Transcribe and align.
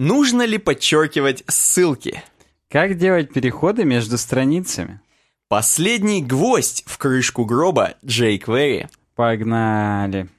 Нужно 0.00 0.46
ли 0.46 0.56
подчеркивать 0.56 1.44
ссылки? 1.46 2.22
Как 2.70 2.96
делать 2.96 3.34
переходы 3.34 3.84
между 3.84 4.16
страницами? 4.16 5.02
Последний 5.46 6.22
гвоздь 6.22 6.84
в 6.86 6.96
крышку 6.96 7.44
гроба 7.44 7.96
Квери. 8.00 8.88
Погнали. 9.14 10.30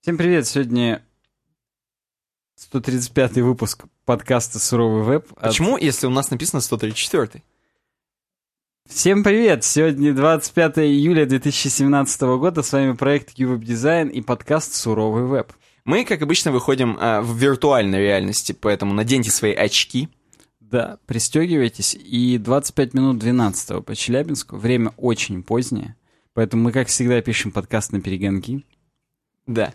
Всем 0.00 0.16
привет, 0.16 0.46
сегодня 0.46 1.04
135 2.54 3.36
выпуск 3.42 3.84
подкаста 4.06 4.58
«Суровый 4.58 5.02
веб». 5.02 5.32
От... 5.36 5.50
Почему, 5.50 5.76
если 5.76 6.06
у 6.06 6.10
нас 6.10 6.30
написано 6.30 6.62
134 6.62 7.42
Всем 8.88 9.22
привет! 9.22 9.64
Сегодня 9.64 10.14
25 10.14 10.78
июля 10.78 11.26
2017 11.26 12.22
года. 12.22 12.62
С 12.62 12.72
вами 12.72 12.92
проект 12.92 13.38
QWeb 13.38 13.60
Design 13.60 14.08
и 14.08 14.22
подкаст 14.22 14.72
«Суровый 14.72 15.24
веб». 15.24 15.52
Мы, 15.84 16.04
как 16.04 16.22
обычно, 16.22 16.52
выходим 16.52 16.96
а, 17.00 17.22
в 17.22 17.36
виртуальной 17.36 17.98
реальности, 17.98 18.52
поэтому 18.52 18.94
наденьте 18.94 19.30
свои 19.30 19.52
очки. 19.52 20.08
Да, 20.60 20.98
пристегивайтесь. 21.06 21.94
И 21.94 22.38
25 22.38 22.94
минут 22.94 23.18
12 23.18 23.84
по 23.84 23.96
Челябинску. 23.96 24.56
Время 24.56 24.92
очень 24.96 25.42
позднее. 25.42 25.96
Поэтому 26.34 26.64
мы, 26.64 26.72
как 26.72 26.88
всегда, 26.88 27.20
пишем 27.22 27.52
подкаст 27.52 27.92
на 27.92 28.00
перегонки. 28.00 28.64
Да. 29.46 29.72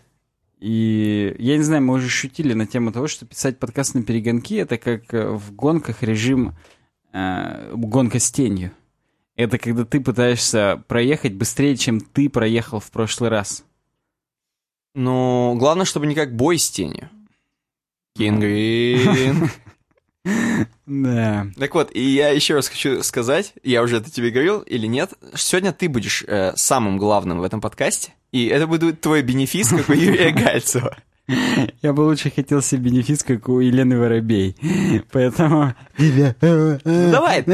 И 0.60 1.34
я 1.38 1.56
не 1.56 1.62
знаю, 1.62 1.82
мы 1.82 1.94
уже 1.94 2.08
шутили 2.08 2.54
на 2.54 2.66
тему 2.66 2.92
того, 2.92 3.06
что 3.06 3.26
писать 3.26 3.58
подкаст 3.58 3.94
на 3.94 4.02
перегонки 4.02 4.54
это 4.54 4.78
как 4.78 5.12
э, 5.12 5.28
в 5.28 5.52
гонках 5.52 6.02
режим 6.02 6.54
э, 7.12 7.72
гонка 7.74 8.18
с 8.18 8.30
тенью. 8.30 8.70
Это 9.36 9.58
когда 9.58 9.84
ты 9.84 10.00
пытаешься 10.00 10.82
проехать 10.86 11.34
быстрее, 11.34 11.76
чем 11.76 12.00
ты 12.00 12.30
проехал 12.30 12.78
в 12.78 12.90
прошлый 12.90 13.30
раз. 13.30 13.64
Ну, 14.94 15.54
главное, 15.58 15.84
чтобы 15.84 16.06
не 16.06 16.14
как 16.14 16.34
бой 16.34 16.58
с 16.58 16.70
тенью. 16.70 17.10
Кингрин. 18.16 19.50
Да. 20.86 21.46
Так 21.58 21.74
вот, 21.74 21.90
и 21.94 22.00
я 22.00 22.28
еще 22.28 22.54
раз 22.54 22.68
хочу 22.68 23.02
сказать, 23.02 23.54
я 23.62 23.82
уже 23.82 23.96
это 23.96 24.10
тебе 24.10 24.30
говорил 24.30 24.60
или 24.60 24.86
нет, 24.86 25.12
сегодня 25.34 25.72
ты 25.72 25.88
будешь 25.88 26.22
э, 26.26 26.52
самым 26.56 26.98
главным 26.98 27.40
в 27.40 27.42
этом 27.42 27.60
подкасте, 27.60 28.12
и 28.32 28.46
это 28.46 28.66
будет 28.66 29.00
твой 29.00 29.22
бенефис, 29.22 29.70
как 29.70 29.88
у 29.88 29.92
Юрия 29.92 30.30
Гальцева. 30.30 30.96
Я 31.82 31.92
бы 31.92 32.02
лучше 32.02 32.30
хотел 32.30 32.60
себе 32.60 32.90
бенефис, 32.90 33.22
как 33.22 33.48
у 33.48 33.60
Елены 33.60 33.98
Воробей. 33.98 34.56
Поэтому... 35.12 35.74
Давай! 36.84 37.44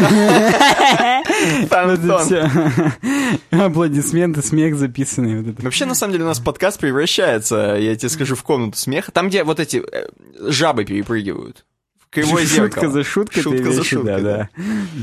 Аплодисменты, 3.50 4.42
смех 4.42 4.76
записанный. 4.76 5.54
Вообще, 5.58 5.86
на 5.86 5.94
самом 5.94 6.12
деле, 6.12 6.24
у 6.24 6.28
нас 6.28 6.40
подкаст 6.40 6.80
превращается, 6.80 7.76
я 7.78 7.94
тебе 7.94 8.08
скажу, 8.08 8.34
в 8.34 8.42
комнату 8.42 8.76
смеха. 8.76 9.12
Там, 9.12 9.28
где 9.28 9.44
вот 9.44 9.60
эти 9.60 9.76
э, 9.76 10.08
жабы 10.48 10.84
перепрыгивают. 10.84 11.64
Кривое 12.10 12.44
Шутка 12.44 12.90
за 12.90 13.04
шуткой. 13.04 13.42
Шутка 13.42 13.70
за 13.70 13.84
шуткой, 13.84 14.22
да. 14.22 14.50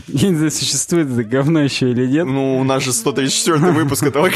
Я 0.07 0.29
не 0.29 0.35
знаю, 0.35 0.51
существует 0.51 1.09
это 1.09 1.23
говно 1.23 1.61
еще 1.61 1.89
или 1.89 2.05
нет. 2.05 2.25
Ну, 2.25 2.59
у 2.59 2.63
нас 2.65 2.83
же 2.83 2.91
134 2.91 3.71
выпуск 3.71 4.03
этого. 4.03 4.29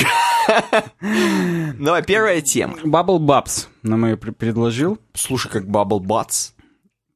Давай, 1.80 2.04
первая 2.04 2.42
тема. 2.42 2.78
Bubble 2.84 3.20
Bubs 3.20 3.68
нам 3.84 4.06
ее 4.06 4.16
предложил. 4.16 4.98
Слушай, 5.14 5.52
как 5.52 5.66
Bubble 5.66 6.00
Butts. 6.00 6.54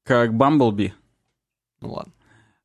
Как 0.03 0.31
Bumblebee. 0.31 0.91
Ну 1.79 1.93
ладно. 1.93 2.11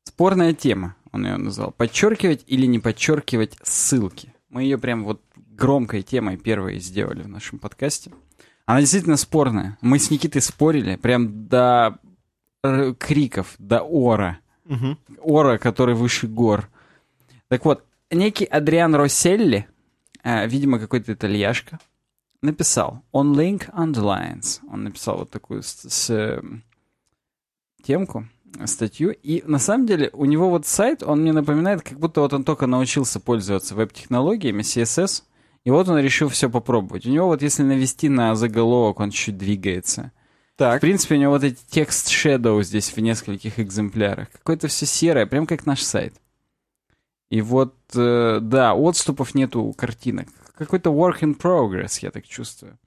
Спорная 0.03 0.53
тема, 0.53 0.95
он 1.13 1.25
ее 1.25 1.37
назвал. 1.37 1.71
Подчеркивать 1.71 2.43
или 2.47 2.65
не 2.65 2.79
подчеркивать 2.79 3.57
ссылки. 3.63 4.33
Мы 4.49 4.63
ее 4.63 4.77
прям 4.77 5.05
вот 5.05 5.21
громкой 5.35 6.01
темой 6.01 6.35
первой 6.35 6.79
сделали 6.79 7.21
в 7.21 7.29
нашем 7.29 7.57
подкасте. 7.57 8.11
Она 8.65 8.81
действительно 8.81 9.17
спорная. 9.17 9.77
Мы 9.81 9.97
с 9.97 10.11
Никитой 10.11 10.41
спорили 10.41 10.97
прям 10.97 11.47
до 11.47 11.99
криков, 12.97 13.55
до 13.57 13.81
ора. 13.81 14.39
Угу. 14.65 14.97
Ора, 15.23 15.57
который 15.57 15.95
выше 15.95 16.27
гор. 16.27 16.69
Так 17.47 17.65
вот, 17.65 17.83
некий 18.09 18.45
Адриан 18.45 18.95
Росселли, 18.95 19.67
э, 20.23 20.47
видимо, 20.47 20.79
какой-то 20.79 21.13
итальяшка, 21.13 21.79
написал 22.41 23.03
«On 23.11 23.33
link 23.33 23.69
underlines». 23.73 24.59
Он 24.71 24.83
написал 24.83 25.17
вот 25.17 25.31
такую 25.31 25.63
с, 25.63 25.89
с, 25.89 26.09
э, 26.09 26.41
темку, 27.83 28.27
статью. 28.65 29.11
И 29.11 29.43
на 29.45 29.59
самом 29.59 29.85
деле 29.85 30.09
у 30.13 30.25
него 30.25 30.49
вот 30.49 30.65
сайт, 30.65 31.03
он 31.03 31.21
мне 31.21 31.33
напоминает, 31.33 31.81
как 31.81 31.99
будто 31.99 32.21
вот 32.21 32.33
он 32.33 32.43
только 32.43 32.67
научился 32.67 33.19
пользоваться 33.19 33.75
веб-технологиями, 33.75 34.61
CSS, 34.61 35.23
и 35.63 35.71
вот 35.71 35.87
он 35.89 35.99
решил 35.99 36.29
все 36.29 36.49
попробовать. 36.49 37.05
У 37.05 37.09
него 37.09 37.27
вот 37.27 37.41
если 37.41 37.63
навести 37.63 38.09
на 38.09 38.35
заголовок, 38.35 38.99
он 38.99 39.11
чуть 39.11 39.37
двигается. 39.37 40.11
Так. 40.61 40.77
В 40.77 40.81
принципе, 40.81 41.15
у 41.15 41.17
него 41.17 41.31
вот 41.31 41.43
эти 41.43 41.59
текст 41.71 42.07
shadow 42.09 42.61
здесь 42.61 42.95
в 42.95 42.99
нескольких 42.99 43.59
экземплярах. 43.59 44.29
Какое-то 44.29 44.67
все 44.67 44.85
серое, 44.85 45.25
прям 45.25 45.47
как 45.47 45.65
наш 45.65 45.81
сайт. 45.81 46.13
И 47.31 47.41
вот, 47.41 47.73
э, 47.95 48.37
да, 48.39 48.73
отступов 48.75 49.33
нету 49.33 49.63
у 49.63 49.73
картинок. 49.73 50.27
Какой-то 50.55 50.91
work 50.91 51.21
in 51.21 51.35
progress, 51.35 51.97
я 52.03 52.11
так 52.11 52.27
чувствую. 52.27 52.77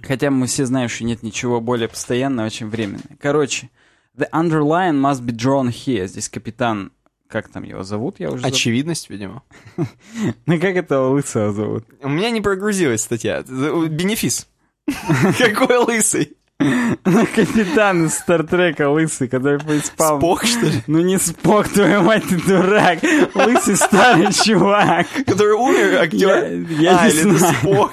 Хотя 0.00 0.30
мы 0.30 0.46
все 0.46 0.64
знаем, 0.64 0.88
что 0.88 1.04
нет 1.04 1.22
ничего 1.22 1.60
более 1.60 1.88
постоянного, 1.88 2.48
чем 2.48 2.70
временное. 2.70 3.18
Короче, 3.20 3.68
the 4.16 4.26
underline 4.32 4.98
must 4.98 5.20
be 5.20 5.36
drawn 5.36 5.68
here. 5.68 6.06
Здесь 6.06 6.30
капитан, 6.30 6.92
как 7.26 7.50
там 7.50 7.64
его 7.64 7.82
зовут? 7.82 8.20
Я 8.20 8.30
уже 8.30 8.46
Очевидность, 8.46 9.10
видимо. 9.10 9.42
Ну 10.46 10.58
как 10.58 10.76
этого 10.76 11.10
лысого 11.10 11.52
зовут? 11.52 11.84
У 12.00 12.08
меня 12.08 12.30
не 12.30 12.40
прогрузилась 12.40 13.02
статья. 13.02 13.42
Бенефис. 13.42 14.48
Какой 15.38 15.76
лысый? 15.76 16.37
Ну, 16.60 17.26
капитан 17.34 18.06
из 18.06 18.14
Стартрека 18.14 18.90
лысый, 18.90 19.28
который 19.28 19.60
поиспал. 19.60 20.18
Спок, 20.18 20.44
что 20.44 20.66
ли? 20.66 20.82
Ну 20.88 21.00
не 21.00 21.18
Спок, 21.18 21.68
твою 21.68 22.02
мать, 22.02 22.24
ты 22.28 22.36
дурак. 22.36 22.98
Лысый 23.34 23.76
старый 23.76 24.32
чувак. 24.32 25.06
Который 25.26 25.54
умер, 25.54 26.00
актер? 26.00 26.66
Я, 26.80 26.92
я 26.92 26.98
а, 26.98 27.06
не 27.06 27.12
или 27.12 27.22
знаю. 27.22 27.36
это 27.36 27.58
Спок? 27.60 27.92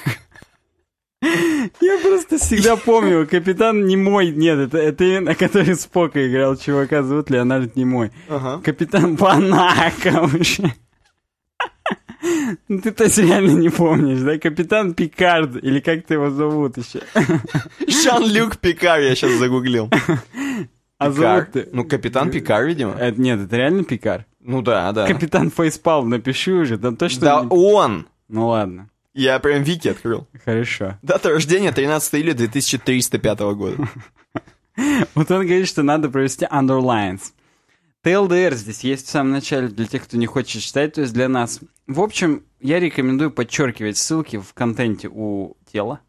Я 1.21 1.97
просто 2.01 2.37
всегда 2.37 2.75
помню, 2.85 3.27
капитан 3.27 3.85
не 3.85 3.97
мой, 3.97 4.31
нет, 4.31 4.59
это, 4.59 4.77
это 4.77 5.03
именно 5.03 5.35
который 5.35 5.75
Спока 5.75 6.27
играл, 6.27 6.55
чувака 6.55 7.03
зовут 7.03 7.29
Леонард 7.29 7.75
не 7.75 7.85
мой. 7.85 8.11
Ага. 8.29 8.61
Капитан 8.63 9.17
Панака 9.17 10.21
уже. 10.23 10.73
Ну 12.67 12.81
ты-то 12.81 13.05
реально 13.05 13.51
не 13.59 13.69
помнишь, 13.69 14.21
да? 14.21 14.37
Капитан 14.39 14.93
Пикард, 14.93 15.63
или 15.63 15.79
как 15.79 16.05
ты 16.05 16.15
его 16.15 16.31
зовут 16.31 16.77
еще? 16.77 17.01
Жан-Люк 18.03 18.57
Пикар, 18.57 18.99
я 18.99 19.15
сейчас 19.15 19.33
загуглил. 19.33 19.89
А 20.97 21.11
зовут 21.11 21.51
ты? 21.51 21.67
Ну, 21.73 21.83
капитан 21.83 22.31
Пикар, 22.31 22.63
видимо. 22.65 22.93
Это, 22.93 23.19
нет, 23.19 23.41
это 23.41 23.57
реально 23.57 23.83
Пикар. 23.83 24.25
Ну 24.39 24.61
да, 24.61 24.91
да. 24.93 25.05
Капитан 25.07 25.51
Фейспалм, 25.51 26.09
напиши 26.09 26.53
уже, 26.53 26.77
там 26.77 26.95
точно... 26.95 27.21
Да 27.21 27.41
он! 27.41 28.07
Ну 28.29 28.47
ладно, 28.47 28.89
Я 29.13 29.39
прям 29.39 29.61
Вики 29.63 29.89
открыл. 29.89 30.25
хорошо. 30.45 30.97
Дата 31.01 31.29
рождения 31.29 31.73
13 31.73 32.15
июля 32.15 32.33
2305 32.33 33.39
года. 33.55 33.89
Вот 35.15 35.29
он 35.31 35.45
говорит, 35.45 35.67
что 35.67 35.83
надо 35.83 36.09
провести 36.09 36.45
underlines. 36.45 37.33
TLDR 38.05 38.53
здесь 38.53 38.81
есть 38.81 39.07
в 39.07 39.09
самом 39.09 39.31
начале 39.31 39.67
для 39.67 39.87
тех, 39.87 40.03
кто 40.03 40.15
не 40.15 40.27
хочет 40.27 40.61
читать, 40.61 40.93
то 40.93 41.01
есть 41.01 41.13
для 41.13 41.27
нас. 41.27 41.59
В 41.87 41.99
общем, 41.99 42.43
я 42.59 42.79
рекомендую 42.79 43.31
подчеркивать 43.31 43.97
ссылки 43.97 44.37
в 44.37 44.53
контенте 44.53 45.09
у 45.11 45.57
тела. 45.71 46.01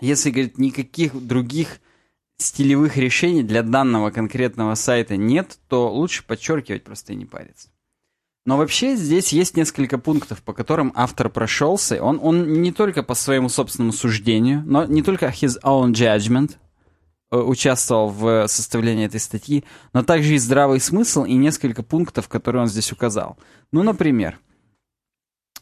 Если, 0.00 0.30
говорит, 0.30 0.56
никаких 0.56 1.20
других 1.20 1.80
стилевых 2.36 2.96
решений 2.96 3.42
для 3.42 3.64
данного 3.64 4.10
конкретного 4.12 4.76
сайта 4.76 5.16
нет, 5.16 5.58
то 5.68 5.92
лучше 5.92 6.24
подчеркивать 6.24 6.84
просто 6.84 7.12
и 7.12 7.16
не 7.16 7.26
париться. 7.26 7.70
Но 8.46 8.56
вообще 8.56 8.94
здесь 8.94 9.32
есть 9.32 9.56
несколько 9.56 9.98
пунктов, 9.98 10.42
по 10.42 10.52
которым 10.52 10.92
автор 10.94 11.28
прошелся. 11.28 12.00
Он, 12.00 12.20
он 12.22 12.62
не 12.62 12.70
только 12.70 13.02
по 13.02 13.14
своему 13.14 13.48
собственному 13.48 13.92
суждению, 13.92 14.62
но 14.64 14.84
не 14.84 15.02
только 15.02 15.26
his 15.26 15.60
own 15.64 15.92
judgment 15.92 16.56
участвовал 17.42 18.08
в 18.10 18.46
составлении 18.48 19.06
этой 19.06 19.20
статьи, 19.20 19.64
но 19.92 20.02
также 20.02 20.34
и 20.34 20.38
здравый 20.38 20.80
смысл 20.80 21.24
и 21.24 21.34
несколько 21.34 21.82
пунктов, 21.82 22.28
которые 22.28 22.62
он 22.62 22.68
здесь 22.68 22.92
указал. 22.92 23.36
Ну, 23.72 23.82
например, 23.82 24.38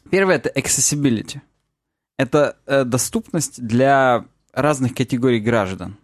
первое— 0.09 0.35
это 0.37 0.49
accessibility. 0.49 1.41
Это 2.17 2.57
э, 2.65 2.83
доступность 2.83 3.65
для 3.65 4.25
разных 4.53 4.93
категорий 4.93 5.39
граждан. 5.39 5.97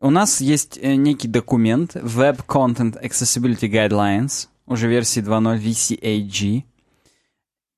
У 0.00 0.10
нас 0.10 0.40
есть 0.40 0.78
э, 0.80 0.94
некий 0.94 1.28
документ 1.28 1.96
Web 1.96 2.46
Content 2.46 3.02
Accessibility 3.02 3.68
Guidelines, 3.70 4.48
уже 4.66 4.88
версии 4.88 5.20
2.0 5.20 5.60
VCAG. 5.60 6.64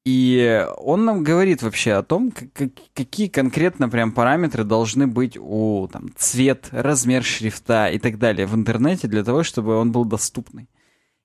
И 0.04 0.66
он 0.78 1.04
нам 1.04 1.22
говорит 1.22 1.62
вообще 1.62 1.92
о 1.92 2.02
том, 2.02 2.32
как- 2.32 2.52
как- 2.52 2.92
какие 2.92 3.28
конкретно 3.28 3.88
прям 3.88 4.10
параметры 4.10 4.64
должны 4.64 5.06
быть 5.06 5.36
у 5.38 5.88
там, 5.92 6.10
цвет, 6.16 6.68
размер 6.72 7.22
шрифта 7.22 7.86
и 7.88 7.98
так 8.00 8.18
далее 8.18 8.46
в 8.46 8.54
интернете 8.54 9.06
для 9.06 9.22
того, 9.22 9.44
чтобы 9.44 9.76
он 9.76 9.92
был 9.92 10.04
доступный. 10.04 10.68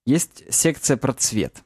Есть 0.05 0.43
секция 0.51 0.95
про 0.95 1.13
цвет. 1.13 1.63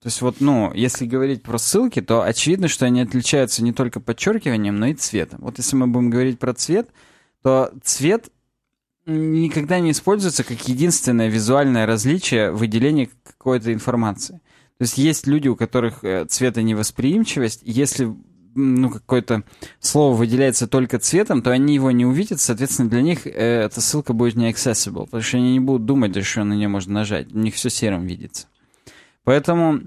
То 0.00 0.06
есть 0.06 0.22
вот, 0.22 0.36
ну, 0.40 0.72
если 0.72 1.06
говорить 1.06 1.42
про 1.42 1.58
ссылки, 1.58 2.00
то 2.00 2.22
очевидно, 2.22 2.68
что 2.68 2.86
они 2.86 3.02
отличаются 3.02 3.62
не 3.62 3.72
только 3.72 4.00
подчеркиванием, 4.00 4.76
но 4.76 4.86
и 4.86 4.94
цветом. 4.94 5.40
Вот 5.42 5.58
если 5.58 5.76
мы 5.76 5.86
будем 5.86 6.08
говорить 6.08 6.38
про 6.38 6.54
цвет, 6.54 6.88
то 7.42 7.72
цвет 7.82 8.30
никогда 9.04 9.80
не 9.80 9.90
используется 9.90 10.44
как 10.44 10.68
единственное 10.68 11.28
визуальное 11.28 11.84
различие 11.84 12.52
выделения 12.52 13.10
какой-то 13.24 13.72
информации. 13.72 14.40
То 14.78 14.82
есть 14.82 14.96
есть 14.96 15.26
люди, 15.26 15.48
у 15.48 15.56
которых 15.56 16.04
э, 16.04 16.24
цветоневосприимчивость, 16.26 17.62
если 17.64 18.14
ну, 18.54 18.90
какое-то 18.90 19.42
слово 19.80 20.16
выделяется 20.16 20.68
только 20.68 21.00
цветом, 21.00 21.42
то 21.42 21.50
они 21.50 21.74
его 21.74 21.90
не 21.90 22.06
увидят, 22.06 22.40
соответственно, 22.40 22.88
для 22.88 23.02
них 23.02 23.26
э, 23.26 23.30
эта 23.30 23.80
ссылка 23.80 24.12
будет 24.12 24.36
не 24.36 24.50
accessible, 24.50 25.06
потому 25.06 25.20
что 25.20 25.38
они 25.38 25.52
не 25.52 25.60
будут 25.60 25.84
думать, 25.84 26.24
что 26.24 26.44
на 26.44 26.54
нее 26.54 26.68
можно 26.68 26.94
нажать, 26.94 27.32
у 27.32 27.38
них 27.38 27.56
все 27.56 27.70
серым 27.70 28.06
видится. 28.06 28.46
Поэтому 29.24 29.80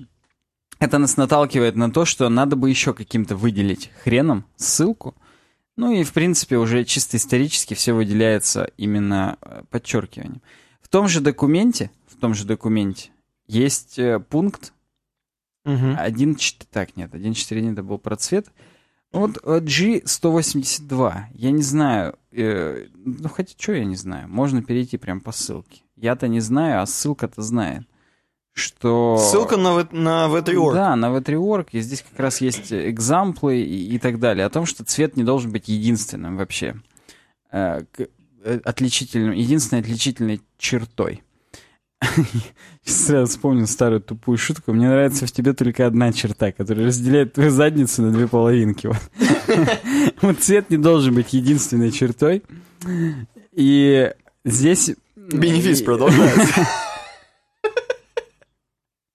это 0.80 0.98
нас 0.98 1.16
наталкивает 1.16 1.78
на 1.78 1.90
то, 1.90 2.04
что 2.04 2.28
надо 2.28 2.58
бы 2.58 2.70
еще 2.70 2.94
каким-то 2.94 3.38
выделить 3.38 3.92
хреном 4.04 4.46
ссылку, 4.58 5.16
ну 5.78 5.94
и, 5.94 6.04
в 6.04 6.12
принципе, 6.12 6.58
уже 6.58 6.84
чисто 6.84 7.16
исторически 7.16 7.76
все 7.76 7.94
выделяется 7.94 8.70
именно 8.76 9.38
э, 9.42 9.64
подчеркиванием. 9.70 10.42
В 10.82 10.90
том 10.90 11.08
же 11.08 11.22
документе, 11.22 11.92
в 12.08 12.20
том 12.20 12.34
же 12.34 12.46
документе 12.46 13.12
есть 13.48 13.98
пункт, 14.30 14.74
Угу. 15.66 15.96
1, 15.98 16.38
так, 16.72 16.98
нет, 16.98 17.14
1.4.1 17.14 17.74
это 17.74 17.84
был 17.84 18.00
про 18.00 18.16
цвет. 18.16 18.48
Вот 19.12 19.38
э, 19.44 19.60
G182, 19.60 21.14
я 21.34 21.52
не 21.52 21.62
знаю, 21.62 22.16
э, 22.32 22.86
ну 22.96 23.30
хотя 23.30 23.54
что 23.58 23.74
я 23.74 23.84
не 23.84 23.96
знаю, 23.96 24.30
можно 24.30 24.64
перейти 24.64 24.98
прям 24.98 25.20
по 25.20 25.32
ссылке. 25.32 25.82
Я-то 25.98 26.28
не 26.28 26.40
знаю, 26.40 26.82
а 26.82 26.86
ссылка-то 26.86 27.42
знает, 27.42 27.84
что... 28.54 29.18
Ссылка 29.18 29.58
на, 29.58 29.76
на 29.92 30.28
V3.org. 30.28 30.74
Да, 30.74 30.96
на 30.96 31.08
V3.org, 31.08 31.68
и 31.74 31.82
здесь 31.82 32.04
как 32.10 32.20
раз 32.20 32.40
есть 32.40 32.72
экзамплы 32.72 33.62
и, 33.62 33.96
и 33.96 34.00
так 34.00 34.20
далее, 34.20 34.46
о 34.46 34.50
том, 34.50 34.66
что 34.66 34.86
цвет 34.86 35.18
не 35.18 35.24
должен 35.24 35.52
быть 35.52 35.68
единственным 35.68 36.38
вообще, 36.38 36.76
э, 37.52 37.84
э 37.98 38.08
отличительным, 38.64 39.34
единственной 39.34 39.82
отличительной 39.82 40.42
чертой. 40.58 41.22
Сразу 42.86 43.32
вспомнил 43.32 43.68
старую 43.68 44.02
тупую 44.02 44.38
шутку. 44.38 44.74
Мне 44.74 44.88
нравится 44.88 45.26
в 45.26 45.32
тебе 45.32 45.54
только 45.54 45.86
одна 45.86 46.12
черта, 46.12 46.52
которая 46.52 46.88
разделяет 46.88 47.34
твою 47.34 47.52
задницу 47.52 48.02
на 48.02 48.12
две 48.12 48.28
половинки. 48.28 48.90
Вот, 50.22 50.40
цвет 50.40 50.70
не 50.70 50.78
должен 50.78 51.14
быть 51.14 51.34
единственной 51.34 51.92
чертой. 51.92 52.44
И 53.54 54.12
здесь... 54.44 54.92
Бенефис 55.16 55.82
продолжается. 55.82 56.68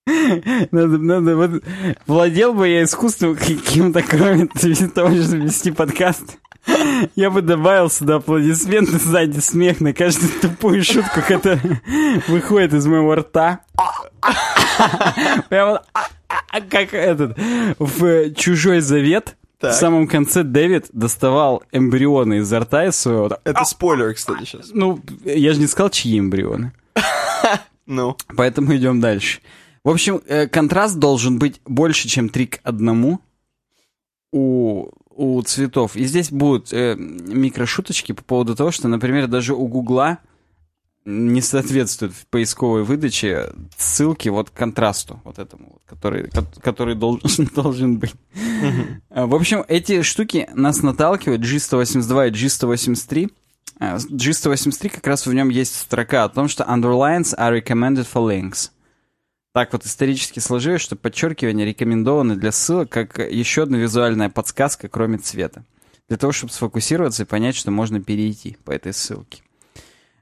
Надо, 0.70 0.98
надо, 0.98 1.36
вот, 1.36 1.62
владел 2.06 2.52
бы 2.52 2.68
я 2.68 2.82
искусством 2.82 3.36
каким-то, 3.36 4.02
кроме 4.02 4.46
того, 4.46 5.14
чтобы 5.14 5.44
вести 5.44 5.70
подкаст. 5.70 6.38
Я 7.14 7.30
бы 7.30 7.42
добавил 7.42 7.90
сюда 7.90 8.16
аплодисменты 8.16 8.98
сзади, 8.98 9.38
смех 9.38 9.80
на 9.80 9.92
каждую 9.92 10.32
тупую 10.40 10.82
шутку, 10.82 11.20
которая 11.26 11.82
выходит 12.28 12.74
из 12.74 12.86
моего 12.86 13.14
рта. 13.14 13.60
Прямо 15.48 15.82
как 16.70 16.94
этот 16.94 17.38
в 17.78 18.34
«Чужой 18.34 18.80
завет» 18.80 19.36
Так. 19.58 19.72
В 19.72 19.76
самом 19.76 20.06
конце 20.06 20.42
Дэвид 20.42 20.88
доставал 20.92 21.62
эмбрионы 21.72 22.40
изо 22.40 22.60
рта 22.60 22.86
из 22.86 22.96
своего... 22.96 23.38
Это 23.42 23.64
спойлер, 23.64 24.12
кстати, 24.12 24.44
сейчас. 24.44 24.68
Ну, 24.74 25.00
я 25.24 25.54
же 25.54 25.60
не 25.60 25.66
сказал, 25.66 25.88
чьи 25.90 26.18
эмбрионы. 26.18 26.72
Ну. 27.86 28.16
Поэтому 28.36 28.74
идем 28.74 29.00
дальше. 29.00 29.38
В 29.84 29.90
общем, 29.90 30.20
э, 30.26 30.48
контраст 30.48 30.96
должен 30.96 31.38
быть 31.38 31.60
больше, 31.64 32.08
чем 32.08 32.28
3 32.28 32.46
к 32.48 32.60
1 32.64 33.20
у 34.32 34.88
у 35.16 35.40
цветов. 35.42 35.96
И 35.96 36.04
здесь 36.04 36.30
будут 36.30 36.72
э, 36.72 36.94
микрошуточки 36.96 38.12
по 38.12 38.22
поводу 38.22 38.54
того, 38.54 38.70
что, 38.70 38.88
например, 38.88 39.26
даже 39.26 39.54
у 39.54 39.66
Гугла 39.66 40.18
не 41.04 41.40
соответствует 41.40 42.12
в 42.12 42.26
поисковой 42.26 42.82
выдаче 42.82 43.52
ссылки 43.76 44.28
вот 44.28 44.50
контрасту, 44.50 45.20
вот 45.24 45.38
этому, 45.38 45.74
вот, 45.74 45.82
который, 45.86 46.30
который 46.60 46.96
должен, 46.96 47.46
должен 47.54 47.98
быть. 47.98 48.14
В 49.10 49.34
общем, 49.34 49.64
эти 49.68 50.02
штуки 50.02 50.48
нас 50.52 50.82
наталкивают, 50.82 51.42
G182 51.42 52.28
и 52.28 52.30
G183. 52.32 53.32
G183 53.78 54.88
как 54.88 55.06
раз 55.06 55.26
в 55.26 55.32
нем 55.32 55.48
есть 55.50 55.78
строка 55.78 56.24
о 56.24 56.28
том, 56.28 56.48
что 56.48 56.64
underlines 56.64 57.36
are 57.38 57.62
recommended 57.62 58.06
for 58.12 58.26
links 58.26 58.70
так 59.56 59.72
вот 59.72 59.86
исторически 59.86 60.38
сложилось, 60.38 60.82
что 60.82 60.96
подчеркивания 60.96 61.64
рекомендованы 61.64 62.36
для 62.36 62.52
ссылок 62.52 62.90
как 62.90 63.18
еще 63.20 63.62
одна 63.62 63.78
визуальная 63.78 64.28
подсказка, 64.28 64.86
кроме 64.86 65.16
цвета. 65.16 65.64
Для 66.08 66.18
того, 66.18 66.30
чтобы 66.32 66.52
сфокусироваться 66.52 67.22
и 67.22 67.26
понять, 67.26 67.56
что 67.56 67.70
можно 67.70 68.02
перейти 68.02 68.58
по 68.66 68.72
этой 68.72 68.92
ссылке. 68.92 69.40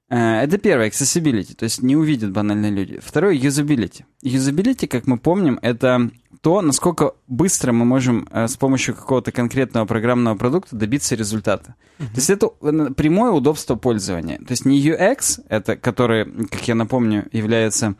Э, 0.08 0.42
это 0.44 0.56
первое, 0.58 0.88
accessibility, 0.88 1.56
то 1.56 1.64
есть 1.64 1.82
не 1.82 1.96
увидят 1.96 2.30
банальные 2.30 2.70
люди. 2.70 3.00
Второе, 3.02 3.34
usability. 3.36 4.04
Usability, 4.22 4.86
как 4.86 5.08
мы 5.08 5.18
помним, 5.18 5.58
это 5.62 6.12
то, 6.40 6.62
насколько 6.62 7.14
быстро 7.26 7.72
мы 7.72 7.84
можем 7.84 8.28
э, 8.30 8.46
с 8.46 8.56
помощью 8.56 8.94
какого-то 8.94 9.32
конкретного 9.32 9.84
программного 9.84 10.36
продукта 10.36 10.76
добиться 10.76 11.16
результата. 11.16 11.74
Mm-hmm. 11.98 12.06
То 12.06 12.14
есть 12.14 12.30
это 12.30 12.50
э, 12.60 12.90
прямое 12.94 13.32
удобство 13.32 13.74
пользования. 13.74 14.38
То 14.38 14.50
есть 14.50 14.64
не 14.64 14.80
UX, 14.80 15.42
это 15.48 15.76
который, 15.76 16.46
как 16.46 16.68
я 16.68 16.76
напомню, 16.76 17.26
является 17.32 17.96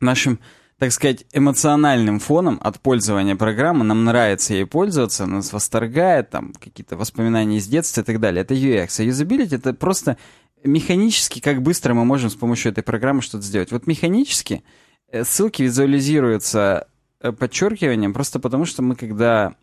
нашим, 0.00 0.40
так 0.78 0.92
сказать, 0.92 1.26
эмоциональным 1.32 2.18
фоном 2.18 2.58
от 2.62 2.80
пользования 2.80 3.36
программы. 3.36 3.84
Нам 3.84 4.04
нравится 4.04 4.54
ей 4.54 4.66
пользоваться, 4.66 5.26
нас 5.26 5.52
восторгает, 5.52 6.30
там, 6.30 6.52
какие-то 6.54 6.96
воспоминания 6.96 7.58
из 7.58 7.66
детства 7.66 8.00
и 8.00 8.04
так 8.04 8.20
далее. 8.20 8.42
Это 8.42 8.54
UX. 8.54 9.00
А 9.00 9.02
юзабилити— 9.02 9.54
это 9.56 9.74
просто 9.74 10.16
механически, 10.64 11.40
как 11.40 11.62
быстро 11.62 11.94
мы 11.94 12.04
можем 12.04 12.30
с 12.30 12.34
помощью 12.34 12.72
этой 12.72 12.82
программы 12.82 13.22
что-то 13.22 13.44
сделать. 13.44 13.72
Вот 13.72 13.86
механически 13.86 14.62
э, 15.08 15.24
ссылки 15.24 15.62
визуализируются 15.62 16.86
э, 17.20 17.32
подчеркиванием 17.32 18.12
просто 18.12 18.40
потому, 18.40 18.64
что 18.64 18.82
мы 18.82 18.96
когда 18.96 19.54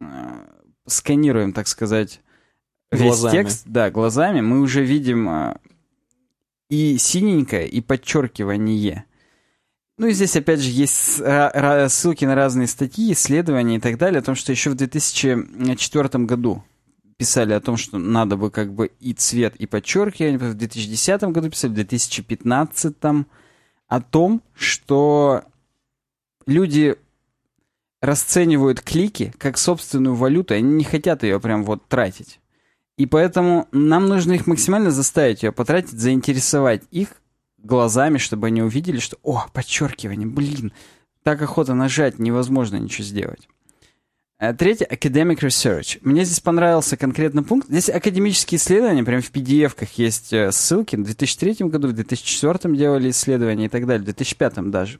э, 0.00 0.06
сканируем, 0.86 1.52
так 1.52 1.68
сказать, 1.68 2.20
весь 2.90 3.02
глазами. 3.02 3.32
текст, 3.32 3.62
да, 3.66 3.90
глазами, 3.90 4.40
мы 4.40 4.60
уже 4.60 4.84
видим 4.84 5.56
и 6.68 6.98
синенькое, 6.98 7.68
и 7.68 7.80
подчеркивание. 7.80 9.04
Ну 9.96 10.08
и 10.08 10.12
здесь, 10.12 10.36
опять 10.36 10.60
же, 10.60 10.70
есть 10.70 11.22
ссылки 11.92 12.24
на 12.24 12.34
разные 12.34 12.66
статьи, 12.66 13.12
исследования 13.12 13.76
и 13.76 13.80
так 13.80 13.96
далее, 13.96 14.18
о 14.18 14.22
том, 14.22 14.34
что 14.34 14.50
еще 14.50 14.70
в 14.70 14.74
2004 14.74 16.24
году 16.24 16.64
писали 17.16 17.52
о 17.52 17.60
том, 17.60 17.76
что 17.76 17.96
надо 17.98 18.36
бы 18.36 18.50
как 18.50 18.72
бы 18.72 18.90
и 18.98 19.12
цвет, 19.12 19.54
и 19.54 19.66
подчеркивание. 19.66 20.36
В 20.36 20.54
2010 20.54 21.22
году 21.24 21.48
писали, 21.48 21.70
в 21.70 21.74
2015 21.74 22.96
о 23.86 24.00
том, 24.00 24.42
что 24.54 25.44
люди 26.46 26.96
расценивают 28.02 28.80
клики 28.80 29.32
как 29.38 29.56
собственную 29.56 30.16
валюту, 30.16 30.54
они 30.54 30.72
не 30.74 30.84
хотят 30.84 31.22
ее 31.22 31.38
прям 31.38 31.62
вот 31.62 31.86
тратить. 31.86 32.40
И 32.96 33.06
поэтому 33.06 33.68
нам 33.70 34.08
нужно 34.08 34.32
их 34.32 34.48
максимально 34.48 34.90
заставить 34.90 35.44
ее 35.44 35.52
потратить, 35.52 35.98
заинтересовать 35.98 36.82
их, 36.90 37.22
глазами, 37.64 38.18
чтобы 38.18 38.48
они 38.48 38.62
увидели, 38.62 38.98
что, 38.98 39.18
о, 39.22 39.46
подчеркивание, 39.52 40.28
блин, 40.28 40.72
так 41.22 41.42
охота 41.42 41.74
нажать, 41.74 42.18
невозможно 42.18 42.76
ничего 42.76 43.04
сделать. 43.04 43.48
Э, 44.38 44.52
третье— 44.52 44.86
academic 44.90 45.40
research. 45.40 45.98
Мне 46.02 46.24
здесь 46.24 46.40
понравился 46.40 46.96
конкретно 46.96 47.42
пункт. 47.42 47.68
Здесь 47.68 47.88
академические 47.88 48.58
исследования, 48.58 49.04
прям 49.04 49.22
в 49.22 49.30
PDF-ках 49.30 49.90
есть 49.92 50.32
э, 50.32 50.52
ссылки. 50.52 50.96
В 50.96 51.02
2003 51.02 51.66
году, 51.68 51.88
в 51.88 51.92
2004 51.92 52.76
делали 52.76 53.10
исследования 53.10 53.66
и 53.66 53.68
так 53.68 53.86
далее, 53.86 54.02
в 54.02 54.04
2005 54.04 54.70
даже. 54.70 54.98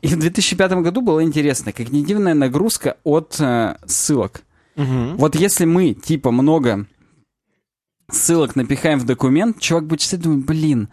И 0.00 0.08
в 0.08 0.18
2005 0.18 0.72
году 0.82 1.02
было 1.02 1.22
интересно, 1.22 1.72
когнитивная 1.72 2.34
нагрузка 2.34 2.96
от 3.04 3.36
э, 3.40 3.76
ссылок. 3.86 4.42
Угу. 4.76 5.16
Вот 5.16 5.34
если 5.34 5.64
мы, 5.64 5.92
типа, 5.94 6.30
много 6.30 6.86
ссылок 8.10 8.56
напихаем 8.56 9.00
в 9.00 9.04
документ, 9.04 9.58
чувак 9.58 9.86
будет 9.86 10.00
читать, 10.00 10.20
думать, 10.20 10.46
блин, 10.46 10.88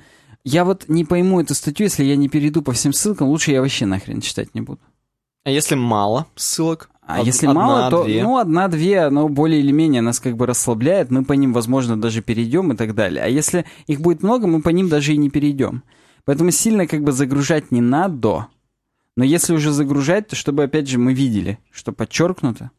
я 0.45 0.63
вот 0.63 0.85
не 0.87 1.03
пойму 1.03 1.41
эту 1.41 1.55
статью, 1.55 1.85
если 1.85 2.03
я 2.03 2.15
не 2.15 2.29
перейду 2.29 2.61
по 2.61 2.71
всем 2.71 2.93
ссылкам, 2.93 3.27
лучше 3.27 3.51
я 3.51 3.61
вообще 3.61 3.87
нахрен 3.87 4.21
читать 4.21 4.53
не 4.53 4.61
буду. 4.61 4.79
А 5.43 5.49
если 5.49 5.75
мало 5.75 6.27
ссылок? 6.35 6.89
А 7.01 7.19
Од- 7.19 7.25
если 7.27 7.47
одна, 7.47 7.61
мало, 7.61 7.91
то 7.91 8.03
две. 8.03 8.23
ну 8.23 8.37
одна-две, 8.37 9.09
но 9.09 9.27
более 9.27 9.59
или 9.59 9.71
менее 9.71 10.01
нас 10.01 10.19
как 10.19 10.37
бы 10.37 10.45
расслабляет, 10.45 11.09
мы 11.11 11.25
по 11.25 11.33
ним, 11.33 11.51
возможно, 11.51 11.99
даже 11.99 12.21
перейдем 12.21 12.71
и 12.71 12.75
так 12.75 12.93
далее. 12.95 13.23
А 13.23 13.27
если 13.27 13.65
их 13.87 14.01
будет 14.01 14.23
много, 14.23 14.47
мы 14.47 14.61
по 14.61 14.69
ним 14.69 14.87
даже 14.87 15.13
и 15.13 15.17
не 15.17 15.29
перейдем. 15.29 15.83
Поэтому 16.25 16.51
сильно 16.51 16.87
как 16.87 17.03
бы 17.03 17.11
загружать 17.11 17.71
не 17.71 17.81
надо. 17.81 18.47
Но 19.15 19.23
если 19.23 19.53
уже 19.53 19.71
загружать, 19.71 20.27
то 20.27 20.35
чтобы, 20.35 20.63
опять 20.63 20.87
же, 20.87 20.99
мы 20.99 21.13
видели, 21.13 21.59
что 21.71 21.91
подчеркнуто. 21.91 22.71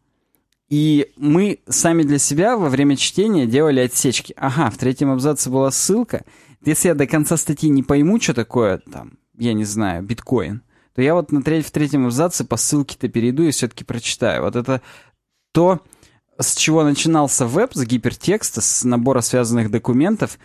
И 0.68 1.08
мы 1.16 1.61
сами 1.68 2.02
для 2.02 2.18
себя 2.18 2.56
во 2.56 2.68
время 2.68 2.96
чтения 2.96 3.46
делали 3.46 3.80
отсечки. 3.80 4.35
Ага, 4.37 4.70
в 4.70 4.76
третьем 4.78 5.11
абзаце 5.11 5.50
была 5.50 5.70
ссылка— 5.70 6.25
если 6.66 6.88
я 6.88 6.94
до 6.94 7.06
конца 7.06 7.37
статьи 7.37 7.70
не 7.70 7.82
пойму, 7.82 8.20
что 8.20 8.35
такое, 8.35 8.78
там, 8.78 9.18
я 9.38 9.54
не 9.54 9.64
знаю, 9.64 10.02
биткоин, 10.02 10.62
то 10.94 11.02
я 11.02 11.14
вот 11.14 11.30
на 11.32 11.42
треть, 11.42 11.66
в 11.66 11.70
третьем 11.70 12.06
абзаце 12.06 12.44
по 12.44 12.56
ссылке-то 12.56 13.08
перейду 13.08 13.44
и 13.44 13.50
все-таки 13.50 13.85
прочитаю. 13.85 14.42
Вот 14.42 14.56
это 14.56 14.80
то, 15.52 15.80
с 16.38 16.54
чего 16.56 16.85
начинался 16.85 17.46
веб, 17.46 17.75
с 17.75 17.85
гипертекста, 17.85 18.61
с 18.61 18.85
набора 18.85 19.20
связанных 19.20 19.70
документов, 19.70 20.38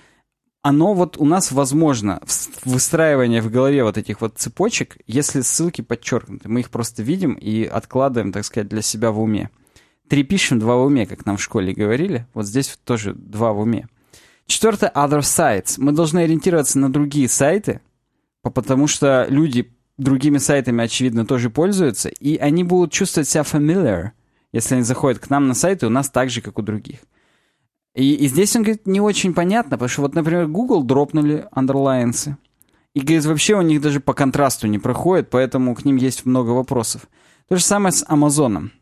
оно 0.62 0.94
вот 0.94 1.18
у 1.18 1.26
нас 1.26 1.52
возможно 1.52 2.22
выстраивание 2.66 3.42
в 3.42 3.50
голове 3.50 3.84
вот 3.84 3.98
этих 3.98 4.22
вот 4.22 4.38
цепочек, 4.38 4.98
если 5.08 5.42
ссылки 5.42 5.82
подчеркнуты. 5.82 6.50
Мы 6.50 6.60
их 6.60 6.70
просто 6.70 7.02
видим 7.02 7.34
и 7.34 7.64
откладываем, 7.64 8.32
так 8.32 8.46
сказать, 8.46 8.68
для 8.68 8.82
себя 8.82 9.12
в 9.12 9.20
уме. 9.20 9.50
Три 10.08 10.24
пишем, 10.24 10.60
два 10.60 10.76
в 10.76 10.84
уме, 10.84 11.08
как 11.08 11.26
нам 11.26 11.38
в 11.38 11.42
школе 11.42 11.74
говорили. 11.74 12.28
Вот 12.34 12.46
здесь 12.46 12.78
тоже 12.84 13.14
два 13.14 13.54
в 13.54 13.60
уме. 13.60 13.88
Четвертое, 14.52 14.92
other 14.94 15.22
sites. 15.22 15.76
Мы 15.78 15.94
должны 15.94 16.20
ориентироваться 16.20 16.78
на 16.78 16.92
другие 16.92 17.30
сайты, 17.30 17.80
потому 18.42 18.86
что 18.86 19.26
люди 19.30 19.72
другими 19.98 20.40
сайтами, 20.40 20.84
очевидно, 20.84 21.26
тоже 21.26 21.50
пользуются, 21.50 22.10
и 22.10 22.36
они 22.36 22.66
будут 22.66 22.92
чувствовать 22.92 23.30
себя 23.30 23.44
familiar, 23.44 24.10
если 24.52 24.76
они 24.76 24.84
заходят 24.84 25.20
к 25.20 25.30
нам 25.30 25.48
на 25.48 25.54
сайты, 25.54 25.88
у 25.88 25.90
нас 25.90 26.10
так 26.10 26.30
же, 26.30 26.42
как 26.42 26.60
у 26.60 26.64
других. 26.64 27.00
И, 27.96 28.14
и 28.14 28.28
здесь, 28.28 28.54
он 28.58 28.64
говорит, 28.64 28.86
не 28.86 29.00
очень 29.00 29.34
понятно, 29.34 29.78
потому 29.78 29.88
что 29.88 30.02
вот, 30.02 30.16
например, 30.16 30.48
Google 30.48 30.84
дропнули 30.84 31.48
underlines. 31.56 32.34
И, 32.94 33.00
говорит, 33.00 33.24
вообще 33.24 33.56
у 33.56 33.62
них 33.62 33.80
даже 33.80 34.02
по 34.02 34.14
контрасту 34.14 34.68
не 34.68 34.80
проходит, 34.80 35.30
поэтому 35.30 35.76
к 35.76 35.86
ним 35.86 35.96
есть 35.96 36.26
много 36.26 36.50
вопросов. 36.50 37.08
То 37.48 37.56
же 37.56 37.64
самое 37.64 37.94
с 37.94 38.04
Амазоном. 38.06 38.74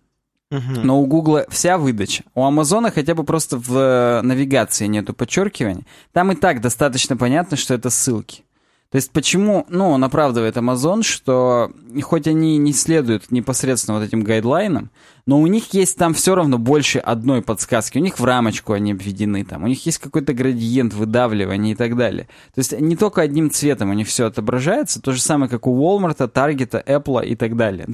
Но 0.51 0.99
у 0.99 1.05
Гугла 1.05 1.45
вся 1.49 1.77
выдача. 1.77 2.23
У 2.33 2.43
Амазона 2.43 2.91
хотя 2.91 3.13
бы 3.13 3.23
просто 3.23 3.57
в 3.57 3.77
э, 3.77 4.21
навигации 4.23 4.87
нету 4.87 5.13
подчеркивания. 5.13 5.85
Там 6.11 6.31
и 6.31 6.35
так 6.35 6.61
достаточно 6.61 7.15
понятно, 7.15 7.55
что 7.55 7.75
это 7.75 7.89
ссылки. 7.89 8.43
То 8.91 8.95
есть 8.95 9.11
почему, 9.11 9.67
ну, 9.69 9.91
он 9.91 10.03
оправдывает 10.03 10.57
Amazon, 10.57 11.03
что 11.03 11.71
хоть 12.01 12.25
они 12.25 12.57
не 12.57 12.73
следуют 12.73 13.29
непосредственно 13.31 13.99
вот 13.99 14.03
этим 14.03 14.23
гайдлайнам, 14.23 14.89
но 15.27 15.39
у 15.39 15.45
них 15.45 15.75
есть 15.75 15.95
там 15.95 16.15
все 16.15 16.33
равно 16.33 16.57
больше 16.57 16.97
одной 16.97 17.43
подсказки. 17.43 17.99
У 17.99 18.01
них 18.01 18.19
в 18.19 18.25
рамочку 18.25 18.73
они 18.73 18.93
обведены 18.93 19.45
там, 19.45 19.63
у 19.63 19.67
них 19.67 19.85
есть 19.85 19.99
какой-то 19.99 20.33
градиент 20.33 20.95
выдавливания 20.95 21.73
и 21.73 21.75
так 21.75 21.95
далее. 21.95 22.27
То 22.55 22.59
есть 22.61 22.79
не 22.79 22.95
только 22.95 23.21
одним 23.21 23.51
цветом 23.51 23.91
у 23.91 23.93
них 23.93 24.07
все 24.07 24.25
отображается, 24.25 24.99
то 24.99 25.11
же 25.11 25.21
самое, 25.21 25.51
как 25.51 25.67
у 25.67 25.79
Walmart, 25.79 26.17
Target, 26.17 26.83
Apple 26.83 27.27
и 27.27 27.35
так 27.35 27.55
далее. 27.55 27.85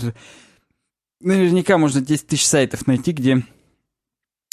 Наверняка 1.25 1.77
можно 1.77 2.01
10 2.01 2.27
тысяч 2.27 2.46
сайтов 2.46 2.88
найти, 2.88 3.12
где 3.12 3.44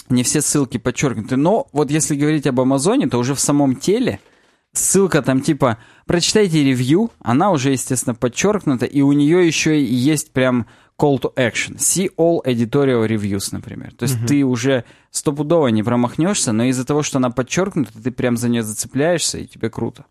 не 0.09 0.23
все 0.23 0.41
ссылки 0.41 0.79
подчеркнуты. 0.79 1.37
Но 1.37 1.69
вот 1.73 1.91
если 1.91 2.17
говорить 2.17 2.47
об 2.47 2.61
Амазоне, 2.61 3.09
то 3.09 3.19
уже 3.19 3.35
в 3.35 3.41
самом 3.41 3.77
теле– 3.77 4.21
ссылка 4.73 5.23
там 5.23 5.41
типа 5.41 5.79
«прочитайте 6.07 6.65
ревью», 6.65 7.11
она 7.21 7.51
уже, 7.51 7.73
естественно, 7.73 8.15
подчеркнута, 8.15 8.87
и 8.87 9.01
у 9.03 9.13
нее 9.13 9.47
еще 9.47 9.81
и 9.81 9.95
есть 9.95 10.33
прям 10.33 10.67
call 10.99 11.21
to 11.21 11.33
action. 11.35 11.77
See 11.77 12.11
all 12.17 12.41
editorial 12.45 13.07
reviews, 13.07 13.49
например. 13.53 13.95
То 13.95 14.05
есть 14.05 14.17
uh-huh. 14.17 14.27
ты 14.27 14.45
уже 14.45 14.85
стопудово 15.11 15.69
не 15.69 15.83
промахнешься, 15.83 16.53
но 16.53 16.65
из-за 16.65 16.85
того, 16.85 17.03
что 17.03 17.19
она 17.19 17.31
подчеркнута, 17.31 18.03
ты 18.03 18.11
прям 18.11 18.37
за 18.37 18.49
нее 18.49 18.63
зацепляешься, 18.63 19.39
и 19.39 19.47
тебе 19.47 19.71
круто. 19.71 20.05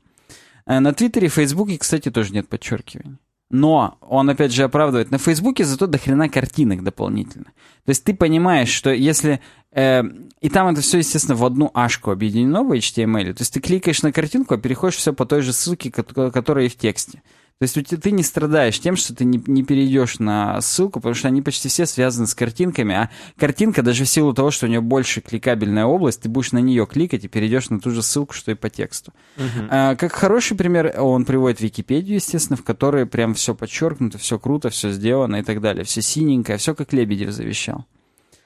Э, 0.66 0.80
на 0.80 0.94
Твиттере 0.94 1.28
и 1.28 1.30
Фейсбуке, 1.30 1.78
кстати, 1.78 2.12
тоже 2.12 2.34
нет 2.34 2.48
подчеркивания. 2.48 3.18
Но 3.52 3.98
он, 4.02 4.30
опять 4.30 4.54
же, 4.54 4.64
оправдывает. 4.64 5.12
На 5.12 5.18
Фейсбуке 5.18 5.66
зато 5.66 5.86
до 5.86 5.98
хрена 5.98 6.30
картинок 6.30 6.84
дополнительно. 6.84 7.46
То 7.86 7.90
есть 7.90 8.04
ты 8.04 8.14
понимаешь, 8.14 8.70
что 8.70 8.92
если... 8.92 9.42
Э, 9.74 10.04
и 10.40 10.50
там 10.50 10.68
это 10.70 10.80
все, 10.80 11.00
естественно, 11.00 11.36
в 11.36 11.44
одну 11.44 11.70
ашку 11.74 12.12
объединено 12.12 12.64
в 12.64 12.72
HTML. 12.72 13.34
То 13.34 13.42
есть 13.42 13.54
ты 13.54 13.60
кликаешь 13.60 14.04
на 14.04 14.14
картинку, 14.14 14.54
а 14.54 14.58
переходишь 14.58 14.96
все 14.96 15.12
по 15.14 15.26
той 15.26 15.42
же 15.42 15.52
ссылке, 15.52 15.92
которая 15.92 16.66
и 16.66 16.70
в 16.70 16.78
тексте. 16.78 17.22
То 17.60 17.64
есть 17.64 18.02
ты 18.02 18.12
не 18.12 18.24
страдаешь 18.24 18.80
тем, 18.80 18.96
что 18.96 19.16
ты 19.16 19.24
не, 19.24 19.42
не 19.46 19.64
перейдешь 19.64 20.18
на 20.20 20.60
ссылку, 20.62 21.00
потому 21.00 21.14
что 21.14 21.28
они 21.28 21.42
почти 21.42 21.70
все 21.70 21.86
связаны 21.86 22.26
с 22.26 22.34
картинками, 22.34 22.96
а 22.96 23.10
картинка 23.38 23.84
даже 23.84 24.06
в 24.06 24.10
силу 24.10 24.34
того, 24.34 24.50
что 24.50 24.66
у 24.66 24.70
нее 24.70 24.82
больше 24.82 25.22
кликабельная 25.22 25.86
область, 25.86 26.22
ты 26.22 26.30
будешь 26.30 26.52
на 26.54 26.58
нее 26.58 26.88
кликать 26.88 27.24
и 27.24 27.28
перейдешь 27.28 27.70
на 27.70 27.80
ту 27.80 27.92
же 27.92 28.02
ссылку, 28.02 28.34
что 28.34 28.52
и 28.52 28.56
по 28.56 28.70
тексту. 28.70 29.14
Uh-huh. 29.38 29.68
А, 29.70 29.96
как 29.96 30.14
хороший 30.14 30.58
пример, 30.58 30.96
он 31.00 31.26
приводит 31.26 31.62
Википедию, 31.62 32.16
естественно, 32.16 32.58
в 32.58 32.64
которой 32.64 33.06
прям 33.06 33.36
все 33.36 33.54
подчеркнуто, 33.54 34.18
все 34.18 34.40
круто, 34.40 34.70
все 34.70 34.92
сделано 34.92 35.36
и 35.38 35.44
так 35.44 35.62
далее, 35.62 35.84
все 35.84 36.02
синенькое, 36.02 36.58
все 36.58 36.74
как 36.74 36.94
Лебедев 36.94 37.32
завещал. 37.32 37.86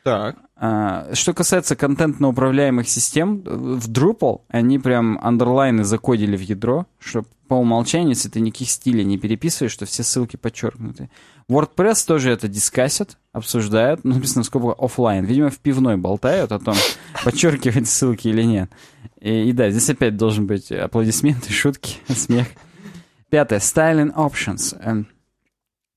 Так. 0.05 0.35
А, 0.55 1.09
что 1.13 1.33
касается 1.33 1.75
контентно-управляемых 1.75 2.87
систем, 2.87 3.41
в 3.41 3.89
Drupal 3.89 4.41
они 4.49 4.77
прям 4.77 5.17
андерлайны 5.19 5.83
закодили 5.83 6.37
в 6.37 6.41
ядро, 6.41 6.85
что 6.99 7.25
по 7.47 7.55
умолчанию, 7.55 8.09
если 8.09 8.29
ты 8.29 8.39
никаких 8.39 8.69
стилей 8.69 9.03
не 9.03 9.17
переписываешь, 9.17 9.71
что 9.71 9.87
все 9.87 10.03
ссылки 10.03 10.35
подчеркнуты. 10.35 11.09
WordPress 11.49 12.05
тоже 12.05 12.29
это 12.29 12.47
дискассят, 12.47 13.17
обсуждают, 13.33 14.03
ну, 14.03 14.13
написано 14.13 14.43
сколько 14.43 14.73
офлайн. 14.79 15.25
Видимо, 15.25 15.49
в 15.49 15.57
пивной 15.57 15.97
болтают 15.97 16.51
о 16.51 16.59
том, 16.59 16.75
подчеркивать 17.23 17.89
ссылки 17.89 18.27
или 18.27 18.43
нет. 18.43 18.69
И, 19.19 19.49
и 19.49 19.53
да, 19.53 19.71
здесь 19.71 19.89
опять 19.89 20.17
должен 20.17 20.45
быть 20.45 20.71
аплодисменты, 20.71 21.51
шутки, 21.51 21.95
смех. 22.09 22.45
Пятое. 23.31 23.57
Styling 23.57 24.13
options. 24.13 25.05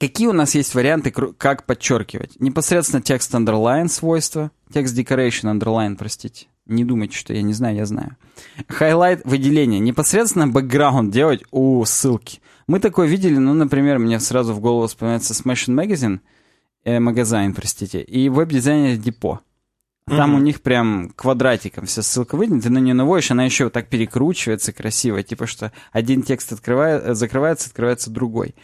Какие 0.00 0.28
у 0.28 0.32
нас 0.32 0.54
есть 0.54 0.74
варианты, 0.74 1.10
как 1.10 1.66
подчеркивать? 1.66 2.38
Непосредственно 2.38 3.02
текст 3.02 3.34
underline 3.34 3.88
свойства, 3.88 4.52
текст 4.72 4.96
decoration 4.96 5.52
underline, 5.52 5.96
простите. 5.96 6.46
Не 6.66 6.84
думайте, 6.84 7.16
что 7.16 7.32
я 7.32 7.42
не 7.42 7.52
знаю, 7.52 7.76
я 7.76 7.86
знаю. 7.86 8.16
Highlight 8.68 9.22
выделение. 9.24 9.80
Непосредственно 9.80 10.46
бэкграунд 10.46 11.10
делать 11.10 11.42
у 11.50 11.84
ссылки. 11.84 12.40
Мы 12.68 12.78
такое 12.78 13.08
видели, 13.08 13.38
ну, 13.38 13.54
например, 13.54 13.98
мне 13.98 14.20
сразу 14.20 14.52
в 14.52 14.60
голову 14.60 14.86
вспоминается 14.86 15.32
Smashing 15.32 15.74
Magazine, 15.74 16.20
э, 16.84 17.00
магазин, 17.00 17.54
простите, 17.54 18.02
и 18.02 18.28
веб-дизайнер 18.28 18.98
Депо. 18.98 19.40
Там 20.06 20.32
mm-hmm. 20.32 20.36
у 20.36 20.38
них 20.40 20.60
прям 20.60 21.10
квадратиком 21.16 21.86
вся 21.86 22.02
ссылка 22.02 22.36
выйдет, 22.36 22.62
ты 22.62 22.70
на 22.70 22.78
нее 22.78 22.94
наводишь, 22.94 23.30
она 23.30 23.44
еще 23.44 23.64
вот 23.64 23.72
так 23.72 23.88
перекручивается 23.88 24.72
красиво, 24.72 25.22
типа 25.22 25.46
что 25.46 25.72
один 25.92 26.22
текст 26.22 26.52
открывает, 26.52 27.02
э, 27.04 27.14
закрывается, 27.14 27.68
открывается 27.68 28.10
другой. 28.10 28.54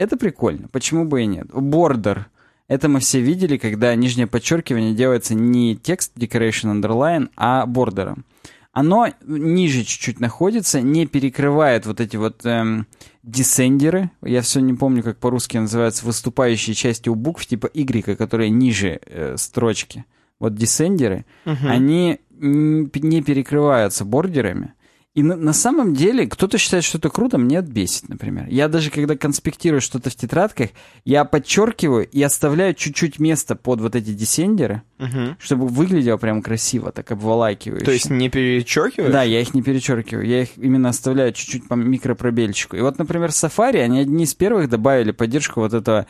Это 0.00 0.16
прикольно, 0.16 0.66
почему 0.68 1.04
бы 1.04 1.22
и 1.22 1.26
нет. 1.26 1.48
Border. 1.48 2.22
Это 2.68 2.88
мы 2.88 3.00
все 3.00 3.20
видели, 3.20 3.58
когда 3.58 3.94
нижнее 3.94 4.26
подчеркивание 4.26 4.94
делается 4.94 5.34
не 5.34 5.76
текст 5.76 6.16
decoration 6.16 6.72
underline, 6.72 7.28
а 7.36 7.66
бордером. 7.66 8.24
Оно 8.72 9.08
ниже 9.26 9.84
чуть-чуть 9.84 10.18
находится, 10.18 10.80
не 10.80 11.06
перекрывает 11.06 11.84
вот 11.84 12.00
эти 12.00 12.16
вот 12.16 12.46
эм, 12.46 12.86
десендеры. 13.22 14.10
Я 14.22 14.40
все 14.40 14.60
не 14.60 14.72
помню, 14.72 15.02
как 15.02 15.18
по-русски 15.18 15.58
называются 15.58 16.06
выступающие 16.06 16.72
части 16.72 17.10
у 17.10 17.14
букв, 17.14 17.44
типа 17.44 17.68
Y, 17.74 18.16
которые 18.16 18.48
ниже 18.48 19.00
э, 19.04 19.34
строчки. 19.36 20.06
Вот 20.38 20.54
десендеры, 20.54 21.26
uh-huh. 21.44 21.68
они 21.68 22.20
не 22.40 23.20
перекрываются 23.20 24.06
бордерами. 24.06 24.72
И 25.12 25.24
на, 25.24 25.34
на 25.34 25.52
самом 25.52 25.92
деле 25.94 26.28
кто-то 26.28 26.56
считает, 26.56 26.84
что 26.84 26.98
это 26.98 27.10
круто, 27.10 27.36
мне 27.36 27.56
это 27.56 27.68
бесит, 27.68 28.08
например. 28.08 28.46
Я 28.48 28.68
даже 28.68 28.90
когда 28.92 29.16
конспектирую 29.16 29.80
что-то 29.80 30.08
в 30.08 30.14
тетрадках, 30.14 30.70
я 31.04 31.24
подчеркиваю 31.24 32.08
и 32.08 32.22
оставляю 32.22 32.74
чуть-чуть 32.74 33.18
места 33.18 33.56
под 33.56 33.80
вот 33.80 33.96
эти 33.96 34.12
десендеры, 34.12 34.82
угу. 35.00 35.36
чтобы 35.40 35.66
выглядело 35.66 36.16
прям 36.16 36.42
красиво, 36.42 36.92
так 36.92 37.10
обволакивающе. 37.10 37.84
То 37.84 37.90
есть 37.90 38.08
не 38.08 38.30
перечеркиваешь? 38.30 39.12
Да, 39.12 39.24
я 39.24 39.40
их 39.40 39.52
не 39.52 39.62
перечеркиваю. 39.62 40.24
Я 40.24 40.42
их 40.42 40.50
именно 40.56 40.90
оставляю 40.90 41.32
чуть-чуть 41.32 41.66
по 41.66 41.74
микропробельчику. 41.74 42.76
И 42.76 42.80
вот, 42.80 42.98
например, 42.98 43.30
Safari, 43.30 43.80
они 43.80 43.98
одни 44.00 44.22
из 44.22 44.34
первых 44.34 44.68
добавили 44.68 45.10
поддержку 45.10 45.60
вот 45.60 45.74
этого 45.74 46.06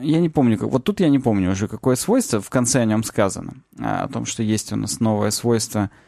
я 0.00 0.18
не 0.18 0.30
помню, 0.30 0.56
вот 0.62 0.84
тут 0.84 1.00
я 1.00 1.10
не 1.10 1.18
помню 1.18 1.50
уже, 1.50 1.68
какое 1.68 1.94
свойство 1.94 2.40
в 2.40 2.48
конце 2.48 2.80
о 2.80 2.86
нем 2.86 3.04
сказано, 3.04 3.52
а, 3.78 4.04
о 4.04 4.08
том, 4.08 4.24
что 4.24 4.42
есть 4.42 4.72
у 4.72 4.76
нас 4.76 4.98
новое 4.98 5.30
свойство— 5.30 5.90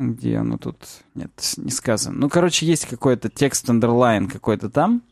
где 0.00 0.38
оно 0.38 0.56
тут? 0.56 0.76
Нет, 1.14 1.30
не 1.58 1.70
сказано. 1.70 2.16
Ну, 2.16 2.28
короче, 2.28 2.66
есть 2.66 2.86
какой-то 2.86 3.28
текст 3.28 3.68
underline 3.68 4.28
какой-то 4.28 4.70
там. 4.70 5.02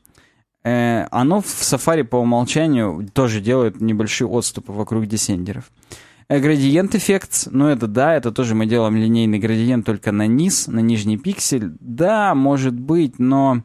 Э, 0.64 1.06
оно 1.10 1.40
в 1.40 1.46
Safari 1.46 2.04
по 2.04 2.16
умолчанию 2.16 3.08
тоже 3.12 3.40
делает 3.40 3.80
небольшие 3.80 4.26
отступы 4.26 4.72
вокруг 4.72 5.06
десендеров. 5.06 5.70
Э, 6.28 6.40
градиент 6.40 6.94
эффект, 6.94 7.48
ну 7.50 7.66
это 7.68 7.86
да, 7.86 8.14
это 8.14 8.32
тоже 8.32 8.54
мы 8.54 8.66
делаем 8.66 8.96
линейный 8.96 9.38
градиент 9.38 9.84
только 9.84 10.10
на 10.10 10.26
низ, 10.26 10.66
на 10.66 10.80
нижний 10.80 11.18
пиксель. 11.18 11.72
Да, 11.80 12.34
может 12.34 12.74
быть, 12.74 13.18
но 13.18 13.62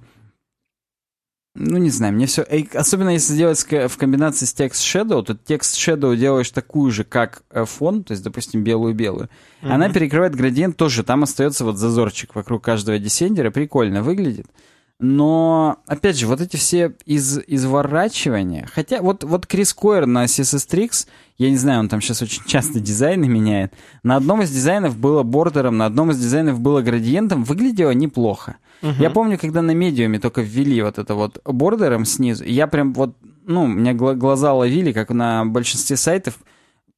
ну, 1.55 1.77
не 1.77 1.91
знаю, 1.91 2.13
мне 2.13 2.25
все... 2.25 2.43
Особенно 2.73 3.09
если 3.09 3.35
делать 3.35 3.63
в 3.63 3.97
комбинации 3.97 4.45
с 4.45 4.53
текст 4.53 4.81
Shadow, 4.83 5.21
то 5.21 5.35
текст 5.35 5.77
Shadow 5.77 6.15
делаешь 6.15 6.49
такую 6.49 6.91
же, 6.91 7.03
как 7.03 7.43
э, 7.51 7.65
фон, 7.65 8.03
то 8.03 8.13
есть, 8.13 8.23
допустим, 8.23 8.63
белую-белую. 8.63 9.29
Mm-hmm. 9.61 9.69
Она 9.69 9.89
перекрывает 9.89 10.33
градиент 10.35 10.77
тоже, 10.77 11.03
там 11.03 11.21
остается 11.21 11.63
вот 11.63 11.77
зазорчик 11.77 12.33
вокруг 12.33 12.63
каждого 12.63 12.97
десендера, 12.97 13.51
прикольно 13.51 14.01
выглядит. 14.01 14.47
Но, 14.99 15.77
опять 15.85 16.17
же, 16.17 16.25
вот 16.27 16.41
эти 16.41 16.55
все 16.55 16.93
из, 17.05 17.37
изворачивания... 17.45 18.67
Хотя 18.73 19.01
вот, 19.01 19.23
вот 19.23 19.45
Крис 19.45 19.73
Койер 19.73 20.07
на 20.07 20.25
CSS 20.25 20.67
Tricks, 20.67 21.07
я 21.37 21.51
не 21.51 21.57
знаю, 21.57 21.81
он 21.81 21.89
там 21.89 22.01
сейчас 22.01 22.23
очень 22.23 22.43
часто 22.45 22.79
дизайны 22.79 23.27
меняет. 23.27 23.73
На 24.01 24.15
одном 24.15 24.41
из 24.41 24.49
дизайнов 24.49 24.97
было 24.97 25.21
бордером, 25.21 25.77
на 25.77 25.85
одном 25.85 26.09
из 26.11 26.17
дизайнов 26.17 26.59
было 26.59 26.81
градиентом. 26.81 27.43
Выглядело 27.43 27.91
неплохо. 27.91 28.55
Угу. 28.83 29.01
Я 29.01 29.09
помню, 29.09 29.39
когда 29.39 29.61
на 29.61 29.71
медиуме 29.71 30.19
только 30.19 30.41
ввели 30.41 30.81
вот 30.81 30.99
это 30.99 31.15
вот 31.15 31.41
бордером 31.45 32.03
снизу, 32.03 32.43
я 32.43 32.67
прям 32.67 32.93
вот, 32.93 33.15
ну, 33.45 33.63
у 33.63 33.67
меня 33.67 33.93
глаза 33.93 34.53
ловили, 34.53 34.91
как 34.91 35.09
на 35.09 35.45
большинстве 35.45 35.95
сайтов, 35.95 36.37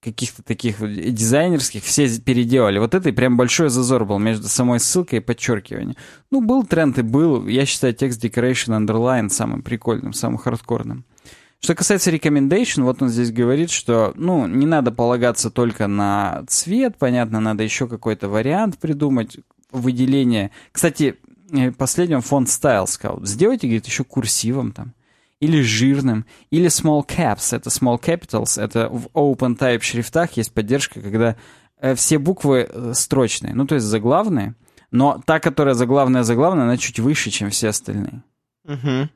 каких-то 0.01 0.43
таких 0.43 0.79
вот 0.79 0.91
дизайнерских 0.91 1.83
все 1.83 2.07
переделали. 2.19 2.79
Вот 2.79 2.93
это 2.93 3.09
и 3.09 3.11
прям 3.11 3.37
большой 3.37 3.69
зазор 3.69 4.05
был 4.05 4.19
между 4.19 4.47
самой 4.47 4.79
ссылкой 4.79 5.19
и 5.19 5.21
подчеркиванием. 5.21 5.95
Ну, 6.31 6.41
был 6.41 6.63
тренд 6.63 6.97
и 6.99 7.01
был. 7.01 7.47
Я 7.47 7.65
считаю 7.65 7.93
текст 7.93 8.23
Decoration 8.23 8.79
Underline 8.79 9.29
самым 9.29 9.61
прикольным, 9.61 10.13
самым 10.13 10.37
хардкорным. 10.37 11.05
Что 11.59 11.73
касается 11.73 12.11
recommendation, 12.11 12.83
вот 12.83 13.01
он 13.01 13.09
здесь 13.09 13.31
говорит, 13.31 13.71
что, 13.71 14.13
ну, 14.15 14.45
не 14.45 14.67
надо 14.67 14.91
полагаться 14.91 15.49
только 15.49 15.87
на 15.87 16.43
цвет, 16.47 16.97
понятно, 16.99 17.39
надо 17.39 17.63
еще 17.63 17.87
какой-то 17.87 18.29
вариант 18.29 18.77
придумать, 18.77 19.37
выделение. 19.71 20.51
Кстати, 20.71 21.15
э, 21.51 21.71
последним 21.71 22.21
фонд 22.21 22.47
Style 22.47 22.85
Scout. 22.85 23.25
Сделайте, 23.25 23.67
говорит, 23.67 23.85
еще 23.85 24.03
курсивом 24.03 24.71
там 24.71 24.93
или 25.39 25.61
жирным, 25.61 26.25
или 26.49 26.67
small 26.67 27.05
caps, 27.05 27.55
это 27.55 27.69
small 27.69 28.01
capitals, 28.01 28.61
это 28.61 28.89
в 28.89 29.07
open 29.13 29.57
type 29.57 29.81
шрифтах 29.81 30.31
есть 30.37 30.53
поддержка, 30.53 31.01
когда 31.01 31.35
э, 31.79 31.95
все 31.95 32.17
буквы 32.17 32.69
э, 32.69 32.93
строчные, 32.93 33.53
ну 33.53 33.67
то 33.67 33.75
есть 33.75 33.85
заглавные, 33.85 34.55
но 34.91 35.21
та, 35.25 35.39
которая 35.39 35.75
заглавная 35.75 36.23
заглавная, 36.23 36.63
она 36.63 36.77
чуть 36.77 36.99
выше, 36.99 37.31
чем 37.31 37.49
все 37.49 37.69
остальные. 37.69 38.23
Угу. 38.63 39.09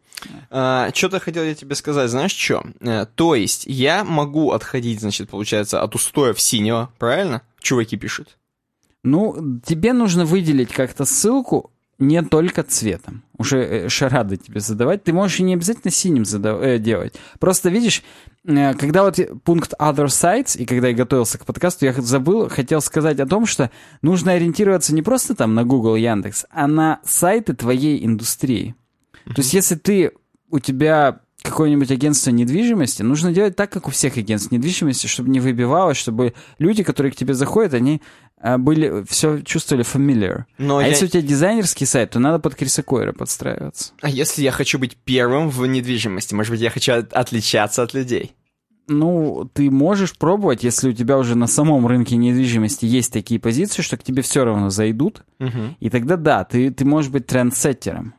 А, 0.51 0.91
что-то 0.93 1.19
хотел 1.19 1.43
я 1.43 1.55
тебе 1.55 1.75
сказать, 1.75 2.09
знаешь 2.09 2.35
что? 2.35 2.63
А, 2.81 3.05
то 3.05 3.35
есть 3.35 3.65
я 3.65 4.03
могу 4.03 4.51
отходить, 4.51 4.99
значит, 4.99 5.29
получается, 5.29 5.81
от 5.81 5.95
устоев 5.95 6.39
синего, 6.39 6.91
правильно? 6.99 7.41
Чуваки 7.59 7.97
пишут. 7.97 8.37
Ну, 9.03 9.61
тебе 9.65 9.93
нужно 9.93 10.25
выделить 10.25 10.71
как-то 10.71 11.05
ссылку, 11.05 11.71
не 11.99 12.21
только 12.23 12.63
цветом. 12.63 13.23
Уже 13.37 13.59
э, 13.59 13.89
шарады 13.89 14.37
тебе 14.37 14.61
задавать. 14.61 15.03
Ты 15.03 15.13
можешь 15.13 15.39
и 15.39 15.43
не 15.43 15.53
обязательно 15.53 15.91
синим 15.91 16.25
задав... 16.25 16.61
э, 16.61 16.79
делать. 16.79 17.13
Просто 17.39 17.69
видишь, 17.69 18.03
э, 18.45 18.73
когда 18.73 19.03
вот 19.03 19.19
пункт 19.43 19.73
Other 19.79 20.07
Sites, 20.07 20.57
и 20.57 20.65
когда 20.65 20.87
я 20.87 20.93
готовился 20.93 21.37
к 21.37 21.45
подкасту, 21.45 21.85
я 21.85 21.93
забыл, 21.93 22.49
хотел 22.49 22.81
сказать 22.81 23.19
о 23.19 23.27
том, 23.27 23.45
что 23.45 23.69
нужно 24.01 24.31
ориентироваться 24.31 24.95
не 24.95 25.01
просто 25.01 25.35
там 25.35 25.53
на 25.53 25.65
Google, 25.65 25.95
Яндекс, 25.95 26.45
а 26.49 26.67
на 26.67 26.99
сайты 27.03 27.53
твоей 27.53 28.03
индустрии. 28.05 28.75
Mm-hmm. 29.25 29.33
То 29.33 29.41
есть 29.41 29.53
если 29.53 29.75
ты, 29.75 30.11
у 30.49 30.59
тебя 30.59 31.19
какое-нибудь 31.41 31.91
агентство 31.91 32.31
недвижимости, 32.31 33.01
нужно 33.01 33.31
делать 33.31 33.55
так, 33.55 33.71
как 33.71 33.87
у 33.87 33.91
всех 33.91 34.17
агентств 34.17 34.51
недвижимости, 34.51 35.07
чтобы 35.07 35.29
не 35.29 35.39
выбивалось, 35.39 35.97
чтобы 35.97 36.33
люди, 36.57 36.83
которые 36.83 37.11
к 37.11 37.15
тебе 37.15 37.33
заходят, 37.33 37.73
они 37.73 38.01
были, 38.57 39.03
все 39.07 39.41
чувствовали 39.41 39.85
familiar. 39.85 40.43
Но 40.57 40.77
а 40.77 40.83
я... 40.83 40.89
если 40.89 41.05
у 41.05 41.07
тебя 41.09 41.21
дизайнерский 41.21 41.85
сайт, 41.85 42.11
то 42.11 42.19
надо 42.19 42.39
под 42.39 42.55
Криса 42.55 42.83
Койера 42.83 43.11
подстраиваться. 43.11 43.93
А 44.01 44.09
если 44.09 44.41
я 44.41 44.51
хочу 44.51 44.79
быть 44.79 44.95
первым 44.95 45.49
в 45.49 45.65
недвижимости? 45.65 46.33
Может 46.33 46.51
быть, 46.51 46.61
я 46.61 46.69
хочу 46.69 46.93
отличаться 46.93 47.83
от 47.83 47.93
людей? 47.93 48.33
Ну, 48.87 49.47
ты 49.53 49.69
можешь 49.69 50.17
пробовать, 50.17 50.63
если 50.63 50.89
у 50.89 50.93
тебя 50.93 51.17
уже 51.17 51.35
на 51.35 51.47
самом 51.47 51.85
рынке 51.85 52.15
недвижимости 52.15 52.85
есть 52.85 53.13
такие 53.13 53.39
позиции, 53.39 53.83
что 53.83 53.97
к 53.97 54.03
тебе 54.03 54.23
все 54.23 54.43
равно 54.43 54.71
зайдут. 54.71 55.23
Угу. 55.39 55.75
И 55.79 55.89
тогда 55.89 56.15
да, 56.17 56.43
ты, 56.43 56.71
ты 56.71 56.85
можешь 56.85 57.11
быть 57.11 57.27
трендсеттером. 57.27 58.15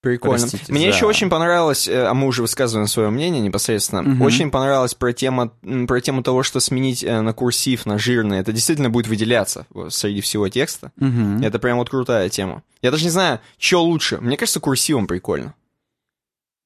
Прикольно. 0.00 0.38
Простите, 0.38 0.72
Мне 0.72 0.90
за... 0.90 0.96
еще 0.96 1.06
очень 1.06 1.28
понравилось, 1.28 1.86
э, 1.86 2.06
а 2.06 2.14
мы 2.14 2.26
уже 2.26 2.40
высказываем 2.40 2.88
свое 2.88 3.10
мнение 3.10 3.42
непосредственно, 3.42 4.00
угу. 4.14 4.24
очень 4.24 4.50
понравилось 4.50 4.94
про 4.94 5.12
тему, 5.12 5.52
про 5.86 6.00
тему 6.00 6.22
того, 6.22 6.42
что 6.42 6.58
сменить 6.58 7.04
э, 7.04 7.20
на 7.20 7.34
курсив, 7.34 7.84
на 7.84 7.98
жирный, 7.98 8.38
это 8.38 8.52
действительно 8.52 8.88
будет 8.88 9.08
выделяться 9.08 9.66
среди 9.90 10.22
всего 10.22 10.48
текста. 10.48 10.90
Угу. 10.98 11.44
Это 11.44 11.58
прям 11.58 11.76
вот 11.76 11.90
крутая 11.90 12.30
тема. 12.30 12.62
Я 12.80 12.90
даже 12.90 13.04
не 13.04 13.10
знаю, 13.10 13.40
что 13.58 13.84
лучше. 13.84 14.18
Мне 14.22 14.38
кажется, 14.38 14.60
курсивом 14.60 15.06
прикольно. 15.06 15.54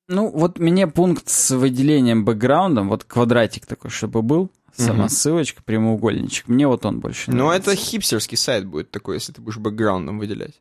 Ну, 0.06 0.30
вот 0.30 0.58
мне 0.60 0.86
пункт 0.86 1.28
с 1.28 1.50
выделением 1.56 2.24
бэкграундом, 2.24 2.88
вот 2.88 3.04
квадратик 3.04 3.66
такой, 3.66 3.90
чтобы 3.90 4.22
был, 4.22 4.50
сама 4.76 5.04
угу. 5.04 5.08
ссылочка, 5.08 5.62
прямоугольничек, 5.64 6.46
мне 6.46 6.68
вот 6.68 6.84
он 6.86 7.00
больше 7.00 7.32
ну, 7.32 7.46
нравится. 7.46 7.70
Ну, 7.70 7.72
это 7.72 7.82
хипстерский 7.82 8.36
сайт 8.36 8.66
будет 8.66 8.92
такой, 8.92 9.16
если 9.16 9.32
ты 9.32 9.40
будешь 9.40 9.58
бэкграундом 9.58 10.18
выделять. 10.18 10.60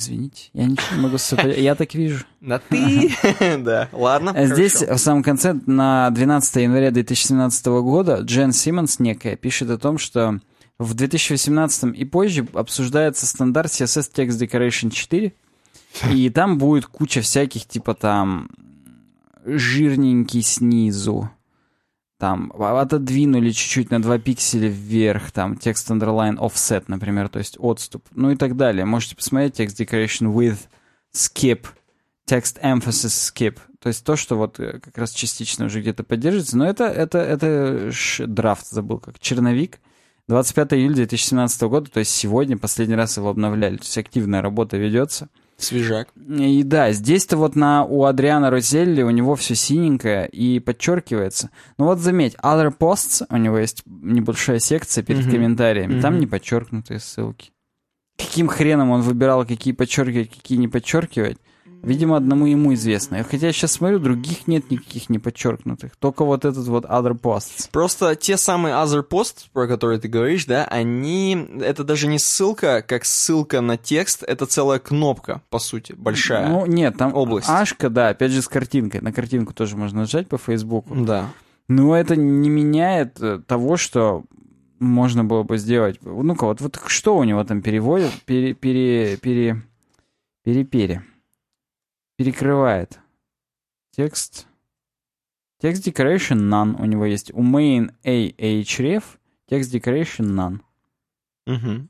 Извините, 0.00 0.48
я 0.54 0.64
ничего 0.64 0.96
не 0.96 1.02
могу 1.02 1.18
сказать. 1.18 1.58
Я 1.58 1.74
так 1.74 1.92
вижу. 1.94 2.24
На 2.40 2.58
ты? 2.58 3.12
Да, 3.58 3.90
ладно. 3.92 4.34
Здесь 4.46 4.82
в 4.82 4.96
самом 4.96 5.22
конце, 5.22 5.52
на 5.66 6.08
12 6.10 6.56
января 6.56 6.90
2017 6.90 7.66
года, 7.66 8.20
Джен 8.22 8.52
Симмонс 8.52 8.98
некая 8.98 9.36
пишет 9.36 9.68
о 9.68 9.76
том, 9.76 9.98
что 9.98 10.40
в 10.78 10.94
2018 10.94 11.94
и 11.94 12.04
позже 12.06 12.46
обсуждается 12.54 13.26
стандарт 13.26 13.70
CSS 13.70 14.10
Text 14.14 14.38
Decoration 14.40 14.90
4, 14.90 15.34
и 16.12 16.30
там 16.30 16.56
будет 16.56 16.86
куча 16.86 17.20
всяких, 17.20 17.66
типа 17.66 17.92
там 17.92 18.48
жирненький 19.44 20.42
снизу, 20.42 21.30
там 22.20 22.52
отодвинули 22.58 23.50
чуть-чуть 23.50 23.90
на 23.90 24.00
2 24.00 24.18
пикселя 24.18 24.68
вверх, 24.68 25.32
там 25.32 25.56
текст 25.56 25.90
underline 25.90 26.36
offset, 26.36 26.84
например, 26.86 27.30
то 27.30 27.38
есть 27.38 27.56
отступ, 27.58 28.04
ну 28.14 28.30
и 28.30 28.36
так 28.36 28.58
далее. 28.58 28.84
Можете 28.84 29.16
посмотреть 29.16 29.54
текст 29.54 29.80
decoration 29.80 30.30
with 30.30 30.58
skip, 31.14 31.64
текст 32.26 32.58
emphasis 32.58 33.32
skip, 33.32 33.56
то 33.80 33.88
есть 33.88 34.04
то, 34.04 34.16
что 34.16 34.36
вот 34.36 34.60
э, 34.60 34.80
как 34.80 34.98
раз 34.98 35.12
частично 35.12 35.64
уже 35.64 35.80
где-то 35.80 36.04
поддерживается, 36.04 36.58
но 36.58 36.66
это, 36.66 36.84
это, 36.84 37.18
это 37.18 37.90
драфт, 38.26 38.68
забыл, 38.68 38.98
как 38.98 39.18
черновик, 39.18 39.80
25 40.28 40.74
июля 40.74 40.96
2017 40.96 41.62
года, 41.62 41.90
то 41.90 42.00
есть 42.00 42.10
сегодня 42.10 42.58
последний 42.58 42.96
раз 42.96 43.16
его 43.16 43.30
обновляли, 43.30 43.78
то 43.78 43.84
есть 43.84 43.96
активная 43.96 44.42
работа 44.42 44.76
ведется. 44.76 45.30
Свежак. 45.62 46.08
И 46.28 46.62
да, 46.62 46.92
здесь-то 46.92 47.36
вот 47.36 47.54
на, 47.54 47.84
у 47.84 48.04
Адриана 48.04 48.50
Розелли 48.50 49.02
у 49.02 49.10
него 49.10 49.36
все 49.36 49.54
синенькое 49.54 50.28
и 50.28 50.58
подчеркивается. 50.58 51.50
Ну 51.78 51.84
вот 51.86 51.98
заметь, 51.98 52.34
Other 52.42 52.72
Posts, 52.76 53.26
у 53.28 53.36
него 53.36 53.58
есть 53.58 53.82
небольшая 53.86 54.58
секция 54.58 55.04
перед 55.04 55.26
mm-hmm. 55.26 55.30
комментариями, 55.30 55.94
mm-hmm. 55.94 56.00
там 56.00 56.18
не 56.18 56.26
подчеркнутые 56.26 57.00
ссылки. 57.00 57.50
Каким 58.18 58.48
хреном 58.48 58.90
он 58.90 59.02
выбирал, 59.02 59.46
какие 59.46 59.72
подчеркивать, 59.72 60.30
какие 60.30 60.58
не 60.58 60.68
подчеркивать? 60.68 61.38
Видимо, 61.82 62.16
одному 62.16 62.46
ему 62.46 62.74
известно. 62.74 63.22
Хотя 63.24 63.48
я 63.48 63.52
сейчас 63.52 63.72
смотрю, 63.72 63.98
других 63.98 64.46
нет 64.46 64.70
никаких 64.70 65.08
не 65.08 65.18
подчеркнутых. 65.18 65.96
Только 65.96 66.24
вот 66.24 66.44
этот 66.44 66.66
вот 66.66 66.84
other 66.84 67.18
posts. 67.18 67.68
Просто 67.72 68.14
те 68.16 68.36
самые 68.36 68.74
other 68.74 69.06
posts, 69.06 69.46
про 69.52 69.66
которые 69.66 69.98
ты 69.98 70.08
говоришь, 70.08 70.44
да, 70.44 70.64
они... 70.64 71.48
Это 71.60 71.84
даже 71.84 72.06
не 72.06 72.18
ссылка, 72.18 72.84
как 72.86 73.04
ссылка 73.04 73.60
на 73.60 73.76
текст, 73.76 74.22
это 74.22 74.46
целая 74.46 74.78
кнопка, 74.78 75.42
по 75.48 75.58
сути, 75.58 75.92
большая. 75.92 76.48
Ну, 76.48 76.66
нет, 76.66 76.96
там 76.96 77.14
область. 77.14 77.48
Ашка, 77.48 77.88
да, 77.88 78.10
опять 78.10 78.32
же 78.32 78.42
с 78.42 78.48
картинкой. 78.48 79.00
На 79.00 79.12
картинку 79.12 79.54
тоже 79.54 79.76
можно 79.76 80.00
нажать 80.00 80.28
по 80.28 80.38
Фейсбуку. 80.38 80.94
Да. 80.94 81.28
Но 81.68 81.96
это 81.96 82.16
не 82.16 82.50
меняет 82.50 83.20
э, 83.20 83.40
того, 83.46 83.76
что 83.76 84.24
можно 84.80 85.24
было 85.24 85.44
бы 85.44 85.56
сделать. 85.56 85.98
Ну-ка, 86.02 86.44
вот, 86.44 86.60
вот 86.60 86.80
что 86.86 87.16
у 87.16 87.24
него 87.24 87.44
там 87.44 87.62
переводят? 87.62 88.12
Пере, 88.24 88.54
пере, 88.54 89.16
пере, 89.16 89.62
пере, 90.42 90.64
пере 90.64 91.04
перекрывает 92.20 92.98
текст. 93.92 94.46
Текст 95.58 95.88
decoration 95.88 96.36
none 96.36 96.76
у 96.78 96.84
него 96.84 97.06
есть. 97.06 97.32
У 97.32 97.42
main 97.42 97.92
ahref 98.04 99.04
текст 99.48 99.74
decoration 99.74 100.26
none. 100.26 100.58
Угу. 101.46 101.88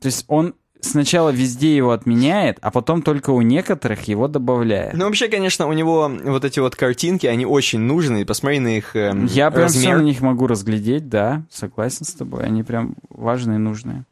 То 0.00 0.06
есть 0.06 0.24
он 0.28 0.54
сначала 0.80 1.30
везде 1.30 1.74
его 1.74 1.90
отменяет, 1.90 2.58
а 2.62 2.70
потом 2.70 3.02
только 3.02 3.30
у 3.30 3.42
некоторых 3.42 4.06
его 4.06 4.28
добавляет. 4.28 4.94
Ну, 4.94 5.06
вообще, 5.06 5.26
конечно, 5.26 5.66
у 5.66 5.72
него 5.72 6.08
вот 6.08 6.44
эти 6.44 6.60
вот 6.60 6.76
картинки, 6.76 7.26
они 7.26 7.44
очень 7.44 7.80
нужны. 7.80 8.24
Посмотри 8.24 8.60
на 8.60 8.76
их 8.76 8.94
э, 8.94 9.12
Я 9.26 9.50
прям 9.50 9.64
размер. 9.64 9.82
все 9.82 9.96
на 9.96 10.02
них 10.02 10.20
могу 10.20 10.46
разглядеть, 10.46 11.08
да, 11.08 11.42
согласен 11.50 12.06
с 12.06 12.14
тобой. 12.14 12.44
Они 12.44 12.62
прям 12.62 12.94
важные 13.08 13.56
и 13.56 13.58
нужные. 13.58 14.04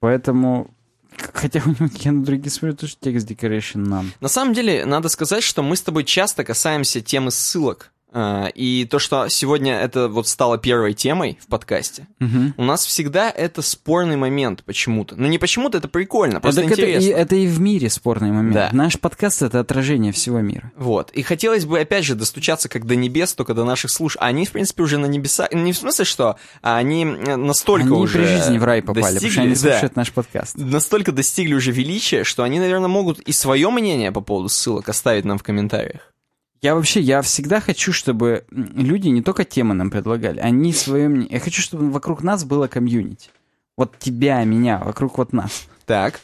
Поэтому 0.00 0.70
Хотя 1.16 1.62
у 1.64 1.68
него 1.68 1.88
я 2.00 2.12
на 2.12 2.24
другие 2.24 2.50
смотрю, 2.50 2.76
тоже 2.76 2.96
текст 3.00 3.28
decoration 3.30 3.78
нам. 3.78 4.12
На 4.20 4.28
самом 4.28 4.54
деле, 4.54 4.84
надо 4.84 5.08
сказать, 5.08 5.42
что 5.42 5.62
мы 5.62 5.76
с 5.76 5.82
тобой 5.82 6.04
часто 6.04 6.44
касаемся 6.44 7.00
темы 7.00 7.30
ссылок. 7.30 7.92
А, 8.10 8.46
и 8.54 8.86
то, 8.86 8.98
что 8.98 9.28
сегодня 9.28 9.74
это 9.74 10.08
вот 10.08 10.26
стало 10.28 10.56
первой 10.56 10.94
темой 10.94 11.38
в 11.42 11.46
подкасте, 11.46 12.06
угу. 12.20 12.54
у 12.56 12.64
нас 12.64 12.86
всегда 12.86 13.30
это 13.30 13.60
спорный 13.60 14.16
момент 14.16 14.64
почему-то. 14.64 15.14
Ну 15.16 15.26
не 15.26 15.38
почему-то, 15.38 15.78
это 15.78 15.88
прикольно, 15.88 16.40
просто 16.40 16.62
это, 16.62 16.70
интересно. 16.70 17.08
Это 17.10 17.18
и, 17.18 17.22
это 17.22 17.36
и 17.36 17.46
в 17.46 17.60
мире 17.60 17.90
спорный 17.90 18.30
момент. 18.30 18.54
Да. 18.54 18.70
Наш 18.72 18.98
подкаст— 18.98 19.42
это 19.42 19.60
отражение 19.60 20.12
всего 20.12 20.40
мира. 20.40 20.72
Вот. 20.76 21.10
И 21.10 21.22
хотелось 21.22 21.66
бы, 21.66 21.78
опять 21.80 22.04
же, 22.04 22.14
достучаться 22.14 22.68
как 22.68 22.86
до 22.86 22.96
небес, 22.96 23.34
только 23.34 23.52
до 23.52 23.64
наших 23.64 23.90
слушателей. 23.90 24.28
Они, 24.28 24.46
в 24.46 24.52
принципе, 24.52 24.82
уже 24.82 24.98
на 24.98 25.06
небеса... 25.06 25.48
Не 25.52 25.72
в 25.72 25.76
смысле, 25.76 26.04
что 26.04 26.36
они 26.62 27.04
настолько 27.04 27.88
они 27.88 27.96
уже... 27.96 28.18
Они 28.18 28.26
при 28.26 28.36
жизни 28.36 28.58
в 28.58 28.64
рай 28.64 28.82
попали, 28.82 29.02
достигли, 29.02 29.28
потому 29.28 29.32
что 29.32 29.42
они 29.42 29.54
слушают 29.54 29.94
да, 29.94 30.00
наш 30.00 30.12
подкаст. 30.12 30.56
Настолько 30.56 31.12
достигли 31.12 31.54
уже 31.54 31.72
величия, 31.72 32.24
что 32.24 32.42
они, 32.42 32.58
наверное, 32.58 32.88
могут 32.88 33.20
и 33.20 33.32
свое 33.32 33.70
мнение 33.70 34.12
по 34.12 34.20
поводу 34.20 34.48
ссылок 34.48 34.88
оставить 34.88 35.24
нам 35.24 35.38
в 35.38 35.42
комментариях. 35.42 36.12
Я 36.60 36.74
вообще, 36.74 37.00
я 37.00 37.22
всегда 37.22 37.60
хочу, 37.60 37.92
чтобы 37.92 38.44
люди 38.50 39.08
не 39.08 39.22
только 39.22 39.44
темы 39.44 39.74
нам 39.74 39.90
предлагали, 39.90 40.40
они 40.40 40.72
свое 40.72 41.08
мнение. 41.08 41.30
Я 41.32 41.40
хочу, 41.40 41.62
чтобы 41.62 41.90
вокруг 41.90 42.22
нас 42.22 42.44
было 42.44 42.66
комьюнити. 42.66 43.30
Вот 43.76 43.96
тебя, 43.98 44.42
меня, 44.44 44.78
вокруг 44.78 45.18
вот 45.18 45.32
нас. 45.32 45.68
Так. 45.86 46.20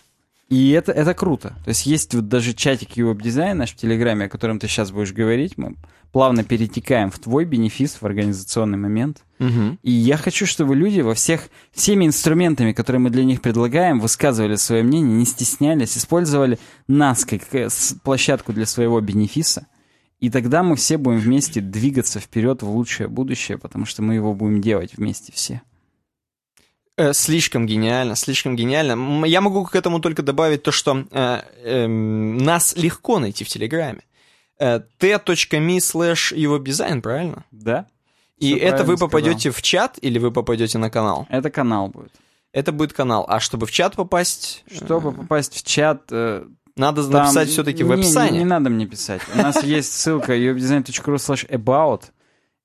И 0.49 0.71
это, 0.71 0.93
это 0.93 1.15
круто. 1.15 1.55
То 1.65 1.69
есть 1.69 1.87
есть 1.87 2.15
вот 2.15 2.29
даже 2.29 2.53
чатик 2.53 2.97
веб 2.97 3.23
дизайн 3.23 3.59
наш 3.59 3.73
в 3.73 3.77
Телеграме, 3.77 4.27
о 4.27 4.29
котором 4.29 4.59
ты 4.59 4.69
сейчас 4.69 4.91
будешь 4.91 5.13
говорить. 5.13 5.57
Мы 5.57 5.77
плавно 6.13 6.45
перетекаем 6.45 7.11
в 7.11 7.19
твой 7.19 7.45
бенефис 7.45 7.99
в 8.01 8.07
организационный 8.07 8.79
момент. 8.79 9.23
Угу. 9.41 9.79
И 9.83 9.91
я 9.91 10.17
хочу, 10.17 10.47
чтобы 10.47 10.77
люди 10.77 11.01
во 11.01 11.15
всех, 11.15 11.49
всеми 11.73 12.07
инструментами, 12.07 12.73
которые 12.73 13.01
мы 13.01 13.11
для 13.11 13.25
них 13.25 13.41
предлагаем, 13.41 13.99
высказывали 13.99 14.57
свое 14.57 14.83
мнение, 14.83 15.17
не 15.17 15.25
стеснялись, 15.25 15.99
использовали 15.99 16.59
нас 16.87 17.25
как 17.25 17.43
э, 17.53 17.69
площадку 18.05 18.53
для 18.53 18.67
своего 18.67 19.01
бенефиса. 19.01 19.67
И 20.21 20.31
тогда 20.31 20.63
мы 20.63 20.77
все 20.77 20.97
будем 20.97 21.19
вместе 21.19 21.61
двигаться 21.61 22.21
вперед 22.21 22.63
в 22.63 22.71
лучшее 22.71 23.09
будущее, 23.09 23.59
потому 23.59 23.85
что 23.85 24.03
мы 24.03 24.15
его 24.15 24.33
будем 24.35 24.61
делать 24.61 24.95
вместе 24.97 25.33
все. 25.33 25.63
Э, 26.97 27.13
слишком 27.13 27.67
гениально, 27.67 28.15
слишком 28.15 28.55
гениально. 28.55 29.27
Я 29.27 29.41
могу 29.41 29.65
к 29.65 29.75
этому 29.75 30.01
только 30.01 30.23
добавить 30.23 30.63
то, 30.63 30.71
что 30.71 31.05
э, 31.11 31.43
э, 31.65 31.87
нас 31.87 32.77
легко 32.77 33.19
найти 33.19 33.45
в 33.45 33.49
Телеграме. 33.49 34.03
Э, 34.59 34.81
t.me 34.99 35.79
slash 35.79 36.37
его 36.37 36.59
дизайн, 36.59 37.03
правильно? 37.03 37.45
Да. 37.51 37.87
И 38.39 38.55
это 38.55 38.85
вы 38.85 38.97
попадете 38.97 39.51
сказал. 39.51 39.59
в 39.59 39.63
чат 39.63 39.99
или 40.01 40.19
вы 40.19 40.31
попадете 40.31 40.79
на 40.79 40.91
канал? 40.91 41.27
Это 41.31 41.51
канал 41.51 41.89
будет. 41.89 42.13
Это 42.53 42.71
будет 42.71 42.93
канал. 42.93 43.27
А 43.29 43.41
чтобы 43.41 43.67
в 43.67 43.73
чат 43.73 43.97
попасть... 43.97 44.65
Чтобы 44.71 45.13
попасть 45.13 45.55
в 45.55 45.67
чат... 45.67 46.11
Надо 46.77 47.09
там... 47.09 47.23
написать 47.23 47.49
все-таки 47.49 47.85
в 47.85 47.93
описании. 47.93 48.33
Не, 48.33 48.39
не, 48.39 48.45
не 48.45 48.51
надо 48.51 48.71
мне 48.71 48.87
писать. 48.87 49.23
У 49.35 49.39
нас 49.39 49.63
есть 49.63 49.93
ссылка 49.93 50.37
uwebdesign.ru 50.37 51.17
slash 51.17 51.49
about. 51.49 52.05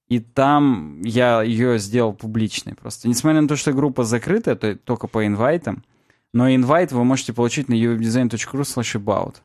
И 0.08 0.20
там 0.20 1.02
я 1.04 1.44
ее 1.44 1.78
сделал 1.78 2.14
публичной 2.14 2.74
просто. 2.74 3.08
Несмотря 3.08 3.42
на 3.42 3.48
то, 3.48 3.56
что 3.56 3.74
группа 3.74 4.04
закрыта, 4.04 4.56
то 4.56 4.76
только 4.76 5.08
по 5.08 5.26
инвайтам, 5.28 5.84
но 6.34 6.54
инвайт 6.54 6.92
вы 6.92 7.04
можете 7.04 7.34
получить 7.34 7.70
на 7.70 7.74
uwebdesign.ru 7.74 8.62
slash 8.62 9.00
about. 9.00 9.36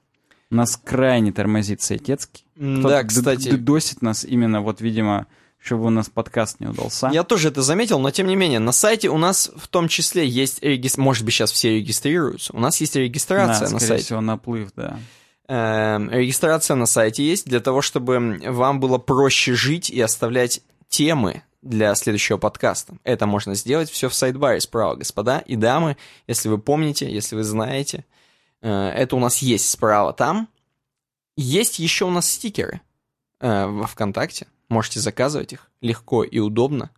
У 0.50 0.55
нас 0.55 0.81
крайне 0.83 1.33
тормозит 1.33 1.83
Сайтецкий. 1.83 2.46
Да, 2.57 3.05
кстати. 3.05 3.50
Досит 3.57 4.00
нас 4.00 4.24
именно 4.24 4.62
вот, 4.62 4.81
видимо, 4.81 5.27
чтобы 5.64 5.87
у 5.87 5.90
нас 5.90 6.11
подкаст 6.11 6.61
не 6.61 6.66
удался. 6.66 7.09
Я 7.12 7.24
тоже 7.24 7.48
это 7.48 7.62
заметил, 7.62 7.98
но 7.98 8.11
тем 8.11 8.27
не 8.27 8.37
менее, 8.37 8.59
на 8.59 8.72
сайте 8.72 9.09
у 9.09 9.16
нас 9.16 9.50
в 9.57 9.66
том 9.68 9.88
числе 9.88 10.29
есть 10.29 10.62
регистрация, 10.62 11.03
может 11.03 11.24
быть, 11.24 11.35
сейчас 11.35 11.53
все 11.53 11.77
регистрируются, 11.77 12.55
у 12.55 12.61
нас 12.61 12.79
есть 12.83 12.94
регистрация 12.96 13.68
да, 13.68 13.72
на 13.72 13.81
сайте. 13.81 14.05
всего, 14.05 14.20
наплыв, 14.20 14.72
да. 14.77 14.98
Эм, 15.48 16.11
регистрация 16.11 16.74
на 16.74 16.85
сайте 16.85 17.24
есть 17.24 17.46
для 17.46 17.61
того, 17.61 17.81
чтобы 17.81 18.40
вам 18.46 18.79
было 18.79 18.98
проще 18.98 19.55
жить 19.55 19.88
и 19.88 19.98
оставлять 20.00 20.61
темы 20.88 21.42
для 21.62 21.94
следующего 21.94 22.37
подкаста. 22.37 22.96
Это 23.03 23.27
можно 23.27 23.55
сделать 23.55 23.90
все 23.90 24.11
в 24.11 24.14
сайдбаре 24.14 24.61
справа, 24.61 24.96
господа 24.96 25.38
и 25.38 25.57
дамы, 25.57 25.96
если 26.27 26.50
вы 26.50 26.59
помните, 26.59 27.11
если 27.11 27.37
вы 27.37 27.42
знаете. 27.42 28.05
Э, 28.61 28.88
это 28.90 29.16
у 29.16 29.18
нас 29.18 29.38
есть 29.38 29.70
справа 29.70 30.12
там. 30.12 30.46
Есть 31.38 31.79
еще 31.79 32.05
у 32.05 32.11
нас 32.11 32.31
стикеры 32.31 32.83
э, 33.40 33.66
во 33.66 33.87
ВКонтакте. 33.87 34.46
Можете 34.75 34.99
заказывать 34.99 35.53
их 35.53 35.71
легко 35.81 36.25
и 36.25 36.41
удобно. 36.41 36.91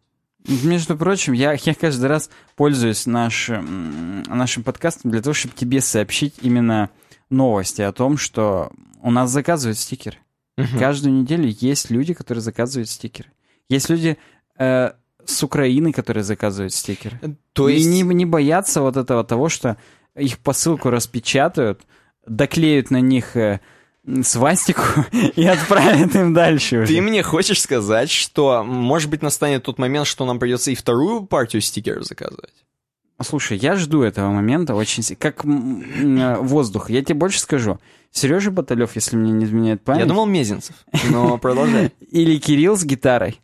Между 0.49 0.97
прочим, 0.97 1.35
я, 1.35 1.53
я 1.53 1.75
каждый 1.75 2.07
раз 2.07 2.31
пользуюсь 2.55 3.05
нашим, 3.05 4.23
нашим 4.23 4.63
подкастом 4.63 5.11
для 5.11 5.21
того, 5.21 5.35
чтобы 5.35 5.55
тебе 5.55 5.83
сообщить 5.83 6.37
именно 6.41 6.89
новости 7.29 7.83
о 7.83 7.93
том, 7.93 8.17
что 8.17 8.71
у 9.03 9.11
нас 9.11 9.31
заказывают 9.31 9.77
стикеры. 9.77 10.17
Угу. 10.57 10.79
Каждую 10.79 11.17
неделю 11.17 11.55
есть 11.61 11.91
люди, 11.91 12.15
которые 12.15 12.41
заказывают 12.41 12.89
стикеры. 12.89 13.29
Есть 13.69 13.91
люди 13.91 14.17
э, 14.59 14.93
с 15.27 15.43
Украины, 15.43 15.93
которые 15.93 16.25
заказывают 16.25 16.73
стикеры. 16.73 17.37
То 17.53 17.69
есть... 17.69 17.85
И 17.85 17.91
не, 17.91 18.01
не 18.15 18.25
боятся 18.25 18.81
вот 18.81 18.97
этого 18.97 19.23
того, 19.23 19.51
что 19.51 19.77
их 20.15 20.39
посылку 20.39 20.89
распечатают, 20.89 21.83
доклеют 22.27 22.91
на 22.91 23.03
них 23.03 23.37
э, 23.37 23.61
свастику 24.23 24.83
и 25.37 25.45
отправят 25.45 26.15
им 26.15 26.33
дальше. 26.35 26.79
Уже. 26.79 26.87
Ты 26.87 27.01
мне 27.01 27.23
хочешь 27.23 27.61
сказать, 27.61 28.11
что, 28.11 28.63
может 28.65 29.11
быть, 29.11 29.23
настанет 29.23 29.65
тот 29.65 29.79
момент, 29.79 30.07
что 30.07 30.25
нам 30.25 30.39
придется 30.39 30.71
и 30.71 30.75
вторую 30.75 31.27
партию 31.27 31.63
стикеров 31.63 32.05
заказывать? 32.05 32.53
Слушай, 33.23 33.57
я 33.57 33.77
жду 33.77 34.03
этого 34.03 34.31
момента 34.31 34.75
очень... 34.75 35.03
Как 35.17 35.45
э, 35.45 36.37
воздух. 36.41 36.91
Я 36.91 37.03
тебе 37.03 37.15
больше 37.15 37.41
скажу. 37.41 37.79
Сережа 38.11 38.51
Баталев, 38.51 38.95
если 38.95 39.17
мне 39.17 39.33
не 39.33 39.47
изменяет 39.47 39.83
память... 39.83 40.01
Я 40.01 40.07
думал 40.07 40.27
Мезенцев, 40.27 40.77
но 41.11 41.39
продолжай. 41.43 41.93
Или 42.11 42.39
Кирилл 42.39 42.77
с 42.77 42.85
гитарой. 42.85 43.41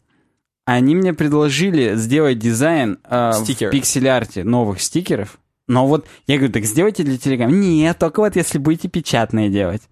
Они 0.65 0.95
мне 0.95 1.15
предложили 1.15 1.97
сделать 1.97 2.39
дизайн 2.39 2.99
э, 3.05 3.33
в 3.33 3.71
пиксель-арте 3.71 4.45
новых 4.45 4.81
стикеров. 4.81 5.39
Но 5.67 5.87
вот 5.87 6.07
я 6.27 6.37
говорю, 6.37 6.53
так 6.53 6.65
сделайте 6.65 7.03
для 7.03 7.17
Телеграма. 7.17 7.53
Нет, 7.53 7.99
только 7.99 8.21
вот 8.21 8.37
если 8.37 8.59
будете 8.59 8.89
печатные 8.89 9.49
делать. 9.49 9.83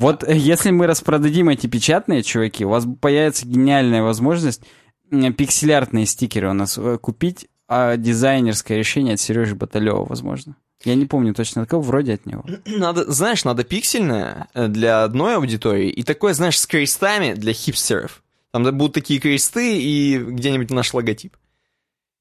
Вот 0.00 0.24
э, 0.24 0.36
если 0.36 0.70
мы 0.70 0.86
распродадим 0.86 1.50
эти 1.50 1.66
печатные, 1.68 2.22
чуваки, 2.22 2.64
у 2.64 2.70
вас 2.70 2.86
появится 3.00 3.46
гениальная 3.46 4.02
возможность 4.02 4.62
пиксель-артные 5.10 6.06
стикеры 6.06 6.50
у 6.50 6.52
нас 6.52 6.78
э, 6.78 6.98
купить 6.98 7.48
а 7.72 7.96
дизайнерское 7.96 8.78
решение 8.78 9.14
от 9.14 9.20
Сережи 9.20 9.54
Баталева, 9.54 10.04
возможно. 10.04 10.56
Я 10.82 10.96
не 10.96 11.06
помню 11.06 11.34
точно 11.34 11.62
такого, 11.66 11.82
вроде 11.82 12.14
от 12.14 12.26
него. 12.26 12.44
Надо, 12.66 13.08
знаешь, 13.12 13.44
надо 13.44 13.62
пиксельное 13.62 14.48
э, 14.54 14.66
для 14.66 15.04
одной 15.04 15.36
аудитории 15.36 15.88
и 15.88 16.02
такое, 16.02 16.34
знаешь, 16.34 16.58
с 16.58 16.66
крестами 16.66 17.34
для 17.34 17.52
хипстеров. 17.52 18.24
Там 18.50 18.64
будут 18.76 18.94
такие 18.94 19.20
кресты 19.20 19.80
и 19.80 20.18
где-нибудь 20.18 20.70
наш 20.70 20.92
логотип. 20.94 21.36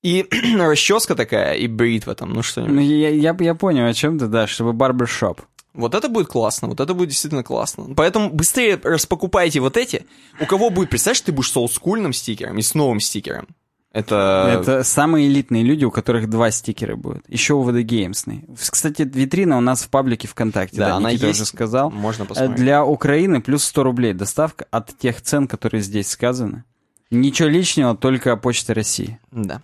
И 0.04 0.28
расческа 0.60 1.16
такая, 1.16 1.56
и 1.56 1.66
бритва 1.68 2.14
там, 2.14 2.32
ну 2.32 2.44
что-нибудь. 2.44 2.76
Ну, 2.76 2.82
я, 2.82 3.10
я, 3.10 3.36
я 3.40 3.56
понял, 3.56 3.86
о 3.86 3.94
чем 3.94 4.20
ты, 4.20 4.28
да, 4.28 4.46
чтобы 4.46 4.74
барбершоп. 4.74 5.42
Вот 5.80 5.96
это 5.96 6.10
будет 6.10 6.28
классно, 6.28 6.68
вот 6.68 6.80
это 6.80 6.94
будет 6.94 7.10
действительно 7.10 7.44
классно. 7.44 7.94
Поэтому 7.96 8.30
быстрее 8.30 8.80
распокупайте 8.84 9.60
вот 9.60 9.78
эти. 9.78 10.06
У 10.40 10.46
кого 10.46 10.70
будет, 10.70 10.90
представляешь, 10.90 11.22
ты 11.22 11.32
будешь 11.32 11.52
с 11.52 11.58
олдскульным 11.58 12.14
стикером 12.14 12.58
и 12.58 12.62
с 12.62 12.74
новым 12.76 13.00
стикером. 13.00 13.48
Это... 13.92 14.60
Это 14.62 14.84
самые 14.84 15.28
элитные 15.28 15.64
люди, 15.64 15.84
у 15.84 15.90
которых 15.90 16.30
два 16.30 16.52
стикера 16.52 16.96
будут. 16.96 17.28
Еще 17.28 17.56
у 17.56 17.68
VD 17.68 17.84
Games. 17.84 18.56
Кстати, 18.56 19.02
витрина 19.02 19.58
у 19.58 19.62
нас 19.62 19.84
в 19.84 19.90
паблике 19.90 20.28
ВКонтакте. 20.28 20.78
Да, 20.78 20.90
да 20.90 20.96
она 20.98 21.12
Никита 21.12 21.28
есть. 21.28 21.40
уже 21.40 21.48
сказал. 21.48 21.90
Можно 21.90 22.26
посмотреть. 22.26 22.58
Для 22.58 22.86
Украины 22.86 23.42
плюс 23.42 23.64
100 23.64 23.84
рублей 23.84 24.14
доставка 24.14 24.68
от 24.70 24.96
тех 24.98 25.22
цен, 25.22 25.48
которые 25.48 25.82
здесь 25.82 26.10
сказаны. 26.10 26.66
Ничего 27.10 27.50
лишнего, 27.50 27.98
только 27.98 28.36
Почта 28.38 28.76
России. 28.76 29.20
Да. 29.32 29.64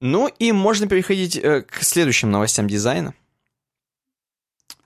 Ну 0.00 0.26
и 0.26 0.50
можно 0.50 0.88
переходить 0.88 1.36
э, 1.36 1.62
к 1.62 1.84
следующим 1.84 2.32
новостям 2.32 2.66
дизайна. 2.66 3.14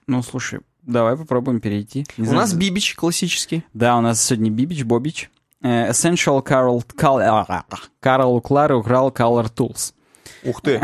Ну, 0.07 0.23
слушай, 0.23 0.61
давай 0.83 1.17
попробуем 1.17 1.59
перейти. 1.59 2.05
Не 2.17 2.23
у 2.23 2.25
знаю, 2.25 2.41
нас 2.41 2.53
Бибич 2.53 2.95
классический. 2.95 3.63
Да, 3.73 3.97
у 3.97 4.01
нас 4.01 4.23
сегодня 4.23 4.49
Бибич, 4.49 4.83
Бобич. 4.83 5.29
Uh, 5.61 5.89
Essential 5.89 6.41
Carol, 6.45 6.85
Carol, 6.95 7.45
Carol 8.01 8.41
Клары 8.41 8.75
украл 8.75 9.09
Color 9.09 9.51
Tools. 9.53 9.93
Ух 10.43 10.61
ты. 10.61 10.81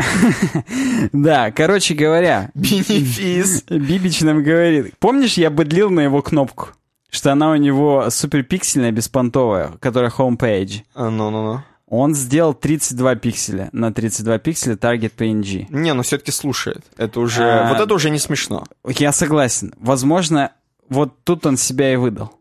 да, 1.12 1.50
короче 1.52 1.94
говоря. 1.94 2.50
Бенефис. 2.54 3.62
Бибич 3.70 4.20
нам 4.20 4.42
говорит. 4.42 4.94
Помнишь, 4.98 5.34
я 5.34 5.50
быдлил 5.50 5.90
на 5.90 6.00
его 6.00 6.22
кнопку? 6.22 6.70
Что 7.08 7.32
она 7.32 7.50
у 7.50 7.56
него 7.56 8.10
суперпиксельная, 8.10 8.90
беспонтовая, 8.90 9.74
которая 9.80 10.10
homepage. 10.10 10.82
А, 10.94 11.08
ну-ну-ну. 11.08 11.62
Он 11.86 12.14
сделал 12.14 12.54
32 12.54 13.16
пикселя 13.16 13.68
на 13.72 13.92
32 13.92 14.38
пикселя 14.38 14.74
Target 14.74 15.12
PNG. 15.16 15.66
Не, 15.68 15.90
но 15.90 15.96
ну 15.96 16.02
все-таки 16.02 16.32
слушает. 16.32 16.84
Это 16.96 17.20
уже... 17.20 17.44
А, 17.44 17.68
вот 17.68 17.80
это 17.80 17.94
уже 17.94 18.10
не 18.10 18.18
смешно. 18.18 18.64
Я 18.86 19.12
согласен. 19.12 19.74
Возможно, 19.76 20.52
вот 20.88 21.22
тут 21.24 21.44
он 21.44 21.56
себя 21.56 21.92
и 21.92 21.96
выдал. 21.96 22.32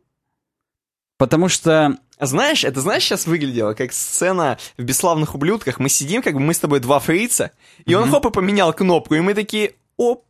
Потому 1.17 1.49
что... 1.49 1.97
Знаешь, 2.19 2.63
это 2.63 2.79
знаешь, 2.79 3.03
сейчас 3.03 3.27
выглядело 3.27 3.73
как 3.73 3.91
сцена 3.91 4.57
в 4.77 4.83
«Бесславных 4.83 5.35
ублюдках». 5.35 5.77
Мы 5.77 5.89
сидим, 5.89 6.21
как 6.21 6.35
бы 6.35 6.39
мы 6.39 6.53
с 6.53 6.59
тобой 6.59 6.79
два 6.79 6.99
фрица, 6.99 7.51
и 7.85 7.91
mm-hmm. 7.91 7.95
он 7.95 8.11
хоп 8.11 8.27
и 8.27 8.31
поменял 8.31 8.71
кнопку, 8.71 9.15
и 9.15 9.19
мы 9.19 9.33
такие, 9.33 9.73
оп, 9.97 10.23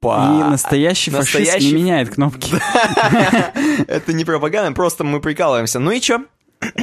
Опа! 0.00 0.26
И 0.26 0.50
настоящий, 0.50 1.10
настоящий 1.10 1.52
фашист 1.52 1.72
не 1.72 1.72
меняет 1.72 2.10
кнопки. 2.10 2.52
Это 3.88 4.12
не 4.12 4.24
пропаганда, 4.24 4.72
просто 4.72 5.02
мы 5.02 5.20
прикалываемся. 5.20 5.80
Ну 5.80 5.90
и 5.90 6.00
чё? 6.00 6.24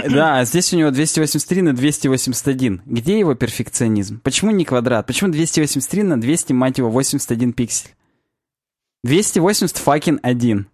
Да, 0.10 0.40
а 0.40 0.46
здесь 0.46 0.74
у 0.74 0.78
него 0.78 0.92
283 0.92 1.62
на 1.62 1.76
281. 1.76 2.82
Где 2.86 3.20
его 3.20 3.36
перфекционизм? 3.36 4.20
Почему 4.22 4.52
не 4.52 4.66
квадрат? 4.66 5.06
Почему 5.06 5.32
283 5.32 6.04
на 6.04 6.20
200, 6.20 6.54
мать 6.54 6.78
его, 6.78 6.90
81 6.90 7.54
пиксель? 7.54 7.90
280 9.04 9.78
факин 9.78 10.20
1. 10.24 10.68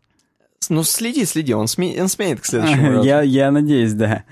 Ну, 0.69 0.83
следи, 0.83 1.25
следи, 1.25 1.53
он, 1.53 1.67
сме... 1.67 2.01
он 2.01 2.07
сменит 2.07 2.41
к 2.41 2.45
следующему 2.45 2.91
разу. 2.93 3.07
Я, 3.07 3.21
я 3.21 3.51
надеюсь, 3.51 3.93
да. 3.93 4.23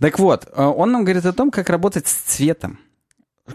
Так 0.00 0.18
вот, 0.18 0.48
э, 0.52 0.62
он 0.62 0.92
нам 0.92 1.04
говорит 1.04 1.24
о 1.24 1.32
том, 1.32 1.50
как 1.50 1.70
работать 1.70 2.08
с 2.08 2.14
цветом. 2.14 2.80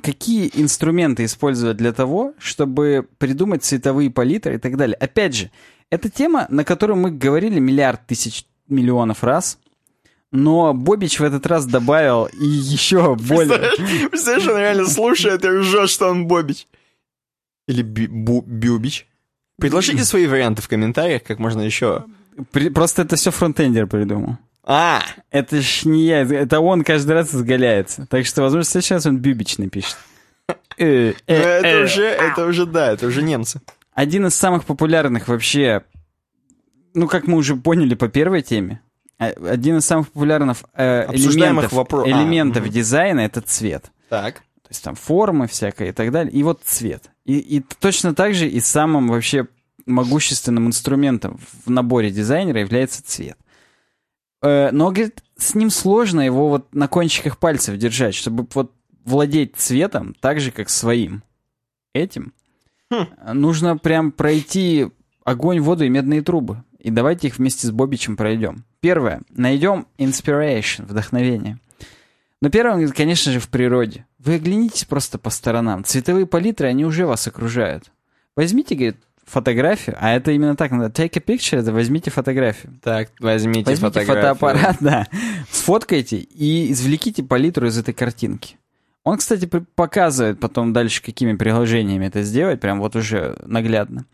Какие 0.01 0.49
инструменты 0.53 1.25
использовать 1.25 1.75
для 1.75 1.91
того, 1.91 2.33
чтобы 2.37 3.07
придумать 3.17 3.65
цветовые 3.65 4.09
палитры 4.09 4.55
и 4.55 4.57
так 4.57 4.77
далее. 4.77 4.95
Опять 4.95 5.35
же, 5.35 5.51
это 5.89 6.09
тема, 6.09 6.47
на 6.49 6.63
которую 6.63 6.97
мы 6.97 7.11
говорили 7.11 7.59
миллиард 7.59 8.07
тысяч 8.07 8.45
миллионов 8.69 9.25
раз– 9.25 9.57
но 10.31 10.73
Бобич 10.73 11.19
в 11.19 11.23
этот 11.23 11.45
раз 11.45 11.65
добавил 11.65 12.25
и 12.25 12.45
еще 12.45 13.15
более... 13.19 14.09
Представляешь, 14.09 14.47
он 14.47 14.57
реально 14.57 14.87
слушает 14.87 15.43
и 15.43 15.49
ржет, 15.49 15.89
что 15.89 16.09
он 16.09 16.27
Бобич. 16.27 16.67
Или 17.67 17.83
Бюбич. 17.83 19.07
Предложите 19.59 20.03
свои 20.03 20.25
варианты 20.27 20.61
в 20.61 20.67
комментариях, 20.67 21.23
как 21.23 21.39
можно 21.39 21.61
еще... 21.61 22.05
Просто 22.73 23.03
это 23.03 23.17
все 23.17 23.29
фронтендер 23.29 23.87
придумал. 23.87 24.37
А! 24.63 25.03
Это 25.31 25.61
ж 25.61 25.85
не 25.85 26.05
я, 26.05 26.21
это 26.21 26.59
он 26.59 26.83
каждый 26.83 27.11
раз 27.11 27.35
изгаляется. 27.35 28.07
Так 28.09 28.25
что, 28.25 28.41
возможно, 28.41 28.63
в 28.63 28.71
следующий 28.71 28.93
раз 28.93 29.05
он 29.05 29.17
Бюбич 29.17 29.57
напишет. 29.57 29.97
Э, 30.77 31.09
э, 31.09 31.13
ну, 31.27 31.33
это 31.35 31.83
уже, 31.83 32.05
это 32.05 32.45
уже, 32.45 32.65
да, 32.65 32.91
это 32.91 33.07
уже 33.07 33.21
немцы. 33.21 33.61
Один 33.93 34.25
из 34.27 34.35
самых 34.35 34.65
популярных 34.65 35.27
вообще, 35.27 35.83
ну, 36.93 37.07
как 37.07 37.27
мы 37.27 37.37
уже 37.37 37.55
поняли 37.55 37.95
по 37.95 38.07
первой 38.07 38.41
теме, 38.41 38.81
один 39.29 39.77
из 39.77 39.85
самых 39.85 40.09
популярных 40.09 40.57
э, 40.73 41.05
элементов, 41.13 41.71
вопро... 41.71 42.07
элементов 42.07 42.65
а, 42.65 42.69
дизайна— 42.69 43.19
это 43.21 43.41
цвет. 43.41 43.91
Так. 44.09 44.35
То 44.35 44.69
есть 44.69 44.83
там 44.83 44.95
формы 44.95 45.47
всякие 45.47 45.89
и 45.89 45.91
так 45.91 46.11
далее. 46.11 46.33
И 46.33 46.41
вот 46.43 46.61
цвет. 46.63 47.11
И, 47.25 47.37
и 47.37 47.59
точно 47.59 48.15
так 48.15 48.33
же 48.33 48.47
и 48.47 48.59
самым 48.59 49.09
вообще 49.09 49.47
могущественным 49.85 50.67
инструментом 50.67 51.39
в 51.65 51.69
наборе 51.69 52.09
дизайнера 52.09 52.61
является 52.61 53.03
цвет. 53.03 53.37
Э, 54.41 54.71
но, 54.71 54.89
говорит, 54.89 55.23
с 55.37 55.53
ним 55.53 55.69
сложно 55.69 56.21
его 56.21 56.49
вот 56.49 56.73
на 56.73 56.87
кончиках 56.87 57.37
пальцев 57.37 57.77
держать, 57.77 58.15
чтобы 58.15 58.47
вот 58.53 58.73
владеть 59.05 59.55
цветом 59.55 60.15
так 60.19 60.39
же, 60.39 60.51
как 60.51 60.69
своим. 60.69 61.23
Этим. 61.93 62.33
Хм. 62.89 63.07
Нужно 63.33 63.77
прям 63.77 64.11
пройти 64.11 64.87
огонь, 65.23 65.59
воду 65.59 65.83
и 65.83 65.89
медные 65.89 66.21
трубы. 66.21 66.63
И 66.81 66.89
давайте 66.89 67.27
их 67.27 67.37
вместе 67.37 67.67
с 67.67 67.71
Бобичем 67.71 68.17
пройдем. 68.17 68.65
Первое. 68.79 69.21
Найдем 69.29 69.85
inspiration, 69.97 70.85
вдохновение. 70.85 71.59
Но 72.41 72.49
первое, 72.49 72.87
конечно 72.89 73.31
же, 73.31 73.39
в 73.39 73.49
природе. 73.49 74.05
Вы 74.17 74.35
оглянитесь 74.35 74.85
просто 74.85 75.19
по 75.19 75.29
сторонам. 75.29 75.83
Цветовые 75.83 76.25
палитры, 76.25 76.67
они 76.67 76.83
уже 76.83 77.05
вас 77.05 77.27
окружают. 77.27 77.91
Возьмите, 78.35 78.73
говорит, 78.73 78.97
фотографию, 79.25 79.95
а 79.99 80.11
это 80.11 80.31
именно 80.31 80.55
так 80.55 80.71
надо. 80.71 80.89
Take 80.89 81.17
a 81.17 81.21
picture, 81.21 81.59
это 81.59 81.71
возьмите 81.71 82.09
фотографию. 82.09 82.73
Так, 82.81 83.09
возьмите, 83.19 83.69
возьмите 83.69 83.99
фотографию. 83.99 84.15
фотоаппарат, 84.15 84.77
да. 84.79 85.07
Сфоткайте 85.51 86.17
и 86.17 86.71
извлеките 86.71 87.23
палитру 87.23 87.67
из 87.67 87.77
этой 87.77 87.93
картинки. 87.93 88.57
Он, 89.03 89.17
кстати, 89.17 89.45
показывает 89.75 90.39
потом 90.39 90.73
дальше, 90.73 91.01
какими 91.01 91.33
приложениями 91.33 92.05
это 92.05 92.23
сделать, 92.23 92.59
прям 92.59 92.79
вот 92.79 92.95
уже 92.95 93.37
наглядно. 93.45 94.05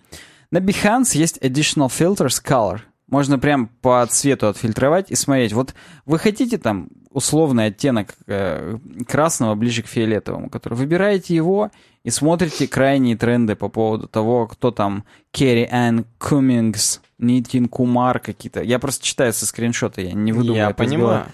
На 0.52 0.60
Behance 0.60 1.18
есть 1.18 1.38
Additional 1.40 1.90
Filters 1.90 2.44
Color. 2.44 2.80
Можно 3.08 3.40
прям 3.40 3.68
по 3.68 4.06
цвету 4.10 4.48
отфильтровать 4.48 5.12
и 5.12 5.16
смотреть. 5.16 5.54
Вот 5.54 5.74
вы 6.06 6.20
хотите 6.20 6.58
там 6.58 6.90
условный 7.10 7.68
оттенок 7.68 8.16
э, 8.28 8.78
красного 9.08 9.56
ближе 9.56 9.82
к 9.82 9.88
фиолетовому, 9.88 10.50
который 10.50 10.74
выбираете 10.74 11.34
его 11.34 11.72
и 12.04 12.10
смотрите 12.10 12.68
крайние 12.68 13.18
тренды 13.18 13.56
по 13.56 13.70
поводу 13.70 14.08
того, 14.08 14.48
кто 14.48 14.72
там 14.72 15.06
Керри 15.32 15.68
Энн 15.72 16.06
Кумингс, 16.20 17.02
Нитин 17.18 17.70
Кумар 17.70 18.20
какие-то. 18.20 18.62
Я 18.62 18.78
просто 18.78 19.06
читаю 19.06 19.34
со 19.34 19.46
скриншота, 19.46 20.02
я 20.02 20.14
не 20.14 20.34
выдумываю. 20.34 20.68
Я 20.68 20.74
понимаю. 20.74 21.26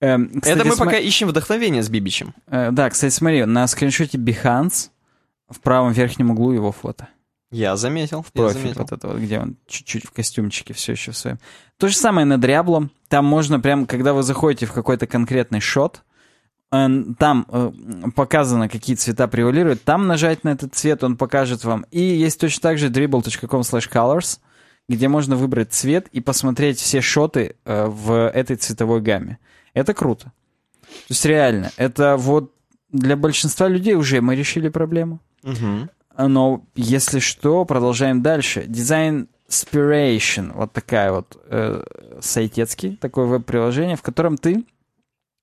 Эм, 0.00 0.28
кстати, 0.28 0.58
Это 0.58 0.64
мы 0.64 0.74
см... 0.74 0.84
пока 0.84 0.98
ищем 0.98 1.28
вдохновение 1.28 1.82
с 1.82 1.88
Бибичем. 1.88 2.34
Э, 2.48 2.70
да, 2.72 2.90
кстати, 2.90 3.12
смотри, 3.14 3.44
на 3.44 3.66
скриншоте 3.66 4.18
Behance 4.18 4.90
в 5.48 5.60
правом 5.60 5.92
верхнем 5.92 6.32
углу 6.32 6.52
его 6.52 6.72
фото. 6.72 7.08
Я 7.54 7.76
заметил. 7.76 8.22
В 8.22 8.32
профиль 8.32 8.60
заметил. 8.60 8.80
вот 8.80 8.92
это 8.92 9.08
вот, 9.08 9.18
где 9.18 9.38
он 9.38 9.56
чуть-чуть 9.66 10.06
в 10.06 10.10
костюмчике 10.10 10.74
все 10.74 10.92
еще 10.92 11.12
в 11.12 11.16
своем. 11.16 11.38
То 11.78 11.88
же 11.88 11.96
самое 11.96 12.24
на 12.24 12.36
Дряблом. 12.36 12.90
Там 13.08 13.24
можно 13.24 13.60
прям, 13.60 13.86
когда 13.86 14.12
вы 14.12 14.24
заходите 14.24 14.66
в 14.66 14.72
какой-то 14.72 15.06
конкретный 15.06 15.60
шот, 15.60 16.02
э, 16.72 16.88
там 17.16 17.46
э, 17.48 17.70
показано, 18.16 18.68
какие 18.68 18.96
цвета 18.96 19.28
превалируют, 19.28 19.84
там 19.84 20.08
нажать 20.08 20.42
на 20.42 20.48
этот 20.50 20.74
цвет, 20.74 21.04
он 21.04 21.16
покажет 21.16 21.62
вам. 21.62 21.86
И 21.92 22.00
есть 22.00 22.40
точно 22.40 22.60
так 22.62 22.78
же 22.78 22.88
dribble.com 22.88 23.60
slash 23.60 23.88
colors, 23.88 24.40
где 24.88 25.06
можно 25.06 25.36
выбрать 25.36 25.72
цвет 25.72 26.08
и 26.08 26.20
посмотреть 26.20 26.80
все 26.80 27.00
шоты 27.00 27.54
э, 27.64 27.86
в 27.86 28.28
этой 28.30 28.56
цветовой 28.56 29.00
гамме. 29.00 29.38
Это 29.74 29.94
круто. 29.94 30.32
То 30.82 31.10
есть 31.10 31.24
реально, 31.24 31.70
это 31.76 32.16
вот 32.16 32.52
для 32.90 33.16
большинства 33.16 33.68
людей 33.68 33.94
уже 33.94 34.20
мы 34.20 34.34
решили 34.34 34.68
проблему. 34.68 35.20
Угу. 35.44 35.88
Но 36.16 36.64
если 36.74 37.18
что, 37.18 37.64
продолжаем 37.64 38.22
дальше. 38.22 38.64
Дизайн 38.66 39.28
Inspiration, 39.48 40.52
вот 40.54 40.72
такая 40.72 41.12
вот 41.12 41.40
э, 41.46 41.84
сайтецкий, 42.20 42.96
такое 42.96 43.26
веб-приложение, 43.26 43.96
в 43.96 44.02
котором 44.02 44.38
ты 44.38 44.64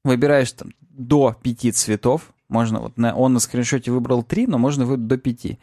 выбираешь 0.04 0.52
там 0.52 0.74
до 0.80 1.36
пяти 1.42 1.72
цветов. 1.72 2.34
Можно 2.50 2.80
вот 2.82 2.98
на, 2.98 3.16
он 3.16 3.34
на 3.34 3.40
скриншоте 3.40 3.92
выбрал 3.92 4.24
три, 4.24 4.48
но 4.48 4.58
можно 4.58 4.86
выбрать 4.86 5.08
до 5.08 5.18
пяти. 5.18 5.60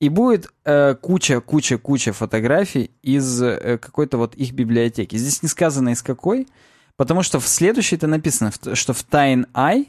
И 0.00 0.08
будет 0.08 0.52
э, 0.64 0.94
куча, 0.94 1.40
куча, 1.40 1.78
куча 1.78 2.12
фотографий 2.12 2.90
из 3.02 3.42
э, 3.42 3.78
какой-то 3.78 4.18
вот 4.18 4.34
их 4.34 4.52
библиотеки. 4.52 5.16
Здесь 5.16 5.42
не 5.42 5.48
сказано 5.48 5.90
из 5.90 6.02
какой, 6.02 6.48
потому 6.96 7.22
что 7.22 7.40
в 7.40 7.48
следующей 7.48 7.96
это 7.96 8.06
написано, 8.06 8.52
что 8.74 8.92
в 8.92 9.06
Tine 9.08 9.46
Eye, 9.54 9.86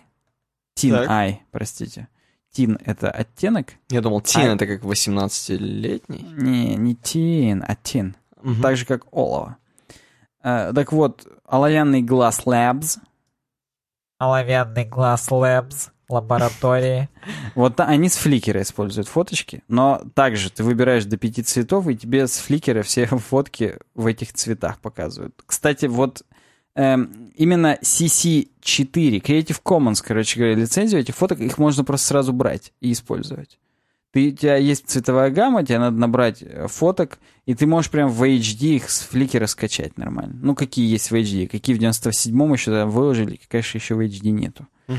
Teen 0.80 1.08
Eye, 1.08 1.38
простите, 1.52 2.08
Тин— 2.52 2.78
это 2.86 3.12
оттенок. 3.12 3.74
Я 3.90 4.02
думал, 4.02 4.22
тин 4.22 4.42
а...— 4.42 4.54
это 4.56 4.66
как 4.68 4.82
18-летний. 4.82 6.26
Не, 6.38 6.76
не 6.76 6.96
тин, 6.96 7.64
а 7.68 7.76
тин. 7.76 8.16
Угу. 8.38 8.62
Так 8.62 8.78
же, 8.78 8.86
как 8.86 9.06
олово. 9.12 9.58
А, 10.42 10.74
так 10.74 10.92
вот, 10.92 11.28
оловянный 11.46 12.02
глаз 12.02 12.42
Labs. 12.46 13.00
Оловянный 14.20 14.86
глаз 14.86 15.30
Labs 15.30 15.92
лаборатории. 16.10 17.10
Вот 17.56 17.80
они 17.80 18.08
с 18.08 18.16
фликера 18.16 18.62
используют 18.62 19.08
фоточки, 19.08 19.64
но 19.68 20.04
также 20.14 20.52
ты 20.52 20.64
выбираешь 20.64 21.06
до 21.06 21.18
пяти 21.18 21.42
цветов, 21.42 21.88
и 21.88 21.98
тебе 21.98 22.28
с 22.28 22.38
фликера 22.38 22.84
все 22.84 23.06
фотки 23.08 23.78
в 23.96 24.06
этих 24.06 24.34
цветах 24.34 24.80
показывают. 24.80 25.42
Кстати, 25.46 25.88
вот 25.88 26.24
именно 26.78 27.78
CC4, 27.82 28.46
Creative 29.22 29.62
Commons, 29.64 30.04
короче 30.06 30.40
говоря, 30.40 30.56
лицензию 30.56 31.02
этих 31.02 31.16
фоток, 31.16 31.40
их 31.40 31.58
можно 31.58 31.84
просто 31.84 32.08
сразу 32.08 32.34
брать 32.34 32.74
и 32.82 32.92
использовать. 32.92 33.58
Ты, 34.12 34.30
у 34.30 34.36
тебя 34.36 34.56
есть 34.56 34.88
цветовая 34.88 35.30
гамма, 35.32 35.66
тебе 35.66 35.80
надо 35.80 35.98
набрать 35.98 36.42
э, 36.42 36.68
фоток, 36.68 37.20
и 37.46 37.54
ты 37.54 37.68
можешь 37.68 37.92
прям 37.92 38.10
в 38.10 38.24
HD 38.24 38.76
их 38.76 38.90
с 38.90 39.02
фликера 39.02 39.48
скачать 39.48 39.98
нормально. 39.98 40.40
Ну, 40.42 40.56
какие 40.56 40.90
есть 40.90 41.12
в 41.12 41.16
HD, 41.16 41.48
какие 41.48 41.76
в 41.76 41.80
97-м 41.80 42.54
еще 42.54 42.72
там 42.72 42.90
выложили, 42.90 43.40
конечно, 43.48 43.78
еще 43.78 43.96
в 43.96 44.00
HD 44.00 44.30
нету. 44.30 44.68
Угу. 44.88 44.98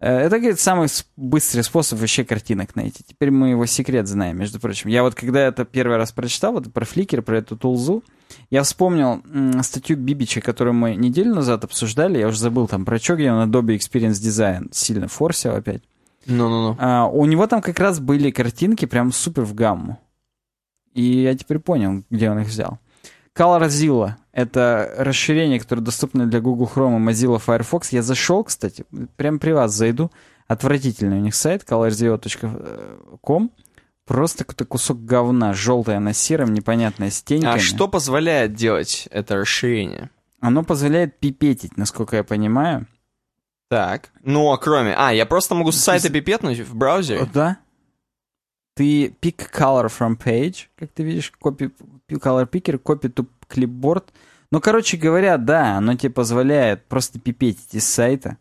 Это, 0.00 0.38
говорит, 0.38 0.60
самый 0.60 0.88
быстрый 1.16 1.62
способ 1.62 1.98
вообще 1.98 2.24
картинок 2.24 2.76
найти. 2.76 3.04
Теперь 3.06 3.30
мы 3.30 3.50
его 3.50 3.66
секрет 3.66 4.06
знаем, 4.06 4.38
между 4.38 4.60
прочим. 4.60 4.90
Я 4.90 5.02
вот 5.02 5.14
когда 5.14 5.46
это 5.46 5.64
первый 5.64 5.96
раз 5.96 6.12
прочитал, 6.12 6.52
вот 6.52 6.72
про 6.72 6.84
фликер, 6.84 7.22
про 7.22 7.38
эту 7.38 7.56
тулзу, 7.56 8.02
я 8.54 8.62
вспомнил 8.62 9.20
статью 9.64 9.96
Бибича, 9.96 10.40
которую 10.40 10.74
мы 10.74 10.94
неделю 10.94 11.34
назад 11.34 11.64
обсуждали. 11.64 12.18
Я 12.18 12.28
уже 12.28 12.38
забыл 12.38 12.68
там 12.68 12.84
про 12.84 13.00
что, 13.00 13.16
где 13.16 13.32
он 13.32 13.50
Adobe 13.50 13.76
Experience 13.76 14.22
Design 14.22 14.68
сильно 14.70 15.08
форсил 15.08 15.56
опять. 15.56 15.82
Ну-ну-ну. 16.26 16.76
А, 16.78 17.08
у 17.08 17.24
него 17.24 17.48
там 17.48 17.60
как 17.60 17.80
раз 17.80 17.98
были 17.98 18.30
картинки 18.30 18.84
прям 18.84 19.10
супер 19.10 19.42
в 19.42 19.54
гамму. 19.54 19.98
И 20.92 21.02
я 21.02 21.34
теперь 21.34 21.58
понял, 21.58 22.04
где 22.10 22.30
он 22.30 22.38
их 22.38 22.46
взял. 22.46 22.78
ColorZilla— 23.36 24.12
это 24.32 24.94
расширение, 24.98 25.58
которое 25.58 25.80
доступно 25.80 26.26
для 26.26 26.40
Google 26.40 26.70
Chrome 26.72 26.98
и 26.98 27.04
Mozilla 27.04 27.42
Firefox. 27.44 27.88
Я 27.90 28.02
зашел, 28.02 28.44
кстати, 28.44 28.84
прямо 29.16 29.40
при 29.40 29.50
вас 29.50 29.72
зайду. 29.72 30.12
Отвратительный 30.46 31.16
у 31.16 31.22
них 31.22 31.34
сайт 31.34 31.64
colorzilla.com. 31.68 33.50
Просто 34.06 34.44
какой-то 34.44 34.66
кусок 34.66 35.04
говна, 35.04 35.54
желтое 35.54 35.98
на 35.98 36.12
сером, 36.12 36.52
непонятное 36.52 37.10
с 37.10 37.22
теньками. 37.22 37.54
А 37.54 37.58
что 37.58 37.88
позволяет 37.88 38.54
делать 38.54 39.08
это 39.10 39.36
расширение? 39.36 40.10
Оно 40.40 40.62
позволяет 40.62 41.18
пипетить, 41.18 41.78
насколько 41.78 42.16
я 42.16 42.24
понимаю. 42.24 42.86
Так. 43.70 44.10
Ну, 44.22 44.52
а 44.52 44.58
кроме... 44.58 44.94
А, 44.94 45.12
я 45.12 45.24
просто 45.24 45.54
могу 45.54 45.72
с 45.72 45.78
сайта 45.78 46.10
пипетнуть 46.10 46.60
в 46.60 46.74
браузере? 46.74 47.26
Да. 47.32 47.56
Ты 48.76 49.06
pick 49.22 49.50
color 49.50 49.86
from 49.86 50.18
page, 50.22 50.66
как 50.76 50.90
ты 50.90 51.02
видишь, 51.02 51.32
copy 51.42 51.72
color 52.10 52.48
picker, 52.48 52.78
copy 52.82 53.12
to 53.12 53.26
clipboard. 53.48 54.04
Ну, 54.50 54.60
короче 54.60 54.96
говоря, 54.96 55.38
да, 55.38 55.78
оно 55.78 55.94
тебе 55.94 56.10
позволяет 56.10 56.84
просто 56.86 57.18
пипетить 57.18 57.74
из 57.74 57.88
сайта. 57.88 58.36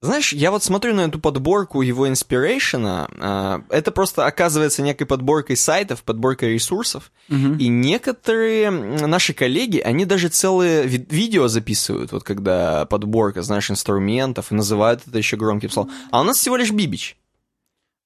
Знаешь, 0.00 0.32
я 0.32 0.52
вот 0.52 0.62
смотрю 0.62 0.94
на 0.94 1.00
эту 1.02 1.18
подборку 1.18 1.82
его 1.82 2.08
инспирейшена. 2.08 3.64
Это 3.68 3.90
просто 3.90 4.26
оказывается 4.26 4.80
некой 4.80 5.08
подборкой 5.08 5.56
сайтов, 5.56 6.04
подборкой 6.04 6.54
ресурсов. 6.54 7.10
Угу. 7.28 7.54
И 7.58 7.66
некоторые 7.66 8.70
наши 8.70 9.34
коллеги, 9.34 9.78
они 9.78 10.04
даже 10.04 10.28
целые 10.28 10.86
ви- 10.86 11.04
видео 11.10 11.48
записывают, 11.48 12.12
вот 12.12 12.22
когда 12.22 12.86
подборка, 12.86 13.42
знаешь, 13.42 13.72
инструментов, 13.72 14.52
и 14.52 14.54
называют 14.54 15.02
это 15.04 15.18
еще 15.18 15.36
громким 15.36 15.68
словом. 15.70 15.90
А 16.12 16.20
у 16.20 16.24
нас 16.24 16.36
всего 16.36 16.56
лишь 16.56 16.70
бибич. 16.70 17.16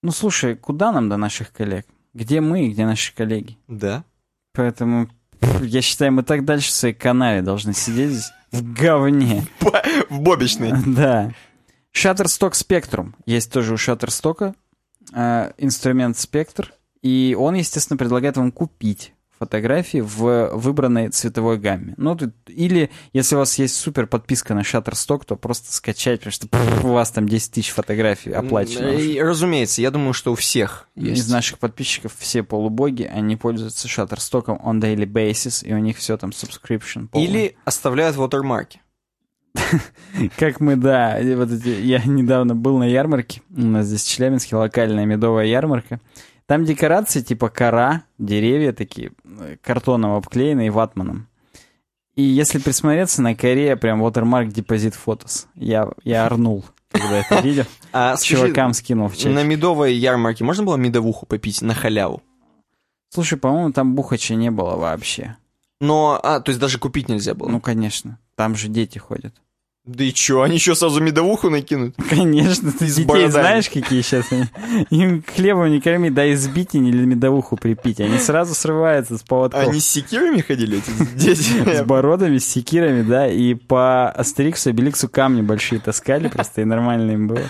Ну, 0.02 0.12
слушай, 0.12 0.56
куда 0.56 0.92
нам 0.92 1.10
до 1.10 1.18
наших 1.18 1.52
коллег? 1.52 1.86
Где 2.14 2.40
мы 2.40 2.66
и 2.66 2.70
где 2.70 2.86
наши 2.86 3.14
коллеги? 3.14 3.58
Да. 3.68 4.04
Поэтому, 4.54 5.10
я 5.60 5.82
считаю, 5.82 6.12
мы 6.12 6.22
так 6.22 6.46
дальше 6.46 6.68
в 6.68 6.74
своей 6.74 6.94
канаве 6.94 7.42
должны 7.42 7.74
сидеть 7.74 8.12
здесь 8.12 8.32
в 8.50 8.72
говне. 8.72 9.46
В 10.08 10.20
бобичной. 10.20 10.72
Да. 10.86 11.32
Shutterstock 11.94 12.52
Spectrum. 12.52 13.12
Есть 13.26 13.52
тоже 13.52 13.74
у 13.74 13.76
Shutterstock 13.76 14.54
э, 15.12 15.52
инструмент 15.58 16.16
Spectre. 16.16 16.66
И 17.02 17.36
он, 17.38 17.54
естественно, 17.54 17.96
предлагает 17.96 18.36
вам 18.36 18.52
купить 18.52 19.12
фотографии 19.42 19.98
в 19.98 20.50
выбранной 20.54 21.08
цветовой 21.08 21.58
гамме. 21.58 21.94
Ну, 21.96 22.16
или 22.46 22.90
если 23.12 23.34
у 23.34 23.38
вас 23.38 23.58
есть 23.58 23.74
супер 23.74 24.06
подписка 24.06 24.54
на 24.54 24.60
Shutterstock, 24.60 25.24
то 25.26 25.34
просто 25.34 25.72
скачать, 25.72 26.20
потому 26.20 26.32
что 26.32 26.46
пфф, 26.46 26.84
у 26.84 26.92
вас 26.92 27.10
там 27.10 27.28
10 27.28 27.50
тысяч 27.50 27.70
фотографий 27.70 28.30
оплачено. 28.30 28.86
И, 28.90 29.20
разумеется, 29.20 29.82
я 29.82 29.90
думаю, 29.90 30.12
что 30.12 30.30
у 30.30 30.36
всех 30.36 30.86
есть. 30.94 31.22
Из 31.22 31.28
наших 31.28 31.58
подписчиков 31.58 32.14
все 32.16 32.44
полубоги, 32.44 33.02
они 33.02 33.34
пользуются 33.34 33.88
Shutterstock 33.88 34.60
on 34.62 34.80
daily 34.80 35.06
basis, 35.06 35.66
и 35.66 35.74
у 35.74 35.78
них 35.78 35.96
все 35.96 36.16
там 36.16 36.30
subscription. 36.30 37.08
Полный. 37.08 37.26
Или 37.26 37.56
оставляют 37.64 38.16
watermark. 38.16 38.76
Как 40.38 40.60
мы, 40.60 40.76
да, 40.76 41.18
вот 41.36 41.50
эти, 41.50 41.68
я 41.68 42.02
недавно 42.04 42.54
был 42.54 42.78
на 42.78 42.84
ярмарке, 42.84 43.42
у 43.54 43.62
нас 43.62 43.86
здесь 43.86 44.04
в 44.04 44.08
Челябинске 44.08 44.56
локальная 44.56 45.04
медовая 45.04 45.46
ярмарка, 45.46 46.00
там 46.46 46.64
декорации 46.64 47.20
типа 47.20 47.48
кора, 47.48 48.04
деревья 48.18 48.72
такие, 48.72 49.12
картоном 49.62 50.12
обклеенные 50.12 50.70
ватманом. 50.70 51.28
И 52.14 52.22
если 52.22 52.58
присмотреться 52.58 53.22
на 53.22 53.34
коре, 53.34 53.74
прям 53.76 54.04
watermark 54.04 54.48
депозит 54.48 54.94
фотос. 54.94 55.48
Я, 55.54 55.88
я 56.04 56.26
орнул, 56.26 56.64
когда 56.90 57.18
это 57.18 57.40
видел. 57.42 57.64
А, 57.92 58.16
Чувакам 58.18 58.74
скинул 58.74 59.08
в 59.08 59.16
чат. 59.16 59.32
На 59.32 59.42
медовой 59.42 59.94
ярмарке 59.94 60.44
можно 60.44 60.62
было 60.64 60.76
медовуху 60.76 61.24
попить 61.24 61.62
на 61.62 61.74
халяву? 61.74 62.22
Слушай, 63.08 63.38
по-моему, 63.38 63.72
там 63.72 63.94
бухача 63.94 64.34
не 64.34 64.50
было 64.50 64.76
вообще. 64.76 65.36
Но, 65.80 66.20
а, 66.22 66.40
то 66.40 66.50
есть 66.50 66.60
даже 66.60 66.78
купить 66.78 67.08
нельзя 67.08 67.34
было? 67.34 67.48
Ну, 67.48 67.60
конечно. 67.60 68.18
Там 68.36 68.56
же 68.56 68.68
дети 68.68 68.98
ходят. 68.98 69.34
Да 69.84 70.04
и 70.04 70.12
чё, 70.12 70.42
они 70.42 70.54
еще 70.54 70.76
сразу 70.76 71.00
медовуху 71.00 71.50
накинут? 71.50 71.96
Конечно, 72.08 72.70
ты 72.70 72.86
детей 72.86 73.04
бородами. 73.04 73.30
знаешь, 73.30 73.68
какие 73.68 74.00
сейчас 74.02 74.30
они? 74.30 74.44
Им 74.90 75.24
хлебом 75.24 75.72
не 75.72 75.80
корми, 75.80 76.08
дай 76.08 76.34
избить 76.34 76.76
или 76.76 77.04
медовуху 77.04 77.56
припить. 77.56 77.98
Они 77.98 78.16
сразу 78.18 78.54
срываются 78.54 79.18
с 79.18 79.22
поводков. 79.22 79.68
Они 79.68 79.80
с 79.80 79.88
секирами 79.88 80.40
ходили, 80.40 80.78
эти 80.78 81.14
дети? 81.16 81.74
С 81.74 81.82
бородами, 81.82 82.38
с 82.38 82.46
секирами, 82.46 83.02
да, 83.02 83.26
и 83.26 83.54
по 83.54 84.08
Астериксу 84.10 84.70
и 84.70 84.72
Беликсу 84.72 85.08
камни 85.08 85.42
большие 85.42 85.80
таскали 85.80 86.28
просто, 86.28 86.60
и 86.60 86.64
нормально 86.64 87.10
им 87.10 87.26
было. 87.26 87.42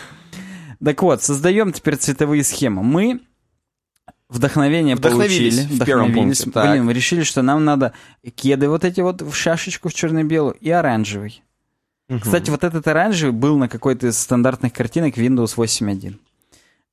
Так 0.82 1.02
вот, 1.02 1.22
создаем 1.22 1.70
теперь 1.72 1.96
цветовые 1.96 2.44
схемы. 2.44 2.82
Мы 2.82 3.20
вдохновение 4.32 4.96
вдохновились 4.96 5.56
получили. 5.56 5.80
В 5.80 5.84
первом 5.84 6.12
пункте, 6.12 6.50
Блин, 6.50 6.84
мы 6.84 6.92
решили, 6.92 7.22
что 7.22 7.42
нам 7.42 7.64
надо 7.64 7.92
кеды 8.34 8.68
вот 8.68 8.84
эти 8.84 9.00
вот 9.00 9.22
в 9.22 9.34
шашечку 9.34 9.88
в 9.88 9.94
черно-белую 9.94 10.54
и 10.54 10.70
оранжевый. 10.70 11.42
Угу. 12.08 12.20
Кстати, 12.20 12.50
вот 12.50 12.64
этот 12.64 12.86
оранжевый 12.88 13.32
был 13.32 13.56
на 13.56 13.68
какой-то 13.68 14.08
из 14.08 14.18
стандартных 14.18 14.72
картинок 14.72 15.16
Windows 15.16 15.56
8.1. 15.56 16.14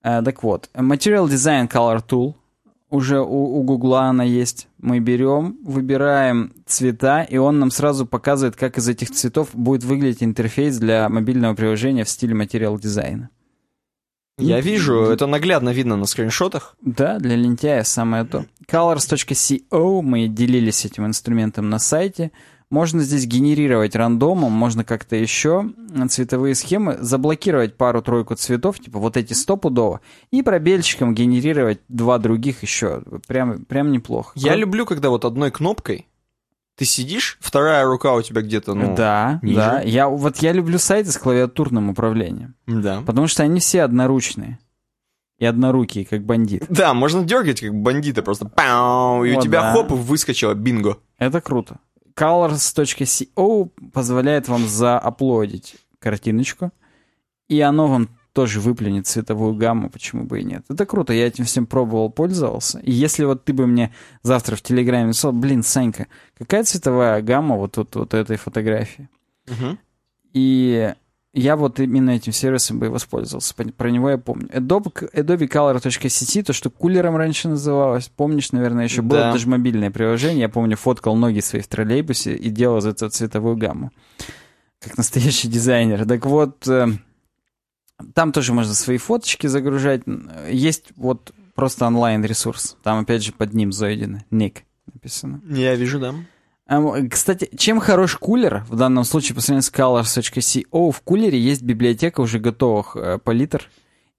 А, 0.02 0.22
так 0.22 0.44
вот, 0.44 0.70
Material 0.74 1.28
Design 1.28 1.70
Color 1.70 2.04
Tool. 2.08 2.34
Уже 2.90 3.20
у, 3.20 3.60
у 3.60 3.64
Гугла 3.64 4.06
она 4.06 4.24
есть. 4.24 4.68
Мы 4.80 4.98
берем, 4.98 5.60
выбираем 5.64 6.54
цвета, 6.66 7.22
и 7.22 7.38
он 7.38 7.60
нам 7.60 7.70
сразу 7.70 8.08
показывает, 8.08 8.56
как 8.56 8.80
из 8.80 8.88
этих 8.90 9.12
цветов 9.12 9.50
будет 9.54 9.84
выглядеть 9.84 10.24
интерфейс 10.24 10.78
для 10.78 11.08
мобильного 11.08 11.54
приложения 11.54 12.04
в 12.04 12.10
стиле 12.10 12.34
Material 12.34 12.80
Design. 12.80 13.28
Я 14.40 14.62
вижу, 14.62 15.04
это 15.04 15.28
наглядно 15.28 15.70
видно 15.70 15.96
на 15.96 16.06
скриншотах. 16.06 16.76
Да, 16.82 17.20
для 17.20 17.36
лентяя 17.36 17.84
самое 17.84 18.24
то. 18.24 18.46
Colors.co, 18.72 20.02
мы 20.02 20.28
делились 20.28 20.86
этим 20.86 21.06
инструментом 21.06 21.70
на 21.70 21.80
сайте. 21.80 22.32
Можно 22.70 23.02
здесь 23.02 23.26
генерировать 23.26 23.96
рандомом, 23.96 24.52
можно 24.52 24.84
как-то 24.84 25.16
еще 25.16 25.72
цветовые 26.10 26.54
схемы, 26.54 27.00
заблокировать 27.02 27.76
пару-тройку 27.76 28.36
цветов, 28.36 28.80
типа 28.80 29.00
вот 29.00 29.18
эти 29.18 29.34
стопудово, 29.34 30.02
и 30.30 30.44
пробельчиком 30.44 31.16
генерировать 31.16 31.80
два 31.88 32.20
других 32.20 32.62
еще. 32.62 33.02
Прям, 33.28 33.66
прям 33.66 33.92
неплохо. 33.92 34.34
Я 34.36 34.50
Кроме... 34.50 34.62
люблю, 34.62 34.86
когда 34.86 35.10
вот 35.10 35.26
одной 35.26 35.50
кнопкой 35.50 36.09
ты 36.80 36.86
сидишь, 36.86 37.38
вторая 37.42 37.86
рука 37.86 38.14
у 38.14 38.22
тебя 38.22 38.42
где-то, 38.42 38.74
ну, 38.74 38.96
Да, 38.96 39.40
ниже. 39.42 39.56
да. 39.58 39.82
Я, 39.82 40.08
вот 40.08 40.38
я 40.38 40.54
люблю 40.54 40.80
сайты 40.80 41.12
с 41.12 41.18
клавиатурным 41.18 41.90
управлением. 41.90 42.56
Да. 42.68 43.02
Потому 43.06 43.28
что 43.28 43.44
они 43.44 43.60
все 43.60 43.82
одноручные. 43.82 44.60
И 45.40 45.46
однорукие, 45.46 46.06
как 46.06 46.24
бандит. 46.24 46.66
Да, 46.70 46.94
можно 46.94 47.24
дергать, 47.24 47.60
как 47.60 47.76
бандита, 47.76 48.24
просто 48.24 48.48
пау, 48.48 49.26
и 49.26 49.34
вот, 49.34 49.40
у 49.40 49.42
тебя 49.42 49.62
да. 49.62 49.74
хоп, 49.74 49.92
выскочило 49.92 50.54
бинго. 50.54 50.98
Это 51.18 51.42
круто 51.42 51.80
colors.co 52.20 53.70
позволяет 53.94 54.48
вам 54.48 54.68
зааплодить 54.68 55.76
картиночку, 56.00 56.72
и 57.48 57.62
оно 57.62 57.88
вам 57.88 58.10
тоже 58.34 58.60
выплюнет 58.60 59.08
цветовую 59.08 59.54
гамму, 59.56 59.90
почему 59.90 60.24
бы 60.24 60.42
и 60.42 60.44
нет. 60.44 60.64
Это 60.70 60.86
круто, 60.86 61.14
я 61.14 61.28
этим 61.28 61.46
всем 61.46 61.66
пробовал, 61.66 62.10
пользовался. 62.10 62.80
И 62.80 62.92
если 62.92 63.26
вот 63.26 63.44
ты 63.44 63.54
бы 63.54 63.68
мне 63.68 63.94
завтра 64.24 64.56
в 64.56 64.62
Телеграме 64.62 65.08
написал, 65.08 65.32
блин, 65.32 65.64
Санька, 65.64 66.08
какая 66.38 66.64
цветовая 66.64 67.22
гамма 67.22 67.56
вот, 67.56 67.78
вот, 67.78 67.96
вот 67.96 68.14
этой 68.14 68.38
фотографии? 68.38 69.10
Угу. 69.48 69.78
И 70.34 70.94
я 71.34 71.56
вот 71.56 71.80
именно 71.80 72.12
этим 72.12 72.34
сервисом 72.34 72.80
бы 72.80 72.88
и 72.88 72.90
воспользовался. 72.90 73.54
Про 73.54 73.92
него 73.92 74.10
я 74.10 74.18
помню. 74.18 74.48
Adobe, 74.48 75.12
Adobe 75.14 75.48
Color.cc, 75.48 76.44
то, 76.44 76.54
что 76.54 76.70
кулером 76.70 77.16
раньше 77.16 77.50
называлось. 77.50 78.10
Помнишь, 78.10 78.52
наверное, 78.52 78.86
еще 78.86 79.02
было 79.02 79.20
да. 79.20 79.32
даже 79.34 79.48
мобильное 79.48 79.92
приложение. 79.92 80.42
Я 80.42 80.50
помню, 80.50 80.76
фоткал 80.76 81.16
ноги 81.16 81.40
свои 81.40 81.62
в 81.62 81.68
троллейбусе 81.68 82.36
и 82.36 82.50
делал 82.50 82.80
из 82.80 82.86
этого 82.88 83.12
цветовую 83.12 83.58
гамму. 83.58 83.92
Как 84.80 84.98
настоящий 84.98 85.48
дизайнер. 85.48 86.08
Так 86.08 86.26
вот, 86.26 86.68
э, 86.68 86.88
там 88.14 88.32
тоже 88.32 88.54
можно 88.54 88.74
свои 88.74 88.98
фоточки 88.98 89.48
загружать. 89.48 90.02
Есть 90.50 90.92
вот 90.96 91.32
просто 91.56 91.86
онлайн-ресурс. 91.86 92.78
Там, 92.84 93.00
опять 93.00 93.24
же, 93.24 93.32
под 93.34 93.54
ним 93.54 93.72
Зоидина. 93.72 94.24
Ник 94.32 94.64
написано. 94.94 95.42
Я 95.50 95.76
вижу, 95.76 96.00
да. 96.00 96.16
Кстати, 97.10 97.50
чем 97.58 97.80
хорош 97.80 98.16
кулер, 98.16 98.64
в 98.70 98.76
данном 98.76 99.04
случае 99.04 99.36
по 99.36 99.42
сравнению 99.42 99.64
с 99.64 99.74
colors.co, 99.74 100.92
в 100.92 101.02
кулере 101.02 101.40
есть 101.40 101.64
библиотека 101.64 102.22
уже 102.22 102.38
готовых 102.38 102.96
э, 102.96 103.18
палитр, 103.18 103.68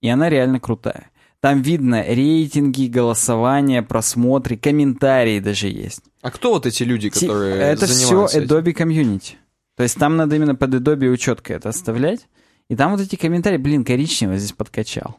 и 0.01 0.09
она 0.09 0.29
реально 0.29 0.59
крутая. 0.59 1.11
Там 1.41 1.63
видно 1.63 2.05
рейтинги, 2.05 2.87
голосования, 2.87 3.83
просмотры, 3.83 4.57
комментарии 4.57 5.39
даже 5.39 5.69
есть. 5.69 6.03
А 6.23 6.31
кто 6.31 6.51
вот 6.51 6.67
эти 6.67 6.83
люди, 6.83 7.09
которые 7.09 7.55
Это 7.55 7.87
все 7.87 8.27
Adobe 8.27 8.75
Community. 8.75 9.35
То 9.77 9.85
есть 9.85 9.97
там 9.97 10.17
надо 10.17 10.37
именно 10.37 10.55
под 10.55 10.75
Adobe 10.75 11.09
учетко 11.09 11.55
это 11.55 11.69
оставлять. 11.71 12.27
И 12.71 12.77
там 12.77 12.93
вот 12.93 13.01
эти 13.01 13.17
комментарии, 13.17 13.57
блин, 13.57 13.85
коричневый 13.85 14.39
здесь 14.39 14.53
подкачал. 14.53 15.17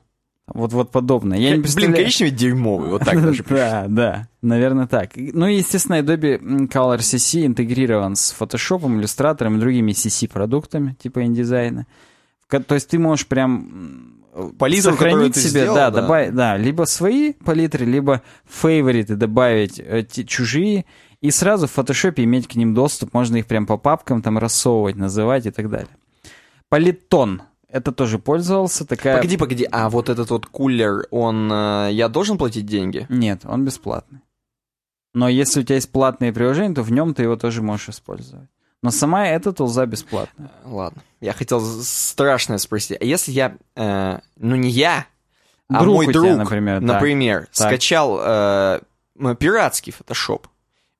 Вот, 0.48 0.72
вот 0.72 0.90
подобное. 0.90 1.38
Я 1.38 1.58
не 1.58 1.62
представляю... 1.62 1.92
Блин, 1.92 2.06
коричневый 2.06 2.32
дерьмовый, 2.32 2.90
вот 2.92 3.04
так 3.04 3.22
даже. 3.22 3.44
Да, 3.50 3.86
да, 3.90 4.28
наверное 4.42 4.88
так. 4.88 5.12
Ну 5.18 5.48
и, 5.48 5.58
естественно, 5.58 6.00
Adobe 6.00 6.40
Color 6.70 7.00
CC 7.00 7.46
интегрирован 7.46 8.16
с 8.16 8.34
Photoshop, 8.40 8.84
Illustrator 8.84 9.54
и 9.54 9.60
другими 9.60 9.92
CC-продуктами, 9.92 10.96
типа 10.98 11.20
InDesign. 11.20 11.84
То 12.48 12.74
есть 12.74 12.88
ты 12.88 12.98
можешь 13.00 13.28
прям 13.28 14.22
Палитру, 14.58 14.92
сохранить 14.92 15.36
себе, 15.36 15.50
сделал, 15.50 15.76
да, 15.76 15.92
да. 15.92 16.02
Добавить, 16.02 16.34
да, 16.34 16.56
либо 16.56 16.84
свои 16.84 17.34
палитры, 17.34 17.86
либо 17.86 18.22
фейвориты 18.50 19.18
добавить 19.18 19.78
эти 19.78 20.24
чужие, 20.24 20.86
и 21.20 21.32
сразу 21.32 21.68
в 21.68 21.78
Photoshop 21.78 22.14
иметь 22.24 22.48
к 22.48 22.56
ним 22.56 22.74
доступ, 22.74 23.14
можно 23.14 23.36
их 23.36 23.46
прям 23.46 23.66
по 23.66 23.76
папкам 23.76 24.22
там 24.22 24.38
рассовывать, 24.38 24.96
называть 24.96 25.48
и 25.48 25.52
так 25.52 25.70
далее. 25.70 25.90
Политон 26.71 27.41
это 27.67 27.91
тоже 27.91 28.17
пользовался. 28.17 28.88
Такая... 28.88 29.17
Погоди, 29.17 29.36
погоди, 29.36 29.67
а 29.69 29.89
вот 29.89 30.07
этот 30.07 30.29
вот 30.29 30.45
кулер, 30.45 31.05
он... 31.12 31.51
Э, 31.51 31.89
я 31.91 32.07
должен 32.07 32.38
платить 32.38 32.65
деньги? 32.65 33.05
Нет, 33.10 33.41
он 33.43 33.65
бесплатный. 33.65 34.21
Но 35.13 35.27
если 35.27 35.60
у 35.60 35.63
тебя 35.63 35.75
есть 35.75 35.91
платные 35.91 36.31
приложения, 36.31 36.73
то 36.73 36.81
в 36.81 36.89
нем 36.89 37.13
ты 37.13 37.23
его 37.23 37.36
тоже 37.36 37.62
можешь 37.62 37.89
использовать. 37.89 38.47
Но 38.81 38.89
сама 38.89 39.27
эта 39.27 39.51
тулза 39.51 39.86
бесплатная. 39.86 40.49
Э, 40.63 40.69
ладно. 40.69 41.01
Я 41.19 41.34
хотел 41.34 41.60
страшное 41.60 42.57
спросить. 42.57 42.97
А 43.01 43.03
если 43.03 43.34
я... 43.34 43.57
Э, 43.75 44.19
ну, 44.38 44.55
не 44.55 44.69
я, 44.69 45.07
а 45.67 45.81
друг 45.81 45.95
мой 45.95 46.13
друг, 46.13 46.25
тебя, 46.25 46.38
например, 46.38 46.79
например 46.79 47.47
так. 47.53 47.67
скачал 47.67 48.17
э, 48.23 48.79
пиратский 49.38 49.91
фотошоп, 49.91 50.47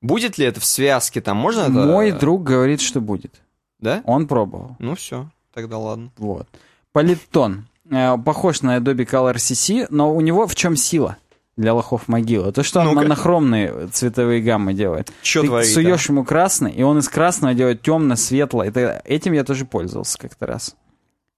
будет 0.02 0.36
ли 0.36 0.44
это 0.44 0.60
в 0.60 0.66
связке 0.66 1.22
там? 1.22 1.38
Можно 1.38 1.70
Мой 1.70 2.10
это... 2.10 2.20
друг 2.20 2.42
говорит, 2.42 2.82
что 2.82 3.00
будет. 3.00 3.40
Да? 3.78 4.02
Он 4.04 4.28
пробовал. 4.28 4.76
Ну 4.78 4.96
все. 4.96 5.30
Тогда 5.52 5.78
ладно. 5.78 6.10
Вот. 6.16 6.46
Политон. 6.92 7.66
Э, 7.90 8.16
похож 8.16 8.62
на 8.62 8.78
Adobe 8.78 9.06
Color 9.06 9.36
CC, 9.36 9.86
но 9.90 10.14
у 10.14 10.20
него 10.20 10.46
в 10.46 10.54
чем 10.54 10.76
сила? 10.76 11.16
для 11.56 11.74
лохов 11.74 12.08
могила. 12.08 12.50
То, 12.52 12.62
что 12.62 12.80
он 12.80 12.94
монохромные 12.94 13.88
цветовые 13.88 14.40
гаммы 14.40 14.72
делает. 14.74 15.12
Чё 15.22 15.42
Ты 15.42 15.48
творит, 15.48 15.68
суешь 15.68 16.08
ему 16.08 16.24
красный, 16.24 16.72
и 16.72 16.82
он 16.82 16.98
из 16.98 17.08
красного 17.08 17.54
делает 17.54 17.82
темно, 17.82 18.16
светло. 18.16 18.64
Это, 18.64 19.02
этим 19.04 19.32
я 19.32 19.44
тоже 19.44 19.66
пользовался 19.66 20.18
как-то 20.18 20.46
раз. 20.46 20.74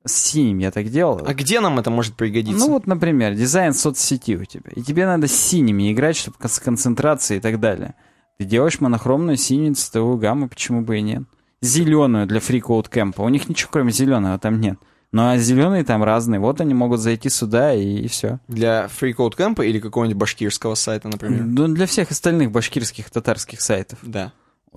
С 0.07 0.13
синим 0.13 0.59
я 0.59 0.71
так 0.71 0.89
делал. 0.91 1.23
А 1.27 1.35
где 1.35 1.61
нам 1.61 1.79
это 1.79 1.91
может 1.91 2.15
пригодиться? 2.15 2.65
Ну 2.65 2.73
вот, 2.73 2.87
например, 2.87 3.35
дизайн 3.35 3.73
соцсети 3.73 4.37
у 4.37 4.45
тебя. 4.45 4.71
И 4.77 4.83
тебе 4.83 5.07
надо 5.07 5.27
с 5.27 5.33
синими 5.33 5.93
играть, 5.93 6.17
чтобы 6.17 6.37
с 6.47 6.61
концентрацией 6.61 7.39
и 7.39 7.41
так 7.41 7.59
далее. 7.59 7.95
Ты 8.39 8.45
делаешь 8.45 8.81
монохромную 8.81 9.37
синюю 9.37 9.75
цветовую 9.75 10.19
гамму, 10.19 10.49
почему 10.49 10.83
бы 10.83 10.99
и 10.99 11.03
нет? 11.03 11.23
Зеленую 11.65 12.27
для 12.27 12.39
Code 12.39 12.91
Camp. 12.91 13.15
У 13.19 13.29
них 13.29 13.49
ничего 13.49 13.71
кроме 13.73 13.93
зеленого 13.93 14.39
там 14.39 14.61
нет. 14.61 14.79
Ну 15.13 15.29
а 15.29 15.37
зеленые 15.37 15.85
там 15.85 16.03
разные. 16.03 16.41
Вот 16.41 16.61
они 16.61 16.75
могут 16.75 17.01
зайти 17.01 17.29
сюда 17.29 17.73
и, 17.73 18.01
и 18.01 18.09
все. 18.09 18.41
Для 18.49 18.87
Free 18.87 19.15
Code 19.15 19.37
Camp 19.37 19.65
или 19.65 19.79
какого-нибудь 19.79 20.19
башкирского 20.19 20.75
сайта, 20.75 21.09
например? 21.09 21.45
Ну, 21.45 21.69
для 21.69 21.87
всех 21.87 22.11
остальных 22.11 22.51
башкирских 22.51 23.11
татарских 23.11 23.61
сайтов. 23.61 24.01
Да. 24.03 24.33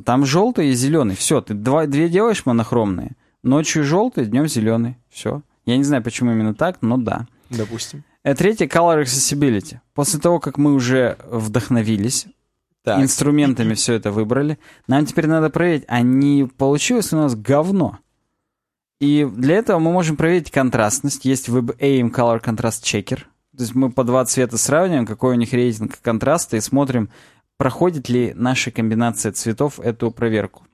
Там 0.05 0.25
желтый 0.25 0.69
и 0.69 0.73
зеленый. 0.73 1.15
Все, 1.15 1.41
ты 1.41 1.55
два, 1.55 1.87
две 1.87 2.07
делаешь 2.07 2.45
монохромные. 2.45 3.15
Ночью 3.41 3.83
желтый, 3.83 4.25
днем 4.25 4.47
зеленый. 4.47 4.97
Все. 5.09 5.41
Я 5.65 5.77
не 5.77 5.83
знаю, 5.83 6.03
почему 6.03 6.31
именно 6.31 6.53
так, 6.53 6.77
но 6.81 6.97
да. 6.97 7.27
Допустим. 7.49 8.03
Э, 8.23 8.35
третье— 8.35 8.65
Color 8.67 9.03
Accessibility. 9.03 9.79
После 9.95 10.19
того, 10.19 10.39
как 10.39 10.57
мы 10.57 10.73
уже 10.73 11.17
вдохновились, 11.31 12.27
так. 12.87 13.01
инструментами 13.01 13.73
все 13.73 13.93
это 13.93 14.11
выбрали, 14.11 14.57
нам 14.87 15.05
теперь 15.05 15.27
надо 15.27 15.49
проверить, 15.49 15.85
а 15.87 16.01
не 16.01 16.45
получилось 16.45 17.13
у 17.13 17.17
нас 17.17 17.35
говно. 17.35 17.99
И 18.99 19.25
для 19.25 19.57
этого 19.57 19.77
мы 19.79 19.91
можем 19.91 20.15
проверить 20.15 20.49
контрастность. 20.49 21.25
Есть 21.25 21.49
WebAIM 21.49 22.11
Color 22.11 22.43
Contrast 22.43 22.81
Checker. 22.83 23.19
То 23.55 23.63
есть 23.63 23.75
мы 23.75 23.91
по 23.91 24.03
два 24.03 24.25
цвета 24.25 24.57
сравниваем, 24.57 25.05
какой 25.05 25.35
у 25.35 25.37
них 25.37 25.53
рейтинг 25.53 25.99
контраста, 26.01 26.57
и 26.57 26.61
смотрим, 26.61 27.09
проходит 27.57 28.09
ли 28.09 28.33
наша 28.35 28.71
комбинация 28.71 29.31
цветов 29.31 29.79
эту 29.79 30.11
проверку. 30.11 30.65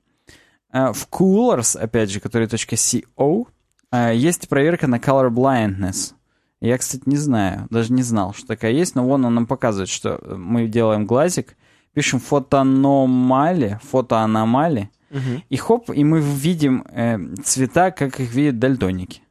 Э, 0.72 0.92
в 0.92 1.08
Coolers, 1.10 1.78
опять 1.78 2.10
же, 2.10 2.20
который 2.20 2.46
.co, 2.46 3.46
э, 3.90 4.16
есть 4.16 4.48
проверка 4.48 4.86
на 4.86 4.96
color 4.96 5.30
blindness. 5.30 6.14
Я, 6.60 6.78
кстати, 6.78 7.02
не 7.06 7.16
знаю, 7.16 7.66
даже 7.70 7.92
не 7.92 8.02
знал, 8.02 8.32
что 8.32 8.46
такая 8.46 8.72
есть, 8.72 8.94
но 8.94 9.04
вон 9.04 9.24
он 9.24 9.34
нам 9.34 9.46
показывает, 9.46 9.90
что 9.90 10.18
мы 10.34 10.66
делаем 10.66 11.04
глазик, 11.04 11.56
пишем 11.94 12.20
фотономали, 12.20 13.78
фотоаномали, 13.82 14.90
Угу. 15.14 15.42
И 15.48 15.56
хоп, 15.56 15.90
и 15.90 16.02
мы 16.02 16.20
видим 16.20 16.84
э, 16.90 17.18
цвета, 17.44 17.92
как 17.92 18.18
их 18.18 18.34
видят 18.34 18.58
дальтоники. 18.58 19.22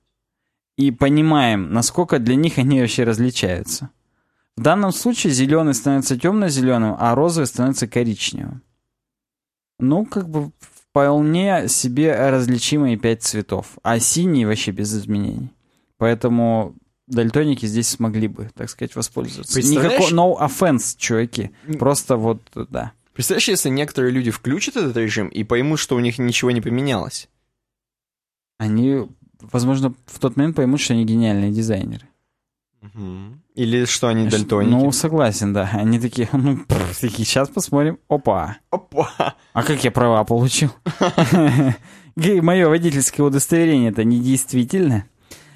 И 0.78 0.92
понимаем, 0.92 1.74
насколько 1.74 2.20
для 2.20 2.36
них 2.36 2.58
они 2.58 2.80
вообще 2.80 3.04
различаются. 3.04 3.90
В 4.56 4.62
данном 4.62 4.94
случае 4.94 5.34
зеленый 5.34 5.74
становится 5.74 6.18
темно-зеленым, 6.18 6.96
а 6.98 7.14
розовый 7.16 7.48
становится 7.48 7.88
коричневым. 7.88 8.62
Ну, 9.80 10.06
как 10.06 10.30
бы 10.30 10.52
вполне 10.60 11.68
себе 11.68 12.30
различимые 12.30 12.98
пять 12.98 13.24
цветов. 13.24 13.78
А 13.84 14.00
синий 14.00 14.46
вообще 14.46 14.72
без 14.72 14.96
изменений. 14.96 15.52
Поэтому 15.98 16.76
дальтоники 17.14 17.66
здесь 17.66 17.88
смогли 17.88 18.28
бы, 18.28 18.50
так 18.56 18.70
сказать, 18.70 18.96
воспользоваться. 18.96 19.62
Никакого 19.62 20.10
no 20.10 20.40
offense, 20.40 20.96
чуваки. 20.98 21.52
Просто 21.80 22.18
вот, 22.18 22.42
да. 22.54 22.92
Представляешь, 23.14 23.48
если 23.48 23.70
некоторые 23.70 24.12
люди 24.12 24.32
включат 24.32 24.76
этот 24.76 24.98
режим 24.98 25.28
и 25.28 25.44
поймут, 25.44 25.80
что 25.80 25.96
у 25.96 26.00
них 26.00 26.18
ничего 26.18 26.52
не 26.52 26.62
поменялось? 26.62 27.30
Они, 28.58 29.08
возможно, 29.40 29.94
в 30.06 30.20
тот 30.20 30.36
момент 30.36 30.56
поймут, 30.56 30.82
что 30.82 30.94
они 30.94 31.06
гениальные 31.06 31.52
дизайнеры. 31.52 32.08
Или 33.56 33.86
что 33.86 34.08
они 34.08 34.28
дальтоники. 34.28 34.72
Ну, 34.72 34.92
согласен, 34.92 35.54
да. 35.54 35.70
Они 35.74 36.00
такие, 36.00 36.28
ну, 36.34 36.60
такие, 37.00 37.26
сейчас 37.26 37.50
посмотрим. 37.50 38.00
Опа. 38.08 38.58
Опа. 38.72 39.36
А 39.54 39.64
как 39.64 39.84
я 39.84 39.92
права 39.92 40.24
получил? 40.24 40.72
Мое 42.16 42.68
водительское 42.68 43.26
удостоверение 43.26 43.92
это 43.92 44.04
недействительно. 44.04 45.06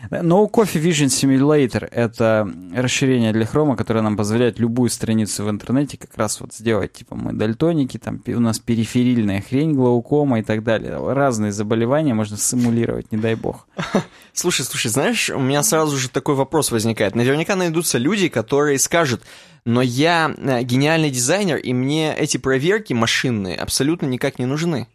No 0.10 0.50
Coffee 0.50 0.82
Vision 0.82 1.08
Simulator— 1.08 1.88
это 1.92 2.48
расширение 2.74 3.34
для 3.34 3.46
хрома, 3.46 3.76
которое 3.76 4.02
нам 4.02 4.16
позволяет 4.16 4.60
любую 4.60 4.90
страницу 4.90 5.44
в 5.44 5.50
интернете 5.50 5.98
как 5.98 6.16
раз 6.16 6.40
вот 6.40 6.54
сделать, 6.54 6.94
типа 6.94 7.16
мы 7.16 7.34
дальтоники, 7.34 7.98
там 7.98 8.22
у 8.26 8.40
нас 8.40 8.60
периферильная 8.60 9.42
хрень, 9.42 9.74
глаукома 9.74 10.40
и 10.40 10.44
так 10.44 10.64
далее. 10.64 10.98
Разные 11.14 11.52
заболевания 11.52 12.14
можно 12.14 12.38
симулировать, 12.38 13.12
не 13.12 13.18
дай 13.18 13.36
бог. 13.36 13.68
Слушай, 14.34 14.66
слушай, 14.66 14.90
знаешь, 14.90 15.32
у 15.32 15.40
меня 15.40 15.64
сразу 15.64 15.98
же 15.98 16.10
такой 16.10 16.36
вопрос 16.36 16.72
возникает. 16.72 17.16
Наверняка 17.16 17.56
найдутся 17.56 17.98
люди, 17.98 18.30
которые 18.30 18.78
скажут, 18.78 19.24
но 19.66 19.82
я 19.82 20.32
э, 20.38 20.62
гениальный 20.62 21.10
дизайнер, 21.10 21.58
и 21.58 21.74
мне 21.74 22.16
эти 22.16 22.38
проверки 22.38 22.94
машинные 22.94 23.58
абсолютно 23.58 24.06
никак 24.06 24.38
не 24.38 24.46
нужны. 24.46 24.88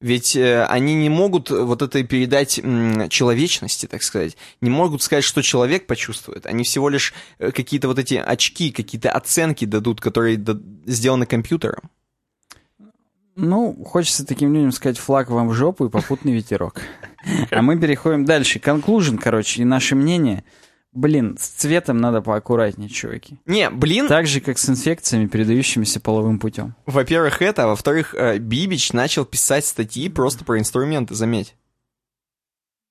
Ведь 0.00 0.34
э, 0.34 0.64
они 0.64 0.94
не 0.94 1.10
могут 1.10 1.50
вот 1.50 1.82
это 1.82 2.02
передать 2.04 2.58
м, 2.58 3.08
человечности, 3.10 3.86
так 3.86 4.02
сказать. 4.02 4.36
Не 4.62 4.70
могут 4.70 5.02
сказать, 5.02 5.24
что 5.24 5.42
человек 5.42 5.86
почувствует. 5.86 6.46
Они 6.46 6.64
всего 6.64 6.88
лишь 6.88 7.12
э, 7.38 7.50
какие-то 7.50 7.88
вот 7.88 7.98
эти 7.98 8.14
очки, 8.14 8.70
какие-то 8.70 9.10
оценки 9.10 9.66
дадут, 9.66 10.00
которые 10.00 10.38
да, 10.38 10.56
сделаны 10.86 11.26
компьютером. 11.26 11.90
Ну, 13.36 13.84
хочется 13.84 14.24
таким 14.24 14.54
людям 14.54 14.72
сказать 14.72 14.98
флаг 14.98 15.28
вам 15.28 15.48
в 15.48 15.54
жопу 15.54 15.86
и 15.86 15.90
попутный 15.90 16.32
ветерок. 16.32 16.80
А 17.50 17.60
мы 17.60 17.78
переходим 17.78 18.24
дальше. 18.24 18.58
Conclusion, 18.58 19.18
короче, 19.18 19.60
и 19.60 19.64
наше 19.66 19.94
мнение— 19.94 20.44
Блин, 20.92 21.36
с 21.38 21.46
цветом 21.48 21.98
надо 21.98 22.20
поаккуратнее, 22.20 22.88
чуваки. 22.88 23.38
Не, 23.46 23.70
блин... 23.70 24.08
Так 24.08 24.26
же, 24.26 24.40
как 24.40 24.58
с 24.58 24.68
инфекциями, 24.68 25.28
передающимися 25.28 26.00
половым 26.00 26.40
путем. 26.40 26.74
Во-первых, 26.86 27.40
это, 27.42 27.64
а 27.64 27.66
во-вторых, 27.68 28.14
э, 28.16 28.38
Бибич 28.38 28.92
начал 28.92 29.24
писать 29.24 29.64
статьи 29.64 30.08
просто 30.08 30.44
про 30.44 30.58
инструменты, 30.58 31.14
заметь. 31.14 31.54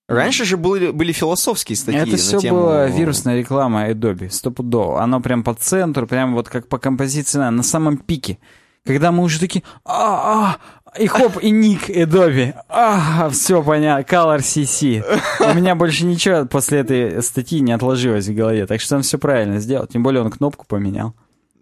Раньше 0.08 0.44
же 0.44 0.58
были, 0.58 0.92
были 0.92 1.12
философские 1.12 1.76
статьи. 1.76 2.00
Это 2.00 2.18
все 2.18 2.40
тему... 2.40 2.62
была 2.62 2.88
вирусная 2.88 3.38
реклама 3.38 3.90
Adobe, 3.90 4.30
стопудово. 4.30 5.04
Оно 5.04 5.22
прям 5.22 5.44
по 5.44 5.54
центру, 5.54 6.08
прям 6.08 6.34
вот 6.34 6.50
как 6.50 6.68
по 6.68 6.80
композиции, 6.80 7.38
на 7.38 7.64
самом 7.64 7.98
пике. 7.98 8.40
Когда 8.86 9.12
мы 9.12 9.24
уже 9.24 9.40
такие, 9.40 9.64
а, 9.86 10.56
а, 10.56 10.58
и 10.98 11.08
хоп, 11.08 11.38
и 11.42 11.50
ник 11.52 11.90
Adobe. 11.90 12.56
А, 12.68 13.30
все 13.30 13.64
понятно, 13.64 14.04
Color 14.04 14.40
CC. 14.40 15.04
У 15.40 15.54
меня 15.54 15.76
больше 15.76 16.06
ничего 16.06 16.46
после 16.46 16.80
этой 16.80 17.22
статьи 17.22 17.60
не 17.60 17.72
отложилось 17.72 18.28
в 18.28 18.36
голове, 18.36 18.66
так 18.66 18.82
что 18.82 18.96
он 18.96 19.02
все 19.02 19.18
правильно 19.18 19.60
сделал. 19.60 19.88
Тем 19.88 20.04
более 20.04 20.24
он 20.24 20.32
кнопку 20.32 20.66
поменял. 20.66 21.14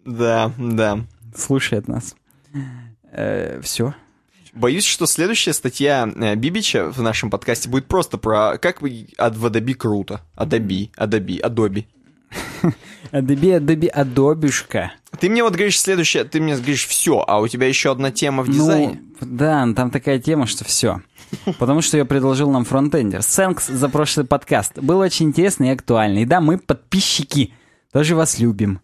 Да, 0.05 0.51
да. 0.57 0.99
Слушает 1.36 1.88
нас. 1.88 2.15
Э, 3.11 3.59
все. 3.61 3.93
Боюсь, 4.53 4.86
что 4.86 5.05
следующая 5.05 5.53
статья 5.53 6.09
э, 6.15 6.36
Бибича 6.36 6.91
в 6.91 7.01
нашем 7.01 7.30
подкасте 7.30 7.69
будет 7.69 7.86
просто 7.86 8.17
про 8.17 8.57
как 8.57 8.82
Adobe 8.82 9.73
круто. 9.73 10.21
Adobe, 10.36 10.91
Adobe, 10.97 11.41
Adobe. 11.41 11.86
Adobe, 13.12 13.60
Adobe, 13.60 13.88
Адобишка. 13.88 14.91
Ты 15.20 15.30
мне 15.30 15.43
вот 15.43 15.53
говоришь 15.53 15.80
следующее, 15.80 16.24
ты 16.24 16.39
мне 16.39 16.55
говоришь 16.55 16.86
все, 16.88 17.24
а 17.26 17.39
у 17.39 17.47
тебя 17.47 17.68
еще 17.68 17.91
одна 17.91 18.12
тема 18.12 18.43
в 18.43 18.51
дизайне. 18.51 19.01
Ну, 19.22 19.28
да, 19.28 19.68
там 19.76 19.89
такая 19.89 20.20
тема, 20.20 20.45
что 20.45 20.64
все. 20.64 21.01
Потому 21.60 21.82
что 21.82 21.97
я 21.97 22.05
предложил 22.05 22.51
нам 22.51 22.66
фронтендер. 22.66 23.22
Сэнкс 23.22 23.68
за 23.68 23.89
прошлый 23.89 24.26
подкаст. 24.26 24.78
Был 24.80 24.99
очень 24.99 25.28
интересный 25.28 25.70
и 25.70 25.72
актуальный. 25.72 26.24
И 26.24 26.26
да, 26.26 26.41
мы 26.41 26.58
подписчики. 26.58 27.53
Тоже 27.91 28.16
вас 28.16 28.39
любим. 28.39 28.80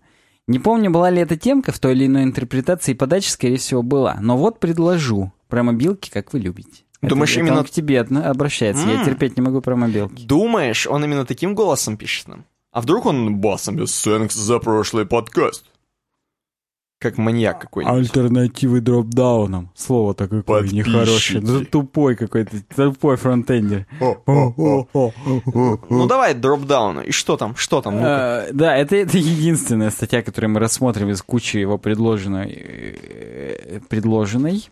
Не 0.48 0.60
помню, 0.60 0.92
была 0.92 1.10
ли 1.10 1.22
эта 1.22 1.38
темка 1.38 1.72
в 1.72 1.80
той 1.80 1.94
или 1.94 2.08
иной 2.08 2.24
интерпретации 2.24 2.92
и 2.92 2.96
подаче, 2.96 3.30
скорее 3.30 3.58
всего, 3.58 3.82
была. 3.82 4.18
Но 4.20 4.38
вот 4.38 4.60
предложу. 4.60 5.32
Про 5.48 5.64
мобилки, 5.64 6.10
как 6.10 6.34
вы 6.34 6.40
любите. 6.40 6.84
Думаешь, 7.02 7.32
это, 7.32 7.42
именно... 7.42 7.60
он 7.60 7.66
к 7.66 7.70
тебе 7.70 8.02
обращается. 8.02 8.88
Mm. 8.88 8.98
Я 8.98 9.06
терпеть 9.06 9.38
не 9.38 9.44
могу 9.44 9.62
про 9.62 9.76
мобилки. 9.76 10.26
Думаешь, 10.26 10.88
он 10.88 11.04
именно 11.04 11.26
таким 11.26 11.54
голосом 11.54 11.98
пишет 11.98 12.28
нам? 12.28 12.46
А 12.74 12.82
вдруг 12.82 13.06
он 13.06 13.36
басом 13.36 13.76
без 13.76 13.94
сэнкс 13.94 14.34
за 14.34 14.58
прошлый 14.58 15.06
подкаст? 15.06 15.66
Как 17.00 17.20
маньяк 17.20 17.62
какой-нибудь. 17.62 18.00
Альтернативы 18.00 18.82
дропдауном. 18.82 19.70
Слово-то 19.76 20.28
какое 20.28 20.64
нехорошее. 20.64 21.42
Ну, 21.42 21.64
тупой 21.66 22.16
какой-то, 22.16 22.64
тупой 22.76 23.18
фронтендер. 23.18 23.86
Ну 24.00 26.08
давай 26.08 26.34
дропдаун. 26.34 27.02
И 27.02 27.12
что 27.12 27.38
там? 27.38 27.56
Что 27.56 27.82
там? 27.82 27.94
А, 27.98 28.48
да, 28.52 28.76
это, 28.76 28.96
это 28.96 29.20
единственная 29.20 29.92
статья, 29.92 30.24
которую 30.24 30.52
мы 30.52 30.60
рассмотрим 30.60 31.10
из 31.10 31.22
кучи 31.22 31.58
его 31.58 31.78
предложенной. 31.78 32.52
Э, 32.52 33.80
предложенной. 33.88 34.68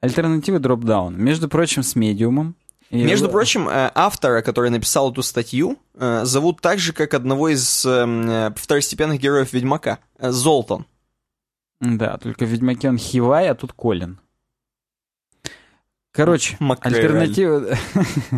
Альтернативы 0.00 0.58
дропдаун. 0.58 1.16
Между 1.22 1.48
прочим, 1.48 1.84
с 1.84 1.94
медиумом 1.94 2.56
и 2.92 3.04
Между 3.04 3.30
прочим, 3.30 3.70
э, 3.70 3.90
автора, 3.94 4.42
который 4.42 4.68
написал 4.68 5.10
эту 5.10 5.22
статью, 5.22 5.78
э, 5.94 6.26
зовут 6.26 6.60
так 6.60 6.78
же, 6.78 6.92
как 6.92 7.14
одного 7.14 7.48
из 7.48 7.86
эм, 7.86 8.28
э, 8.28 8.52
второстепенных 8.54 9.18
героев 9.18 9.54
Ведьмака. 9.54 9.98
Золтан. 10.18 10.84
Да, 11.80 12.18
только 12.18 12.44
в 12.44 12.50
Ведьмаке 12.50 12.90
он 12.90 12.98
Хивай, 12.98 13.48
а 13.48 13.54
тут 13.54 13.72
Колин. 13.72 14.20
Короче, 16.10 16.58
альтернативы, 16.60 17.78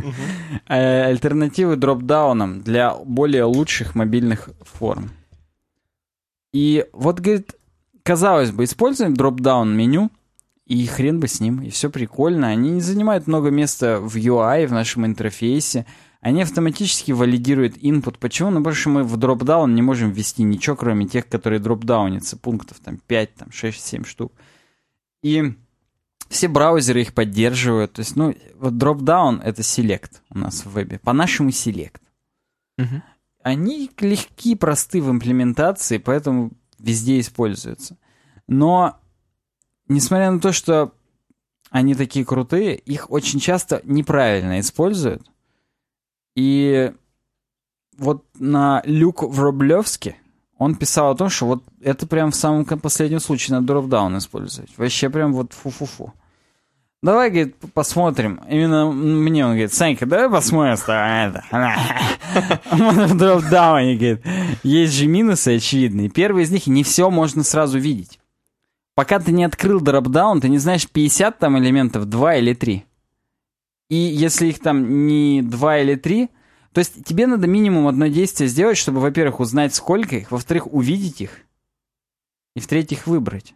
альтернативы 0.69 1.75
дропдауном 1.75 2.61
для 2.61 2.95
более 2.95 3.45
лучших 3.45 3.97
мобильных 3.97 4.51
форм. 4.61 5.11
И 6.53 6.87
вот, 6.93 7.19
говорит, 7.19 7.57
казалось 8.05 8.53
бы, 8.53 8.63
используем 8.63 9.15
дропдаун 9.15 9.77
меню, 9.77 10.13
и 10.67 10.87
хрен 10.87 11.21
бы 11.21 11.29
с 11.29 11.41
ним, 11.41 11.63
и 11.63 11.71
все 11.71 11.91
прикольно. 11.91 12.49
Они 12.49 12.71
не 12.71 12.81
занимают 12.81 13.27
много 13.27 13.51
места 13.51 14.01
в 14.01 14.17
UI, 14.17 14.67
в 14.67 14.73
нашем 14.73 15.05
интерфейсе. 15.05 15.87
Они 16.21 16.41
автоматически 16.41 17.13
валидируют 17.13 17.77
input. 17.77 18.17
Почему? 18.19 18.51
Ну, 18.51 18.61
потому 18.61 18.75
что 18.75 18.89
мы 18.89 19.05
в 19.05 19.17
дропдаун 19.19 19.75
не 19.75 19.83
можем 19.83 20.11
ввести 20.11 20.43
ничего, 20.43 20.75
кроме 20.75 21.07
тех, 21.07 21.29
которые 21.29 21.61
дропдаунятся. 21.61 22.39
Пунктов 22.39 22.81
там 22.81 22.97
5, 22.97 23.35
там 23.35 23.53
6, 23.53 23.79
7 23.79 24.05
штук. 24.05 24.33
И 25.23 25.55
Все 26.29 26.49
браузеры 26.49 27.03
их 27.03 27.15
поддерживают. 27.15 27.93
То 27.93 28.01
есть, 28.01 28.17
ну, 28.17 28.35
вот 28.57 28.73
Dropdown— 28.75 29.43
это 29.45 29.63
Select 29.63 30.21
у 30.31 30.39
нас 30.39 30.65
в 30.65 30.73
вебе. 30.73 30.99
По-нашему 30.99 31.51
Select. 31.51 32.01
Мгм. 32.79 33.03
Они 33.43 33.91
легки, 34.01 34.55
просты 34.55 35.03
в 35.03 35.11
имплементации, 35.11 35.99
поэтому 35.99 36.53
везде 36.79 37.21
используются. 37.21 37.99
Но, 38.49 38.99
несмотря 39.89 40.31
на 40.31 40.41
то, 40.41 40.53
что 40.53 40.93
они 41.71 41.95
такие 41.95 42.25
крутые, 42.25 42.77
их 42.77 43.11
очень 43.11 43.41
часто 43.41 43.81
неправильно 43.85 44.61
используют. 44.61 45.23
И 46.37 46.93
вот 47.99 48.25
на 48.39 48.83
Люк 48.85 49.23
Врублевске 49.23 50.17
он 50.59 50.77
писал 50.77 51.11
о 51.11 51.17
том, 51.17 51.29
что 51.29 51.47
вот 51.47 51.65
это 51.81 52.07
прям 52.07 52.31
в 52.31 52.37
самом 52.37 52.65
последнем 52.65 53.21
случае 53.21 53.57
надо 53.57 53.67
дропдаун 53.67 54.17
использовать. 54.19 54.71
Вообще 54.77 55.11
прям 55.11 55.33
вот 55.33 55.53
фу-фу-фу. 55.53 56.13
Давай, 57.03 57.29
говорит, 57.29 57.57
посмотрим. 57.75 58.41
Именно 58.49 58.91
мне 58.91 59.45
он 59.45 59.51
говорит, 59.53 59.75
Санька, 59.75 60.07
давай 60.07 60.31
посмотрим 60.31 60.77
тобой 60.79 61.27
это. 61.27 61.45
В 62.71 63.15
дропдауне, 63.15 63.97
говорит, 63.97 64.23
есть 64.63 64.95
же 64.95 65.07
минусы 65.07 65.57
очевидные. 65.57 66.09
Первый 66.09 66.45
из 66.45 66.51
них, 66.51 66.67
не 66.67 66.83
все 66.83 67.11
можно 67.11 67.45
сразу 67.45 67.79
видеть. 67.79 68.19
Пока 68.95 69.19
ты 69.19 69.33
не 69.33 69.45
открыл 69.45 69.81
дропдаун, 69.81 70.41
ты 70.41 70.49
не 70.49 70.59
знаешь, 70.59 70.89
50 70.89 71.39
там 71.39 71.59
элементов, 71.59 72.07
2 72.07 72.37
или 72.37 72.55
3. 72.55 72.85
И 73.91 73.97
если 73.97 74.49
их 74.49 74.61
там 74.61 75.07
не 75.07 75.43
2 75.43 75.79
или 75.79 75.95
3, 75.97 76.29
то 76.73 76.79
есть 76.79 77.05
тебе 77.05 77.27
надо 77.27 77.47
минимум 77.47 77.89
одно 77.89 78.07
действие 78.07 78.49
сделать, 78.49 78.79
чтобы, 78.79 79.01
во-первых, 79.01 79.41
узнать, 79.41 79.75
сколько 79.75 80.17
их, 80.17 80.31
во-вторых, 80.31 80.73
увидеть 80.73 81.21
их, 81.21 81.41
и 82.55 82.61
в-третьих, 82.61 83.07
выбрать. 83.07 83.55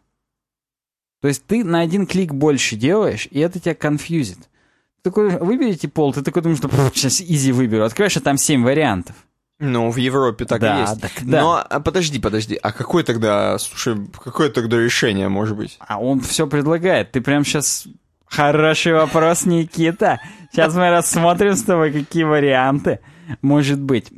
То 1.20 1.28
есть 1.28 1.44
ты 1.46 1.64
на 1.64 1.80
один 1.80 2.06
клик 2.06 2.32
больше 2.32 2.76
делаешь, 2.76 3.28
и 3.30 3.40
это 3.40 3.58
тебя 3.58 3.74
конфьюзит. 3.74 4.38
Ты 4.38 5.10
такой, 5.10 5.30
выберите 5.38 5.88
пол, 5.88 6.12
ты 6.12 6.22
такой 6.22 6.42
думаешь, 6.42 6.58
что 6.58 6.68
«Пф, 6.68 6.92
сейчас 6.94 7.20
изи 7.20 7.52
выберу. 7.52 7.84
Откроешь, 7.84 8.16
а 8.16 8.20
там 8.20 8.36
7 8.36 8.62
вариантов. 8.62 9.16
Ну, 9.60 9.90
в 9.90 9.96
Европе 9.96 10.44
так 10.44 10.60
Да, 10.60 10.76
и 10.76 10.80
есть. 10.82 11.00
так 11.00 11.10
да. 11.22 11.40
Но 11.40 11.66
а, 11.68 11.80
подожди, 11.80 12.20
подожди, 12.20 12.54
а 12.62 12.72
какое 12.72 13.02
тогда, 13.02 13.58
слушай, 13.58 13.96
какое 14.22 14.50
тогда 14.50 14.78
решение 14.78 15.28
может 15.28 15.56
быть? 15.56 15.78
А 15.80 16.00
он 16.00 16.20
все 16.20 16.46
предлагает. 16.46 17.12
Ты 17.12 17.20
прям 17.20 17.44
сейчас... 17.44 17.86
Хороший 18.26 18.92
вопрос, 18.92 19.46
Никита. 19.46 20.20
Сейчас 20.52 20.74
мы 20.74 20.90
рассмотрим 20.90 21.56
с 21.56 21.62
тобой, 21.62 21.92
какие 21.92 22.24
варианты 22.24 23.00
может 23.42 23.80
быть. 23.80 24.12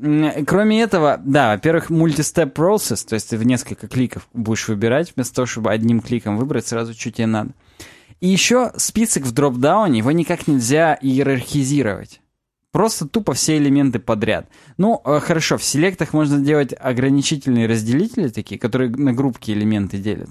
Кроме 0.46 0.82
этого, 0.82 1.20
да, 1.24 1.52
во-первых, 1.52 1.90
multi-step 1.90 2.52
process, 2.52 3.06
то 3.06 3.14
есть 3.14 3.30
ты 3.30 3.36
в 3.36 3.44
несколько 3.44 3.88
кликов 3.88 4.28
будешь 4.32 4.68
выбирать, 4.68 5.12
вместо 5.14 5.36
того, 5.36 5.46
чтобы 5.46 5.70
одним 5.70 6.00
кликом 6.00 6.36
выбрать 6.36 6.66
сразу, 6.66 6.92
что 6.92 7.10
тебе 7.10 7.26
надо. 7.26 7.50
И 8.20 8.28
еще 8.28 8.72
список 8.76 9.24
в 9.24 9.32
дропдауне, 9.32 9.98
его 9.98 10.12
никак 10.12 10.46
нельзя 10.46 10.98
иерархизировать. 11.00 12.20
Просто 12.72 13.08
тупо 13.08 13.32
все 13.34 13.56
элементы 13.56 13.98
подряд. 13.98 14.48
Ну, 14.76 15.00
э, 15.04 15.18
хорошо, 15.20 15.58
в 15.58 15.64
селектах 15.64 16.12
можно 16.12 16.38
делать 16.38 16.72
ограничительные 16.78 17.66
разделители 17.66 18.28
такие, 18.28 18.60
которые 18.60 18.90
на 18.90 19.12
группки 19.12 19.50
элементы 19.50 19.98
делят. 19.98 20.30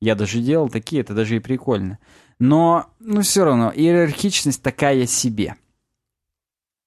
Я 0.00 0.14
даже 0.14 0.40
делал 0.40 0.68
такие, 0.70 1.02
это 1.02 1.14
даже 1.14 1.36
и 1.36 1.40
прикольно. 1.40 1.98
Но, 2.38 2.86
ну, 2.98 3.20
все 3.22 3.44
равно, 3.44 3.72
иерархичность 3.74 4.62
такая 4.62 5.06
себе. 5.06 5.56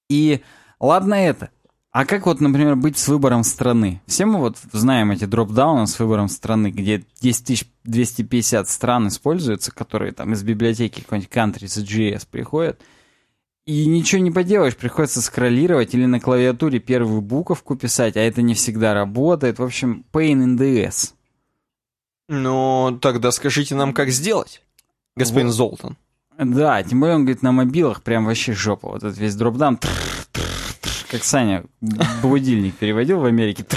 И 0.09 0.41
ладно 0.79 1.13
это. 1.13 1.51
А 1.91 2.05
как 2.05 2.27
вот, 2.27 2.39
например, 2.39 2.75
быть 2.75 2.97
с 2.97 3.07
выбором 3.07 3.43
страны? 3.43 4.01
Все 4.05 4.25
мы 4.25 4.39
вот 4.39 4.57
знаем 4.71 5.09
эти 5.11 5.25
дропдауны 5.25 5.87
с 5.87 5.97
выбором 5.99 6.29
страны, 6.29 6.69
где 6.69 7.03
10 7.19 7.67
250 7.83 8.69
стран 8.69 9.07
используются, 9.07 9.71
которые 9.71 10.11
там 10.11 10.33
из 10.33 10.43
библиотеки 10.43 11.01
какой-нибудь 11.01 11.31
countries.js 11.31 12.27
приходят. 12.29 12.79
И 13.69 13.85
ничего 13.85 14.19
не 14.19 14.31
поделаешь, 14.31 14.75
приходится 14.75 15.21
скроллировать 15.21 15.93
или 15.93 16.05
на 16.05 16.19
клавиатуре 16.19 16.79
первую 16.79 17.21
буковку 17.21 17.75
писать, 17.75 18.17
а 18.17 18.19
это 18.19 18.41
не 18.41 18.55
всегда 18.55 18.95
работает. 18.95 19.59
В 19.59 19.63
общем, 19.63 20.05
pain 20.11 20.43
in 20.43 20.57
the 20.57 20.87
ass. 20.87 21.13
Ну, 22.27 22.97
тогда 22.99 23.31
скажите 23.31 23.75
нам, 23.75 23.93
как 23.93 24.09
сделать, 24.09 24.63
господин 25.15 25.49
Вот. 25.49 25.55
Золтан. 25.55 25.97
Да, 26.39 26.81
тем 26.81 26.99
более 26.99 27.17
он 27.17 27.25
говорит, 27.25 27.43
на 27.43 27.51
мобилах 27.51 28.01
прям 28.01 28.25
вообще 28.25 28.53
жопа. 28.53 28.87
Вот 28.89 29.03
этот 29.03 29.19
весь 29.19 29.35
тррр, 29.35 29.77
Как 31.11 31.23
Саня 31.23 31.63
будильник 32.23 32.73
переводил 32.73 33.19
в 33.19 33.25
Америке. 33.25 33.67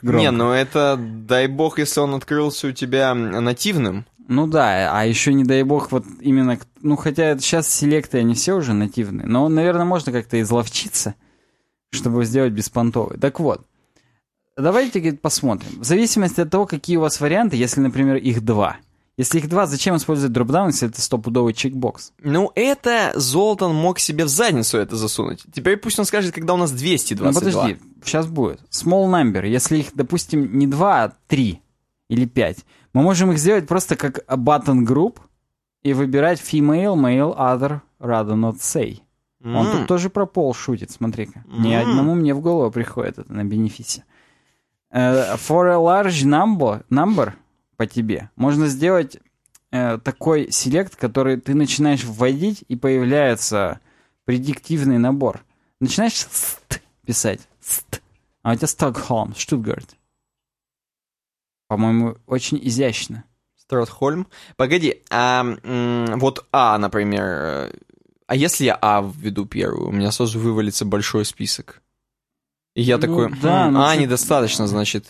громко. 0.00 0.22
Не, 0.22 0.30
ну 0.30 0.52
это, 0.52 0.96
дай 0.98 1.48
бог, 1.48 1.78
если 1.78 2.00
он 2.00 2.14
открылся 2.14 2.68
у 2.68 2.72
тебя 2.72 3.12
нативным. 3.12 4.06
Ну 4.28 4.46
да, 4.46 4.98
а 4.98 5.04
еще 5.04 5.32
не 5.32 5.44
дай 5.44 5.62
бог 5.62 5.92
вот 5.92 6.04
именно... 6.20 6.58
Ну 6.80 6.96
хотя 6.96 7.38
сейчас 7.38 7.68
селекты, 7.68 8.18
они 8.18 8.34
все 8.34 8.54
уже 8.54 8.72
нативные. 8.72 9.26
Но, 9.26 9.48
наверное, 9.48 9.84
можно 9.84 10.12
как-то 10.12 10.40
изловчиться, 10.40 11.14
чтобы 11.90 12.24
сделать 12.24 12.52
беспонтовый. 12.52 13.18
Так 13.18 13.40
вот, 13.40 13.66
давайте 14.56 15.00
говорит, 15.00 15.20
посмотрим. 15.20 15.80
В 15.80 15.84
зависимости 15.84 16.40
от 16.40 16.50
того, 16.50 16.66
какие 16.66 16.96
у 16.96 17.00
вас 17.00 17.20
варианты, 17.20 17.56
если, 17.56 17.80
например, 17.80 18.16
их 18.16 18.44
два. 18.44 18.76
Если 19.18 19.38
их 19.38 19.48
два, 19.48 19.66
зачем 19.66 19.96
использовать 19.96 20.32
дропдаун, 20.32 20.68
если 20.68 20.88
это 20.88 21.00
стопудовый 21.02 21.52
чекбокс? 21.52 22.12
Ну, 22.22 22.50
это 22.54 23.12
Золтан 23.14 23.74
мог 23.74 23.98
себе 23.98 24.24
в 24.24 24.28
задницу 24.28 24.78
это 24.78 24.96
засунуть. 24.96 25.44
Теперь 25.52 25.76
пусть 25.76 25.98
он 25.98 26.06
скажет, 26.06 26.34
когда 26.34 26.54
у 26.54 26.56
нас 26.56 26.72
222. 26.72 27.30
Ну 27.30 27.38
подожди, 27.38 27.78
сейчас 28.02 28.26
будет. 28.26 28.60
Small 28.70 29.10
number, 29.10 29.46
если 29.46 29.78
их, 29.78 29.88
допустим, 29.94 30.58
не 30.58 30.66
2, 30.66 31.04
а 31.04 31.12
3 31.26 31.60
или 32.12 32.26
5, 32.26 32.64
мы 32.92 33.02
можем 33.02 33.32
их 33.32 33.38
сделать 33.38 33.66
просто 33.66 33.96
как 33.96 34.24
button 34.28 34.84
group 34.86 35.16
и 35.82 35.94
выбирать 35.94 36.40
female, 36.40 36.94
male, 36.94 37.34
other, 37.36 37.80
rather 37.98 38.34
not 38.34 38.56
say. 38.58 39.00
Он 39.44 39.66
М. 39.66 39.72
тут 39.72 39.86
тоже 39.88 40.10
про 40.10 40.26
пол 40.26 40.54
шутит, 40.54 40.90
смотри-ка. 40.90 41.42
Ни 41.48 41.74
М. 41.74 41.80
одному 41.90 42.14
мне 42.14 42.34
в 42.34 42.40
голову 42.40 42.70
приходит 42.70 43.18
это 43.18 43.32
на 43.32 43.44
бенефисе. 43.44 44.04
Э, 44.90 45.36
for 45.36 45.66
a 45.70 45.76
large 45.76 46.24
number, 46.24 46.84
number 46.90 47.32
по 47.76 47.86
тебе 47.86 48.28
можно 48.36 48.66
сделать 48.68 49.16
э, 49.70 49.98
такой 50.04 50.52
селект, 50.52 50.96
который 50.96 51.40
ты 51.40 51.54
начинаешь 51.54 52.04
вводить, 52.04 52.62
и 52.68 52.76
появляется 52.76 53.80
предиктивный 54.26 54.98
набор. 54.98 55.40
Начинаешь 55.80 56.26
ст 56.30 56.82
писать. 57.06 57.40
Ст. 57.60 58.02
А 58.42 58.52
у 58.52 58.54
тебя 58.54 58.66
Стокгольм, 58.68 59.34
Штутгарт. 59.34 59.96
По-моему, 61.72 62.16
очень 62.26 62.60
изящно. 62.62 63.24
Стротхольм. 63.56 64.26
Погоди, 64.56 65.02
а 65.10 65.44
вот 66.16 66.44
А, 66.52 66.76
например. 66.76 67.24
э, 67.24 67.72
А 68.26 68.36
если 68.36 68.64
я 68.66 68.78
А 68.80 69.00
введу 69.02 69.46
первую, 69.46 69.88
у 69.88 69.92
меня 69.92 70.10
сразу 70.12 70.38
вывалится 70.38 70.84
большой 70.84 71.24
список. 71.24 71.80
И 72.74 72.82
я 72.82 72.96
Ну, 72.96 73.00
такой, 73.00 73.32
да, 73.42 73.66
«Хм, 73.68 73.72
ну 73.72 73.80
А 73.82 73.94
ты- 73.94 74.02
недостаточно, 74.02 74.66
значит. 74.66 75.06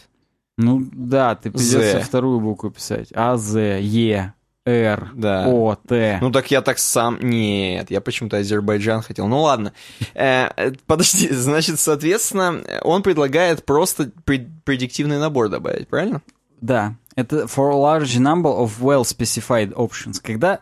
Ну 0.59 0.81
да, 0.93 1.35
ты 1.35 1.51
придется 1.51 2.01
З. 2.01 2.05
вторую 2.05 2.39
букву 2.41 2.71
писать. 2.71 3.09
А, 3.15 3.37
З, 3.37 3.79
Е, 3.81 4.33
Р, 4.65 5.11
Да. 5.15 5.47
О, 5.49 5.75
Т. 5.75 6.19
Ну 6.23 6.31
так 6.31 6.51
я 6.53 6.61
так 6.63 6.79
сам... 6.79 7.19
Нет, 7.21 7.91
я 7.91 8.01
почему-то 8.01 8.37
Азербайджан 8.37 9.03
хотел. 9.03 9.27
Ну 9.27 9.41
ладно. 9.43 9.73
Э, 10.15 10.51
э, 10.57 10.73
подожди, 10.87 11.29
значит, 11.33 11.81
соответственно, 11.81 12.61
он 12.83 13.03
предлагает 13.03 13.65
просто 13.67 14.13
пред- 14.25 14.63
предиктивный 14.65 15.19
набор 15.19 15.49
добавить, 15.49 15.89
правильно? 15.89 16.23
Да, 16.63 16.95
это 17.17 17.45
for 17.45 17.71
a 17.71 17.75
large 17.75 18.17
number 18.19 18.51
of 18.57 18.81
well-specified 18.81 19.75
options. 19.75 20.21
Когда 20.23 20.61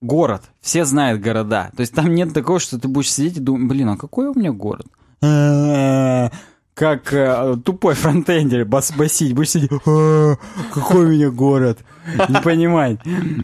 город, 0.00 0.42
все 0.60 0.84
знают 0.84 1.20
города. 1.20 1.70
То 1.76 1.80
есть 1.80 1.94
там 1.94 2.14
нет 2.14 2.32
такого, 2.32 2.60
что 2.60 2.78
ты 2.78 2.86
будешь 2.86 3.10
сидеть 3.12 3.38
и 3.38 3.40
думать, 3.40 3.68
блин, 3.68 3.88
а 3.88 3.96
какой 3.96 4.28
у 4.28 4.34
меня 4.34 4.52
город? 4.52 4.86
Как 6.74 7.12
э, 7.12 7.56
тупой 7.64 7.94
фронтендер 7.94 8.64
бас 8.64 8.92
басить, 8.92 9.34
будешь 9.34 9.50
сидеть, 9.50 9.72
«А, 9.84 10.36
какой 10.72 11.06
у 11.06 11.08
меня 11.08 11.28
город? 11.28 11.80
Не 12.28 12.40
понимать. 12.40 13.00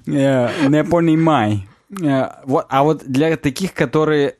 Э, 0.06 0.68
Не 0.68 0.84
понимай. 0.84 1.66
Э, 2.00 2.28
вот, 2.44 2.66
А 2.68 2.84
вот 2.84 3.02
для 3.04 3.36
таких, 3.36 3.74
которые 3.74 4.36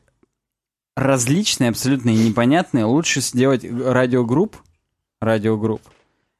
различные, 0.95 1.71
абсолютно 1.71 2.11
непонятные, 2.11 2.85
лучше 2.85 3.19
сделать 3.19 3.65
радиогрупп, 3.65 4.55
радиогрупп, 5.19 5.81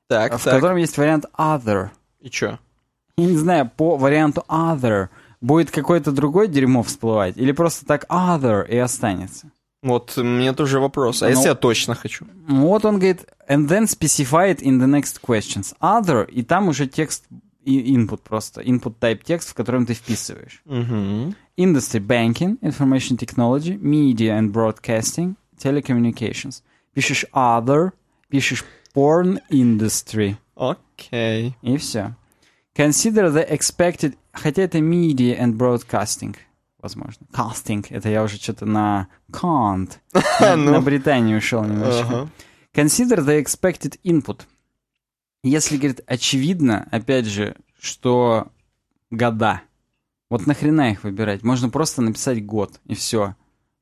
Так, 0.08 0.38
в 0.38 0.44
так. 0.44 0.54
котором 0.56 0.78
есть 0.78 0.98
вариант 0.98 1.26
other. 1.38 1.90
И 2.22 2.30
чё? 2.30 2.60
Я 3.18 3.26
не 3.26 3.38
знаю, 3.38 3.72
по 3.76 3.98
варианту 3.98 4.44
other 4.48 5.08
будет 5.42 5.72
какое-то 5.72 6.12
другое 6.12 6.48
дерьмо 6.48 6.84
всплывать, 6.84 7.38
или 7.38 7.52
просто 7.52 7.86
так 7.86 8.06
other 8.10 8.68
и 8.68 8.78
останется. 8.78 9.52
Вот 9.82 10.18
мне 10.18 10.52
тоже 10.54 10.80
вопрос. 10.80 11.22
А 11.22 11.26
Ну- 11.26 11.32
если 11.32 11.48
я 11.50 11.56
точно 11.56 11.96
хочу? 11.96 12.26
Вот 12.48 12.86
он 12.86 12.96
говорит, 12.96 13.26
and 13.48 13.68
then 13.68 13.84
specify 13.84 14.52
it 14.52 14.62
in 14.62 14.80
the 14.80 14.88
next 14.88 15.22
questions. 15.22 15.74
Other, 15.80 16.26
и 16.30 16.42
там 16.44 16.68
уже 16.70 16.88
текст, 16.88 17.26
и 17.64 17.96
input 17.96 18.22
просто, 18.24 18.62
input 18.62 18.96
type 19.00 19.22
текст, 19.24 19.50
в 19.50 19.54
котором 19.54 19.86
ты 19.86 19.94
вписываешь. 19.94 20.62
Угу. 20.66 21.36
Industry, 21.58 22.00
banking, 22.00 22.60
information 22.62 23.18
technology, 23.18 23.80
media 23.80 24.40
and 24.40 24.52
broadcasting, 24.52 25.36
telecommunications. 25.62 26.64
Пишешь 26.94 27.26
other, 27.34 27.92
пишешь 28.30 28.66
porn 28.96 29.40
industry. 29.52 30.36
Окей. 30.56 31.56
И 31.62 31.78
все. 31.78 32.16
Consider 32.76 33.32
the 33.32 33.50
expected... 33.50 34.16
хотя 34.32 34.64
это 34.64 34.80
Media 34.80 35.40
and 35.40 35.54
Broadcasting, 35.58 36.36
возможно. 36.82 37.26
Casting, 37.32 37.86
это 37.90 38.10
я 38.10 38.24
уже 38.24 38.38
что-то 38.38 38.66
на 38.66 39.08
can't. 39.32 39.92
На, 40.40 40.56
Ну. 40.56 40.72
на 40.72 40.82
Британию 40.82 41.38
ушел 41.38 41.64
немножко. 41.64 42.06
Ага. 42.08 42.30
Consider 42.74 43.20
the 43.26 43.42
expected 43.42 44.00
input. 44.04 44.42
Если, 45.44 45.78
говорит, 45.78 46.02
очевидно, 46.08 46.88
опять 46.92 47.26
же, 47.26 47.56
что 47.80 48.48
года. 49.12 49.62
Вот 50.30 50.48
нахрена 50.48 50.92
их 50.92 51.04
выбирать? 51.04 51.44
Можно 51.44 51.70
просто 51.70 52.02
написать 52.02 52.44
год, 52.46 52.80
и 52.86 52.96
все. 52.96 53.36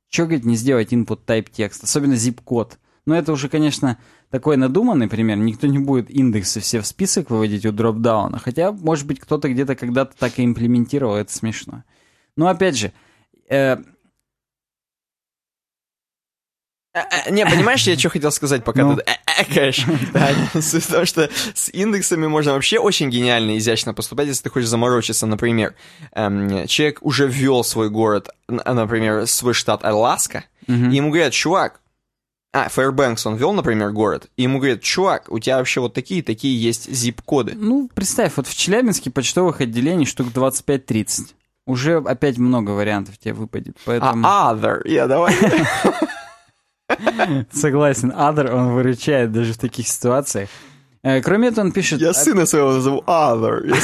Че, 0.09 0.24
говорит, 0.26 0.45
не 0.45 0.55
сделать 0.55 0.91
input 0.93 1.22
type 1.26 1.47
текст, 1.51 1.84
особенно 1.84 2.14
zip-код. 2.14 2.78
Но 3.05 3.16
это 3.16 3.32
уже, 3.32 3.49
конечно, 3.49 3.97
такой 4.34 4.57
надуманный 4.57 5.07
пример. 5.07 5.38
Никто 5.38 5.67
не 5.67 5.77
будет 5.77 6.09
индексы 6.09 6.59
все 6.59 6.81
в 6.81 6.88
список 6.88 7.29
выводить 7.29 7.67
у 7.67 7.71
дропдауна. 7.71 8.39
Хотя, 8.39 8.71
может 8.71 9.05
быть, 9.05 9.19
кто-то 9.19 9.47
где-то 9.47 9.75
когда-то 9.75 10.17
так 10.17 10.39
и 10.39 10.43
имплементировал, 10.43 11.17
это 11.17 11.31
смешно. 11.31 11.84
Но 12.36 12.47
опять 12.47 12.75
же, 12.75 12.91
э, 13.47 13.77
Э, 16.95 16.99
э, 17.27 17.31
Не, 17.31 17.45
понимаешь, 17.45 17.84
я 17.88 17.97
что 17.97 18.09
хотел 18.09 18.31
сказать, 18.31 18.63
пока 18.63 18.84
Ну. 18.84 18.95
ты 18.95 19.03
экаешь? 19.39 19.86
Да, 20.13 20.29
том, 20.91 21.05
что 21.05 21.29
с 21.53 21.69
индексами 21.69 22.25
можно 22.27 22.53
вообще 22.53 22.79
очень 22.79 23.11
гениально 23.11 23.51
и 23.51 23.57
изящно 23.59 23.93
поступать, 23.93 24.27
если 24.27 24.43
ты 24.43 24.49
хочешь 24.49 24.69
заморочиться. 24.69 25.27
Например, 25.27 25.75
эм, 26.13 26.65
человек 26.67 26.99
уже 27.01 27.27
ввел 27.27 27.63
свой 27.63 27.89
город, 27.91 28.29
например, 28.47 29.27
свой 29.27 29.53
штат 29.53 29.84
Аляска, 29.86 30.45
и 30.67 30.71
ему 30.71 31.09
говорят, 31.09 31.34
чувак, 31.34 31.81
а, 32.54 32.68
Fairbanks 32.68 33.26
он 33.26 33.36
ввел, 33.36 33.51
например, 33.51 33.91
город, 33.91 34.30
и 34.38 34.43
ему 34.43 34.60
говорят, 34.60 34.82
чувак, 34.82 35.26
у 35.30 35.39
тебя 35.39 35.58
вообще 35.58 35.82
вот 35.82 35.95
такие-такие 35.95 36.56
есть 36.62 36.88
zip-коды. 36.88 37.54
Ну, 37.56 37.89
представь, 37.93 38.34
вот 38.36 38.45
в 38.45 38.56
Челябинске 38.56 39.10
почтовых 39.10 39.60
отделений 39.60 40.06
штук 40.06 40.28
25-30. 40.28 41.34
Уже 41.66 41.97
опять 41.97 42.38
много 42.38 42.72
вариантов 42.72 43.18
тебе 43.18 43.34
выпадет. 43.34 43.76
Поэтому... 43.86 44.24
А 44.28 44.54
other, 44.54 44.88
я 44.88 45.08
давай. 45.08 45.34
Согласен, 47.51 48.14
Адер, 48.16 48.54
он 48.54 48.74
выручает 48.74 49.32
даже 49.32 49.54
в 49.54 49.58
таких 49.58 49.88
ситуациях. 49.88 50.49
Э, 51.01 51.22
Кроме 51.22 51.47
этого, 51.47 51.66
он 51.66 51.72
пишет... 51.72 52.01
Я 52.01 52.14
сына 52.14 52.45
своего 52.45 52.74
назову 52.74 53.01
other. 53.08 53.76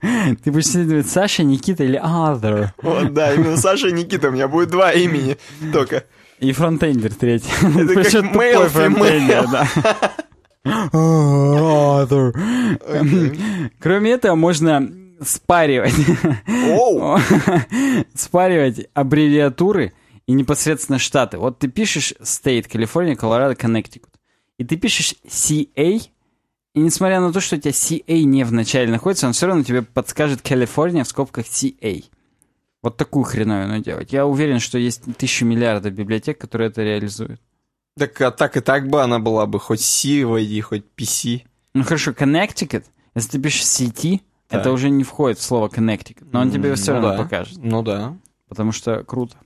Ты 0.44 0.52
будешь 0.52 0.66
сидеть 0.66 1.10
Саша, 1.10 1.42
Никита 1.42 1.82
или 1.84 2.00
Other? 2.00 2.68
Вот, 2.82 3.12
да, 3.12 3.34
именно 3.34 3.56
Саша 3.56 3.88
и 3.88 3.92
Никита, 3.92 4.28
у 4.28 4.30
меня 4.32 4.48
будет 4.48 4.70
два 4.70 4.92
имени 4.92 5.36
только. 5.72 6.04
И 6.42 6.52
фронтендер 6.52 7.14
третий. 7.14 7.48
Это 7.62 7.94
как 7.94 8.12
male, 8.34 8.66
фронтендер, 8.66 9.46
да. 9.48 9.68
Кроме 13.78 14.10
этого, 14.10 14.34
можно 14.34 14.90
спаривать. 15.20 15.94
Спаривать 18.14 18.88
аббревиатуры 18.92 19.92
и 20.26 20.32
непосредственно 20.32 20.98
штаты. 20.98 21.38
Вот 21.38 21.60
ты 21.60 21.68
пишешь 21.68 22.12
State, 22.20 22.68
Калифорния, 22.68 23.14
Колорадо, 23.14 23.54
Connecticut. 23.54 24.08
И 24.58 24.64
ты 24.64 24.76
пишешь 24.76 25.14
CA, 25.24 26.02
и 26.74 26.74
несмотря 26.74 27.20
на 27.20 27.32
то, 27.32 27.40
что 27.40 27.54
у 27.54 27.60
тебя 27.60 27.70
CA 27.70 28.24
не 28.24 28.42
в 28.44 28.52
начале 28.52 28.90
находится, 28.90 29.28
он 29.28 29.32
все 29.32 29.46
равно 29.46 29.62
тебе 29.62 29.82
подскажет 29.82 30.42
Калифорния 30.42 31.04
в 31.04 31.08
скобках 31.08 31.46
CA. 31.46 32.02
Вот 32.82 32.96
такую 32.96 33.24
хреновину 33.24 33.78
делать. 33.80 34.12
Я 34.12 34.26
уверен, 34.26 34.58
что 34.58 34.76
есть 34.78 35.04
тысячи 35.16 35.44
миллиардов 35.44 35.92
библиотек, 35.92 36.38
которые 36.38 36.68
это 36.70 36.82
реализуют. 36.82 37.40
Так, 37.96 38.20
а 38.20 38.30
так 38.30 38.56
и 38.56 38.60
так 38.60 38.88
бы 38.88 39.02
она 39.02 39.18
была 39.18 39.46
бы 39.46 39.60
хоть 39.60 39.80
C 39.80 40.24
войди, 40.24 40.60
хоть 40.60 40.84
PC. 40.96 41.42
Ну 41.74 41.84
хорошо, 41.84 42.10
Connecticut, 42.10 42.84
если 43.14 43.30
ты 43.32 43.40
пишешь 43.40 43.62
CT, 43.62 44.20
Так. 44.48 44.60
это 44.60 44.72
уже 44.72 44.90
не 44.90 45.04
входит 45.04 45.38
в 45.38 45.42
слово 45.42 45.68
Connecticut, 45.68 46.26
но 46.32 46.40
он 46.40 46.50
тебе 46.50 46.74
все 46.74 46.92
Ну 46.94 47.00
равно 47.00 47.16
да. 47.16 47.22
покажет. 47.22 47.58
Ну 47.58 47.82
да. 47.82 48.16
потому 48.48 48.72
что 48.72 49.04
круто. 49.04 49.36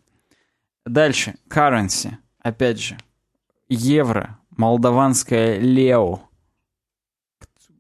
Дальше, 0.86 1.34
currency, 1.50 2.12
опять 2.40 2.80
же, 2.80 2.96
евро, 3.68 4.38
молдаванская 4.56 5.58
лео. 5.58 6.20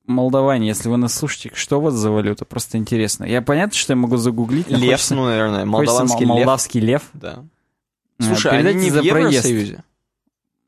Молдаване, 0.06 0.68
если 0.68 0.88
вы 0.88 0.96
нас 0.98 1.14
слушаете, 1.14 1.50
что 1.54 1.78
у 1.78 1.82
вас 1.82 1.94
за 1.94 2.10
валюта? 2.10 2.44
Просто 2.44 2.78
интересно. 2.78 3.24
Я 3.24 3.42
понятно, 3.42 3.76
что 3.76 3.92
я 3.92 3.96
могу 3.96 4.16
загуглить. 4.16 4.68
Лев, 4.68 4.80
хочется- 4.92 5.14
ну, 5.14 5.24
наверное, 5.26 5.64
молдаванский 5.64 6.26
мол- 6.26 6.38
лев. 6.38 6.46
молдавский 6.46 6.80
лев. 6.80 7.02
Да. 7.12 7.44
Э, 8.20 8.22
Слушай, 8.24 8.52
они 8.52 8.58
передайте 8.62 8.84
не 8.84 8.90
за 8.90 9.02
в 9.02 9.08
проезд. 9.08 9.44
Евросоюзе? 9.46 9.84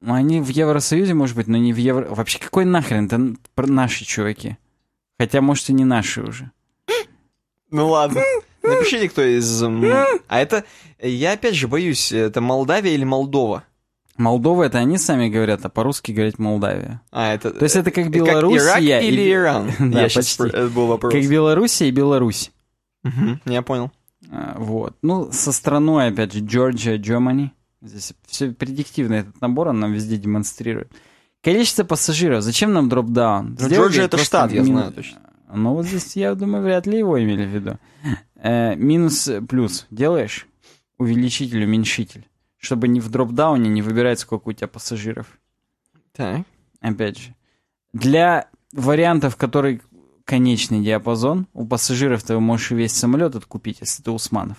Ну, 0.01 0.15
Они 0.15 0.41
в 0.41 0.49
Евросоюзе, 0.49 1.15
может 1.15 1.35
быть, 1.37 1.47
но 1.49 1.57
не 1.57 1.73
в 1.73 1.77
Евро... 1.77 2.09
Вообще, 2.15 2.39
какой 2.39 2.65
нахрен? 2.65 3.07
Это 3.07 3.67
наши 3.71 4.05
чуваки. 4.05 4.57
Хотя, 5.19 5.41
может, 5.41 5.69
и 5.71 5.73
не 5.73 5.85
наши 5.85 6.23
уже. 6.23 6.51
Ну 7.71 7.89
ладно. 7.89 8.21
Напишите, 8.63 9.09
кто 9.09 9.23
из... 9.23 9.63
А 9.63 10.41
это... 10.41 10.65
Я 11.01 11.33
опять 11.33 11.55
же 11.55 11.69
боюсь, 11.69 12.13
это 12.13 12.41
Молдавия 12.41 12.93
или 12.93 13.05
Молдова? 13.05 13.65
Молдова 14.19 14.65
это 14.65 14.79
они 14.79 14.99
сами 14.99 15.29
говорят, 15.29 15.65
а 15.65 15.69
по-русски 15.69 16.13
говорить 16.13 16.39
Молдавия. 16.39 17.01
А, 17.11 17.33
это... 17.35 17.51
То 17.53 17.63
есть 17.65 17.77
это 17.77 17.91
как 17.91 18.05
Как 18.05 18.13
Белоруссия 18.13 18.59
Ирак 18.67 18.81
и- 18.83 19.09
или 19.09 19.33
Иран? 19.33 19.71
Да, 19.79 20.03
Я 20.03 20.09
сейчас... 20.09 20.37
почти. 20.37 20.57
Это 20.57 20.69
был 20.69 20.87
вопрос. 20.87 21.13
Как 21.13 21.27
Белоруссия 21.29 21.89
и 21.89 21.93
Беларусь. 21.93 22.51
Мгм, 23.05 23.41
Я 23.47 23.63
понял. 23.63 23.91
А, 24.31 24.57
Вот. 24.59 24.97
Ну, 25.03 25.31
со 25.33 25.53
страной, 25.53 26.09
опять 26.09 26.33
же, 26.33 26.41
Georgia, 26.41 26.99
Germany. 26.99 27.51
Здесь 27.81 28.13
все 28.27 28.51
предиктивно 28.51 29.15
этот 29.15 29.41
набор, 29.41 29.69
он 29.69 29.79
нам 29.81 29.93
везде 29.93 30.17
демонстрирует. 30.17 30.91
Количество 31.43 31.85
пассажиров. 31.85 32.43
Зачем 32.43 32.73
нам 32.73 32.89
дропдаун? 32.89 33.57
Ну, 33.61 33.69
Джорджия 33.69 34.07
это 34.07 34.19
штат, 34.19 34.51
я 34.53 34.63
мин- 34.63 34.67
знаю 34.73 34.93
точно. 34.93 35.21
Ну, 35.55 35.75
вот 35.75 35.87
здесь, 35.87 36.17
я 36.17 36.35
думаю, 36.35 36.65
вряд 36.65 36.87
ли 36.89 36.99
его 36.99 37.23
имели 37.23 37.45
в 37.47 37.49
виду. 37.49 37.79
Э, 38.35 38.75
минус 38.75 39.29
э, 39.29 39.41
плюс. 39.41 39.87
Делаешь 39.91 40.47
увеличитель, 40.99 41.65
уменьшитель. 41.65 42.27
Чтобы 42.59 42.89
не 42.89 43.01
в 43.01 43.09
дропдауне 43.09 43.71
не 43.71 43.83
выбирать, 43.83 44.19
сколько 44.19 44.49
у 44.49 44.53
тебя 44.53 44.69
пассажиров. 44.69 45.27
Так. 46.13 46.43
Опять 46.81 47.19
же. 47.19 47.35
Для 47.93 48.49
вариантов, 48.73 49.37
который 49.37 49.81
конечный 50.25 50.85
диапазон, 50.85 51.47
у 51.55 51.67
пассажиров 51.67 52.23
ты 52.23 52.39
можешь 52.39 52.71
весь 52.71 52.93
самолет 52.93 53.35
откупить, 53.35 53.81
если 53.81 54.03
ты 54.03 54.11
Усманов. 54.11 54.59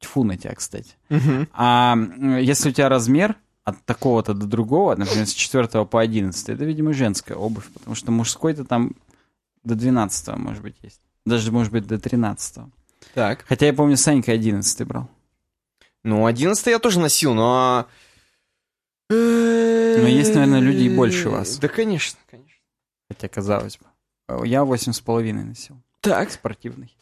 Тьфу 0.00 0.24
на 0.24 0.36
тебя, 0.36 0.54
кстати. 0.54 0.96
Мгм. 1.08 1.48
А 1.52 1.96
если 2.40 2.70
у 2.70 2.72
тебя 2.72 2.88
размер 2.88 3.36
от 3.62 3.82
такого-то 3.84 4.34
до 4.34 4.46
другого, 4.46 4.96
например, 4.96 5.26
с 5.26 5.32
4 5.32 5.84
по 5.86 6.00
11, 6.00 6.48
это, 6.48 6.64
видимо, 6.64 6.92
женская 6.92 7.34
обувь, 7.34 7.70
потому 7.72 7.94
что 7.94 8.10
мужской-то 8.10 8.64
там 8.64 8.92
до 9.62 9.74
12 9.74 10.36
может 10.36 10.62
быть, 10.62 10.76
есть. 10.82 11.00
Даже, 11.24 11.52
может 11.52 11.72
быть, 11.72 11.86
до 11.86 11.98
13 11.98 12.66
Так. 13.14 13.44
Хотя 13.48 13.66
я 13.66 13.72
помню, 13.72 13.96
Санька 13.96 14.32
11 14.32 14.86
брал. 14.86 15.08
Ну, 16.04 16.26
11 16.26 16.66
я 16.66 16.78
тоже 16.78 17.00
носил, 17.00 17.34
но... 17.34 17.86
Но 19.10 19.16
Но 19.16 20.08
есть, 20.08 20.34
наверное, 20.34 20.60
люди 20.60 20.84
и 20.84 20.94
больше 20.94 21.30
вас. 21.30 21.58
Да, 21.58 21.68
конечно, 21.68 22.18
конечно. 22.30 22.60
Хотя, 23.08 23.28
казалось 23.28 23.78
бы. 23.78 23.86
Э, 24.28 24.46
Я 24.46 24.60
8,5 24.60 25.32
носил. 25.32 25.76
Так. 26.00 26.30
Спортивный. 26.30 26.94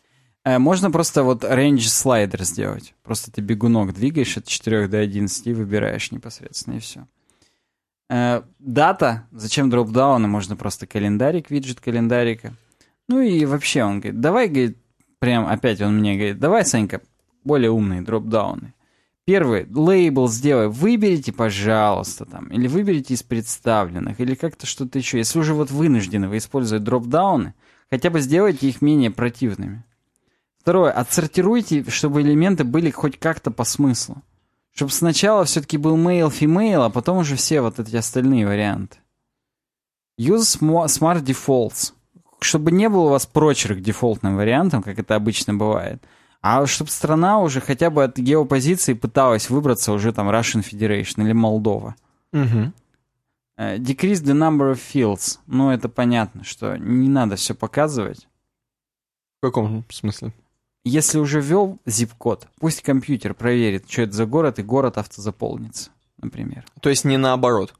Э, 0.44 0.58
Можно 0.58 0.90
просто 0.90 1.22
вот 1.22 1.44
range 1.44 1.88
слайдер 1.88 2.44
сделать. 2.44 2.94
Просто 3.02 3.30
ты 3.32 3.40
бегунок 3.40 3.92
двигаешь 3.94 4.36
от 4.36 4.46
4 4.46 4.88
до 4.88 4.98
11 4.98 5.46
и 5.46 5.52
выбираешь 5.52 6.10
непосредственно, 6.12 6.76
и 6.76 6.80
все. 6.80 7.06
Дата. 8.58 9.26
Зачем 9.32 9.70
дропдауны? 9.70 10.28
Можно 10.28 10.54
просто 10.54 10.86
календарик, 10.86 11.50
виджет 11.50 11.80
календарика. 11.80 12.52
Ну 13.08 13.20
и 13.20 13.46
вообще 13.46 13.84
он 13.84 14.00
говорит, 14.00 14.20
давай, 14.20 14.48
говорит, 14.48 14.76
прям 15.18 15.46
опять 15.46 15.80
он 15.80 15.98
мне 15.98 16.16
говорит, 16.16 16.38
давай, 16.38 16.64
Санька, 16.66 17.00
более 17.42 17.70
умные 17.70 18.02
дропдауны. 18.02 18.74
Первый, 19.24 19.68
лейбл 19.72 20.26
сделай, 20.28 20.68
выберите, 20.68 21.32
пожалуйста, 21.32 22.24
там, 22.24 22.48
или 22.48 22.66
выберите 22.66 23.14
из 23.14 23.22
представленных, 23.22 24.20
или 24.20 24.34
как-то 24.34 24.66
что-то 24.66 24.98
еще. 24.98 25.18
Если 25.18 25.38
уже 25.38 25.54
вот 25.54 25.70
вынуждены 25.70 26.28
вы 26.28 26.38
использовать 26.38 26.82
дропдауны, 26.82 27.54
хотя 27.88 28.10
бы 28.10 28.20
сделайте 28.20 28.68
их 28.68 28.82
менее 28.82 29.12
противными. 29.12 29.84
Второе, 30.58 30.90
отсортируйте, 30.90 31.84
чтобы 31.88 32.22
элементы 32.22 32.64
были 32.64 32.90
хоть 32.90 33.18
как-то 33.18 33.52
по 33.52 33.62
смыслу. 33.64 34.22
Чтобы 34.74 34.90
сначала 34.90 35.44
все-таки 35.44 35.76
был 35.76 35.96
male, 35.96 36.32
female, 36.32 36.86
а 36.86 36.90
потом 36.90 37.18
уже 37.18 37.36
все 37.36 37.60
вот 37.60 37.78
эти 37.78 37.94
остальные 37.94 38.46
варианты. 38.46 38.98
Use 40.18 40.58
smart 40.60 41.22
defaults. 41.22 41.92
Чтобы 42.40 42.72
не 42.72 42.88
был 42.88 43.06
у 43.06 43.08
вас 43.08 43.26
прочерк 43.26 43.80
дефолтным 43.80 44.36
вариантом, 44.36 44.82
как 44.82 44.98
это 44.98 45.14
обычно 45.14 45.54
бывает, 45.54 46.02
а 46.42 46.66
чтобы 46.66 46.90
страна 46.90 47.38
уже 47.38 47.60
хотя 47.60 47.88
бы 47.88 48.02
от 48.02 48.18
геопозиции 48.18 48.94
пыталась 48.94 49.48
выбраться 49.48 49.92
уже 49.92 50.12
там 50.12 50.28
Russian 50.28 50.62
Federation 50.62 51.24
или 51.24 51.32
Молдова. 51.32 51.94
Э, 53.56 53.76
Decrease 53.76 54.22
the 54.24 54.34
number 54.34 54.72
of 54.72 54.80
fields. 54.92 55.38
Ну, 55.46 55.70
это 55.70 55.88
понятно, 55.88 56.42
что 56.42 56.76
не 56.76 57.08
надо 57.08 57.36
все 57.36 57.54
показывать. 57.54 58.26
В 59.40 59.46
каком 59.46 59.84
смысле? 59.90 60.32
Если 60.84 61.18
уже 61.18 61.40
ввел 61.40 61.78
zip-код, 61.86 62.48
пусть 62.58 62.82
компьютер 62.82 63.34
проверит, 63.34 63.88
что 63.88 64.02
это 64.02 64.12
за 64.12 64.26
город, 64.26 64.58
и 64.58 64.62
город 64.62 64.98
автозаполнится, 64.98 65.90
например. 66.20 66.64
То 66.80 66.90
есть 66.90 67.04
не 67.04 67.18
наоборот. 67.18 67.74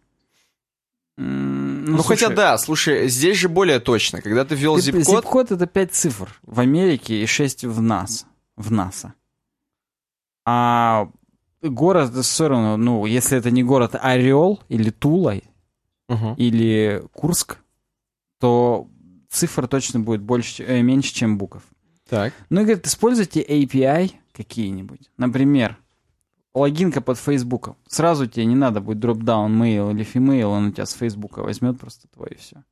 Ну, 1.16 1.96
ну 1.96 2.02
хотя 2.02 2.28
да, 2.28 2.56
слушай, 2.58 3.08
здесь 3.08 3.38
же 3.38 3.48
более 3.48 3.80
точно. 3.80 4.22
Когда 4.22 4.44
ты 4.44 4.54
ввел 4.54 4.76
zip-код... 4.76 5.24
Zip-код 5.24 5.50
это 5.52 5.66
5 5.66 5.92
цифр 5.92 6.38
в 6.42 6.60
Америке 6.60 7.22
и 7.22 7.26
6 7.26 7.64
в 7.64 7.82
НАСА. 7.82 8.26
В 8.56 8.70
НАСА. 8.70 9.14
А 10.44 11.08
город 11.62 12.14
все 12.24 12.48
равно, 12.48 12.76
ну, 12.76 13.06
если 13.06 13.38
это 13.38 13.50
не 13.50 13.62
город 13.62 13.94
Орел 14.00 14.60
или 14.68 14.90
Тула, 14.90 15.40
угу. 16.08 16.34
или 16.36 17.02
Курск, 17.12 17.58
то 18.40 18.88
цифр 19.30 19.68
точно 19.68 20.00
будет 20.00 20.20
больше, 20.20 20.64
э, 20.64 20.82
меньше, 20.82 21.14
чем 21.14 21.38
букв. 21.38 21.62
Так. 22.08 22.32
Ну 22.50 22.60
и 22.60 22.64
говорит, 22.64 22.86
используйте 22.86 23.42
API 23.42 24.12
какие-нибудь. 24.32 25.10
Например, 25.16 25.78
логинка 26.54 27.00
под 27.00 27.18
Фейсбуком. 27.18 27.76
Сразу 27.86 28.26
тебе 28.26 28.44
не 28.46 28.54
надо 28.54 28.80
будет 28.80 28.98
дропдаун 28.98 29.60
mail 29.60 29.92
или 29.92 30.04
female, 30.04 30.44
он 30.44 30.66
у 30.66 30.70
тебя 30.72 30.86
с 30.86 30.92
Фейсбука 30.94 31.40
возьмет 31.40 31.78
просто 31.78 32.08
твой 32.08 32.30
и 32.32 32.36
все. 32.36 32.62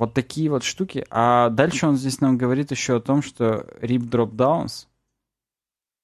Вот 0.00 0.14
такие 0.14 0.48
вот 0.48 0.64
штуки. 0.64 1.04
А 1.10 1.50
дальше 1.50 1.86
он 1.86 1.96
здесь 1.96 2.22
нам 2.22 2.38
говорит 2.38 2.70
еще 2.70 2.96
о 2.96 3.00
том, 3.00 3.22
что 3.22 3.66
RIP 3.82 4.08
dropdowns. 4.08 4.86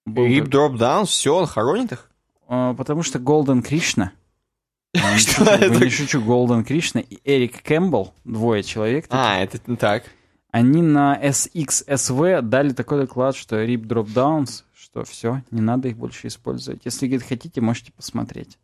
RIP 0.06 0.48
dropdowns, 0.50 1.06
все, 1.06 1.34
он 1.34 1.46
хоронит 1.46 1.92
их? 1.92 2.10
А, 2.46 2.74
потому 2.74 3.02
что 3.02 3.18
Golden 3.18 3.62
Krishna 3.68 4.10
что 5.16 5.44
это? 5.44 5.82
не 5.82 5.90
шучу, 5.90 6.20
Голден 6.20 6.64
Кришна 6.64 7.00
и 7.00 7.18
Эрик 7.24 7.62
Кэмпбелл, 7.62 8.12
двое 8.24 8.62
человек. 8.62 9.06
А, 9.10 9.40
это 9.40 9.58
так. 9.76 10.04
Они 10.50 10.82
на 10.82 11.18
SXSV 11.22 12.42
дали 12.42 12.70
такой 12.70 13.00
доклад, 13.00 13.34
что 13.34 13.62
RIP 13.62 13.86
Dropdowns, 13.86 14.64
что 14.74 15.04
все, 15.04 15.42
не 15.50 15.60
надо 15.60 15.88
их 15.88 15.96
больше 15.96 16.28
использовать. 16.28 16.82
Если, 16.84 17.06
говорит, 17.06 17.26
хотите, 17.26 17.60
можете 17.60 17.92
посмотреть. 17.92 18.58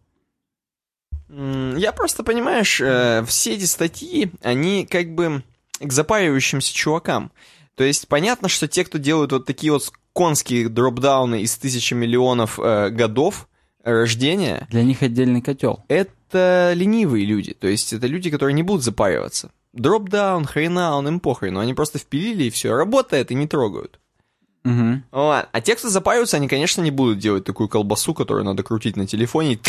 Я 1.33 1.93
просто, 1.93 2.25
понимаешь, 2.25 2.81
э, 2.81 3.25
все 3.27 3.55
эти 3.55 3.65
статьи, 3.65 4.31
они 4.43 4.87
как 4.87 5.15
бы 5.15 5.43
к 5.81 5.93
запаривающимся 5.93 6.75
чувакам. 6.75 7.33
То 7.75 7.85
есть 7.85 8.07
понятно, 8.07 8.49
что 8.49 8.69
те, 8.69 8.85
кто 8.85 8.99
делают 8.99 9.33
вот 9.33 9.47
такие 9.47 9.73
вот 9.73 9.91
конские 10.13 10.69
дропдауны 10.69 11.41
из 11.41 11.57
тысячи 11.57 11.95
миллионов 11.95 12.59
э, 12.63 12.91
годов, 12.91 13.49
рождения... 13.83 14.67
Для 14.71 14.85
них 14.85 15.03
отдельный 15.03 15.41
котел. 15.41 15.85
Это 15.89 16.73
ленивые 16.75 17.25
люди, 17.25 17.55
то 17.55 17.67
есть 17.67 17.93
это 17.93 18.07
люди, 18.07 18.31
которые 18.31 18.55
не 18.55 18.63
будут 18.63 18.85
запариваться. 18.85 19.51
Дропдаун, 19.73 20.45
хрена, 20.45 20.97
он 20.97 21.09
им 21.09 21.21
похрен, 21.21 21.55
но 21.55 21.61
они 21.61 21.73
просто 21.73 21.99
впилили 21.99 22.45
и 22.45 22.51
все, 22.51 22.75
работает 22.75 23.31
и 23.31 23.35
не 23.35 23.47
трогают. 23.47 23.99
Угу. 24.65 25.03
Вот. 25.11 25.49
А 25.51 25.61
те, 25.63 25.75
кто 25.75 25.89
запариваются, 25.89 26.37
они, 26.37 26.47
конечно, 26.47 26.83
не 26.83 26.91
будут 26.91 27.19
делать 27.19 27.45
такую 27.45 27.69
колбасу, 27.69 28.15
которую 28.15 28.45
надо 28.45 28.63
крутить 28.63 28.97
на 28.97 29.07
телефоне 29.07 29.55
и 29.55 29.61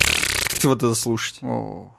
вот 0.69 0.83
это 0.83 0.95
слушать. 0.95 1.39
О, 1.41 1.95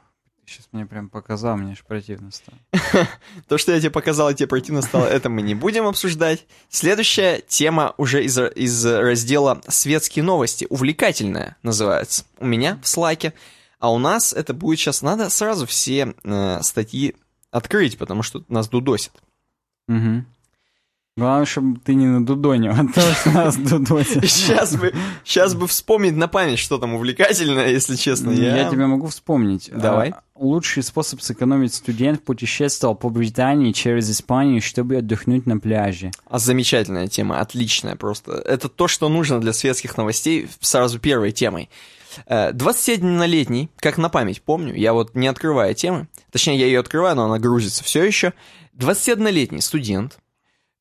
сейчас 0.46 0.66
мне 0.72 0.86
прям 0.86 1.08
показал, 1.08 1.56
мне 1.56 1.72
аж 1.72 1.84
противно 1.84 2.30
стало. 2.30 2.58
То, 3.48 3.58
что 3.58 3.72
я 3.72 3.80
тебе 3.80 3.90
показал, 3.90 4.30
и 4.30 4.34
тебе 4.34 4.46
противно 4.46 4.82
стало, 4.82 5.06
это 5.06 5.28
мы 5.28 5.42
не 5.42 5.54
будем 5.54 5.86
обсуждать. 5.86 6.46
Следующая 6.68 7.40
тема 7.46 7.94
уже 7.96 8.24
из, 8.24 8.38
из 8.38 8.84
раздела 8.86 9.60
«Светские 9.68 10.22
новости». 10.22 10.66
Увлекательная 10.68 11.56
называется. 11.62 12.24
У 12.38 12.46
меня 12.46 12.78
в 12.82 12.88
слайке. 12.88 13.34
А 13.78 13.92
у 13.92 13.98
нас 13.98 14.32
это 14.32 14.54
будет 14.54 14.78
сейчас... 14.78 15.02
Надо 15.02 15.28
сразу 15.28 15.66
все 15.66 16.14
э, 16.24 16.62
статьи 16.62 17.14
открыть, 17.50 17.98
потому 17.98 18.22
что 18.22 18.42
нас 18.48 18.68
дудосит. 18.68 19.12
Угу. 19.88 20.24
Главное, 21.16 21.46
чтобы 21.46 21.78
ты 21.78 21.94
не 21.94 22.06
на 22.06 22.26
Дудоне, 22.26 22.70
а 22.76 22.84
то, 22.92 23.00
что 23.00 23.30
нас 23.30 23.56
дудосит. 23.56 24.28
Сейчас 24.28 24.74
бы, 24.74 24.92
сейчас 25.24 25.54
бы 25.54 25.68
вспомнить 25.68 26.16
на 26.16 26.26
память, 26.26 26.58
что 26.58 26.76
там 26.78 26.94
увлекательное, 26.94 27.68
если 27.68 27.94
честно. 27.94 28.30
Я, 28.30 28.56
я 28.56 28.70
тебе 28.70 28.86
могу 28.86 29.06
вспомнить. 29.06 29.70
Давай. 29.72 30.10
А, 30.10 30.22
лучший 30.34 30.82
способ 30.82 31.20
сэкономить 31.22 31.72
студент 31.72 32.24
путешествовал 32.24 32.96
по 32.96 33.10
Британии 33.10 33.70
через 33.70 34.10
Испанию, 34.10 34.60
чтобы 34.60 34.96
отдохнуть 34.96 35.46
на 35.46 35.58
пляже. 35.58 36.10
А 36.26 36.40
замечательная 36.40 37.06
тема, 37.06 37.38
отличная 37.38 37.94
просто. 37.94 38.32
Это 38.32 38.68
то, 38.68 38.88
что 38.88 39.08
нужно 39.08 39.40
для 39.40 39.52
светских 39.52 39.96
новостей 39.96 40.48
сразу 40.60 40.98
первой 40.98 41.30
темой. 41.30 41.70
21-летний, 42.28 43.64
э, 43.64 43.80
как 43.80 43.98
на 43.98 44.08
память 44.08 44.42
помню, 44.42 44.74
я 44.74 44.92
вот 44.92 45.14
не 45.14 45.28
открываю 45.28 45.74
темы, 45.74 46.08
точнее, 46.30 46.58
я 46.58 46.66
ее 46.66 46.80
открываю, 46.80 47.16
но 47.16 47.24
она 47.24 47.38
грузится 47.38 47.84
все 47.84 48.04
еще. 48.04 48.32
21-летний 48.76 49.60
студент, 49.60 50.18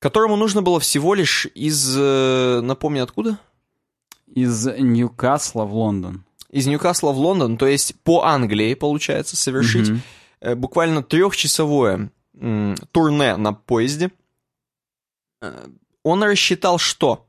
которому 0.03 0.35
нужно 0.35 0.61
было 0.61 0.81
всего 0.81 1.13
лишь 1.13 1.47
из... 1.55 1.95
Э, 1.97 2.59
напомни, 2.61 2.99
откуда? 2.99 3.39
Из 4.27 4.65
Ньюкасла 4.65 5.63
в 5.63 5.73
Лондон. 5.73 6.25
Из 6.49 6.67
Ньюкасла 6.67 7.13
в 7.13 7.17
Лондон, 7.17 7.57
то 7.57 7.67
есть 7.67 7.95
по 8.01 8.23
Англии, 8.23 8.73
получается, 8.73 9.37
совершить 9.37 9.89
угу. 9.89 10.55
буквально 10.57 11.03
трехчасовое 11.03 12.11
турне 12.33 13.37
на 13.37 13.53
поезде. 13.53 14.11
Э, 15.41 15.69
он 16.03 16.21
рассчитал, 16.21 16.79
что 16.79 17.25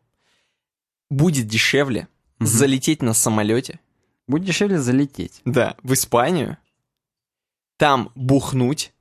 будет 1.10 1.46
дешевле 1.46 2.08
угу. 2.40 2.46
залететь 2.46 3.02
на 3.02 3.14
самолете. 3.14 3.78
Будет 4.26 4.46
дешевле 4.46 4.80
залететь. 4.80 5.42
Да, 5.44 5.76
в 5.84 5.92
Испанию. 5.92 6.58
Там 7.76 8.10
бухнуть. 8.16 8.92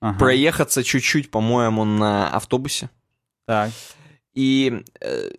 Ага. 0.00 0.18
Проехаться 0.18 0.84
чуть-чуть, 0.84 1.30
по-моему, 1.30 1.86
на 1.86 2.28
автобусе. 2.28 2.90
Так. 3.46 3.72
И 4.34 4.82
э, 5.00 5.30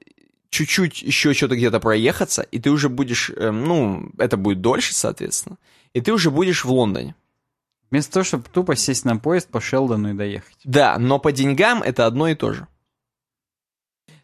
чуть-чуть 0.50 1.02
еще 1.04 1.34
что-то 1.34 1.56
где-то 1.56 1.80
проехаться, 1.80 2.42
и 2.42 2.60
ты 2.60 2.72
уже 2.72 2.90
будешь, 2.90 3.30
э, 3.30 3.52
ну, 3.52 4.12
это 4.18 4.38
будет 4.38 4.62
дольше, 4.62 4.96
соответственно, 4.96 5.58
и 5.94 6.02
ты 6.02 6.12
уже 6.14 6.32
будешь 6.32 6.66
в 6.66 6.72
Лондоне. 6.72 7.16
Вместо 7.92 8.14
того, 8.14 8.24
чтобы 8.24 8.46
тупо 8.52 8.76
сесть 8.76 9.06
на 9.06 9.18
поезд 9.18 9.50
по 9.50 9.62
Шелдону 9.62 10.12
и 10.12 10.14
доехать. 10.14 10.58
Да, 10.64 10.98
но 10.98 11.20
по 11.20 11.32
деньгам 11.32 11.82
это 11.82 12.06
одно 12.06 12.28
и 12.28 12.36
то 12.36 12.54
же. 12.54 12.68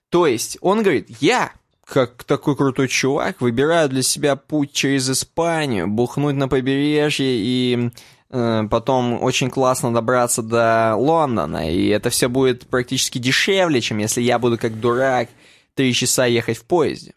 То 0.09 0.27
есть 0.27 0.57
он 0.61 0.83
говорит, 0.83 1.09
я, 1.21 1.53
как 1.85 2.23
такой 2.23 2.55
крутой 2.55 2.87
чувак, 2.87 3.41
выбираю 3.41 3.89
для 3.89 4.03
себя 4.03 4.35
путь 4.35 4.73
через 4.73 5.09
Испанию, 5.09 5.87
бухнуть 5.87 6.35
на 6.35 6.47
побережье 6.47 7.35
и 7.37 7.91
потом 8.33 9.21
очень 9.21 9.51
классно 9.51 9.93
добраться 9.93 10.41
до 10.41 10.95
Лондона, 10.95 11.69
и 11.69 11.87
это 11.87 12.09
все 12.09 12.27
будет 12.27 12.67
практически 12.67 13.19
дешевле, 13.19 13.79
чем 13.79 13.99
если 13.99 14.21
я 14.21 14.39
буду 14.39 14.57
как 14.57 14.79
дурак 14.79 15.29
три 15.75 15.93
часа 15.93 16.25
ехать 16.25 16.57
в 16.57 16.65
поезде. 16.65 17.13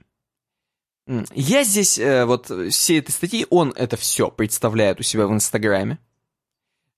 Я 1.35 1.63
здесь, 1.63 1.99
э, 1.99 2.25
вот 2.25 2.51
все 2.71 2.99
этой 2.99 3.13
статьи, 3.13 3.47
он 3.49 3.73
это 3.77 3.97
все 3.97 4.29
представляет 4.31 4.99
у 4.99 5.05
себя 5.05 5.27
в 5.29 5.33
Инстаграме, 5.33 5.99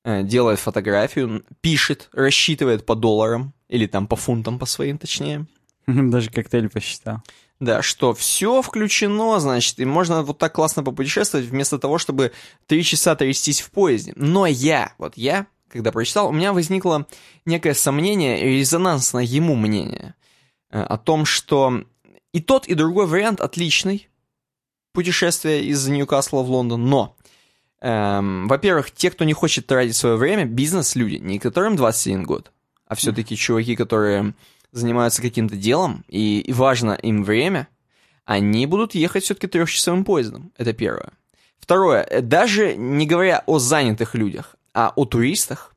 э, 0.04 0.22
делает 0.22 0.58
фотографию, 0.58 1.44
пишет, 1.60 2.08
рассчитывает 2.12 2.86
по 2.86 2.94
долларам, 2.94 3.52
или 3.68 3.86
там 3.86 4.06
по 4.06 4.16
фунтам 4.16 4.58
по 4.58 4.64
своим, 4.64 4.96
точнее. 4.96 5.46
Даже 5.86 6.30
коктейль 6.30 6.70
посчитал. 6.70 7.18
Да, 7.60 7.82
что 7.82 8.14
все 8.14 8.62
включено, 8.62 9.40
значит, 9.40 9.80
и 9.80 9.84
можно 9.84 10.22
вот 10.22 10.38
так 10.38 10.54
классно 10.54 10.84
попутешествовать, 10.84 11.46
вместо 11.46 11.78
того, 11.78 11.98
чтобы 11.98 12.32
три 12.66 12.84
часа 12.84 13.16
трястись 13.16 13.60
в 13.60 13.72
поезде. 13.72 14.12
Но 14.14 14.46
я, 14.46 14.92
вот 14.98 15.16
я, 15.16 15.48
когда 15.68 15.90
прочитал, 15.90 16.28
у 16.28 16.32
меня 16.32 16.52
возникло 16.52 17.06
некое 17.44 17.74
сомнение 17.74 18.40
резонансное 18.58 19.24
ему 19.24 19.56
мнение 19.56 20.14
э, 20.70 20.80
о 20.80 20.98
том, 20.98 21.24
что 21.24 21.82
и 22.32 22.40
тот, 22.40 22.68
и 22.68 22.74
другой 22.74 23.06
вариант 23.06 23.40
отличный, 23.40 24.08
путешествие 24.92 25.64
из 25.64 25.86
Ньюкасла 25.88 26.42
в 26.42 26.50
Лондон, 26.50 26.86
но, 26.86 27.16
эм, 27.80 28.46
во-первых, 28.46 28.92
те, 28.92 29.10
кто 29.10 29.24
не 29.24 29.32
хочет 29.32 29.66
тратить 29.66 29.96
свое 29.96 30.16
время, 30.16 30.44
бизнес-люди, 30.44 31.16
не 31.16 31.38
которым 31.40 31.74
21 31.74 32.22
год, 32.22 32.52
а 32.86 32.94
все-таки 32.94 33.36
чуваки, 33.36 33.76
которые 33.76 34.34
занимаются 34.72 35.22
каким-то 35.22 35.56
делом, 35.56 36.04
и, 36.08 36.44
важно 36.54 36.92
им 36.92 37.24
время, 37.24 37.68
они 38.24 38.66
будут 38.66 38.94
ехать 38.94 39.24
все-таки 39.24 39.46
трехчасовым 39.46 40.04
поездом. 40.04 40.52
Это 40.56 40.72
первое. 40.72 41.12
Второе, 41.58 42.02
э, 42.02 42.20
даже 42.20 42.76
не 42.76 43.06
говоря 43.06 43.42
о 43.46 43.58
занятых 43.58 44.14
людях, 44.14 44.56
а 44.74 44.92
о 44.94 45.04
туристах, 45.04 45.74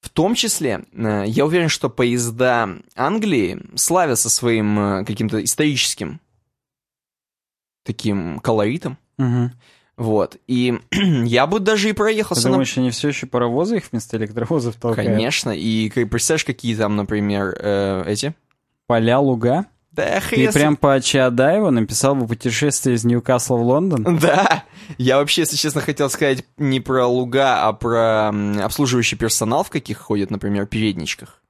в 0.00 0.08
том 0.08 0.34
числе, 0.34 0.84
э, 0.92 1.24
я 1.26 1.44
уверен, 1.44 1.68
что 1.68 1.90
поезда 1.90 2.68
Англии 2.94 3.60
славятся 3.74 4.30
своим 4.30 4.78
э, 4.78 5.04
каким-то 5.04 5.42
историческим 5.42 6.20
таким 7.82 8.40
колоритом. 8.40 8.98
Угу. 9.18 9.50
Вот. 9.96 10.36
И 10.46 10.78
я 10.92 11.46
бы 11.46 11.60
даже 11.60 11.88
и 11.88 11.92
проехался... 11.92 12.44
Ты 12.44 12.48
думаешь, 12.50 12.76
на... 12.76 12.82
они 12.82 12.90
все 12.90 13.08
еще 13.08 13.26
паровозы 13.26 13.78
их 13.78 13.84
вместо 13.90 14.16
электровозов 14.16 14.76
толкают? 14.76 15.10
Конечно. 15.10 15.50
И 15.50 15.88
представляешь, 16.04 16.44
какие 16.44 16.74
там, 16.76 16.96
например, 16.96 17.56
э, 17.58 18.04
эти? 18.06 18.34
Поля, 18.86 19.18
луга? 19.18 19.66
Да, 19.96 20.20
Ты 20.28 20.52
прям 20.52 20.76
по 20.76 21.00
Чаадаеву 21.00 21.70
написал 21.70 22.14
бы 22.14 22.26
путешествие 22.26 22.96
из 22.96 23.04
Ньюкасла 23.04 23.56
в 23.56 23.62
Лондон? 23.62 24.18
Да. 24.20 24.64
Я 24.98 25.16
вообще, 25.16 25.42
если 25.42 25.56
честно, 25.56 25.80
хотел 25.80 26.10
сказать 26.10 26.44
не 26.58 26.80
про 26.80 27.06
луга, 27.06 27.66
а 27.66 27.72
про 27.72 28.28
обслуживающий 28.62 29.16
персонал, 29.16 29.64
в 29.64 29.70
каких 29.70 29.98
ходят, 29.98 30.30
например, 30.30 30.66
передничках. 30.66 31.40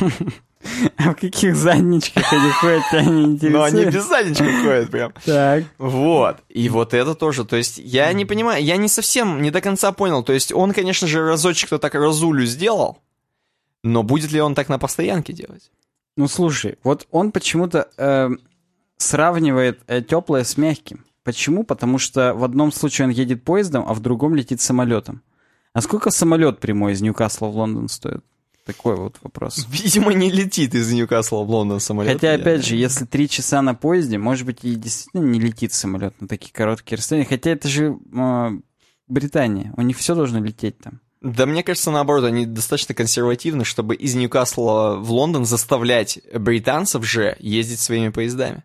А 0.96 1.12
в 1.12 1.14
каких 1.14 1.54
задничках 1.54 2.32
они 2.32 2.50
ходят, 2.50 2.82
тебя 2.90 3.04
не 3.04 3.24
интересует? 3.24 3.72
Ну, 3.72 3.80
они 3.80 3.84
без 3.84 4.08
задничка 4.08 4.44
ходят 4.44 4.90
прям. 4.90 5.12
Так. 5.24 5.64
Вот. 5.78 6.38
И 6.48 6.68
вот 6.68 6.94
это 6.94 7.14
тоже. 7.14 7.44
То 7.44 7.56
есть 7.56 7.78
я 7.78 8.12
не 8.12 8.24
понимаю, 8.24 8.64
я 8.64 8.76
не 8.76 8.88
совсем, 8.88 9.42
не 9.42 9.50
до 9.50 9.60
конца 9.60 9.92
понял. 9.92 10.22
То 10.22 10.32
есть 10.32 10.52
он, 10.52 10.72
конечно 10.72 11.06
же, 11.06 11.24
разочек-то 11.24 11.78
так 11.78 11.94
разулю 11.94 12.44
сделал, 12.46 12.98
но 13.82 14.02
будет 14.02 14.32
ли 14.32 14.40
он 14.40 14.54
так 14.54 14.68
на 14.68 14.78
постоянке 14.78 15.32
делать? 15.32 15.70
Ну, 16.16 16.28
слушай, 16.28 16.78
вот 16.82 17.06
он 17.10 17.30
почему-то 17.30 17.88
э, 17.96 18.30
сравнивает 18.96 19.80
э, 19.86 20.02
теплое 20.02 20.44
с 20.44 20.56
мягким. 20.56 21.04
Почему? 21.22 21.64
Потому 21.64 21.98
что 21.98 22.34
в 22.34 22.44
одном 22.44 22.72
случае 22.72 23.06
он 23.06 23.10
едет 23.10 23.44
поездом, 23.44 23.84
а 23.86 23.94
в 23.94 24.00
другом 24.00 24.34
летит 24.34 24.60
самолетом. 24.60 25.22
А 25.72 25.82
сколько 25.82 26.10
самолет 26.10 26.58
прямой 26.58 26.92
из 26.92 27.02
Ньюкасла 27.02 27.48
в 27.48 27.56
Лондон 27.56 27.88
стоит? 27.88 28.24
Такой 28.66 28.96
вот 28.96 29.16
вопрос. 29.22 29.64
Видимо, 29.70 30.12
не 30.12 30.28
летит 30.28 30.74
из 30.74 30.92
Ньюкасла 30.92 31.44
в 31.44 31.50
Лондон 31.50 31.78
самолет. 31.78 32.14
Хотя, 32.14 32.34
опять 32.34 32.66
же, 32.66 32.74
если 32.74 33.04
три 33.04 33.28
часа 33.28 33.62
на 33.62 33.74
поезде, 33.74 34.18
может 34.18 34.44
быть, 34.44 34.64
и 34.64 34.74
действительно 34.74 35.22
не 35.22 35.38
летит 35.38 35.72
самолет 35.72 36.20
на 36.20 36.26
такие 36.26 36.52
короткие 36.52 36.98
расстояния. 36.98 37.28
Хотя 37.28 37.50
это 37.50 37.68
же 37.68 37.96
э, 38.12 38.48
Британия, 39.06 39.72
у 39.76 39.82
них 39.82 39.96
все 39.96 40.16
должно 40.16 40.40
лететь 40.40 40.78
там. 40.78 41.00
Да 41.20 41.46
мне 41.46 41.62
кажется, 41.62 41.92
наоборот, 41.92 42.24
они 42.24 42.44
достаточно 42.44 42.92
консервативны, 42.92 43.64
чтобы 43.64 43.94
из 43.94 44.16
Ньюкасла 44.16 44.96
в 44.96 45.12
Лондон 45.12 45.44
заставлять 45.44 46.18
британцев 46.34 47.04
же 47.04 47.36
ездить 47.38 47.78
своими 47.78 48.08
поездами. 48.08 48.64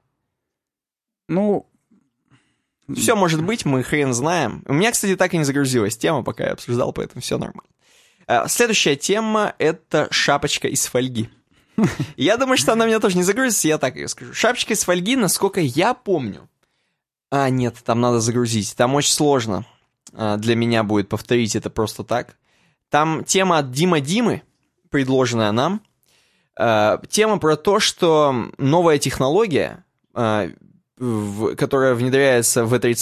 Ну, 1.27 1.67
все 2.93 3.15
может 3.15 3.43
быть, 3.43 3.65
мы 3.65 3.83
хрен 3.83 4.13
знаем. 4.13 4.63
У 4.67 4.73
меня, 4.73 4.91
кстати, 4.91 5.15
так 5.15 5.33
и 5.33 5.37
не 5.37 5.43
загрузилась 5.43 5.95
тема, 5.95 6.23
пока 6.23 6.45
я 6.45 6.51
обсуждал, 6.53 6.91
поэтому 6.91 7.21
все 7.21 7.37
нормально. 7.37 7.69
А, 8.27 8.47
следующая 8.47 8.95
тема— 8.95 9.53
это 9.59 10.07
шапочка 10.11 10.67
из 10.67 10.85
фольги. 10.85 11.29
Я 12.17 12.37
думаю, 12.37 12.57
что 12.57 12.73
она 12.73 12.85
меня 12.85 12.99
тоже 12.99 13.17
не 13.17 13.23
загрузится, 13.23 13.67
я 13.67 13.77
так 13.77 13.95
ее 13.95 14.07
скажу. 14.07 14.33
Шапочка 14.33 14.73
из 14.73 14.83
фольги, 14.83 15.15
насколько 15.15 15.59
я 15.59 15.93
помню... 15.93 16.47
А, 17.29 17.49
нет, 17.49 17.75
там 17.85 18.01
надо 18.01 18.19
загрузить. 18.19 18.75
Там 18.75 18.93
очень 18.93 19.13
сложно 19.13 19.65
а, 20.13 20.37
для 20.37 20.55
меня 20.55 20.83
будет 20.83 21.09
повторить 21.09 21.55
это 21.55 21.69
просто 21.69 22.03
так. 22.03 22.35
Там 22.89 23.23
тема 23.23 23.59
от 23.59 23.71
Дима 23.71 24.01
Димы, 24.01 24.43
предложенная 24.89 25.51
нам. 25.51 25.81
А, 26.57 27.01
тема 27.09 27.39
про 27.39 27.55
то, 27.55 27.79
что 27.79 28.51
новая 28.57 28.97
технология 28.97 29.85
в, 30.13 31.55
которая 31.55 31.95
внедряется 31.95 32.65
в 32.65 32.77
3 32.77 32.95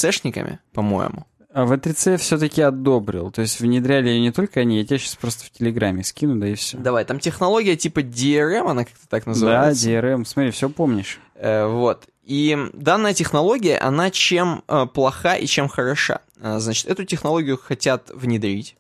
по-моему. 0.74 1.26
А 1.52 1.66
в 1.66 1.76
3 1.76 2.18
все-таки 2.18 2.62
одобрил. 2.62 3.32
То 3.32 3.42
есть 3.42 3.60
внедряли 3.60 4.10
ее 4.10 4.20
не 4.20 4.32
только 4.32 4.60
они, 4.60 4.78
я 4.78 4.86
тебе 4.86 5.00
сейчас 5.00 5.16
просто 5.16 5.46
в 5.46 5.50
Телеграме 5.50 6.04
скину, 6.04 6.40
да 6.40 6.48
и 6.48 6.54
все. 6.54 6.78
Давай, 6.78 7.06
там 7.06 7.20
технология 7.20 7.76
типа 7.76 8.02
DRM, 8.02 8.70
она 8.70 8.86
как-то 8.86 9.08
так 9.08 9.26
называется. 9.26 9.86
Да, 9.86 9.92
DRM, 9.92 10.26
смотри, 10.26 10.52
все 10.52 10.70
помнишь. 10.70 11.20
Э, 11.36 11.66
вот. 11.66 12.08
И 12.24 12.56
данная 12.74 13.16
технология, 13.16 13.80
она 13.80 14.12
чем 14.12 14.64
э, 14.68 14.86
плоха 14.94 15.36
и 15.36 15.48
чем 15.48 15.68
хороша. 15.68 16.22
Э, 16.40 16.60
значит, 16.60 16.88
эту 16.88 17.04
технологию 17.04 17.58
хотят 17.58 18.12
внедрить. 18.14 18.76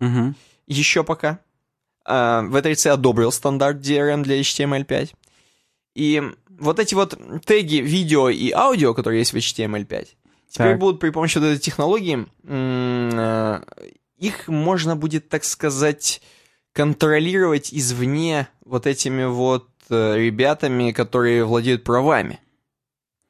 Угу. 0.00 0.34
Еще 0.66 1.04
пока. 1.04 1.40
Э, 2.06 2.40
в 2.42 2.62
3 2.62 2.90
одобрил 2.90 3.32
стандарт 3.32 3.76
DRM 3.78 4.22
для 4.22 4.40
HTML5. 4.40 5.10
И 5.94 6.22
вот 6.48 6.78
эти 6.78 6.94
вот 6.94 7.18
теги 7.44 7.76
видео 7.76 8.30
и 8.30 8.50
аудио, 8.50 8.94
которые 8.94 9.20
есть 9.20 9.34
в 9.34 9.36
HTML5, 9.36 10.08
теперь 10.54 10.72
так. 10.72 10.78
будут 10.78 11.00
при 11.00 11.10
помощи 11.10 11.38
вот 11.38 11.46
этой 11.46 11.58
технологии, 11.58 12.26
э, 12.44 13.60
их 14.18 14.46
можно 14.46 14.94
будет, 14.94 15.28
так 15.28 15.42
сказать, 15.42 16.22
контролировать 16.72 17.74
извне 17.74 18.46
вот 18.64 18.86
этими 18.86 19.24
вот 19.24 19.68
э, 19.90 20.16
ребятами, 20.16 20.92
которые 20.92 21.44
владеют 21.44 21.82
правами 21.82 22.38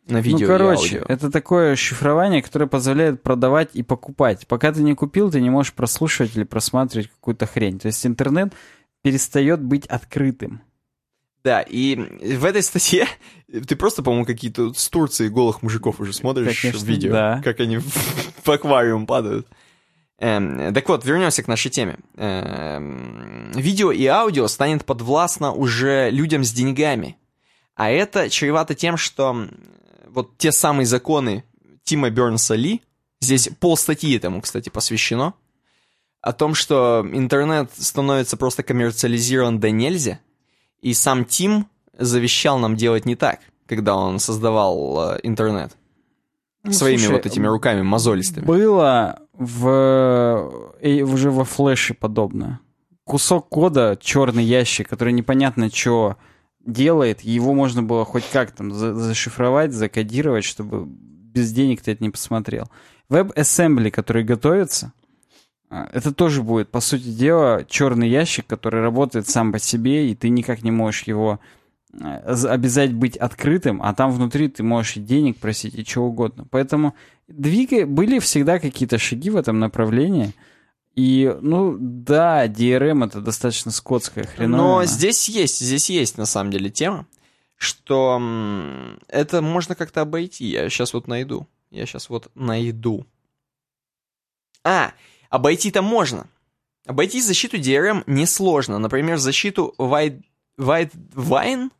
на 0.06 0.20
видео 0.20 0.46
ну, 0.46 0.52
короче, 0.52 0.98
аудио. 0.98 1.06
это 1.08 1.30
такое 1.30 1.76
шифрование, 1.76 2.42
которое 2.42 2.66
позволяет 2.66 3.22
продавать 3.22 3.70
и 3.72 3.82
покупать. 3.82 4.46
Пока 4.46 4.70
ты 4.70 4.82
не 4.82 4.94
купил, 4.94 5.30
ты 5.30 5.40
не 5.40 5.48
можешь 5.48 5.72
прослушивать 5.72 6.36
или 6.36 6.44
просматривать 6.44 7.08
какую-то 7.08 7.46
хрень. 7.46 7.78
То 7.78 7.86
есть 7.86 8.04
интернет 8.04 8.52
перестает 9.00 9.62
быть 9.62 9.86
открытым. 9.86 10.60
Да, 11.44 11.60
и 11.60 11.94
в 11.94 12.44
этой 12.44 12.62
статье 12.62 13.06
ты 13.68 13.76
просто, 13.76 14.02
по-моему, 14.02 14.24
какие-то 14.24 14.72
с 14.72 14.88
Турции 14.88 15.28
голых 15.28 15.62
мужиков 15.62 16.00
уже 16.00 16.12
смотришь 16.12 16.60
Конечно, 16.60 16.80
в 16.80 16.84
видео, 16.84 17.12
да. 17.12 17.40
как 17.44 17.60
они 17.60 17.78
в 18.44 18.48
аквариум 18.48 19.06
падают. 19.06 19.46
Эм, 20.18 20.72
так 20.72 20.88
вот, 20.88 21.04
вернемся 21.04 21.42
к 21.42 21.48
нашей 21.48 21.70
теме. 21.70 21.98
Эм, 22.16 23.52
видео 23.54 23.92
и 23.92 24.06
аудио 24.06 24.46
станет 24.48 24.84
подвластно 24.84 25.52
уже 25.52 26.08
людям 26.10 26.44
с 26.44 26.52
деньгами. 26.52 27.18
А 27.74 27.90
это 27.90 28.30
чревато 28.30 28.74
тем, 28.74 28.96
что 28.96 29.48
вот 30.06 30.38
те 30.38 30.50
самые 30.52 30.86
законы 30.86 31.44
Тима 31.82 32.08
Бернса 32.08 32.54
Ли, 32.54 32.80
здесь 33.20 33.50
пол 33.60 33.76
статьи 33.76 34.16
этому, 34.16 34.40
кстати, 34.40 34.70
посвящено, 34.70 35.34
о 36.22 36.32
том, 36.32 36.54
что 36.54 37.06
интернет 37.12 37.70
становится 37.76 38.38
просто 38.38 38.62
коммерциализирован 38.62 39.60
до 39.60 39.70
нельзя, 39.70 40.20
и 40.84 40.92
сам 40.92 41.24
Тим 41.24 41.66
завещал 41.98 42.58
нам 42.58 42.76
делать 42.76 43.06
не 43.06 43.16
так, 43.16 43.40
когда 43.66 43.96
он 43.96 44.18
создавал 44.18 45.14
э, 45.14 45.20
интернет. 45.22 45.74
Ну, 46.62 46.72
Своими 46.72 46.98
слушай, 46.98 47.12
вот 47.12 47.26
этими 47.26 47.46
руками 47.46 47.80
мозолистыми. 47.80 48.44
Было 48.44 49.20
в, 49.32 50.68
э, 50.82 51.02
уже 51.02 51.30
во 51.30 51.44
флеше 51.44 51.94
подобное. 51.94 52.60
Кусок 53.04 53.48
кода, 53.48 53.98
черный 53.98 54.44
ящик, 54.44 54.86
который 54.86 55.14
непонятно 55.14 55.70
что 55.70 56.16
делает, 56.60 57.22
его 57.22 57.54
можно 57.54 57.82
было 57.82 58.04
хоть 58.04 58.24
как 58.30 58.52
там 58.52 58.70
за 58.70 58.94
зашифровать, 58.94 59.72
закодировать, 59.72 60.44
чтобы 60.44 60.84
без 60.86 61.50
денег 61.50 61.80
ты 61.80 61.92
это 61.92 62.04
не 62.04 62.10
посмотрел. 62.10 62.70
Веб-ассембли, 63.08 63.88
который 63.88 64.22
готовится, 64.22 64.92
это 65.92 66.12
тоже 66.12 66.42
будет, 66.42 66.70
по 66.70 66.80
сути 66.80 67.08
дела, 67.08 67.64
черный 67.68 68.08
ящик, 68.08 68.46
который 68.46 68.80
работает 68.80 69.28
сам 69.28 69.52
по 69.52 69.58
себе, 69.58 70.10
и 70.10 70.14
ты 70.14 70.28
никак 70.28 70.62
не 70.62 70.70
можешь 70.70 71.02
его 71.02 71.40
а, 72.00 72.34
обязать 72.48 72.92
быть 72.92 73.16
открытым, 73.16 73.82
а 73.82 73.94
там 73.94 74.12
внутри 74.12 74.48
ты 74.48 74.62
можешь 74.62 74.96
и 74.96 75.00
денег 75.00 75.38
просить, 75.38 75.74
и 75.74 75.84
чего 75.84 76.06
угодно. 76.06 76.46
Поэтому 76.50 76.94
двигай, 77.28 77.84
были 77.84 78.18
всегда 78.18 78.58
какие-то 78.58 78.98
шаги 78.98 79.30
в 79.30 79.36
этом 79.36 79.58
направлении. 79.58 80.32
И, 80.94 81.36
ну, 81.40 81.76
да, 81.78 82.46
DRM 82.46 83.06
это 83.06 83.20
достаточно 83.20 83.72
скотская 83.72 84.24
хреновина. 84.24 84.56
Но 84.56 84.84
здесь 84.84 85.28
есть, 85.28 85.58
здесь 85.58 85.90
есть 85.90 86.18
на 86.18 86.26
самом 86.26 86.52
деле 86.52 86.70
тема, 86.70 87.06
что 87.56 88.22
это 89.08 89.42
можно 89.42 89.74
как-то 89.74 90.02
обойти. 90.02 90.46
Я 90.46 90.68
сейчас 90.68 90.94
вот 90.94 91.08
найду. 91.08 91.48
Я 91.70 91.86
сейчас 91.86 92.08
вот 92.10 92.30
найду. 92.36 93.06
А, 94.62 94.92
Обойти-то 95.34 95.82
можно. 95.82 96.28
Обойти 96.86 97.20
защиту 97.20 97.56
DRM 97.56 98.04
несложно. 98.06 98.78
Например, 98.78 99.18
защиту 99.18 99.74
White, 99.78 100.22
White 100.56 100.92
Wine 101.12 101.70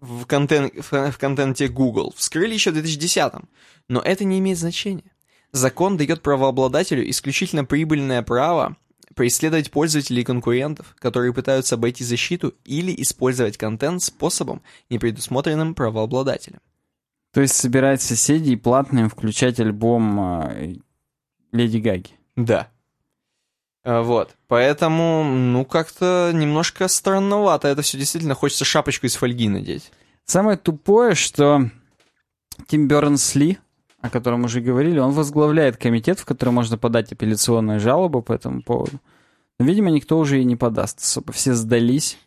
в, 0.00 0.26
контент, 0.26 0.72
в 0.92 1.18
контенте 1.18 1.66
Google 1.66 2.14
вскрыли 2.16 2.54
еще 2.54 2.70
в 2.70 2.74
2010 2.74 3.32
Но 3.88 4.00
это 4.00 4.22
не 4.22 4.38
имеет 4.38 4.58
значения. 4.58 5.10
Закон 5.50 5.96
дает 5.96 6.22
правообладателю 6.22 7.10
исключительно 7.10 7.64
прибыльное 7.64 8.22
право 8.22 8.76
преследовать 9.16 9.72
пользователей 9.72 10.22
и 10.22 10.24
конкурентов, 10.24 10.94
которые 11.00 11.34
пытаются 11.34 11.74
обойти 11.74 12.04
защиту 12.04 12.54
или 12.64 12.94
использовать 13.02 13.56
контент 13.56 14.04
способом, 14.04 14.62
не 14.88 15.00
предусмотренным 15.00 15.74
правообладателем. 15.74 16.60
То 17.32 17.40
есть 17.40 17.56
собирать 17.56 18.02
соседей 18.02 18.52
и 18.52 18.56
платным 18.56 19.10
включать 19.10 19.58
альбом 19.58 20.44
э, 20.46 20.76
Леди 21.50 21.78
Гаги. 21.78 22.10
Да. 22.36 22.68
Э, 23.84 24.00
вот. 24.00 24.34
Поэтому, 24.48 25.24
ну, 25.24 25.64
как-то 25.64 26.32
немножко 26.34 26.88
странновато. 26.88 27.68
Это 27.68 27.82
все 27.82 27.98
действительно 27.98 28.34
хочется 28.34 28.64
шапочку 28.64 29.06
из 29.06 29.14
фольги 29.14 29.48
надеть. 29.48 29.92
Самое 30.24 30.56
тупое, 30.56 31.14
что 31.14 31.70
Тим 32.66 32.88
Бернс 32.88 33.34
Ли, 33.34 33.58
о 34.00 34.10
котором 34.10 34.44
уже 34.44 34.60
говорили, 34.60 34.98
он 34.98 35.12
возглавляет 35.12 35.76
комитет, 35.76 36.18
в 36.18 36.24
который 36.24 36.50
можно 36.50 36.78
подать 36.78 37.12
апелляционную 37.12 37.78
жалобу 37.78 38.22
по 38.22 38.32
этому 38.32 38.62
поводу. 38.62 38.98
Но, 39.58 39.66
видимо, 39.66 39.90
никто 39.90 40.18
уже 40.18 40.40
и 40.40 40.44
не 40.44 40.56
подаст 40.56 41.00
особо. 41.00 41.32
Все 41.32 41.54
сдались, 41.54 42.18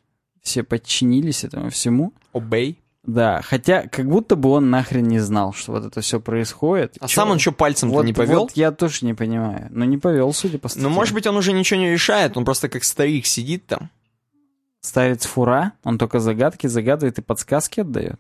все 0.41 0.64
подчинились 0.64 1.43
этому 1.43 1.70
всему. 1.72 2.14
Обей. 2.34 2.80
Да, 3.08 3.41
хотя 3.41 3.88
как 3.88 4.10
будто 4.10 4.36
бы 4.36 4.49
он 4.49 4.70
нахрен 4.70 5.08
не 5.08 5.20
знал, 5.20 5.53
что 5.53 5.72
вот 5.72 5.86
это 5.86 6.01
все 6.01 6.20
происходит. 6.20 6.97
А 6.99 7.08
Чё? 7.08 7.22
сам 7.22 7.32
он 7.32 7.39
что, 7.39 7.53
пальцем-то 7.53 7.95
вот, 7.95 8.05
не 8.05 8.12
повел? 8.12 8.41
Вот 8.41 8.51
я 8.55 8.72
тоже 8.74 9.05
не 9.05 9.14
понимаю. 9.14 9.70
Но 9.72 9.86
не 9.86 9.97
повел, 9.97 10.34
судя 10.34 10.60
по 10.60 10.68
статье. 10.68 10.88
Ну, 10.88 10.93
может 10.93 11.14
быть, 11.14 11.26
он 11.26 11.38
уже 11.38 11.53
ничего 11.53 11.80
не 11.80 11.89
решает, 11.89 12.36
он 12.36 12.43
просто 12.43 12.68
как 12.68 12.84
старик 12.84 13.26
сидит 13.26 13.66
там. 13.66 13.89
Старец 14.82 15.26
фура, 15.26 15.72
он 15.86 15.97
только 15.97 16.20
загадки 16.20 16.68
загадывает 16.68 17.18
и 17.18 17.22
подсказки 17.22 17.80
отдает. 17.80 18.20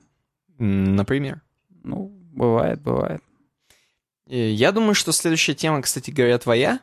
Например. 0.57 1.41
Ну, 1.83 2.07
бывает, 2.31 2.81
бывает. 2.81 3.21
Я 4.25 4.71
думаю, 4.71 4.93
что 4.93 5.11
следующая 5.11 5.53
тема, 5.53 5.81
кстати 5.81 6.11
говоря, 6.11 6.37
твоя. 6.37 6.79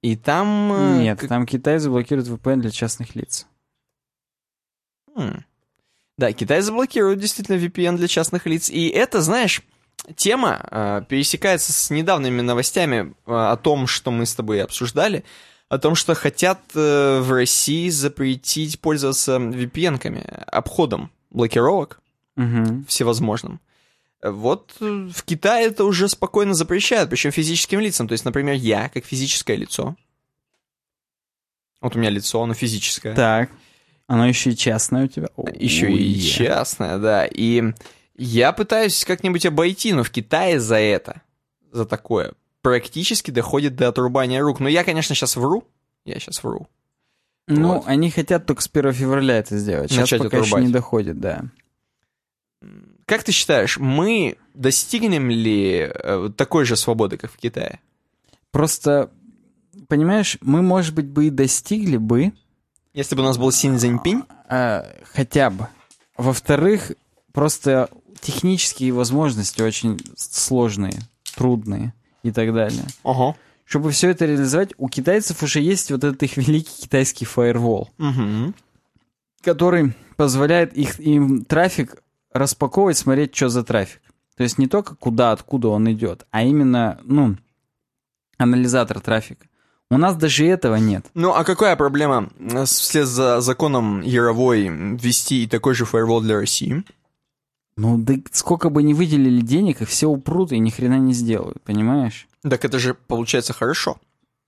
И 0.00 0.14
там... 0.14 0.72
Э, 0.72 0.98
Нет, 1.00 1.18
как... 1.18 1.28
там 1.28 1.44
Китай 1.44 1.78
заблокирует 1.78 2.28
VPN 2.28 2.60
для 2.60 2.70
частных 2.70 3.16
лиц. 3.16 3.48
Хм. 5.16 5.44
Да, 6.18 6.32
Китай 6.32 6.60
заблокирует 6.60 7.20
действительно 7.20 7.56
VPN 7.56 7.96
для 7.96 8.08
частных 8.08 8.44
лиц. 8.46 8.68
И 8.68 8.88
это, 8.88 9.22
знаешь, 9.22 9.62
тема 10.16 10.60
э, 10.70 11.02
пересекается 11.08 11.72
с 11.72 11.90
недавними 11.90 12.40
новостями 12.40 13.14
э, 13.26 13.32
о 13.32 13.56
том, 13.56 13.86
что 13.86 14.10
мы 14.10 14.26
с 14.26 14.34
тобой 14.34 14.62
обсуждали, 14.62 15.24
о 15.68 15.78
том, 15.78 15.94
что 15.94 16.14
хотят 16.14 16.60
э, 16.74 17.20
в 17.20 17.32
России 17.32 17.88
запретить 17.88 18.80
пользоваться 18.80 19.36
VPN-ками, 19.36 20.44
обходом 20.46 21.10
блокировок 21.30 22.00
Угу. 22.38 22.84
всевозможным. 22.86 23.60
Вот 24.22 24.76
э, 24.80 25.08
в 25.12 25.24
Китае 25.24 25.66
это 25.66 25.84
уже 25.84 26.08
спокойно 26.08 26.54
запрещают, 26.54 27.10
причем 27.10 27.32
физическим 27.32 27.80
лицам. 27.80 28.06
То 28.06 28.12
есть, 28.12 28.24
например, 28.24 28.54
я, 28.54 28.88
как 28.88 29.04
физическое 29.04 29.56
лицо, 29.56 29.96
вот 31.80 31.96
у 31.96 31.98
меня 31.98 32.10
лицо, 32.10 32.40
оно 32.40 32.54
физическое. 32.54 33.14
Так. 33.14 33.50
Оно 34.08 34.26
еще 34.26 34.50
и 34.50 34.56
частное 34.56 35.04
у 35.04 35.06
тебя. 35.06 35.28
Еще 35.54 35.88
и 35.92 36.14
Ой. 36.14 36.20
частное, 36.20 36.98
да. 36.98 37.26
И 37.26 37.62
я 38.16 38.52
пытаюсь 38.52 39.04
как-нибудь 39.04 39.46
обойти, 39.46 39.92
но 39.92 40.02
в 40.02 40.10
Китае 40.10 40.58
за 40.58 40.76
это, 40.76 41.22
за 41.70 41.84
такое, 41.84 42.32
практически 42.62 43.30
доходит 43.30 43.76
до 43.76 43.86
отрубания 43.88 44.40
рук. 44.42 44.60
Но 44.60 44.68
я, 44.68 44.82
конечно, 44.82 45.14
сейчас 45.14 45.36
вру. 45.36 45.62
Я 46.06 46.18
сейчас 46.18 46.42
вру. 46.42 46.66
Ну, 47.46 47.74
Вот. 47.74 47.82
они 47.86 48.10
хотят 48.10 48.46
только 48.46 48.62
с 48.62 48.70
1 48.72 48.92
февраля 48.94 49.36
это 49.38 49.58
сделать. 49.58 49.90
Сейчас 49.90 50.00
Начать 50.10 50.22
пока 50.22 50.38
еще 50.38 50.46
отрубать. 50.46 50.64
не 50.64 50.72
доходит, 50.72 51.20
да. 51.20 51.44
Как 53.04 53.24
ты 53.24 53.32
считаешь, 53.32 53.78
мы 53.78 54.36
достигнем 54.54 55.30
ли 55.30 55.90
э, 55.92 56.30
такой 56.36 56.64
же 56.64 56.76
свободы, 56.76 57.16
как 57.16 57.30
в 57.32 57.36
Китае? 57.36 57.80
Просто, 58.50 59.10
понимаешь, 59.88 60.36
мы, 60.40 60.60
может 60.62 60.94
быть, 60.94 61.06
бы 61.06 61.26
и 61.26 61.30
достигли 61.30 61.96
бы, 61.96 62.32
Если 62.98 63.14
бы 63.14 63.22
у 63.22 63.24
нас 63.26 63.38
был 63.38 63.52
Син 63.52 63.78
Цзиньпинь? 63.78 64.24
а, 64.48 64.84
хотя 65.14 65.50
бы. 65.50 65.68
Во-вторых, 66.16 66.90
просто 67.32 67.90
технические 68.20 68.90
возможности 68.92 69.62
очень 69.62 70.00
сложные, 70.16 70.98
трудные 71.36 71.94
и 72.24 72.32
так 72.32 72.52
далее. 72.52 72.82
Ага. 73.04 73.36
Чтобы 73.64 73.92
все 73.92 74.10
это 74.10 74.26
реализовать, 74.26 74.70
у 74.78 74.88
китайцев 74.88 75.40
уже 75.44 75.60
есть 75.60 75.92
вот 75.92 76.02
этот 76.02 76.20
их 76.24 76.36
великий 76.38 76.82
китайский 76.82 77.24
фаервол, 77.24 77.88
Угу. 78.00 78.52
который 79.42 79.94
позволяет 80.16 80.76
их, 80.76 80.98
им 80.98 81.44
трафик 81.44 82.02
распаковывать, 82.32 82.96
смотреть, 82.96 83.32
что 83.36 83.48
за 83.48 83.62
трафик. 83.62 84.02
То 84.36 84.42
есть 84.42 84.58
не 84.58 84.66
только 84.66 84.96
куда, 84.96 85.30
откуда 85.30 85.68
он 85.68 85.88
идет, 85.92 86.26
а 86.32 86.42
именно, 86.42 86.98
ну, 87.04 87.36
анализатор 88.38 88.98
трафика. 88.98 89.46
У 89.90 89.96
нас 89.96 90.16
даже 90.16 90.46
этого 90.46 90.76
нет. 90.76 91.06
Ну, 91.14 91.32
а 91.32 91.44
какая 91.44 91.74
проблема 91.74 92.28
э, 92.38 92.64
вслед 92.66 93.06
за 93.06 93.40
законом 93.40 94.02
Яровой 94.02 94.68
ввести 94.68 95.44
и 95.44 95.46
такой 95.46 95.74
же 95.74 95.86
фаервол 95.86 96.20
для 96.20 96.36
России? 96.36 96.84
Ну, 97.76 97.96
да 97.96 98.14
сколько 98.32 98.68
бы 98.68 98.82
ни 98.82 98.92
выделили 98.92 99.40
денег, 99.40 99.80
их 99.80 99.88
все 99.88 100.08
упрут 100.08 100.52
и 100.52 100.58
ни 100.58 100.68
хрена 100.68 100.98
не 100.98 101.14
сделают, 101.14 101.62
понимаешь? 101.62 102.26
Так 102.42 102.64
это 102.64 102.78
же 102.78 102.94
получается 102.94 103.52
хорошо. 103.54 103.98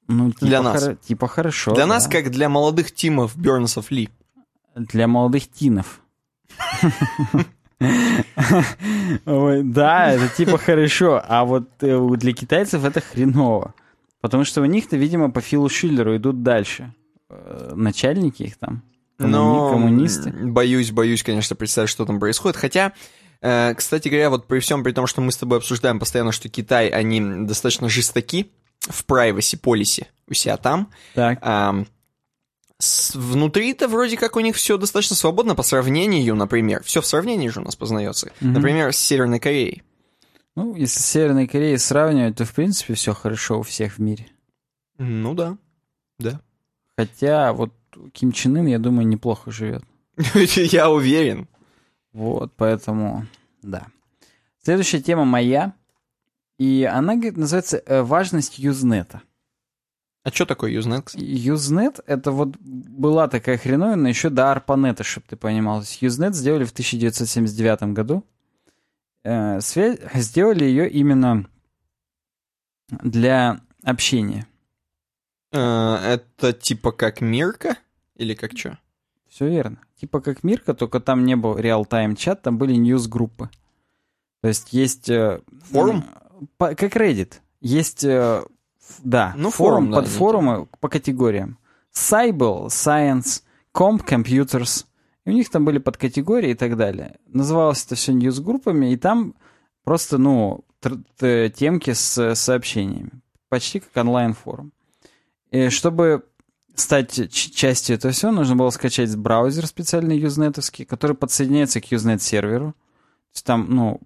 Ну, 0.09 0.31
типа, 0.33 0.47
Для 0.47 0.63
нас. 0.63 0.83
хоро- 0.83 0.99
типа 1.07 1.29
хорошо. 1.29 1.71
для 1.73 1.85
да. 1.85 1.95
нас, 1.95 2.09
как 2.09 2.31
для 2.31 2.49
молодых 2.49 2.93
тимов 2.93 3.37
Бернсов 3.37 3.91
Ли. 3.91 4.11
Для 4.75 5.07
молодых 5.07 5.51
тинов. 5.51 6.01
Да, 9.25 10.13
это 10.13 10.29
типа 10.37 10.59
хорошо, 10.59 11.23
а 11.27 11.45
вот 11.47 11.65
э, 11.81 12.09
для 12.17 12.33
китайцев 12.35 12.85
это 12.85 13.01
хреново. 13.01 13.75
Потому 14.21 14.45
что 14.45 14.61
у 14.61 14.65
них-то, 14.67 14.97
видимо, 14.97 15.31
по 15.31 15.41
Филу 15.41 15.69
Шиллеру 15.69 16.17
идут 16.17 16.43
дальше. 16.43 16.93
Э, 17.29 17.73
Начальники 17.75 18.43
их 18.45 18.57
там. 18.59 18.83
коммуни- 19.19 19.31
Но 19.33 19.71
коммунисты. 19.71 20.31
боюсь, 20.31 20.91
боюсь, 20.93 21.23
конечно, 21.23 21.57
представить, 21.57 21.91
что 21.91 22.05
там 22.07 22.19
происходит. 22.21 22.57
Хотя, 22.57 22.93
э, 23.41 23.75
кстати 23.75 24.09
говоря, 24.09 24.31
вот 24.31 24.47
при 24.47 24.59
всем 24.61 24.83
при 24.85 24.93
том, 24.93 25.07
что 25.07 25.21
мы 25.21 25.31
с 25.33 25.37
тобой 25.37 25.59
обсуждаем 25.59 25.99
постоянно, 25.99 26.33
что 26.33 26.49
Китай, 26.49 26.89
они 26.89 27.21
достаточно 27.47 27.89
жестоки 27.89 28.51
в 28.81 29.05
privacy 29.07 29.59
полисе 29.59 30.09
у 30.29 30.35
себя 30.35 30.57
там, 30.57 30.91
Так. 31.15 31.39
С- 32.79 33.15
внутри-то 33.15 33.89
вроде 33.89 34.17
как 34.17 34.37
у 34.37 34.41
них 34.41 34.57
все 34.57 34.79
достаточно 34.79 35.15
свободно 35.15 35.55
по 35.55 35.63
сравнению, 35.63 36.35
например. 36.35 36.83
Все 36.83 37.03
в 37.03 37.07
сравнении 37.07 37.49
же 37.49 37.61
у 37.61 37.65
нас 37.65 37.77
познается. 37.77 38.33
Мгм. 38.41 38.55
Например, 38.55 38.93
с 38.93 38.97
Северной 38.97 39.39
Кореей. 39.39 39.83
Ну, 40.57 40.75
если 40.75 41.01
с 41.01 41.07
Северной 41.07 41.47
Кореей 41.47 41.79
сравнивать, 41.79 42.37
то, 42.37 42.45
в 42.45 42.55
принципе, 42.55 42.95
все 42.95 43.15
хорошо 43.15 43.61
у 43.61 43.63
всех 43.63 43.95
в 43.95 43.99
мире. 44.01 44.27
Ну 44.99 45.35
да. 45.35 45.57
Да. 46.19 46.41
Хотя 46.97 47.53
вот 47.53 47.73
Ким 48.13 48.33
Чен 48.33 48.57
Ын, 48.59 48.67
я 48.67 48.79
думаю, 48.79 49.07
неплохо 49.07 49.51
живет. 49.51 49.85
Я 50.57 50.91
уверен. 50.91 51.49
Вот, 52.13 52.53
поэтому, 52.57 53.27
да. 53.63 53.87
Следующая 54.63 55.01
тема 55.01 55.25
моя. 55.25 55.75
И 56.59 56.85
она, 56.85 57.15
говорит, 57.15 57.39
называется 57.39 57.83
э, 57.87 58.03
«Важность 58.03 58.59
Юзнета». 58.59 59.23
А 60.23 60.31
что 60.31 60.45
такое 60.45 60.73
Usenet? 60.73 61.03
кстати? 61.03 61.25
Юзнет— 61.25 62.01
это 62.07 62.31
вот 62.31 62.59
была 62.59 63.27
такая 63.29 63.57
хреновина 63.57 64.09
еще 64.09 64.29
до 64.29 64.53
Арпанета, 64.53 65.03
чтобы 65.03 65.27
ты 65.27 65.37
понимал. 65.37 65.83
Юзнет 66.01 66.35
сделали 66.35 66.65
в 66.65 66.73
1979 66.73 67.95
году. 67.95 68.23
Э, 69.25 69.61
связь, 69.61 69.99
сделали 70.15 70.65
ее 70.65 70.89
именно 70.89 71.47
для 72.91 73.61
общения. 73.83 74.47
Э, 75.53 75.97
Это 76.15 76.53
типа 76.53 76.93
как 76.93 77.21
Мирка? 77.21 77.77
Или 78.17 78.35
как 78.35 78.57
что? 78.57 78.79
Все 79.29 79.49
верно. 79.49 79.79
Типа 79.97 80.21
как 80.21 80.43
Мирка, 80.43 80.75
только 80.75 81.01
там 81.01 81.25
не 81.25 81.37
был 81.37 81.57
реал-тайм 81.57 82.17
чат, 82.17 82.43
там 82.43 82.59
были 82.59 82.75
ньюс-группы. 82.75 83.51
То 84.43 84.49
есть 84.49 84.73
есть... 84.73 85.09
э, 85.11 85.41
Форум? 85.71 86.05
по- 86.57 86.75
как 86.75 86.97
Reddit. 86.97 87.35
Есть... 87.61 88.03
да, 88.05 89.35
Ну, 89.37 89.51
форум, 89.51 89.51
форум, 89.51 89.91
да, 89.91 89.97
под 89.99 90.09
форумы 90.09 90.67
по 90.81 90.89
категориям. 90.89 91.59
Sci 91.93 92.33
был, 92.33 92.67
Science, 92.69 93.43
Comp, 93.75 94.05
Computers. 94.07 94.87
У 95.31 95.33
них 95.33 95.49
там 95.49 95.65
были 95.65 95.79
подкатегории 95.79 96.51
и 96.51 96.55
так 96.55 96.77
далее. 96.77 97.21
Называлось 97.29 97.87
это 97.87 97.95
все 97.95 98.13
ньюс-группами, 98.13 98.93
и 98.93 98.97
там 98.97 99.37
просто, 99.85 100.19
ну, 100.19 100.65
темки 100.81 101.93
с 101.93 102.35
сообщениями. 102.35 103.13
Почти 103.49 103.79
как 103.79 103.97
онлайн-форум. 103.97 104.73
И 105.53 105.69
чтобы 105.69 106.25
стать 106.75 107.31
частью 107.31 107.95
этого 107.95 108.13
всего, 108.13 108.33
нужно 108.33 108.57
было 108.57 108.71
скачать 108.71 109.15
браузер 109.15 109.69
специальный 109.69 110.19
юзнетовский, 110.19 110.85
который 110.85 111.15
подсоединяется 111.15 111.81
к 111.81 111.85
Usenet-серверу. 111.93 112.73
То 112.73 113.35
есть 113.35 113.47
там, 113.47 113.67
ну, 113.71 114.01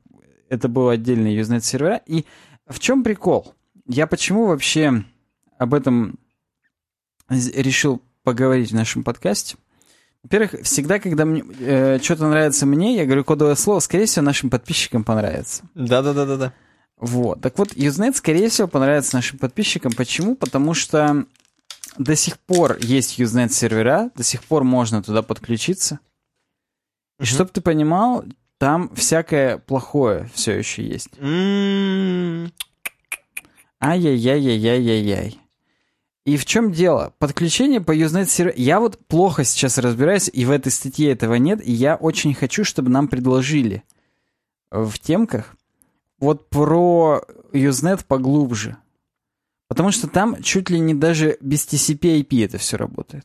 это 0.51 0.69
был 0.69 0.91
отдельный 0.91 1.35
Usenet-сервера. 1.41 2.03
И 2.05 2.27
в 2.67 2.79
чем 2.81 3.03
прикол? 3.03 3.55
Я 3.87 4.07
почему 4.07 4.45
вообще 4.45 5.05
об 5.57 5.73
этом 5.73 6.19
решил 7.31 8.03
поговорить 8.25 8.73
в 8.73 8.75
нашем 8.75 9.03
подкасте? 9.03 9.57
Во-первых, 10.25 10.63
всегда, 10.65 10.99
когда 10.99 11.25
мне, 11.27 11.45
э, 11.61 11.99
что-то 12.03 12.27
нравится 12.27 12.65
мне, 12.67 12.97
я 12.97 13.05
говорю 13.05 13.25
кодовое 13.25 13.55
слово, 13.55 13.81
скорее 13.81 14.07
всего, 14.07 14.25
нашим 14.25 14.49
подписчикам 14.51 15.05
понравится. 15.05 15.63
Да-да-да-да-да. 15.75 16.53
Вот. 16.97 17.41
Так 17.43 17.59
вот, 17.59 17.73
Usenet, 17.75 18.15
скорее 18.15 18.49
всего, 18.49 18.67
понравится 18.67 19.15
нашим 19.17 19.39
подписчикам. 19.39 19.93
Почему? 19.93 20.35
Потому 20.35 20.73
что 20.75 21.27
до 21.99 22.17
сих 22.17 22.39
пор 22.39 22.79
есть 22.81 23.21
Usenet 23.21 23.51
сервера, 23.51 24.11
до 24.17 24.23
сих 24.23 24.43
пор 24.45 24.65
можно 24.65 25.03
туда 25.03 25.23
подключиться. 25.23 25.99
И 27.21 27.23
Мгм. 27.23 27.27
чтобы 27.27 27.51
ты 27.51 27.61
понимал, 27.61 28.25
там 28.59 28.95
всякое 28.95 29.59
плохое 29.59 30.31
все 30.35 30.53
еще 30.59 30.83
есть. 30.87 31.11
М, 31.19 32.51
Ай-яй-яй-яй-яй-яй-яй. 33.83 35.39
И 36.25 36.39
в 36.39 36.47
чем 36.47 36.73
дело? 36.73 37.13
Подключение 37.19 37.81
по 37.81 37.95
Usenet 37.95 38.27
серверу... 38.27 38.57
Я 38.57 38.81
вот 38.81 38.99
плохо 39.07 39.45
сейчас 39.45 39.77
разбираюсь, 39.77 40.31
и 40.33 40.45
в 40.47 40.51
этой 40.51 40.73
статье 40.73 41.13
этого 41.13 41.35
нет, 41.35 41.61
и 41.67 41.71
я 41.71 41.97
очень 41.97 42.35
хочу, 42.35 42.65
чтобы 42.65 42.91
нам 42.91 43.09
предложили 43.09 43.83
в 44.71 44.99
темках 44.99 45.55
вот 46.19 46.49
про 46.49 47.23
Usenet 47.53 48.05
поглубже. 48.07 48.77
Потому 49.69 49.91
что 49.91 50.09
там 50.09 50.43
чуть 50.43 50.71
ли 50.71 50.81
не 50.81 50.95
даже 50.95 51.37
без 51.41 51.67
TCP-IP 51.67 52.45
это 52.45 52.59
все 52.59 52.77
работает. 52.77 53.25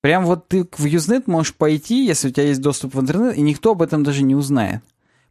Прям 0.00 0.26
вот 0.26 0.48
ты 0.48 0.64
в 0.64 0.84
Usenet 0.84 1.24
можешь 1.26 1.54
пойти, 1.54 2.04
если 2.04 2.28
у 2.28 2.30
тебя 2.32 2.48
есть 2.48 2.60
доступ 2.60 2.94
в 2.94 3.00
интернет, 3.00 3.36
и 3.36 3.40
никто 3.40 3.70
об 3.70 3.82
этом 3.82 4.02
даже 4.02 4.22
не 4.22 4.34
узнает. 4.34 4.82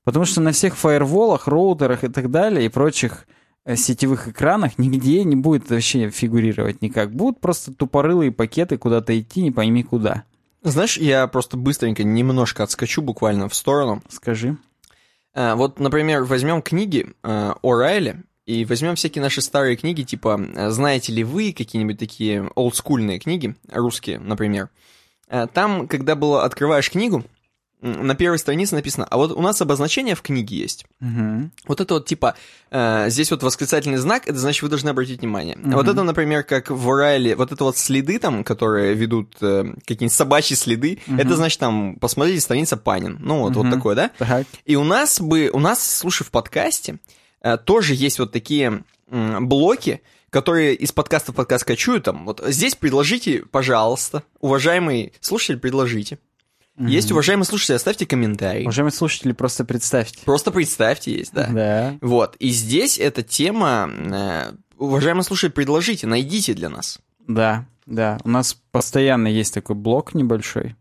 Потому 0.03 0.25
что 0.25 0.41
на 0.41 0.51
всех 0.51 0.77
фаерволах, 0.77 1.47
роутерах 1.47 2.03
и 2.03 2.07
так 2.07 2.31
далее, 2.31 2.65
и 2.65 2.69
прочих 2.69 3.27
сетевых 3.75 4.27
экранах 4.27 4.77
нигде 4.77 5.23
не 5.23 5.35
будет 5.35 5.69
вообще 5.69 6.09
фигурировать 6.09 6.81
никак. 6.81 7.13
Будут 7.13 7.39
просто 7.39 7.73
тупорылые 7.73 8.31
пакеты 8.31 8.77
куда-то 8.77 9.17
идти, 9.19 9.41
не 9.41 9.51
пойми 9.51 9.83
куда. 9.83 10.23
Знаешь, 10.61 10.97
я 10.97 11.27
просто 11.27 11.57
быстренько 11.57 12.03
немножко 12.03 12.63
отскочу 12.63 13.01
буквально 13.01 13.49
в 13.49 13.55
сторону. 13.55 14.01
Скажи. 14.09 14.57
А, 15.33 15.55
Вот, 15.55 15.79
например, 15.79 16.23
возьмем 16.23 16.61
книги 16.61 17.07
э, 17.23 17.53
О'Райли 17.63 18.23
и 18.45 18.65
возьмем 18.65 18.95
всякие 18.95 19.21
наши 19.21 19.41
старые 19.41 19.75
книги, 19.75 20.03
типа 20.03 20.39
э, 20.55 20.69
«Знаете 20.69 21.11
ли 21.13 21.23
вы?» 21.23 21.53
какие-нибудь 21.53 21.97
такие 21.99 22.49
олдскульные 22.55 23.19
книги, 23.19 23.55
русские, 23.71 24.19
например. 24.19 24.69
Э, 25.27 25.47
Там, 25.51 25.87
когда 25.87 26.15
было 26.15 26.43
открываешь 26.43 26.89
книгу, 26.91 27.23
на 27.83 28.15
первой 28.15 28.39
странице 28.39 28.75
написано, 28.75 29.05
а 29.09 29.17
вот 29.17 29.31
у 29.33 29.41
нас 29.41 29.61
обозначение 29.61 30.15
в 30.15 30.21
книге 30.21 30.55
есть. 30.57 30.85
Мгм. 31.01 31.51
Вот 31.67 31.81
это 31.81 31.95
вот 31.95 32.05
типа, 32.05 32.35
э, 32.71 33.09
здесь 33.09 33.29
вот 33.29 33.43
восклицательный 33.43 33.97
знак, 33.97 34.27
это 34.27 34.39
значит, 34.39 34.63
вы 34.63 34.69
должны 34.69 34.89
обратить 34.89 35.19
внимание. 35.19 35.57
А 35.65 35.75
Вот 35.75 35.87
это, 35.87 36.01
например, 36.03 36.43
как 36.43 36.71
в 36.71 36.89
Райле, 36.95 37.35
вот 37.35 37.51
это 37.51 37.63
вот 37.65 37.77
следы 37.77 38.19
там, 38.19 38.43
которые 38.43 38.93
ведут 38.93 39.35
э, 39.41 39.65
какие-нибудь 39.85 40.13
собачьи 40.13 40.55
следы, 40.55 40.99
это 41.17 41.35
значит 41.35 41.59
там, 41.59 41.97
посмотрите, 41.99 42.39
страница 42.39 42.77
Панин. 42.77 43.17
Ну 43.19 43.39
вот, 43.39 43.55
вот 43.55 43.65
Мгм. 43.65 43.71
такое, 43.75 43.95
да? 43.95 44.11
Так. 44.17 44.47
И 44.65 44.75
у 44.77 44.83
нас 44.83 45.19
бы, 45.19 45.49
у 45.51 45.59
нас, 45.59 45.85
слушай, 45.85 46.23
в 46.23 46.31
подкасте 46.31 46.99
э, 47.41 47.57
тоже 47.57 47.93
есть 47.95 48.17
вот 48.19 48.31
такие 48.31 48.83
м, 49.11 49.47
блоки, 49.49 50.01
которые 50.29 50.73
из 50.73 50.91
подкаста 50.93 51.33
в 51.33 51.35
подкаст 51.35 51.65
качуют 51.65 52.05
там. 52.05 52.25
Вот 52.25 52.41
здесь 52.47 52.73
предложите, 52.75 53.43
пожалуйста, 53.51 54.23
уважаемый 54.39 55.13
слушатель, 55.19 55.59
предложите. 55.59 56.17
Есть 56.77 57.11
уважаемые 57.11 57.45
слушатели, 57.45 57.75
оставьте 57.75 58.05
комментарий. 58.05 58.63
Уважаемые 58.63 58.91
слушатели, 58.91 59.31
просто 59.31 59.63
представьте. 59.63 60.19
Просто 60.25 60.51
представьте, 60.51 61.11
есть, 61.15 61.31
да. 61.33 61.47
Да. 61.47 61.97
Вот, 62.01 62.35
и 62.37 62.49
здесь 62.49 62.97
эта 62.97 63.21
тема, 63.21 63.89
э, 63.89 64.53
уважаемые 64.77 65.23
слушатели, 65.23 65.51
предложите, 65.51 66.07
найдите 66.07 66.53
для 66.53 66.69
нас. 66.69 66.99
Да, 67.27 67.65
да. 67.85 68.17
У 68.23 68.29
нас 68.29 68.57
постоянно 68.71 69.27
есть 69.27 69.53
такой 69.53 69.75
блок 69.75 70.15
небольшой. 70.15 70.75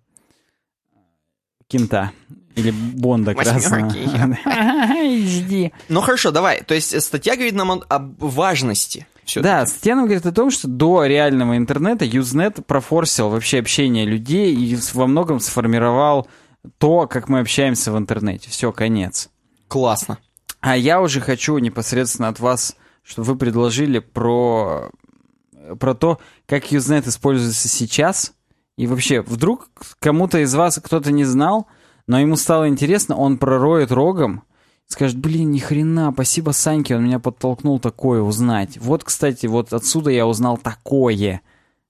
Кента. 1.68 2.12
Или 2.54 2.70
Бонда 2.70 3.34
красного. 3.34 3.90
Жди. 5.26 5.72
Ну 5.88 6.00
хорошо, 6.00 6.30
давай. 6.30 6.62
То 6.62 6.74
есть 6.74 7.00
статья 7.02 7.34
говорит 7.34 7.54
нам 7.54 7.70
о- 7.70 7.82
об 7.88 8.14
важности. 8.18 9.06
Всё-таки. 9.40 9.88
Да, 9.88 9.94
нам 9.94 10.04
говорит 10.04 10.26
о 10.26 10.32
том, 10.32 10.50
что 10.50 10.68
до 10.68 11.04
реального 11.04 11.56
интернета 11.56 12.04
Usenet 12.04 12.62
профорсил 12.62 13.30
вообще 13.30 13.60
общение 13.60 14.04
людей 14.04 14.54
и 14.54 14.76
во 14.92 15.06
многом 15.06 15.40
сформировал 15.40 16.28
то, 16.78 17.06
как 17.06 17.28
мы 17.28 17.40
общаемся 17.40 17.92
в 17.92 17.98
интернете. 17.98 18.50
Все, 18.50 18.72
конец. 18.72 19.30
Классно. 19.68 20.18
А 20.60 20.76
я 20.76 21.00
уже 21.00 21.20
хочу 21.20 21.58
непосредственно 21.58 22.28
от 22.28 22.40
вас, 22.40 22.76
чтобы 23.02 23.28
вы 23.28 23.36
предложили 23.36 23.98
про, 23.98 24.90
про 25.80 25.94
то, 25.94 26.20
как 26.46 26.64
Usenet 26.72 27.08
используется 27.08 27.68
сейчас. 27.68 28.34
И 28.76 28.86
вообще, 28.86 29.22
вдруг 29.22 29.68
кому-то 29.98 30.38
из 30.38 30.54
вас 30.54 30.80
кто-то 30.82 31.10
не 31.10 31.24
знал, 31.24 31.66
но 32.06 32.20
ему 32.20 32.36
стало 32.36 32.68
интересно, 32.68 33.16
он 33.16 33.38
пророет 33.38 33.92
рогом, 33.92 34.44
скажет, 34.92 35.18
блин, 35.18 35.50
ни 35.50 35.58
хрена, 35.58 36.12
спасибо 36.12 36.50
Саньке, 36.50 36.96
он 36.96 37.04
меня 37.04 37.18
подтолкнул 37.18 37.78
такое 37.80 38.22
узнать. 38.22 38.78
Вот, 38.78 39.04
кстати, 39.04 39.46
вот 39.46 39.72
отсюда 39.72 40.10
я 40.10 40.26
узнал 40.26 40.56
такое. 40.58 41.40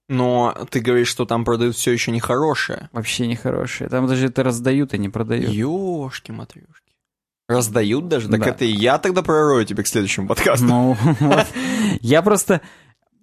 Но 0.09 0.55
ты 0.69 0.79
говоришь, 0.79 1.07
что 1.07 1.25
там 1.25 1.45
продают 1.45 1.75
все 1.75 1.91
еще 1.91 2.11
нехорошее. 2.11 2.89
Вообще 2.91 3.27
нехорошее. 3.27 3.89
Там 3.89 4.07
даже 4.07 4.27
это 4.27 4.43
раздают 4.43 4.93
и 4.93 4.97
не 4.97 5.09
продают. 5.09 5.49
Ёшки 5.51 6.31
матрешки. 6.31 6.67
Раздают 7.47 8.07
даже? 8.07 8.29
Так 8.29 8.39
Да. 8.41 8.49
это 8.49 8.65
и 8.65 8.71
я 8.71 8.97
тогда 8.97 9.21
пророю 9.21 9.65
тебе 9.65 9.83
к 9.83 9.87
следующему 9.87 10.27
подкасту. 10.27 10.65
Ну, 10.65 10.97
я 12.01 12.21
просто 12.21 12.61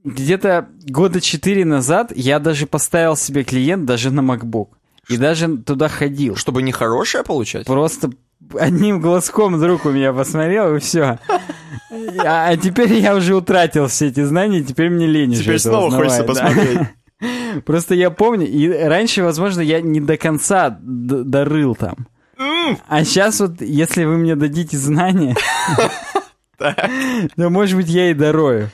где-то 0.05 0.69
года 0.89 1.21
четыре 1.21 1.65
назад 1.65 2.13
я 2.15 2.39
даже 2.39 2.67
поставил 2.67 3.17
себе 3.17 3.45
клиент 3.45 3.85
даже 3.85 4.11
на 4.11 4.21
MacBook. 4.21 4.69
И 5.09 5.17
даже 5.17 5.59
туда 5.59 5.89
ходил. 5.89 6.37
Чтобы 6.37 6.63
нехорошее 6.63 7.25
получать? 7.25 7.67
Просто 7.67 8.11
одним 8.59 9.01
глазком 9.01 9.61
друг 9.61 9.85
у 9.87 9.91
меня 9.91 10.13
посмотрел, 10.13 10.77
и 10.77 10.79
все. 10.81 11.19
А, 12.19 12.49
а 12.49 12.57
теперь 12.57 12.93
я 12.95 13.17
уже 13.17 13.35
утратил 13.35 13.89
все 13.89 14.09
эти 14.09 14.23
знания, 14.23 14.63
теперь 14.63 14.91
мне 14.91 15.07
лень 15.07 15.33
уже 15.33 15.43
Теперь 15.43 15.59
снова 15.59 15.91
хочется 15.91 16.23
да. 16.23 16.27
посмотреть. 16.27 16.79
Просто 17.67 17.95
я 17.95 18.11
помню, 18.11 18.47
и 18.47 18.69
раньше, 18.69 19.23
возможно, 19.23 19.61
я 19.61 19.81
не 19.81 20.01
до 20.01 20.17
конца 20.17 20.79
дорыл 20.81 21.75
там. 21.75 22.07
А 22.89 23.05
сейчас 23.05 23.41
вот, 23.41 23.61
если 23.61 24.05
вы 24.05 24.17
мне 24.17 24.37
дадите 24.37 24.77
знания, 24.77 25.37
то, 26.57 26.75
может 27.37 27.77
быть, 27.77 27.89
я 27.89 28.11
и 28.11 28.15
дорою. 28.15 28.71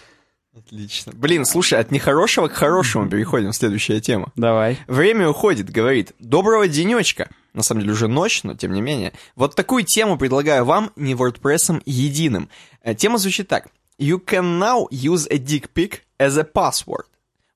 Отлично. 0.56 1.12
Блин, 1.14 1.44
слушай, 1.44 1.78
от 1.78 1.90
нехорошего 1.90 2.48
к 2.48 2.52
хорошему 2.52 3.08
переходим. 3.08 3.52
Следующая 3.52 4.00
тема. 4.00 4.32
Давай. 4.36 4.78
Время 4.86 5.28
уходит, 5.28 5.70
говорит. 5.70 6.12
Доброго 6.18 6.66
денечка. 6.66 7.28
На 7.56 7.62
самом 7.62 7.80
деле 7.80 7.94
уже 7.94 8.06
ночь, 8.06 8.42
но 8.44 8.54
тем 8.54 8.72
не 8.72 8.82
менее. 8.82 9.12
Вот 9.34 9.54
такую 9.56 9.82
тему 9.82 10.18
предлагаю 10.18 10.64
вам 10.64 10.92
не 10.94 11.14
WordPress 11.14 11.82
единым. 11.86 12.48
Э, 12.82 12.94
Тема 12.94 13.16
звучит 13.18 13.48
так. 13.48 13.68
You 13.98 14.18
can 14.24 14.60
now 14.60 14.86
use 14.90 15.26
a 15.30 15.38
dick 15.38 15.70
pic 15.74 16.00
as 16.18 16.38
a 16.38 16.44
password. 16.44 17.06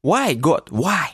Why, 0.03 0.35
God? 0.35 0.69
Why? 0.71 1.09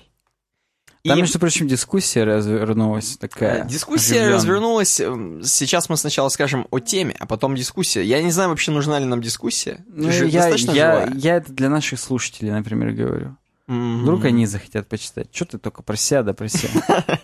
Там, 1.04 1.18
И- 1.18 1.20
между 1.20 1.38
прочим, 1.40 1.66
дискуссия 1.68 2.22
развернулась 2.24 3.16
такая. 3.16 3.64
Э, 3.64 3.68
Дискуссия 3.68 4.28
развернулась. 4.28 5.00
эм, 5.00 5.42
Сейчас 5.42 5.88
мы 5.88 5.96
сначала 5.96 6.28
скажем 6.28 6.66
о 6.70 6.78
теме, 6.78 7.14
а 7.18 7.26
потом 7.26 7.54
дискуссия. 7.56 8.02
Я 8.04 8.22
не 8.22 8.30
знаю 8.30 8.50
вообще, 8.50 8.70
нужна 8.70 8.98
ли 9.00 9.04
нам 9.04 9.20
дискуссия. 9.20 9.84
Ну, 9.88 10.10
Жи- 10.12 10.26
я, 10.28 10.42
достаточно 10.42 10.70
я, 10.72 11.00
живая. 11.00 11.12
я 11.16 11.36
это 11.36 11.52
для 11.52 11.68
наших 11.70 11.98
слушателей, 12.00 12.52
например, 12.52 12.92
говорю. 12.92 13.36
Мгм. 13.68 14.02
Вдруг 14.02 14.24
они 14.26 14.46
захотят 14.46 14.86
почитать. 14.88 15.26
Что 15.32 15.44
ты 15.44 15.58
только 15.58 15.82
про 15.82 15.96
себя 15.96 16.22
да 16.22 16.32
про 16.34 16.48
себя. 16.48 16.70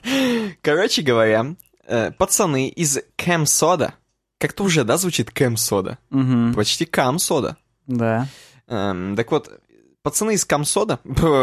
Короче 0.63 1.03
говоря, 1.03 1.57
э, 1.85 2.13
пацаны 2.13 2.69
из 2.69 2.99
Cam 3.19 3.45
Soda, 3.45 3.95
как-то 4.39 4.63
уже, 4.65 4.85
да, 4.85 4.97
звучит 4.97 5.31
Cam 5.31 5.55
Soda? 5.55 5.99
Мгм. 6.11 6.55
Почти 6.55 6.85
Cam 6.85 7.17
Soda. 7.17 7.57
Да. 7.87 8.29
Эм, 8.69 9.17
так 9.17 9.31
вот, 9.33 9.61
пацаны 10.03 10.35
из 10.35 10.47
Cam 10.47 10.63
Soda, 10.63 10.99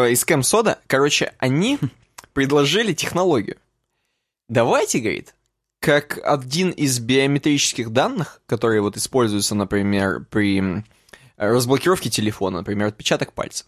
из 0.10 0.24
Cam 0.26 0.40
Soda, 0.40 0.78
короче, 0.88 1.34
они 1.38 1.80
предложили 2.34 2.94
технологию. 2.94 3.58
Давайте, 4.48 5.00
говорит, 5.00 5.36
как 5.80 6.20
один 6.24 6.72
из 6.72 7.00
биометрических 7.00 7.92
данных, 7.92 8.42
которые 8.46 8.82
вот 8.82 8.98
используются, 8.98 9.54
например, 9.54 10.26
при 10.30 10.84
разблокировке 11.38 12.10
телефона, 12.10 12.60
например, 12.60 12.88
отпечаток 12.88 13.34
пальца. 13.34 13.66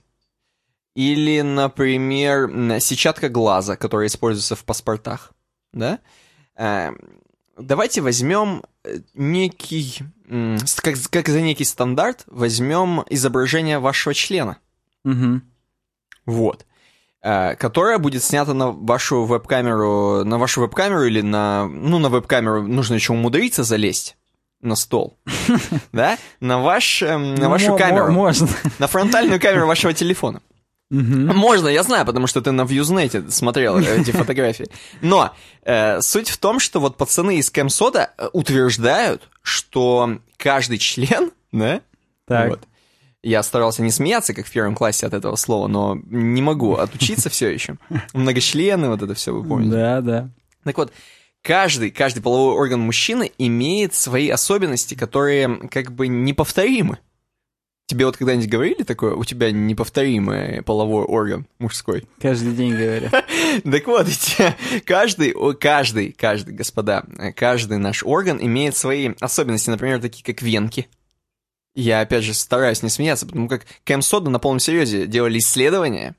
Или, 0.95 1.41
например, 1.41 2.79
сетчатка 2.81 3.29
глаза, 3.29 3.77
которая 3.77 4.07
используется 4.07 4.55
в 4.55 4.65
паспортах. 4.65 5.33
Да? 5.73 5.99
Эм, 6.55 6.97
Давайте 7.57 8.01
возьмем 8.01 8.63
э, 8.83 8.99
некий, 9.13 9.99
как, 10.77 10.95
как 11.09 11.27
за 11.27 11.41
некий 11.41 11.65
стандарт, 11.65 12.23
возьмем 12.27 13.03
изображение 13.09 13.79
вашего 13.79 14.13
члена. 14.13 14.57
Мгм. 15.03 15.43
Вот. 16.25 16.65
Э, 17.21 17.55
Которая 17.55 17.99
будет 17.99 18.23
снята 18.23 18.53
на 18.53 18.71
вашу 18.71 19.25
веб-камеру, 19.25 20.23
на 20.23 20.37
вашу 20.37 20.61
веб-камеру 20.61 21.03
или 21.05 21.21
на, 21.21 21.67
ну, 21.67 21.99
на 21.99 22.09
веб-камеру 22.09 22.63
нужно 22.63 22.95
еще 22.95 23.13
умудриться 23.13 23.63
залезть 23.63 24.17
на 24.61 24.75
стол, 24.75 25.17
да, 25.91 26.17
на, 26.39 26.59
ваш, 26.59 27.01
эм, 27.01 27.35
на 27.35 27.43
Ну, 27.43 27.49
вашу 27.49 27.75
камеру, 27.77 28.11
на 28.79 28.87
фронтальную 28.87 29.39
камеру 29.41 29.67
вашего 29.67 29.93
телефона. 29.93 30.41
Мгм. 30.91 31.27
Можно, 31.35 31.69
я 31.69 31.83
знаю, 31.83 32.05
потому 32.05 32.27
что 32.27 32.41
ты 32.41 32.51
на 32.51 32.63
Вьюзнете 32.65 33.23
смотрел 33.29 33.79
э, 33.79 34.01
эти 34.01 34.11
фотографии. 34.11 34.67
Но 35.01 35.31
э, 35.63 36.01
суть 36.01 36.29
в 36.29 36.37
том, 36.37 36.59
что 36.59 36.79
вот 36.81 36.97
пацаны 36.97 37.37
из 37.37 37.49
Кэмсода 37.49 38.11
э, 38.17 38.27
утверждают, 38.33 39.29
что 39.41 40.19
каждый 40.37 40.77
член, 40.77 41.31
да, 41.51 41.81
Так. 42.27 42.49
вот. 42.49 42.59
Я 43.23 43.43
старался 43.43 43.83
не 43.83 43.91
смеяться, 43.91 44.33
как 44.33 44.47
в 44.47 44.51
первом 44.51 44.75
классе 44.75 45.05
от 45.05 45.13
этого 45.13 45.35
слова, 45.35 45.67
но 45.67 45.97
не 46.07 46.41
могу 46.41 46.75
отучиться 46.75 47.29
все 47.29 47.49
еще. 47.49 47.77
Многочлены, 48.13 48.89
вот 48.89 49.01
это 49.01 49.13
все, 49.13 49.31
вы 49.31 49.47
помните. 49.47 49.71
Да, 49.75 50.01
да. 50.01 50.29
Так 50.63 50.77
вот, 50.77 50.91
каждый, 51.43 51.91
каждый 51.91 52.21
половой 52.21 52.55
орган 52.55 52.79
мужчины 52.79 53.31
имеет 53.37 53.93
свои 53.93 54.27
особенности, 54.29 54.95
которые 54.95 55.69
как 55.69 55.91
бы 55.91 56.07
неповторимы. 56.07 56.97
Тебе 57.91 58.05
вот 58.05 58.15
когда-нибудь 58.15 58.47
говорили 58.47 58.83
такое, 58.83 59.15
у 59.15 59.25
тебя 59.25 59.51
неповторимый 59.51 60.61
половой 60.61 61.03
орган 61.03 61.45
мужской? 61.59 62.05
Каждый 62.21 62.53
день 62.53 62.71
говорят. 62.71 63.11
Так 63.69 63.85
вот, 63.85 64.07
каждый, 64.85 65.33
каждый, 65.59 66.13
каждый, 66.13 66.53
господа, 66.53 67.03
каждый 67.35 67.79
наш 67.79 68.01
орган 68.05 68.37
имеет 68.41 68.77
свои 68.77 69.11
особенности, 69.19 69.69
например, 69.69 69.99
такие 69.99 70.23
как 70.23 70.41
венки. 70.41 70.87
Я, 71.75 71.99
опять 71.99 72.23
же, 72.23 72.33
стараюсь 72.33 72.81
не 72.81 72.87
смеяться, 72.87 73.25
потому 73.25 73.49
как 73.49 73.65
Кэм 73.83 74.01
Сода 74.01 74.29
на 74.29 74.39
полном 74.39 74.61
серьезе 74.61 75.05
делали 75.05 75.39
исследования. 75.39 76.15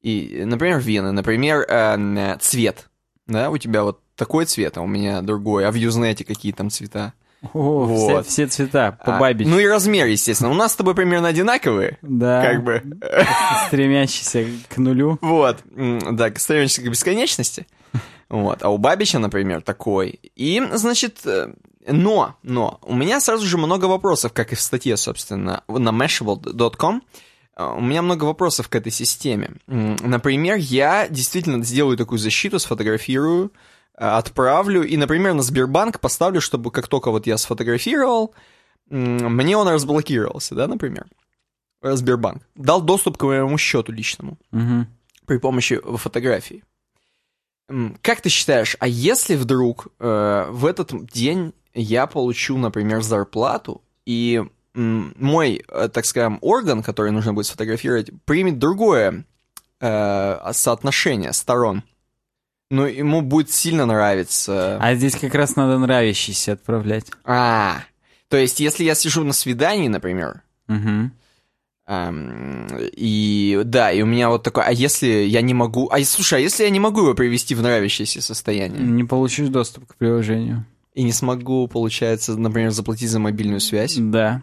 И, 0.00 0.42
например, 0.46 0.78
вены, 0.78 1.12
например, 1.12 1.66
э, 1.68 2.38
цвет. 2.40 2.88
Да, 3.26 3.50
у 3.50 3.58
тебя 3.58 3.82
вот 3.82 4.00
такой 4.16 4.46
цвет, 4.46 4.78
а 4.78 4.80
у 4.80 4.86
меня 4.86 5.20
другой. 5.20 5.66
А 5.66 5.70
в 5.70 5.74
Юзнете 5.74 6.24
какие 6.24 6.52
там 6.52 6.70
цвета? 6.70 7.12
О, 7.52 7.86
все, 7.86 8.14
Вот. 8.14 8.26
все 8.26 8.46
цвета 8.48 8.98
по 9.04 9.16
А, 9.16 9.20
бабе. 9.20 9.46
ну 9.46 9.58
и 9.58 9.66
размер, 9.66 10.06
естественно. 10.06 10.50
У 10.50 10.54
нас 10.54 10.72
с 10.72 10.76
тобой 10.76 10.94
примерно 10.94 11.28
одинаковые, 11.28 11.98
да. 12.02 12.42
как 12.42 12.64
бы. 12.64 12.82
Стремящийся 13.68 14.44
к 14.68 14.76
нулю. 14.78 15.18
Вот, 15.20 15.58
да, 15.74 16.32
стремишься 16.36 16.82
к 16.82 16.88
бесконечности. 16.90 17.66
Вот, 18.28 18.62
а 18.62 18.68
у 18.70 18.78
Бабича, 18.78 19.18
например, 19.18 19.62
такой. 19.62 20.18
И, 20.36 20.62
значит, 20.74 21.20
э, 21.24 21.52
но, 21.86 22.36
но, 22.42 22.78
у 22.82 22.94
меня 22.94 23.20
сразу 23.20 23.46
же 23.46 23.56
много 23.56 23.86
вопросов, 23.86 24.32
как 24.34 24.52
и 24.52 24.54
в 24.54 24.60
статье, 24.60 24.96
собственно, 24.98 25.62
на 25.66 25.88
mashable.com. 25.90 27.02
Э, 27.56 27.74
У 27.76 27.80
меня 27.80 28.02
много 28.02 28.24
вопросов 28.24 28.68
к 28.68 28.74
этой 28.74 28.92
системе. 28.92 29.52
Например, 29.66 30.56
я 30.56 31.08
действительно 31.08 31.64
сделаю 31.64 31.96
такую 31.96 32.18
защиту, 32.18 32.58
сфотографирую 32.58 33.52
отправлю 33.98 34.82
и, 34.82 34.96
например, 34.96 35.34
на 35.34 35.42
Сбербанк 35.42 36.00
поставлю, 36.00 36.40
чтобы 36.40 36.70
как 36.70 36.88
только 36.88 37.10
вот 37.10 37.26
я 37.26 37.36
сфотографировал, 37.36 38.34
мне 38.90 39.56
он 39.56 39.68
разблокировался, 39.68 40.54
да, 40.54 40.66
например, 40.66 41.06
Сбербанк. 41.82 42.42
Дал 42.54 42.80
доступ 42.80 43.18
к 43.18 43.22
моему 43.24 43.58
счету 43.58 43.92
личному 43.92 44.38
Угу. 44.52 44.86
при 45.26 45.38
помощи 45.38 45.80
фотографии. 45.96 46.64
Как 48.00 48.22
ты 48.22 48.30
считаешь, 48.30 48.76
а 48.80 48.88
если 48.88 49.36
вдруг 49.36 49.88
э, 49.98 50.46
в 50.50 50.64
этот 50.64 51.06
день 51.12 51.52
я 51.74 52.06
получу, 52.06 52.56
например, 52.56 53.02
зарплату, 53.02 53.82
и 54.06 54.42
мой, 54.74 55.64
э, 55.68 55.88
так 55.92 56.06
скажем, 56.06 56.38
орган, 56.40 56.82
который 56.82 57.10
нужно 57.10 57.34
будет 57.34 57.46
сфотографировать, 57.46 58.10
примет 58.24 58.58
другое 58.58 59.24
э, 59.80 60.52
соотношение 60.52 61.34
сторон, 61.34 61.82
ну, 62.70 62.86
ему 62.86 63.22
будет 63.22 63.50
сильно 63.50 63.86
нравиться. 63.86 64.78
А 64.80 64.94
здесь 64.94 65.16
как 65.16 65.34
раз 65.34 65.56
надо 65.56 65.78
нравящийся 65.78 66.52
отправлять. 66.52 67.06
А, 67.24 67.82
то 68.28 68.36
есть, 68.36 68.60
если 68.60 68.84
я 68.84 68.94
сижу 68.94 69.24
на 69.24 69.32
свидании, 69.32 69.88
например, 69.88 70.42
Угу. 70.68 71.10
Эм, 71.90 72.66
и 72.92 73.62
да, 73.64 73.90
и 73.90 74.02
у 74.02 74.06
меня 74.06 74.28
вот 74.28 74.42
такое, 74.42 74.64
а 74.64 74.72
если 74.72 75.06
я 75.06 75.40
не 75.40 75.54
могу, 75.54 75.88
а 75.90 75.98
слушай, 76.04 76.34
а 76.38 76.42
если 76.42 76.64
я 76.64 76.68
не 76.70 76.80
могу 76.80 77.00
его 77.00 77.14
привести 77.14 77.54
в 77.54 77.62
нравящееся 77.62 78.20
состояние 78.20 78.82
Не 78.82 79.04
получишь 79.04 79.48
доступ 79.48 79.86
к 79.86 79.94
приложению. 79.96 80.66
и 80.92 81.02
не 81.02 81.12
смогу, 81.12 81.66
получается, 81.66 82.36
например, 82.36 82.72
заплатить 82.72 83.08
за 83.08 83.18
мобильную 83.18 83.60
связь, 83.60 83.94
Да. 83.96 84.42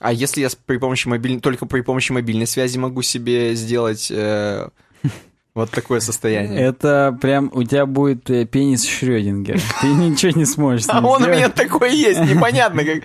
а 0.00 0.12
если 0.12 0.42
я 0.42 0.50
при 0.66 0.76
помощи 0.76 1.08
мобильной, 1.08 1.40
только 1.40 1.64
при 1.64 1.80
помощи 1.80 2.12
мобильной 2.12 2.46
связи 2.46 2.76
могу 2.76 3.00
себе 3.00 3.54
сделать 3.54 4.08
э, 4.10 4.68
вот 5.54 5.70
такое 5.70 6.00
состояние. 6.00 6.60
Это 6.60 7.16
прям 7.20 7.50
у 7.52 7.62
тебя 7.62 7.84
будет 7.86 8.30
э, 8.30 8.46
пенис 8.46 8.86
Шрёдингера. 8.86 9.58
Ты 9.80 9.88
ничего 9.88 10.32
не 10.32 10.46
сможешь. 10.46 10.86
А 10.88 11.04
он 11.04 11.22
у 11.22 11.28
меня 11.28 11.50
такой 11.50 11.94
есть, 11.94 12.20
непонятно 12.34 12.84
как. 12.84 13.02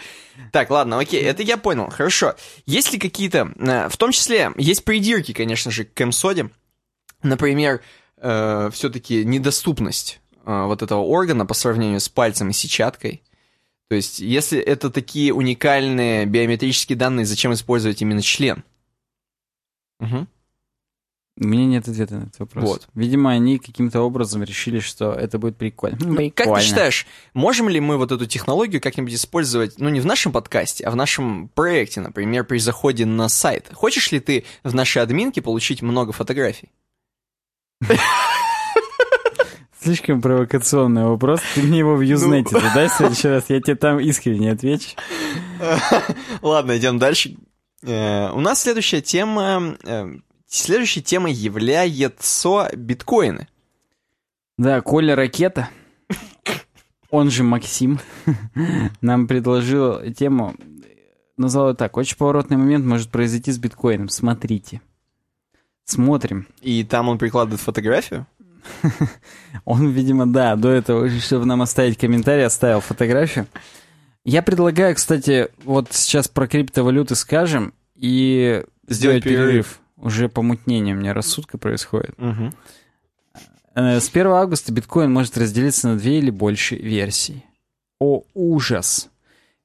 Так, 0.52 0.70
ладно, 0.70 1.00
окей, 1.00 1.22
это 1.24 1.44
я 1.44 1.58
понял, 1.58 1.90
хорошо. 1.90 2.36
Есть 2.66 2.94
ли 2.94 3.00
какие-то, 3.00 3.52
э, 3.58 3.90
в 3.90 3.98
том 3.98 4.12
числе, 4.12 4.52
есть 4.58 4.86
придирки, 4.86 5.34
конечно 5.34 5.72
же, 5.72 5.84
к 5.86 6.06
МСОДе. 6.06 6.50
Например, 7.24 7.82
все-таки 8.20 9.24
недоступность 9.26 10.20
э, 10.46 10.64
вот 10.66 10.82
этого 10.82 11.02
органа 11.02 11.46
по 11.46 11.54
сравнению 11.54 12.00
с 12.00 12.10
пальцем 12.10 12.50
и 12.50 12.54
сетчаткой. 12.54 13.22
То 13.90 13.96
есть, 13.96 14.20
если 14.20 14.60
это 14.60 14.90
такие 14.90 15.34
уникальные 15.34 16.26
биометрические 16.26 16.98
данные, 16.98 17.26
зачем 17.26 17.54
использовать 17.54 18.02
именно 18.02 18.22
член? 18.22 18.64
Мгм. 20.00 20.28
У 21.40 21.46
меня 21.46 21.66
нет 21.66 21.88
ответа 21.88 22.16
на 22.16 22.24
этот 22.24 22.40
вопрос. 22.40 22.64
Вот. 22.66 22.88
Видимо, 22.96 23.30
они 23.32 23.60
каким-то 23.60 24.02
образом 24.02 24.44
решили, 24.44 24.80
что 24.80 25.12
это 25.14 25.38
будет 25.38 25.56
прикольно. 25.56 25.98
Хм, 25.98 26.10
Ну, 26.10 26.16
Как 26.16 26.34
прикольно. 26.36 26.60
ты 26.60 26.66
считаешь, 26.66 27.06
можем 27.36 27.70
ли 27.70 27.80
мы 27.80 27.98
вот 27.98 28.12
эту 28.12 28.26
технологию 28.26 28.82
как-нибудь 28.82 29.14
использовать, 29.14 29.76
ну, 29.80 29.90
не 29.90 30.00
в 30.00 30.06
нашем 30.08 30.32
подкасте, 30.32 30.84
а 30.86 30.90
в 30.92 30.96
нашем 30.96 31.50
проекте, 31.50 32.02
например, 32.02 32.44
при 32.44 32.58
заходе 32.58 33.06
на 33.06 33.30
сайт? 33.30 33.70
Хочешь 33.72 34.12
ли 34.12 34.20
ты 34.20 34.46
в 34.64 34.74
нашей 34.74 35.04
админке 35.04 35.44
получить 35.44 35.84
много 35.84 36.12
фотографий? 36.12 36.70
Слишком 39.80 40.22
провокационный 40.22 41.06
вопрос. 41.06 41.40
Ты 41.56 41.62
мне 41.62 41.80
его 41.80 41.96
в 41.96 42.02
Юзнете 42.02 42.50
Ну. 42.56 42.60
задай 42.60 42.90
в 42.90 42.92
следующий 42.94 43.28
раз. 43.30 43.46
Я 43.48 43.62
тебе 43.62 43.76
там 43.76 44.00
искренне 44.00 44.52
отвечу. 44.52 44.90
Ладно, 46.42 46.78
идем 46.78 46.98
дальше. 47.00 47.36
Э, 47.84 48.32
У 48.32 48.40
нас 48.42 48.62
следующая 48.62 49.02
тема... 49.02 49.78
Следующей 50.48 51.02
темой 51.02 51.34
является 51.34 52.70
биткоины. 52.74 53.48
Да, 54.58 54.82
Коля 54.82 55.16
Ракета, 55.16 55.70
он 57.12 57.30
же 57.30 57.44
Максим, 57.44 58.00
нам 59.02 59.28
предложил 59.28 60.02
тему, 60.14 60.56
назвал 61.36 61.70
ее 61.70 61.76
так, 61.76 61.98
очень 61.98 62.18
поворотный 62.18 62.58
момент 62.58 62.86
может 62.86 63.10
произойти 63.10 63.52
с 63.52 63.60
биткоином, 63.60 64.10
смотрите. 64.10 64.82
Смотрим. 65.86 66.48
И 66.62 66.84
там 66.84 67.08
он 67.08 67.18
прикладывает 67.18 67.62
фотографию. 67.62 68.26
Он, 69.64 69.90
видимо, 69.92 70.28
да, 70.28 70.58
до 70.58 70.70
этого, 70.70 71.10
чтобы 71.22 71.46
нам 71.46 71.62
оставить 71.62 71.98
комментарий, 71.98 72.46
оставил 72.46 72.82
фотографию. 72.82 73.48
Я 74.26 74.44
предлагаю, 74.44 74.94
кстати, 74.94 75.48
вот 75.64 75.94
сейчас 75.94 76.28
про 76.28 76.48
криптовалюты 76.48 77.16
скажем 77.16 77.74
и 77.96 78.66
Сделать 78.90 79.24
сделать 79.24 79.24
перерыв. 79.24 79.80
Уже 79.98 80.30
помутнение 80.30 80.96
у 80.96 81.00
меня 81.00 81.14
рассудка 81.14 81.58
происходит. 81.58 82.16
Э, 83.76 84.00
С 84.00 84.10
1 84.10 84.28
августа 84.28 84.72
биткоин 84.72 85.12
может 85.12 85.38
разделиться 85.38 85.88
на 85.90 85.98
две 85.98 86.20
или 86.20 86.30
больше 86.30 86.76
версий. 86.76 87.44
О, 88.00 88.24
ужас! 88.34 89.10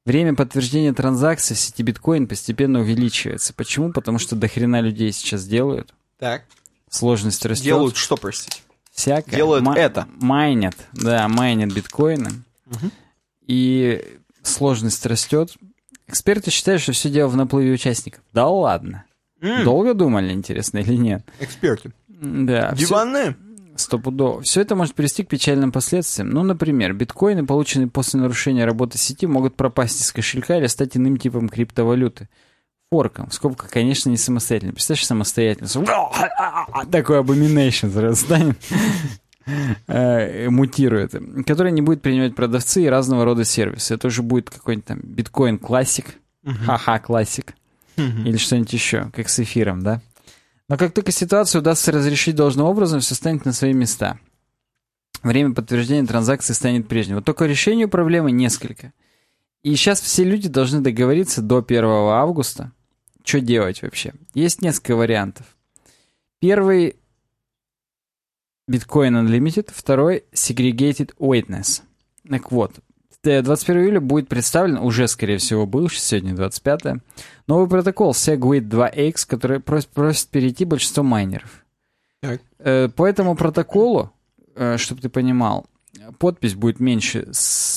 Время 0.05 0.35
подтверждения 0.35 0.93
транзакций 0.93 1.55
в 1.55 1.59
сети 1.61 1.83
биткоин 1.83 2.27
постепенно 2.27 2.81
увеличивается. 2.81 3.55
Почему? 3.55 3.93
Потому 3.93 4.19
что 4.19 4.35
дохрена 4.35 4.81
людей 4.81 5.13
сейчас 5.13 5.47
делают. 5.47 5.95
Так. 6.19 6.45
Сложность 6.91 7.45
растет. 7.47 7.65
Делают 7.65 7.97
что, 7.97 8.17
простите? 8.17 8.61
всякое. 8.93 9.37
делают 9.37 9.67
это. 9.77 10.07
Майнят, 10.21 10.77
да, 10.93 11.27
майнят 11.29 11.73
биткоины. 11.73 12.31
Мгм. 12.67 12.91
И 13.47 14.19
сложность 14.43 15.05
растет. 15.07 15.55
Эксперты 16.07 16.51
считают, 16.51 16.83
что 16.83 16.93
все 16.93 17.09
дело 17.09 17.29
в 17.29 17.37
наплыве 17.37 17.73
участников. 17.73 18.23
Да 18.33 18.49
ладно. 18.49 19.05
М, 19.43 19.65
Долго 19.65 19.93
думали, 19.95 20.33
интересно, 20.33 20.79
или 20.79 20.95
нет? 20.97 21.25
Эксперты. 21.41 21.93
Да. 22.09 22.73
Диваны. 22.73 23.37
Стопудово. 23.75 24.43
Все 24.43 24.61
это 24.61 24.77
может 24.77 24.95
привести 24.95 25.25
к 25.25 25.29
печальным 25.29 25.73
последствиям. 25.73 26.31
Ну, 26.31 26.43
например, 26.43 26.93
биткоины, 26.93 27.45
полученные 27.45 27.89
после 27.89 28.21
нарушения 28.21 28.65
работы 28.65 28.99
сети, 28.99 29.27
могут 29.27 29.57
пропасть 29.57 30.01
из 30.01 30.13
кошелька 30.13 30.59
или 30.59 30.67
стать 30.67 30.97
иным 30.97 31.17
типом 31.17 31.49
криптовалюты. 31.49 32.29
Форком. 32.91 33.31
В 33.31 33.35
скобках, 33.35 33.71
конечно, 33.71 34.11
не 34.11 34.19
самостоятельно. 34.19 34.75
Представляешь, 34.75 35.07
самостоятельно. 35.07 35.69
Такой 36.93 37.19
сразу 37.91 38.17
станет. 38.17 38.59
Э, 39.89 40.49
Мутирует. 40.51 41.15
Который 41.47 41.73
не 41.73 41.83
будет 41.83 42.01
принимать 42.01 42.37
продавцы 42.37 42.85
и 42.85 42.89
разного 42.89 43.25
рода 43.25 43.45
сервисы. 43.45 43.95
Это 43.95 44.07
уже 44.07 44.23
будет 44.23 44.51
какой-нибудь 44.51 44.85
там 44.87 45.01
биткоин 45.03 45.59
классик. 45.59 46.15
Ха-ха, 46.65 47.01
классик. 47.01 47.55
Или 47.97 48.37
что-нибудь 48.37 48.73
еще, 48.73 49.11
как 49.15 49.29
с 49.29 49.39
эфиром, 49.41 49.83
да? 49.83 50.01
Но 50.69 50.77
как 50.77 50.95
только 50.95 51.13
ситуацию 51.13 51.61
удастся 51.61 51.93
разрешить 51.93 52.35
должным 52.35 52.67
образом, 52.67 53.01
все 53.01 53.15
станет 53.15 53.45
на 53.45 53.53
свои 53.53 53.73
места. 53.73 54.19
Время 55.23 55.55
подтверждения 55.55 56.07
транзакции 56.07 56.53
станет 56.53 56.89
прежним. 56.89 57.17
Вот 57.17 57.25
только 57.25 57.47
решению 57.47 57.89
проблемы 57.89 58.33
несколько. 58.33 58.93
И 59.63 59.75
сейчас 59.77 60.01
все 60.01 60.25
люди 60.25 60.49
должны 60.49 60.81
договориться 60.81 61.43
до 61.43 61.59
1 61.59 61.85
августа, 61.85 62.73
что 63.23 63.41
делать 63.41 63.83
вообще. 63.83 64.15
Есть 64.35 64.63
несколько 64.63 64.97
вариантов. 64.97 65.47
Первый 66.41 66.97
Bitcoin 68.69 69.23
Unlimited, 69.23 69.71
второй 69.73 70.25
Segregated 70.33 71.15
Witness. 71.19 71.83
Так 72.29 72.51
вот, 72.51 72.75
21 73.25 73.83
июля 73.83 74.01
будет 74.01 74.29
представлен, 74.29 74.79
уже, 74.79 75.07
скорее 75.07 75.39
всего, 75.39 75.65
был, 75.67 75.89
сегодня 75.89 76.35
25 76.35 76.97
новый 77.47 77.69
протокол 77.69 78.13
SegWit 78.13 78.69
2X, 78.69 79.27
который 79.29 79.61
просит, 79.61 79.89
просит 79.91 80.29
перейти 80.29 80.65
большинство 80.65 81.05
майнеров. 81.05 81.65
Так. 82.21 82.41
Э, 82.59 82.89
По 82.89 83.07
этому 83.07 83.37
протоколу, 83.37 84.13
чтобы 84.77 85.01
ты 85.01 85.09
понимал, 85.09 85.67
подпись 86.19 86.55
будет 86.55 86.81
меньше 86.81 87.29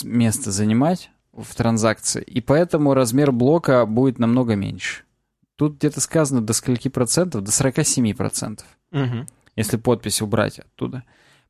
места 0.04 0.52
занимать 0.52 1.12
в 1.32 1.54
транзакции, 1.56 2.22
и 2.24 2.42
поэтому 2.42 2.94
размер 2.94 3.32
блока 3.32 3.86
будет 3.86 4.20
намного 4.20 4.56
меньше. 4.56 5.04
Тут 5.58 5.78
где-то 5.78 6.02
сказано 6.02 6.42
до 6.42 6.54
скольки 6.54 6.88
процентов? 6.90 7.44
До 7.44 7.52
47 7.52 8.14
процентов 8.16 8.68
Мгм. 8.92 9.28
если 9.56 9.78
подпись 9.78 10.22
убрать 10.22 10.60
оттуда. 10.60 11.04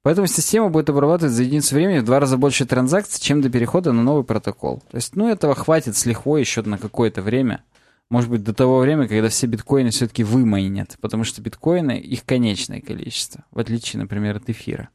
Поэтому 0.05 0.27
система 0.27 0.69
будет 0.69 0.87
обрабатывать 0.91 1.33
за 1.33 1.41
единицу 1.41 1.73
времени 1.73 1.97
в 1.97 2.05
два 2.05 2.19
раза 2.19 2.37
больше 2.37 2.67
транзакций, 2.67 3.19
чем 3.19 3.41
до 3.41 3.49
перехода 3.49 3.91
на 3.91 4.03
новый 4.03 4.23
протокол. 4.23 4.83
То 4.91 4.97
есть, 4.97 5.15
ну, 5.15 5.27
этого 5.27 5.55
хватит 5.55 5.97
с 5.97 6.05
лихвой 6.05 6.41
еще 6.41 6.61
на 6.61 6.77
какое-то 6.77 7.23
время. 7.23 7.63
Может 8.11 8.29
быть, 8.29 8.43
до 8.43 8.53
того 8.53 8.77
времени, 8.77 9.07
когда 9.07 9.29
все 9.29 9.47
биткоины 9.47 9.89
все-таки 9.89 10.23
вымайнят. 10.23 10.95
Потому 11.01 11.23
что 11.23 11.41
биткоины, 11.41 11.97
их 11.97 12.23
конечное 12.23 12.81
количество. 12.81 13.45
В 13.49 13.57
отличие, 13.57 13.99
например, 13.99 14.35
от 14.37 14.47
эфира. 14.47 14.89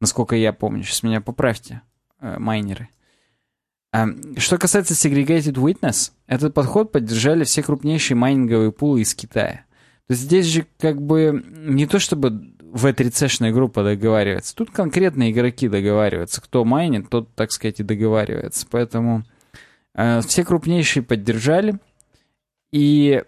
Насколько 0.00 0.34
я 0.34 0.54
помню. 0.54 0.82
Сейчас 0.82 1.02
меня 1.02 1.20
поправьте, 1.20 1.82
э, 2.22 2.38
майнеры. 2.38 2.88
А, 3.92 4.06
Что 4.38 4.56
касается 4.56 4.94
Segregated 4.94 5.56
Witness, 5.56 6.12
этот 6.26 6.54
подход 6.54 6.90
поддержали 6.90 7.44
все 7.44 7.62
крупнейшие 7.62 8.16
майнинговые 8.16 8.72
пулы 8.72 9.02
из 9.02 9.14
Китая. 9.14 9.66
То 10.06 10.12
есть 10.12 10.22
здесь 10.22 10.46
же 10.46 10.64
как 10.78 11.02
бы 11.02 11.44
не 11.54 11.86
то 11.86 11.98
чтобы 11.98 12.54
V3C-шная 12.72 13.52
группа 13.52 13.82
договаривается. 13.82 14.54
Тут 14.54 14.70
конкретные 14.70 15.30
игроки 15.30 15.68
договариваются. 15.68 16.40
Кто 16.40 16.64
майнит, 16.64 17.08
тот, 17.08 17.34
так 17.34 17.52
сказать, 17.52 17.80
и 17.80 17.84
договаривается. 17.84 18.66
Поэтому 18.70 19.24
э, 19.94 20.20
все 20.22 20.44
крупнейшие 20.44 21.02
поддержали. 21.02 21.78
И, 22.72 23.22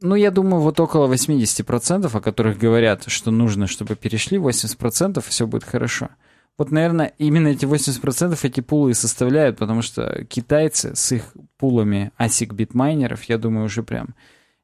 ну, 0.00 0.14
я 0.14 0.30
думаю, 0.30 0.62
вот 0.62 0.78
около 0.80 1.12
80%, 1.12 2.10
о 2.14 2.20
которых 2.20 2.58
говорят, 2.58 3.04
что 3.08 3.30
нужно, 3.30 3.66
чтобы 3.66 3.96
перешли, 3.96 4.38
80%, 4.38 5.24
все 5.26 5.46
будет 5.46 5.64
хорошо. 5.64 6.10
Вот, 6.58 6.70
наверное, 6.70 7.12
именно 7.18 7.48
эти 7.48 7.66
80% 7.66 8.38
эти 8.42 8.60
пулы 8.60 8.92
и 8.92 8.94
составляют, 8.94 9.58
потому 9.58 9.82
что 9.82 10.24
китайцы 10.24 10.94
с 10.94 11.12
их 11.12 11.34
пулами 11.58 12.12
ASIC 12.18 12.54
битмайнеров, 12.54 13.24
я 13.24 13.36
думаю, 13.36 13.66
уже 13.66 13.82
прям 13.82 14.14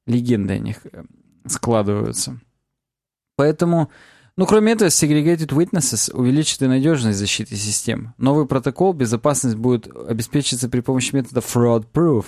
легенды 0.07 0.55
о 0.55 0.59
них 0.59 0.87
э, 0.91 1.05
складываются. 1.47 2.41
Поэтому, 3.37 3.91
ну, 4.37 4.47
кроме 4.47 4.73
этого, 4.73 4.89
Segregated 4.89 5.49
Witnesses 5.49 6.13
увеличит 6.13 6.63
и 6.63 6.67
надежность 6.67 7.19
защиты 7.19 7.57
систем. 7.57 8.15
Новый 8.19 8.47
протокол 8.47 8.93
безопасность 8.93 9.57
будет 9.57 9.87
обеспечиться 9.87 10.69
при 10.69 10.81
помощи 10.81 11.15
метода 11.15 11.41
Fraud 11.41 11.87
Proof, 11.93 12.27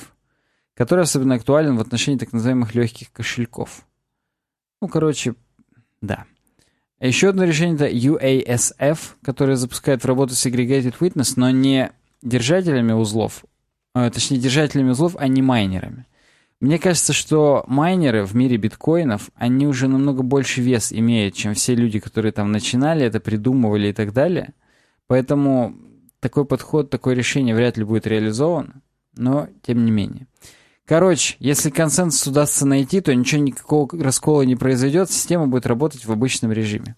который 0.74 1.04
особенно 1.04 1.34
актуален 1.34 1.76
в 1.76 1.80
отношении 1.80 2.18
так 2.18 2.32
называемых 2.32 2.74
легких 2.74 3.12
кошельков. 3.12 3.86
Ну, 4.80 4.88
короче, 4.88 5.34
да. 6.00 6.24
А 6.98 7.06
еще 7.06 7.28
одно 7.28 7.44
решение 7.44 7.74
это 7.74 7.88
UASF, 7.88 8.98
которое 9.22 9.56
запускает 9.56 10.02
в 10.02 10.06
работу 10.06 10.34
Segregated 10.34 10.94
Witness, 11.00 11.34
но 11.36 11.50
не 11.50 11.92
держателями 12.22 12.92
узлов, 12.92 13.44
а, 13.94 14.10
точнее 14.10 14.38
держателями 14.38 14.90
узлов, 14.90 15.16
а 15.18 15.28
не 15.28 15.42
майнерами. 15.42 16.06
Мне 16.60 16.78
кажется, 16.78 17.12
что 17.12 17.64
майнеры 17.66 18.24
в 18.24 18.34
мире 18.34 18.56
биткоинов, 18.56 19.30
они 19.34 19.66
уже 19.66 19.88
намного 19.88 20.22
больше 20.22 20.60
вес 20.62 20.92
имеют, 20.92 21.34
чем 21.34 21.54
все 21.54 21.74
люди, 21.74 21.98
которые 21.98 22.32
там 22.32 22.52
начинали, 22.52 23.04
это 23.04 23.20
придумывали 23.20 23.88
и 23.88 23.92
так 23.92 24.12
далее. 24.12 24.54
Поэтому 25.06 25.74
такой 26.20 26.44
подход, 26.46 26.90
такое 26.90 27.14
решение 27.14 27.54
вряд 27.54 27.76
ли 27.76 27.84
будет 27.84 28.06
реализовано, 28.06 28.80
но 29.14 29.48
тем 29.62 29.84
не 29.84 29.90
менее. 29.90 30.26
Короче, 30.86 31.36
если 31.38 31.70
консенсус 31.70 32.26
удастся 32.26 32.66
найти, 32.66 33.00
то 33.00 33.14
ничего 33.14 33.42
никакого 33.42 33.88
раскола 34.02 34.42
не 34.42 34.56
произойдет, 34.56 35.10
система 35.10 35.46
будет 35.46 35.66
работать 35.66 36.04
в 36.04 36.12
обычном 36.12 36.52
режиме. 36.52 36.96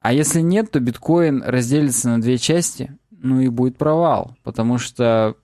А 0.00 0.12
если 0.12 0.40
нет, 0.40 0.70
то 0.70 0.80
биткоин 0.80 1.42
разделится 1.42 2.08
на 2.08 2.20
две 2.20 2.38
части, 2.38 2.96
ну 3.10 3.40
и 3.40 3.48
будет 3.48 3.76
провал, 3.76 4.36
потому 4.42 4.78
что 4.78 5.36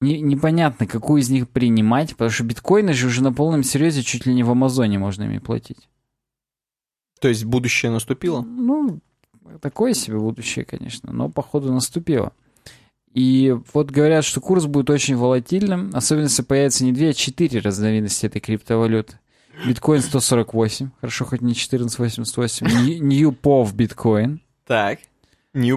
не, 0.00 0.20
непонятно, 0.20 0.86
какую 0.86 1.20
из 1.20 1.30
них 1.30 1.48
принимать, 1.48 2.10
потому 2.12 2.30
что 2.30 2.44
биткоины 2.44 2.92
же 2.92 3.06
уже 3.06 3.22
на 3.22 3.32
полном 3.32 3.62
серьезе 3.62 4.02
чуть 4.02 4.26
ли 4.26 4.34
не 4.34 4.42
в 4.42 4.50
Амазоне 4.50 4.98
можно 4.98 5.24
ими 5.24 5.38
платить. 5.38 5.88
То 7.20 7.28
есть 7.28 7.44
будущее 7.44 7.92
наступило? 7.92 8.40
Ну, 8.40 9.00
такое 9.60 9.92
себе 9.92 10.18
будущее, 10.18 10.64
конечно, 10.64 11.12
но 11.12 11.28
походу 11.28 11.72
наступило. 11.72 12.32
И 13.12 13.56
вот 13.74 13.90
говорят, 13.90 14.24
что 14.24 14.40
курс 14.40 14.66
будет 14.66 14.88
очень 14.88 15.16
волатильным, 15.16 15.90
особенно 15.92 16.24
если 16.24 16.42
появится 16.42 16.84
не 16.84 16.92
2, 16.92 17.08
а 17.08 17.12
4 17.12 17.60
разновидности 17.60 18.26
этой 18.26 18.40
криптовалюты. 18.40 19.18
Биткоин 19.66 20.00
148, 20.00 20.90
хорошо, 21.00 21.24
хоть 21.26 21.40
не 21.42 21.52
1488. 21.52 22.66
New 23.00 23.30
POV 23.32 23.74
биткоин. 23.74 24.40
Так. 24.64 25.00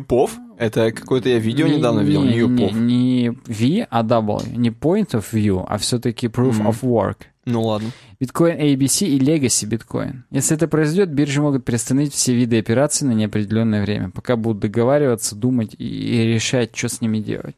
POV? 0.02 0.30
Это 0.58 0.92
какое-то 0.92 1.30
я 1.30 1.40
видео 1.40 1.68
не, 1.68 1.78
недавно 1.78 2.02
видел, 2.02 2.24
POV. 2.24 2.74
Не, 2.74 3.24
не 3.24 3.30
V, 3.30 3.88
а 3.90 4.04
W. 4.04 4.56
Не 4.56 4.70
Point 4.70 5.12
of 5.12 5.26
View, 5.32 5.66
а 5.68 5.78
все-таки 5.78 6.28
Proof 6.28 6.62
mm. 6.62 6.70
of 6.70 6.82
Work. 6.82 7.18
Ну 7.46 7.64
ладно. 7.64 7.92
Биткоин 8.20 8.58
ABC 8.58 9.06
и 9.06 9.20
Legacy 9.20 9.66
биткоин. 9.66 10.24
Если 10.32 10.56
это 10.56 10.68
произойдет, 10.68 11.10
биржи 11.10 11.42
могут 11.42 11.66
приостановить 11.66 12.14
все 12.14 12.34
виды 12.34 12.58
операций 12.58 13.06
на 13.08 13.12
неопределенное 13.12 13.82
время, 13.82 14.12
пока 14.12 14.38
будут 14.38 14.60
договариваться, 14.60 15.36
думать 15.36 15.76
и, 15.78 15.86
и 15.86 16.34
решать, 16.34 16.76
что 16.76 16.88
с 16.88 17.02
ними 17.02 17.20
делать. 17.20 17.56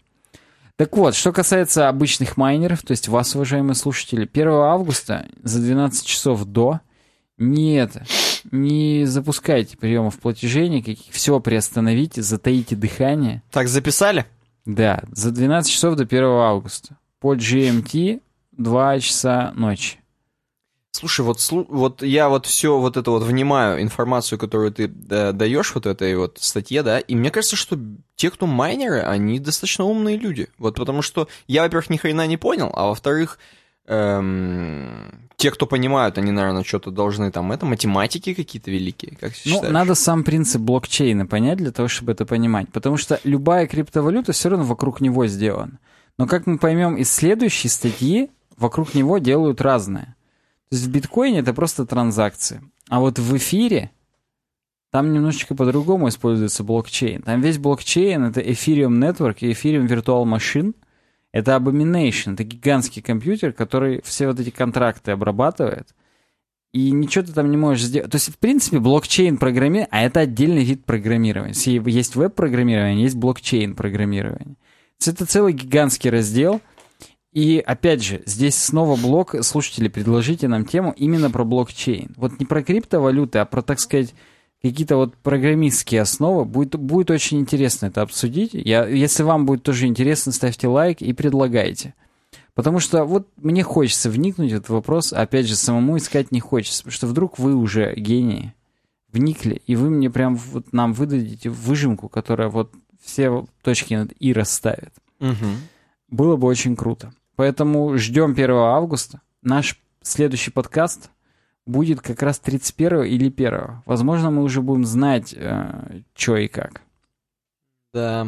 Так 0.75 0.97
вот, 0.97 1.15
что 1.15 1.31
касается 1.31 1.87
обычных 1.87 2.35
майнеров, 2.35 2.81
то 2.81 2.91
есть 2.91 3.07
вас, 3.07 3.35
уважаемые 3.35 3.75
слушатели, 3.75 4.27
1 4.31 4.47
августа 4.49 5.27
за 5.43 5.61
12 5.61 6.05
часов 6.05 6.43
до 6.45 6.81
не 7.37 7.75
это, 7.75 8.03
не 8.61 9.05
запускайте 9.05 9.77
приемов 9.77 10.19
платежей 10.19 10.67
никаких, 10.69 11.13
все 11.13 11.39
приостановите, 11.39 12.21
затаите 12.21 12.75
дыхание. 12.75 13.43
Так, 13.51 13.67
записали? 13.67 14.25
Да, 14.65 15.03
за 15.11 15.31
12 15.31 15.71
часов 15.71 15.95
до 15.95 16.03
1 16.03 16.23
августа. 16.23 16.97
По 17.19 17.35
GMT 17.35 18.21
2 18.53 18.99
часа 18.99 19.51
ночи. 19.55 19.99
Слушай, 20.91 21.25
вот, 21.25 21.39
вот 21.51 22.01
я 22.03 22.29
вот 22.29 22.45
все 22.45 22.79
вот 22.79 22.95
это 22.95 23.11
вот 23.11 23.23
внимаю, 23.23 23.81
информацию, 23.81 24.39
которую 24.39 24.71
ты 24.71 24.87
да, 24.87 25.33
даешь 25.33 25.75
вот 25.75 25.85
этой 25.85 26.15
вот 26.15 26.37
статье, 26.39 26.83
да, 26.83 26.99
и 26.99 27.15
мне 27.15 27.31
кажется, 27.31 27.57
что 27.57 27.77
те, 28.15 28.31
кто 28.31 28.47
майнеры, 28.47 29.01
они 29.01 29.39
достаточно 29.39 29.83
умные 29.83 30.15
люди. 30.15 30.47
Вот 30.57 30.75
потому 30.75 31.01
что 31.01 31.27
я, 31.47 31.63
во-первых, 31.63 31.89
ни 31.89 31.97
хрена 31.97 32.25
не 32.27 32.37
понял, 32.37 32.71
а 32.73 32.87
во-вторых, 32.87 33.39
эм, 33.87 35.24
те, 35.37 35.51
кто 35.51 35.65
понимают, 35.65 36.17
они, 36.17 36.31
наверное, 36.31 36.63
что-то 36.63 36.91
должны 36.91 37.31
там, 37.31 37.51
это 37.51 37.65
математики 37.65 38.33
какие-то 38.33 38.71
великие, 38.71 39.17
как 39.19 39.31
Ну, 39.45 39.51
считаешь? 39.53 39.73
надо 39.73 39.95
сам 39.95 40.23
принцип 40.23 40.61
блокчейна 40.61 41.25
понять 41.25 41.57
для 41.57 41.71
того, 41.71 41.87
чтобы 41.87 42.13
это 42.13 42.25
понимать. 42.25 42.69
Потому 42.71 42.97
что 42.97 43.19
любая 43.23 43.67
криптовалюта 43.67 44.31
все 44.31 44.49
равно 44.49 44.65
вокруг 44.65 45.01
него 45.01 45.27
сделана. 45.27 45.79
Но 46.17 46.27
как 46.27 46.47
мы 46.47 46.57
поймем 46.57 46.95
из 46.95 47.11
следующей 47.11 47.67
статьи, 47.67 48.29
вокруг 48.57 48.93
него 48.95 49.17
делают 49.17 49.61
разное. 49.61 50.15
То 50.69 50.77
есть 50.77 50.85
в 50.85 50.89
биткоине 50.91 51.39
это 51.39 51.53
просто 51.53 51.85
транзакции. 51.85 52.61
А 52.89 52.99
вот 52.99 53.19
в 53.19 53.35
эфире 53.37 53.91
там 54.91 55.11
немножечко 55.11 55.55
по-другому 55.55 56.07
используется 56.07 56.63
блокчейн. 56.63 57.21
Там 57.21 57.41
весь 57.41 57.57
блокчейн— 57.57 58.23
это 58.25 58.39
Ethereum 58.39 58.97
Network 58.97 59.37
и 59.41 59.51
Ethereum 59.51 59.87
Virtual 59.87 60.23
Machine. 60.23 60.73
Это 61.35 61.51
Abomination, 61.51 62.33
это 62.33 62.45
гигантский 62.45 63.01
компьютер, 63.01 63.51
который 63.51 64.01
все 64.03 64.27
вот 64.27 64.39
эти 64.39 64.51
контракты 64.51 65.11
обрабатывает. 65.11 65.93
И 66.71 66.91
ничего 66.91 67.25
ты 67.25 67.33
там 67.33 67.51
не 67.51 67.57
можешь 67.57 67.83
сделать. 67.83 68.09
То 68.09 68.15
есть, 68.15 68.29
в 68.29 68.37
принципе, 68.37 68.79
блокчейн 68.79 69.37
программирование, 69.37 69.89
а 69.91 70.03
это 70.03 70.21
отдельный 70.21 70.63
вид 70.63 70.85
программирования. 70.85 71.53
Есть 71.91 72.15
веб-программирование, 72.15 73.03
есть 73.03 73.17
блокчейн 73.17 73.75
программирование. 73.75 74.55
Это 75.05 75.25
целый 75.25 75.51
гигантский 75.51 76.09
раздел— 76.09 76.61
и 77.35 77.59
опять 77.59 78.01
же, 78.01 78.23
здесь 78.25 78.55
снова 78.55 78.95
блок, 78.95 79.35
слушатели, 79.41 79.89
предложите 79.89 80.47
нам 80.47 80.63
тему 80.63 80.93
именно 80.95 81.29
про 81.29 81.43
блокчейн. 81.43 82.13
Вот 82.15 82.39
не 82.39 82.45
про 82.45 82.63
криптовалюты, 82.63 83.39
а 83.39 83.45
про, 83.45 83.61
так 83.61 83.81
сказать, 83.81 84.13
какие-то 84.71 84.97
вот 84.97 85.15
программистские 85.17 86.01
основы. 86.01 86.45
Будет, 86.45 86.75
будет 86.75 87.11
очень 87.11 87.39
интересно 87.39 87.87
это 87.87 88.01
обсудить. 88.01 88.53
Я, 88.53 88.85
если 88.85 89.23
вам 89.23 89.45
будет 89.45 89.63
тоже 89.63 89.87
интересно, 89.87 90.31
ставьте 90.31 90.67
лайк 90.67 91.01
и 91.01 91.13
предлагайте. 91.13 91.93
Потому 92.53 92.79
что 92.79 93.03
вот 93.03 93.27
мне 93.35 93.63
хочется 93.63 94.09
вникнуть 94.09 94.51
в 94.51 94.55
этот 94.55 94.69
вопрос, 94.69 95.11
опять 95.11 95.45
же, 95.45 95.55
самому 95.55 95.97
искать 95.97 96.31
не 96.31 96.39
хочется, 96.39 96.83
потому 96.83 96.93
что 96.93 97.07
вдруг 97.07 97.37
вы 97.37 97.53
уже 97.53 97.93
гении, 97.95 98.53
вникли, 99.11 99.61
и 99.67 99.75
вы 99.75 99.89
мне 99.89 100.09
прям 100.09 100.35
вот 100.35 100.71
нам 100.71 100.93
выдадите 100.93 101.49
выжимку, 101.49 102.07
которая 102.07 102.47
вот 102.47 102.71
все 103.03 103.45
точки 103.61 103.93
над 103.93 104.13
«и» 104.19 104.31
расставит. 104.31 104.93
Угу. 105.19 105.45
Было 106.09 106.37
бы 106.37 106.47
очень 106.47 106.75
круто. 106.75 107.13
Поэтому 107.35 107.97
ждем 107.97 108.31
1 108.31 108.51
августа. 108.51 109.21
Наш 109.41 109.79
следующий 110.01 110.51
подкаст 110.51 111.09
будет 111.65 112.01
как 112.01 112.21
раз 112.21 112.39
31 112.39 113.03
или 113.03 113.27
1. 113.27 113.83
Возможно, 113.85 114.31
мы 114.31 114.43
уже 114.43 114.61
будем 114.61 114.85
знать, 114.85 115.33
э, 115.35 116.01
что 116.15 116.37
и 116.37 116.47
как. 116.47 116.81
Да. 117.93 118.27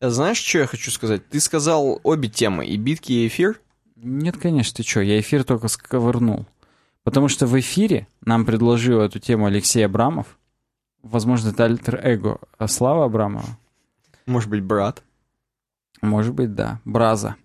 Знаешь, 0.00 0.38
что 0.38 0.58
я 0.58 0.66
хочу 0.66 0.90
сказать? 0.90 1.26
Ты 1.28 1.40
сказал 1.40 2.00
обе 2.02 2.28
темы, 2.28 2.66
и 2.66 2.76
битки, 2.76 3.12
и 3.12 3.26
эфир? 3.28 3.60
Нет, 3.96 4.36
конечно, 4.36 4.76
ты 4.76 4.82
что, 4.82 5.00
я 5.00 5.18
эфир 5.18 5.44
только 5.44 5.68
сковырнул. 5.68 6.46
Потому 7.02 7.28
что 7.28 7.46
в 7.46 7.58
эфире 7.58 8.08
нам 8.20 8.44
предложил 8.44 9.00
эту 9.00 9.20
тему 9.20 9.46
Алексей 9.46 9.86
Абрамов. 9.86 10.38
Возможно, 11.02 11.50
это 11.50 11.64
альтер-эго 11.64 12.40
Слава 12.66 13.04
Абрамова. 13.04 13.58
Может 14.26 14.50
быть, 14.50 14.62
брат. 14.62 15.02
Может 16.02 16.34
быть, 16.34 16.54
да. 16.54 16.80
Браза. 16.84 17.36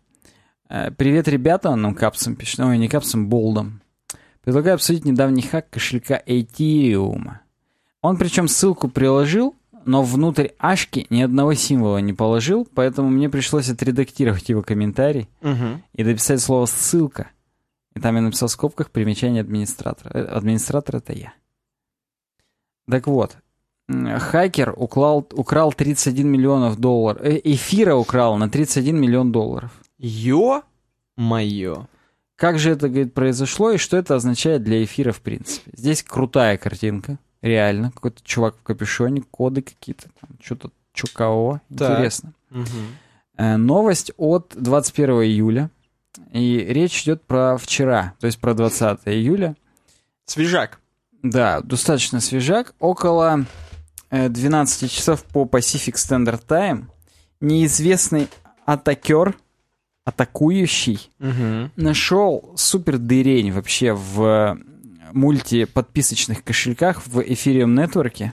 Э, 0.67 0.89
Привет, 0.91 1.27
ребята, 1.27 1.75
нам 1.75 1.93
капсом 1.93 2.35
пишет. 2.35 2.59
Ой, 2.59 2.77
не 2.77 2.89
капсом, 2.89 3.29
болдом. 3.29 3.80
Предлагаю 4.43 4.75
обсудить 4.75 5.05
недавний 5.05 5.43
хак 5.43 5.69
кошелька 5.69 6.21
Ethereum. 6.25 7.33
Он 8.01 8.17
причем 8.17 8.47
ссылку 8.47 8.87
приложил, 8.87 9.55
но 9.85 10.03
внутрь 10.03 10.49
ашки 10.57 11.05
ни 11.09 11.21
одного 11.21 11.53
символа 11.53 11.97
не 11.99 12.13
положил, 12.13 12.67
поэтому 12.73 13.09
мне 13.09 13.29
пришлось 13.29 13.69
отредактировать 13.69 14.49
его 14.49 14.63
комментарий 14.63 15.29
угу. 15.41 15.81
и 15.93 16.03
дописать 16.03 16.41
слово 16.41 16.65
«ссылка». 16.65 17.29
И 17.95 17.99
там 17.99 18.15
я 18.15 18.21
написал 18.21 18.47
в 18.47 18.51
скобках 18.51 18.89
примечание 18.89 19.41
администратора. 19.41 20.11
Э, 20.13 20.23
администратор— 20.23 20.95
это 20.97 21.13
я. 21.13 21.33
Так 22.89 23.07
вот, 23.07 23.37
хакер 23.89 24.73
украл, 24.75 25.27
украл 25.33 25.73
31 25.73 26.27
миллионов 26.27 26.79
долларов. 26.79 27.21
Э, 27.23 27.39
эфира 27.43 27.95
украл 27.95 28.37
на 28.37 28.49
31 28.49 28.99
миллион 28.99 29.31
долларов. 29.31 29.71
Ё-моё. 29.97 31.87
Как 32.41 32.57
же 32.57 32.71
это, 32.71 32.89
говорит, 32.89 33.13
произошло 33.13 33.69
и 33.69 33.77
что 33.77 33.97
это 33.97 34.15
означает 34.15 34.63
для 34.63 34.83
эфира 34.83 35.11
в 35.11 35.21
принципе? 35.21 35.69
Здесь 35.75 36.01
крутая 36.01 36.57
картинка, 36.57 37.19
реально. 37.43 37.91
Какой-то 37.91 38.23
чувак 38.23 38.55
в 38.57 38.63
капюшоне, 38.63 39.21
коды 39.29 39.61
какие-то, 39.61 40.07
что-то 40.41 40.71
чукао. 40.91 41.61
Интересно. 41.69 42.33
Угу. 42.49 43.57
новость 43.57 44.11
от 44.17 44.55
21 44.57 45.21
июля. 45.21 45.69
И 46.31 46.57
речь 46.67 47.03
идет 47.03 47.21
про 47.21 47.57
вчера, 47.57 48.15
то 48.19 48.25
есть 48.25 48.39
про 48.39 48.55
20 48.55 49.01
июля. 49.05 49.55
Свежак. 50.25 50.79
Да, 51.21 51.61
достаточно 51.61 52.21
свежак. 52.21 52.73
Около 52.79 53.45
12 54.09 54.91
часов 54.91 55.23
по 55.25 55.43
Pacific 55.43 55.93
Standard 55.93 56.43
Time 56.47 56.85
неизвестный 57.39 58.29
атакер, 58.65 59.37
атакующий, 60.05 61.09
Угу. 61.19 61.71
нашел 61.75 62.53
супер 62.55 62.97
дырень 62.97 63.51
вообще 63.51 63.93
в 63.93 64.57
мультиподписочных 65.13 66.43
кошельках 66.43 67.05
в 67.05 67.19
Ethereum. 67.19 68.31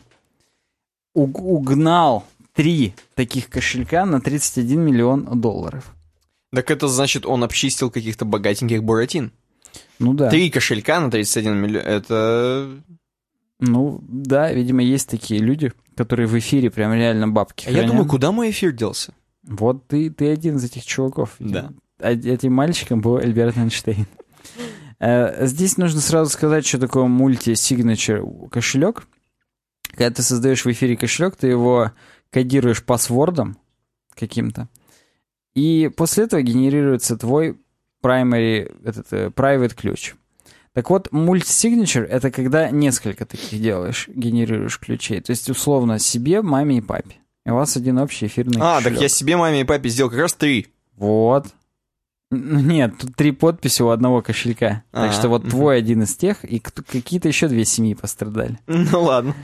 Уг- 1.15 1.41
угнал 1.41 2.25
три 2.55 2.95
таких 3.15 3.49
кошелька 3.49 4.05
на 4.07 4.21
31 4.21 4.81
миллион 4.81 5.41
долларов. 5.41 5.95
Так 6.53 6.71
это 6.71 6.89
значит, 6.89 7.27
он 7.27 7.45
обчистил 7.45 7.91
каких-то 7.91 8.25
богатеньких 8.25 8.83
буратин. 8.83 9.33
Ну 9.99 10.15
да. 10.15 10.31
Три 10.31 10.49
кошелька 10.51 11.01
на 11.01 11.11
31 11.11 11.57
миллион. 11.57 11.85
Это... 11.87 12.71
Ну 13.61 14.01
да, 14.09 14.53
видимо, 14.53 14.83
есть 14.83 15.09
такие 15.09 15.41
люди, 15.41 15.73
которые 15.97 16.29
в 16.29 16.39
эфире 16.39 16.71
прям 16.71 16.95
реально 16.95 17.27
бабки 17.29 17.67
А 17.67 17.71
я 17.71 17.79
хранят. 17.79 17.91
думаю, 17.91 18.09
куда 18.09 18.31
мой 18.33 18.51
эфир 18.51 18.71
делся? 18.73 19.13
Вот 19.49 19.87
ты, 19.87 20.11
ты 20.11 20.31
один 20.31 20.57
из 20.57 20.65
этих 20.65 20.85
чуваков. 20.85 21.37
Да. 21.39 21.73
Этим 21.99 22.53
мальчиком 22.53 23.01
был 23.01 23.17
Альберт 23.17 23.57
Эйнштейн. 23.57 24.07
Э, 25.01 25.47
Здесь 25.47 25.77
нужно 25.79 26.01
сразу 26.01 26.31
сказать, 26.31 26.67
что 26.67 26.79
такое 26.79 27.05
мульти-сигнатур 27.05 28.49
кошелек. 28.51 29.07
Когда 29.91 30.11
ты 30.11 30.23
создаешь 30.23 30.65
в 30.65 30.71
эфире 30.71 30.97
кошелек, 30.97 31.37
ты 31.37 31.49
его 31.49 31.93
кодируешь 32.31 32.85
пасвордом 32.85 33.57
каким-то. 34.15 34.69
И 35.55 35.91
после 35.97 36.25
этого 36.25 36.43
генерируется 36.43 37.17
твой 37.17 37.59
primary, 38.03 38.73
этот, 38.85 39.13
э, 39.13 39.27
private 39.29 39.75
ключ. 39.75 40.15
Так 40.73 40.91
вот, 40.91 41.11
мультисигнатур— 41.11 42.03
это 42.11 42.31
когда 42.31 42.71
несколько 42.71 43.25
таких 43.25 43.61
делаешь, 43.61 44.09
генерируешь 44.09 44.79
ключей. 44.79 45.21
То 45.21 45.31
есть, 45.31 45.51
условно, 45.51 45.99
себе, 45.99 46.43
маме 46.43 46.79
и 46.79 46.81
папе. 46.81 47.17
И 47.49 47.51
у 47.51 47.55
вас 47.55 47.77
один 47.79 47.99
общий 47.99 48.27
эфирный 48.27 48.59
А, 48.61 48.75
так 48.77 48.83
кошелек. 48.85 49.01
я 49.01 49.09
себе, 49.09 49.37
маме 49.39 49.63
и 49.63 49.65
папе 49.65 49.89
сделал 49.89 50.11
как 50.11 50.19
раз 50.21 50.35
три. 50.35 50.67
Вот. 50.97 51.47
Н- 52.31 52.69
Нет, 52.69 52.99
тут 52.99 53.17
три 53.17 53.33
подписи 53.33 53.81
у 53.81 53.89
одного 53.89 54.21
кошелька. 54.21 54.85
Так 54.93 55.11
А, 55.11 55.13
что 55.13 55.31
вот 55.31 55.49
твой 55.49 55.79
один 55.79 56.03
из 56.03 56.15
тех, 56.15 56.45
и 56.45 56.59
какие-то 56.61 57.27
еще 57.27 57.49
две 57.49 57.65
семьи 57.65 57.95
пострадали. 57.95 58.59
Ну 58.67 59.03
ладно. 59.03 59.35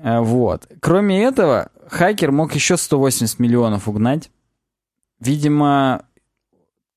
А, 0.00 0.20
Вот. 0.22 0.68
Кроме 0.80 1.24
этого, 1.24 1.70
хакер 1.88 2.30
мог 2.30 2.54
еще 2.54 2.76
180 2.76 3.40
миллионов 3.40 3.88
угнать. 3.88 4.30
Видимо, 5.18 6.04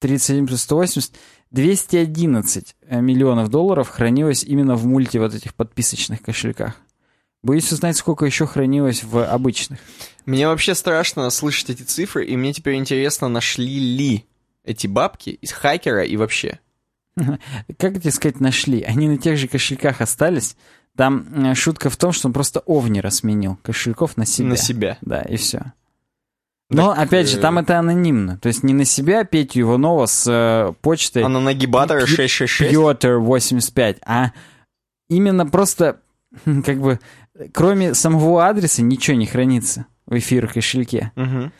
31 0.01 0.45
плюс 0.45 0.61
180, 0.61 1.13
211 1.49 2.75
э, 2.87 3.01
миллионов 3.01 3.49
долларов 3.49 3.89
хранилось 3.89 4.43
именно 4.43 4.75
в 4.75 4.85
мульти 4.85 5.17
вот 5.17 5.33
этих 5.33 5.55
подписочных 5.55 6.21
кошельках. 6.21 6.75
Боюсь 7.43 7.71
узнать, 7.71 7.97
сколько 7.97 8.25
еще 8.25 8.47
хранилось 8.47 9.03
в 9.03 9.23
обычных. 9.25 9.79
Мне 10.25 10.47
вообще 10.47 10.73
страшно 10.75 11.29
слышать 11.29 11.69
эти 11.71 11.83
цифры, 11.83 12.25
и 12.25 12.37
мне 12.37 12.53
теперь 12.53 12.75
интересно, 12.75 13.27
нашли 13.27 13.79
ли 13.79 14.25
эти 14.63 14.87
бабки 14.87 15.31
из 15.31 15.51
хакера 15.51 16.03
и 16.03 16.15
вообще. 16.15 16.59
Как 17.77 17.99
тебе 17.99 18.11
сказать, 18.11 18.39
нашли? 18.39 18.81
Они 18.81 19.07
на 19.09 19.17
тех 19.17 19.37
же 19.37 19.47
кошельках 19.47 19.99
остались. 20.01 20.55
Там 20.95 21.25
э, 21.45 21.55
шутка 21.55 21.89
в 21.89 21.97
том, 21.97 22.11
что 22.11 22.27
он 22.27 22.33
просто 22.33 22.61
овнера 22.61 23.09
сменил 23.09 23.57
кошельков 23.61 24.15
на 24.15 24.25
себя. 24.25 24.47
На 24.49 24.57
себя. 24.57 24.97
Да, 25.01 25.21
и 25.21 25.37
все. 25.37 25.73
Но, 26.69 26.93
Так, 26.93 27.07
опять 27.07 27.27
же, 27.29 27.37
э, 27.39 27.41
там 27.41 27.57
это 27.59 27.77
анонимно. 27.77 28.37
То 28.37 28.47
есть 28.47 28.63
не 28.63 28.73
на 28.73 28.85
себя 28.85 29.25
Петю 29.25 29.61
Иванова 29.61 30.05
с 30.05 30.25
э, 30.27 30.73
почтой 30.81 31.23
А 31.23 31.29
на 31.29 31.39
нагибатора 31.39 32.05
Пью- 32.05 32.15
666? 32.15 32.71
Пьотр 32.71 33.17
85, 33.17 33.97
а 34.05 34.31
именно 35.09 35.45
просто, 35.45 35.99
как 36.45 36.79
бы, 36.79 36.99
кроме 37.53 37.93
самого 37.93 38.47
адреса 38.47 38.81
ничего 38.81 39.17
не 39.17 39.25
хранится 39.25 39.85
в 40.05 40.17
эфир 40.17 40.47
кошельке. 40.47 41.11
Мгм. 41.15 41.51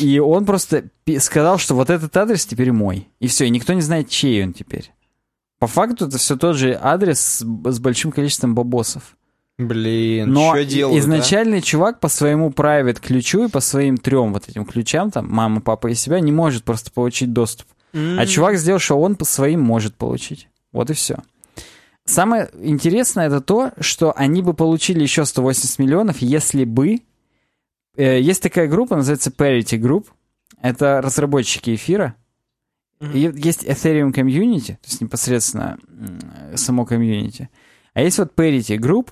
И 0.00 0.18
он 0.18 0.44
просто 0.44 0.84
сказал, 1.18 1.58
что 1.58 1.74
вот 1.74 1.90
этот 1.90 2.16
адрес 2.16 2.44
теперь 2.44 2.72
мой. 2.72 3.08
И 3.18 3.28
все, 3.28 3.46
и 3.46 3.50
никто 3.50 3.72
не 3.72 3.80
знает, 3.80 4.08
чей 4.08 4.42
он 4.44 4.52
теперь. 4.52 4.92
По 5.58 5.66
факту 5.66 6.06
это 6.06 6.18
все 6.18 6.36
тот 6.36 6.56
же 6.56 6.78
адрес 6.80 7.20
с, 7.20 7.78
большим 7.78 8.12
количеством 8.12 8.54
бабосов. 8.54 9.16
Блин, 9.58 10.32
Но 10.32 10.54
что 10.54 10.64
делают, 10.64 10.96
а? 10.96 11.00
изначальный 11.00 11.60
чувак 11.60 12.00
по 12.00 12.08
своему 12.08 12.48
private 12.48 12.98
ключу 12.98 13.44
и 13.44 13.50
по 13.50 13.60
своим 13.60 13.98
трем 13.98 14.32
вот 14.32 14.48
этим 14.48 14.64
ключам, 14.64 15.10
там, 15.10 15.28
мама, 15.30 15.60
папа 15.60 15.88
и 15.88 15.94
себя, 15.94 16.18
не 16.20 16.32
может 16.32 16.64
просто 16.64 16.90
получить 16.90 17.34
доступ. 17.34 17.66
а? 17.92 18.16
А 18.20 18.26
чувак 18.26 18.56
сделал, 18.56 18.78
что 18.78 18.98
он 18.98 19.16
по 19.16 19.26
своим 19.26 19.60
может 19.60 19.96
получить. 19.96 20.48
Вот 20.72 20.88
и 20.88 20.94
все. 20.94 21.18
Самое 22.10 22.50
интересное 22.60 23.28
это 23.28 23.40
то, 23.40 23.70
что 23.78 24.12
они 24.16 24.42
бы 24.42 24.52
получили 24.52 25.00
еще 25.00 25.24
180 25.24 25.78
миллионов, 25.78 26.20
если 26.20 26.64
бы... 26.64 27.02
э, 27.94 28.20
есть 28.20 28.42
такая 28.42 28.66
группа, 28.66 28.96
называется 28.96 29.30
Parity 29.30 29.78
Group. 29.78 30.06
Это 30.60 31.00
разработчики 31.00 31.72
эфира. 31.76 32.16
И 33.14 33.20
есть 33.20 33.64
Ethereum 33.64 34.12
Community, 34.12 34.72
то 34.72 34.88
есть 34.88 35.00
непосредственно 35.00 35.78
само 36.56 36.84
комьюнити. 36.84 37.48
А 37.94 38.02
есть 38.02 38.18
вот 38.18 38.34
Parity 38.34 38.76
Group, 38.76 39.10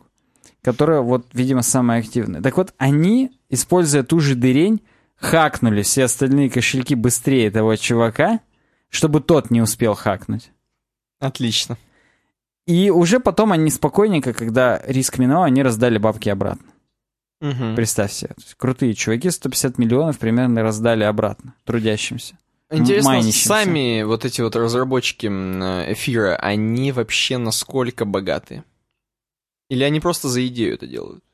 которая 0.60 1.00
вот, 1.00 1.28
видимо, 1.32 1.62
самая 1.62 2.00
активная. 2.00 2.42
Так 2.42 2.56
вот, 2.56 2.74
они, 2.78 3.30
используя 3.48 4.02
ту 4.02 4.18
же 4.18 4.34
дырень, 4.34 4.82
хакнули 5.14 5.82
все 5.82 6.04
остальные 6.04 6.50
кошельки 6.50 6.96
быстрее 6.96 7.52
того 7.52 7.76
чувака, 7.76 8.40
чтобы 8.88 9.20
тот 9.20 9.52
не 9.52 9.62
успел 9.62 9.94
хакнуть. 9.94 10.50
Отлично. 11.20 11.78
И 12.68 12.90
уже 12.90 13.18
потом 13.18 13.52
они 13.52 13.70
спокойненько, 13.70 14.34
когда 14.34 14.82
риск 14.86 15.16
миновал, 15.16 15.44
они 15.44 15.62
раздали 15.62 15.96
бабки 15.96 16.28
обратно. 16.28 16.66
Мгм. 17.40 17.74
Представь 17.74 18.12
себе. 18.12 18.32
Крутые 18.58 18.92
чуваки 18.92 19.30
150 19.30 19.78
миллионов 19.78 20.18
примерно 20.18 20.62
раздали 20.62 21.02
обратно 21.04 21.54
трудящимся. 21.64 22.36
Интересно, 22.70 23.12
майнищимся. 23.12 23.48
сами 23.48 24.02
вот 24.02 24.26
эти 24.26 24.42
вот 24.42 24.54
разработчики 24.54 25.28
э, 25.28 25.94
эфира, 25.94 26.36
они 26.36 26.92
вообще 26.92 27.38
насколько 27.38 28.04
богаты? 28.04 28.64
Или 29.70 29.82
они 29.82 30.00
просто 30.00 30.28
за 30.28 30.46
идею 30.46 30.74
это 30.74 30.86
делают? 30.86 31.24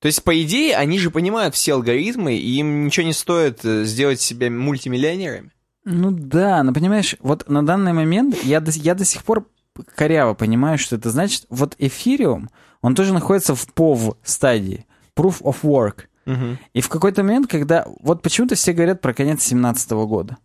То 0.00 0.06
есть, 0.06 0.24
по 0.24 0.42
идее, 0.42 0.74
они 0.76 0.98
же 0.98 1.10
понимают 1.10 1.54
все 1.54 1.74
алгоритмы, 1.74 2.34
и 2.34 2.58
им 2.58 2.86
ничего 2.86 3.04
не 3.04 3.12
стоит 3.12 3.62
э, 3.62 3.84
сделать 3.84 4.22
себя 4.22 4.50
мультимиллионерами. 4.50 5.52
Ну 5.84 6.12
да, 6.12 6.62
но 6.62 6.72
понимаешь, 6.72 7.16
вот 7.20 7.46
на 7.50 7.66
данный 7.66 7.92
момент 7.92 8.42
я 8.44 8.60
до, 8.60 8.70
я 8.70 8.94
до 8.94 9.04
сих 9.04 9.22
пор 9.22 9.46
коряво 9.94 10.34
понимаю, 10.34 10.78
что 10.78 10.96
это 10.96 11.10
значит. 11.10 11.46
Вот 11.50 11.74
эфириум, 11.78 12.50
он 12.80 12.94
тоже 12.94 13.12
находится 13.12 13.54
в 13.54 13.66
POV 13.74 14.16
стадии, 14.22 14.86
Proof 15.16 15.42
of 15.42 15.56
Work. 15.62 16.04
И 16.72 16.80
в 16.80 16.88
какой-то 16.88 17.22
момент, 17.22 17.48
когда... 17.50 17.84
Вот 18.00 18.22
почему-то 18.22 18.54
все 18.54 18.72
говорят 18.72 19.00
про 19.00 19.12
конец 19.12 19.38
2017 19.38 19.90
года. 19.92 20.36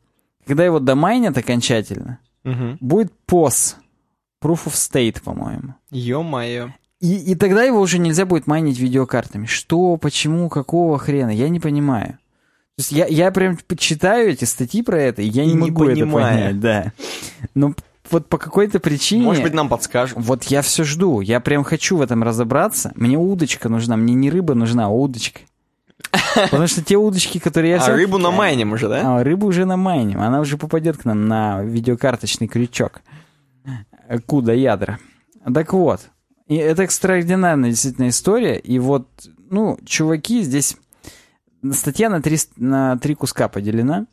Когда 0.45 0.65
его 0.65 0.79
домайнят 0.79 1.37
окончательно, 1.37 2.19
Мгм. 2.43 2.77
будет 2.79 3.11
POS, 3.27 3.75
Proof 4.41 4.65
of 4.67 4.73
State, 4.73 5.21
по-моему. 5.23 5.75
Ё-моё. 5.91 6.71
И, 6.99 7.31
и 7.31 7.35
тогда 7.35 7.63
его 7.63 7.79
уже 7.79 7.99
нельзя 7.99 8.25
будет 8.25 8.47
майнить 8.47 8.79
видеокартами. 8.79 9.45
Что, 9.45 9.97
почему, 9.97 10.49
какого 10.49 10.97
хрена? 10.97 11.29
Я 11.29 11.49
не 11.49 11.59
понимаю. 11.59 12.17
То 12.75 12.79
есть 12.81 12.91
я, 12.91 13.05
я 13.07 13.31
прям 13.31 13.57
читаю 13.77 14.29
эти 14.29 14.45
статьи 14.45 14.81
про 14.83 14.99
это, 15.01 15.21
и 15.21 15.27
я 15.27 15.43
И 15.43 15.47
не 15.47 15.53
не 15.53 15.59
могу 15.71 15.83
это 15.85 15.93
понимая. 16.01 16.33
понять, 16.37 16.59
да. 16.59 16.93
Но 17.55 17.73
вот 18.11 18.27
по 18.27 18.37
какой-то 18.37 18.79
причине... 18.79 19.23
Может 19.23 19.43
быть, 19.43 19.53
нам 19.53 19.69
подскажут. 19.69 20.17
Вот 20.19 20.43
я 20.45 20.61
все 20.61 20.83
жду. 20.83 21.21
Я 21.21 21.39
прям 21.39 21.63
хочу 21.63 21.97
в 21.97 22.01
этом 22.01 22.23
разобраться. 22.23 22.91
Мне 22.95 23.17
удочка 23.17 23.69
нужна. 23.69 23.95
Мне 23.97 24.13
не 24.13 24.29
рыба 24.29 24.53
нужна, 24.53 24.85
а 24.85 24.89
удочка. 24.89 25.41
Потому 26.35 26.67
что 26.67 26.83
те 26.83 26.95
удочки, 26.95 27.39
которые 27.39 27.71
я 27.71 27.77
А 27.77 27.83
взял... 27.83 27.95
рыбу 27.95 28.17
на 28.17 28.31
майнем 28.31 28.71
уже, 28.73 28.87
да? 28.87 29.17
А, 29.17 29.23
рыбу 29.23 29.47
уже 29.47 29.65
намайним. 29.65 30.21
Она 30.21 30.39
уже 30.39 30.57
попадет 30.57 30.97
к 30.97 31.05
нам 31.05 31.27
на 31.27 31.63
видеокарточный 31.63 32.47
крючок. 32.47 33.01
Куда 34.25 34.53
ядра. 34.53 34.99
Так 35.53 35.73
вот. 35.73 36.01
И 36.47 36.55
это 36.55 36.83
экстраординарная 36.83 37.71
действительно 37.71 38.09
история. 38.09 38.57
И 38.57 38.79
вот, 38.79 39.07
ну, 39.49 39.77
чуваки 39.85 40.41
здесь... 40.43 40.77
Статья 41.71 42.09
на 42.09 42.21
три, 42.21 42.37
на 42.55 42.97
три 42.99 43.15
куска 43.15 43.49
поделена. 43.49 44.05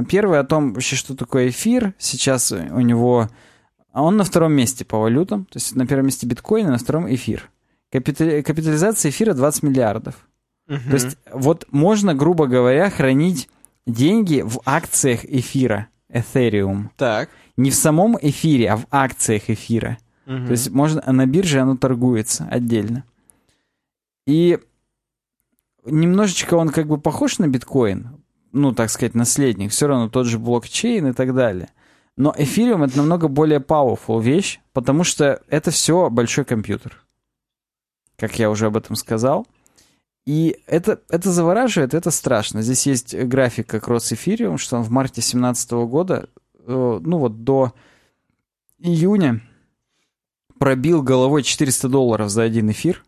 Э, 0.00 0.04
Первый 0.04 0.38
о 0.38 0.44
том, 0.44 0.72
вообще, 0.72 0.96
что 0.96 1.16
такое 1.16 1.48
эфир. 1.48 1.94
Сейчас 1.98 2.52
у 2.52 2.80
него... 2.80 3.28
а 3.92 4.02
Он 4.02 4.16
на 4.16 4.24
втором 4.24 4.52
месте 4.52 4.84
по 4.84 4.98
валютам. 4.98 5.44
То 5.46 5.56
есть 5.56 5.74
на 5.74 5.86
первом 5.86 6.06
месте 6.06 6.26
биткоин, 6.26 6.66
а 6.68 6.70
на 6.72 6.78
втором 6.78 7.12
эфир. 7.12 7.50
Капита- 7.92 8.42
Капитализация 8.42 9.10
эфира 9.10 9.34
20 9.34 9.62
миллиардов. 9.64 10.14
То 10.66 10.94
есть 10.94 11.16
вот 11.32 11.66
можно, 11.72 12.14
грубо 12.14 12.46
говоря, 12.46 12.90
хранить 12.90 13.48
деньги 13.86 14.42
в 14.46 14.60
акциях 14.64 15.24
эфира, 15.24 15.88
Ethereum. 16.12 16.90
Так. 16.96 17.28
Не 17.56 17.70
в 17.70 17.74
самом 17.74 18.16
эфире, 18.22 18.70
а 18.70 18.76
в 18.76 18.86
акциях 18.92 19.50
эфира. 19.50 19.98
Мгм. 20.26 20.46
То 20.46 20.52
есть 20.52 20.70
можно 20.70 21.02
а 21.04 21.12
на 21.12 21.26
бирже 21.26 21.58
оно 21.58 21.76
торгуется 21.76 22.46
отдельно. 22.48 23.02
И 24.28 24.60
немножечко 25.84 26.54
он 26.54 26.68
как 26.68 26.86
бы 26.86 26.98
похож 26.98 27.38
на 27.38 27.48
биткоин, 27.48 28.19
ну, 28.52 28.72
так 28.72 28.90
сказать, 28.90 29.14
наследник, 29.14 29.70
все 29.70 29.86
равно 29.86 30.08
тот 30.08 30.26
же 30.26 30.38
блокчейн 30.38 31.08
и 31.08 31.12
так 31.12 31.34
далее. 31.34 31.70
Но 32.16 32.34
эфириум 32.36 32.82
это 32.82 32.98
намного 32.98 33.28
более 33.28 33.60
powerful 33.60 34.22
вещь, 34.22 34.60
потому 34.72 35.04
что 35.04 35.42
это 35.48 35.70
все 35.70 36.10
большой 36.10 36.44
компьютер. 36.44 37.02
Как 38.16 38.38
я 38.38 38.50
уже 38.50 38.66
об 38.66 38.76
этом 38.76 38.96
сказал. 38.96 39.46
И 40.26 40.58
это, 40.66 41.00
это 41.08 41.32
завораживает, 41.32 41.94
это 41.94 42.10
страшно. 42.10 42.62
Здесь 42.62 42.86
есть 42.86 43.16
график 43.16 43.66
как 43.66 43.88
Рос 43.88 44.12
Эфириум, 44.12 44.58
что 44.58 44.76
он 44.76 44.82
в 44.82 44.90
марте 44.90 45.14
2017 45.14 45.70
года, 45.70 46.28
э, 46.58 47.00
ну 47.02 47.18
вот 47.18 47.42
до 47.42 47.72
июня 48.78 49.40
пробил 50.58 51.02
головой 51.02 51.42
400 51.42 51.88
долларов 51.88 52.28
за 52.28 52.42
один 52.42 52.70
эфир. 52.70 53.02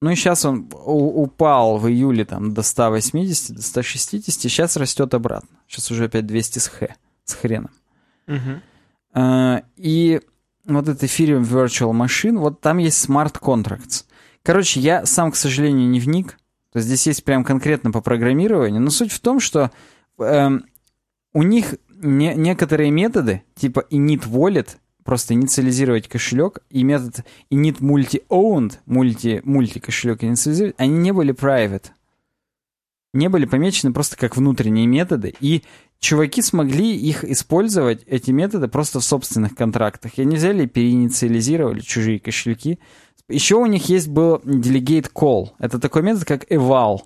Ну 0.00 0.10
и 0.10 0.14
сейчас 0.14 0.44
он 0.44 0.70
упал 0.72 1.78
в 1.78 1.88
июле 1.88 2.24
там 2.24 2.54
до 2.54 2.62
180, 2.62 3.56
до 3.56 3.62
160, 3.62 4.24
сейчас 4.34 4.76
растет 4.76 5.12
обратно. 5.12 5.48
Сейчас 5.66 5.90
уже 5.90 6.04
опять 6.04 6.26
200 6.26 6.58
с, 6.60 6.68
х, 6.68 6.94
с 7.24 7.34
хреном. 7.34 7.70
Угу. 8.28 8.60
А, 9.14 9.62
и 9.76 10.20
вот 10.66 10.88
этот 10.88 11.02
Ethereum 11.02 11.42
Virtual 11.42 11.90
Machine, 11.92 12.38
вот 12.38 12.60
там 12.60 12.78
есть 12.78 13.08
smart 13.08 13.40
contracts. 13.40 14.04
Короче, 14.42 14.80
я 14.80 15.04
сам, 15.04 15.32
к 15.32 15.36
сожалению, 15.36 15.88
не 15.88 15.98
вник. 15.98 16.38
То 16.72 16.78
есть 16.78 16.86
здесь 16.86 17.06
есть 17.06 17.24
прям 17.24 17.42
конкретно 17.42 17.90
по 17.90 18.00
программированию. 18.00 18.80
Но 18.80 18.90
суть 18.90 19.10
в 19.10 19.20
том, 19.20 19.40
что 19.40 19.72
э, 20.18 20.50
у 21.32 21.42
них 21.42 21.74
не, 21.90 22.34
некоторые 22.34 22.90
методы, 22.90 23.42
типа 23.54 23.84
init 23.90 24.28
wallet, 24.28 24.76
просто 25.08 25.32
инициализировать 25.32 26.06
кошелек, 26.06 26.58
и 26.68 26.82
метод 26.82 27.24
init 27.50 27.78
multi-owned, 27.80 28.74
мульти, 28.84 29.40
мульти 29.42 29.78
кошелек 29.78 30.22
инициализировать, 30.22 30.74
они 30.76 30.98
не 30.98 31.14
были 31.14 31.32
private. 31.32 31.84
Не 33.14 33.30
были 33.30 33.46
помечены 33.46 33.94
просто 33.94 34.18
как 34.18 34.36
внутренние 34.36 34.86
методы, 34.86 35.34
и 35.40 35.62
чуваки 35.98 36.42
смогли 36.42 36.94
их 36.94 37.24
использовать, 37.24 38.02
эти 38.04 38.32
методы, 38.32 38.68
просто 38.68 39.00
в 39.00 39.04
собственных 39.04 39.54
контрактах. 39.54 40.18
И 40.18 40.20
они 40.20 40.36
взяли 40.36 40.64
и 40.64 40.66
переинициализировали 40.66 41.80
чужие 41.80 42.20
кошельки. 42.20 42.78
Еще 43.30 43.54
у 43.54 43.64
них 43.64 43.88
есть 43.88 44.08
был 44.08 44.36
delegate 44.44 45.10
call. 45.10 45.52
Это 45.58 45.78
такой 45.78 46.02
метод, 46.02 46.26
как 46.26 46.52
eval. 46.52 47.00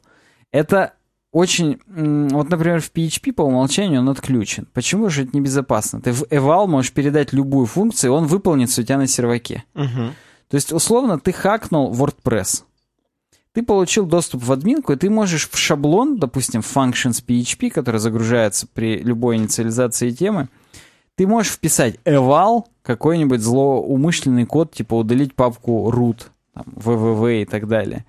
Это 0.50 0.94
очень... 1.32 1.80
Вот, 1.86 2.50
например, 2.50 2.80
в 2.80 2.92
PHP 2.92 3.32
по 3.32 3.42
умолчанию 3.42 4.00
он 4.00 4.08
отключен. 4.10 4.68
Почему 4.72 5.08
же 5.08 5.24
это 5.24 5.36
небезопасно? 5.36 6.00
Ты 6.00 6.12
в 6.12 6.22
eval 6.24 6.66
можешь 6.66 6.92
передать 6.92 7.32
любую 7.32 7.66
функцию, 7.66 8.12
и 8.12 8.14
он 8.14 8.26
выполнится 8.26 8.82
у 8.82 8.84
тебя 8.84 8.98
на 8.98 9.06
серваке. 9.06 9.64
Угу. 9.74 10.12
То 10.48 10.54
есть, 10.54 10.72
условно, 10.72 11.18
ты 11.18 11.32
хакнул 11.32 11.92
WordPress. 11.92 12.64
Ты 13.54 13.62
получил 13.62 14.06
доступ 14.06 14.42
в 14.42 14.52
админку, 14.52 14.92
и 14.92 14.96
ты 14.96 15.10
можешь 15.10 15.48
в 15.48 15.56
шаблон, 15.56 16.18
допустим, 16.18 16.60
functions 16.60 17.24
PHP, 17.26 17.70
который 17.70 17.98
загружается 17.98 18.66
при 18.72 18.98
любой 18.98 19.36
инициализации 19.36 20.10
темы, 20.10 20.48
ты 21.16 21.26
можешь 21.26 21.52
вписать 21.52 21.96
eval, 22.04 22.64
какой-нибудь 22.82 23.40
злоумышленный 23.40 24.46
код, 24.46 24.72
типа 24.72 24.94
удалить 24.94 25.34
папку 25.34 25.90
root, 25.90 26.28
там, 26.54 26.64
www 26.76 27.42
и 27.42 27.44
так 27.44 27.68
далее. 27.68 28.04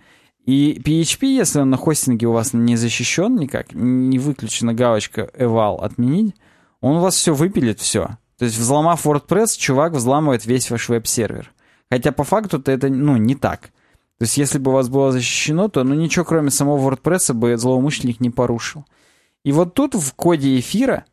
И 0.46 0.82
PHP, 0.84 1.26
если 1.28 1.60
он 1.60 1.70
на 1.70 1.78
хостинге 1.78 2.28
у 2.28 2.34
вас 2.34 2.54
не 2.54 2.76
защищен 2.76 3.36
никак, 3.36 3.74
не 3.74 4.20
выключена 4.20 4.74
галочка 4.74 5.30
eval 5.38 5.80
отменить, 5.80 6.36
он 6.82 6.98
у 6.98 7.00
вас 7.00 7.16
все 7.16 7.34
выпилит, 7.34 7.80
все. 7.80 8.18
То 8.38 8.46
есть, 8.46 8.58
взломав 8.58 9.06
WordPress, 9.06 9.58
чувак 9.58 9.94
взламывает 9.94 10.46
весь 10.46 10.70
ваш 10.70 10.90
веб-сервер. 10.90 11.54
Хотя 11.90 12.12
по 12.12 12.26
факту-то 12.26 12.72
это, 12.72 12.90
ну, 12.90 13.16
не 13.16 13.36
так. 13.36 13.72
То 14.18 14.26
есть, 14.26 14.38
если 14.38 14.58
бы 14.58 14.72
у 14.72 14.74
вас 14.74 14.90
было 14.90 15.12
защищено, 15.14 15.70
то, 15.70 15.84
ну, 15.84 15.94
ничего 15.94 16.26
кроме 16.26 16.50
самого 16.50 16.90
WordPress 16.90 17.34
бы 17.34 17.56
злоумышленник 17.56 18.20
не 18.20 18.30
порушил. 18.30 18.86
И 19.46 19.54
вот 19.54 19.76
тут 19.76 19.96
в 19.96 20.14
коде 20.14 20.60
эфира 20.60 21.06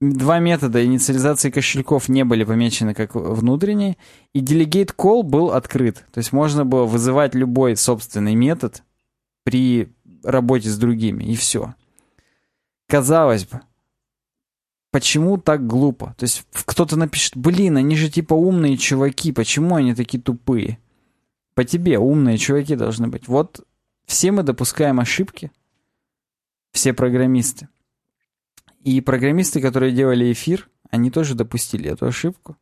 два 0.00 0.38
метода 0.38 0.84
инициализации 0.84 1.50
кошельков 1.50 2.08
не 2.08 2.24
были 2.24 2.44
помечены 2.44 2.94
как 2.94 3.14
внутренние, 3.14 3.96
и 4.32 4.40
delegate 4.40 4.94
call 4.96 5.22
был 5.22 5.52
открыт. 5.52 6.04
То 6.12 6.18
есть 6.18 6.32
можно 6.32 6.64
было 6.64 6.84
вызывать 6.84 7.34
любой 7.34 7.76
собственный 7.76 8.34
метод 8.34 8.82
при 9.44 9.92
работе 10.22 10.68
с 10.68 10.78
другими, 10.78 11.24
и 11.24 11.36
все. 11.36 11.74
Казалось 12.88 13.46
бы, 13.46 13.60
почему 14.90 15.38
так 15.38 15.66
глупо? 15.66 16.14
То 16.18 16.24
есть 16.24 16.46
кто-то 16.52 16.96
напишет, 16.96 17.36
блин, 17.36 17.76
они 17.76 17.96
же 17.96 18.10
типа 18.10 18.34
умные 18.34 18.76
чуваки, 18.76 19.32
почему 19.32 19.76
они 19.76 19.94
такие 19.94 20.22
тупые? 20.22 20.78
По 21.54 21.64
тебе 21.64 21.98
умные 21.98 22.36
чуваки 22.36 22.74
должны 22.74 23.08
быть. 23.08 23.28
Вот 23.28 23.64
все 24.06 24.32
мы 24.32 24.42
допускаем 24.42 25.00
ошибки, 25.00 25.50
все 26.72 26.92
программисты. 26.92 27.68
И 28.84 29.00
программисты, 29.00 29.62
которые 29.62 29.92
делали 29.92 30.30
эфир, 30.30 30.68
они 30.90 31.10
тоже 31.10 31.34
допустили 31.34 31.90
эту 31.90 32.06
ошибку. 32.06 32.56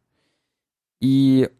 И 1.00 1.50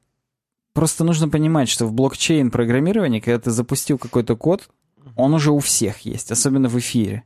просто 0.72 1.02
нужно 1.02 1.28
понимать, 1.28 1.68
что 1.68 1.84
в 1.84 1.92
блокчейн 1.92 2.52
программировании, 2.52 3.18
когда 3.18 3.40
ты 3.40 3.50
запустил 3.50 3.98
какой-то 3.98 4.36
код, 4.36 4.70
он 5.16 5.34
уже 5.34 5.50
у 5.50 5.58
всех 5.58 6.02
есть, 6.02 6.30
особенно 6.30 6.68
в 6.68 6.78
эфире. 6.78 7.24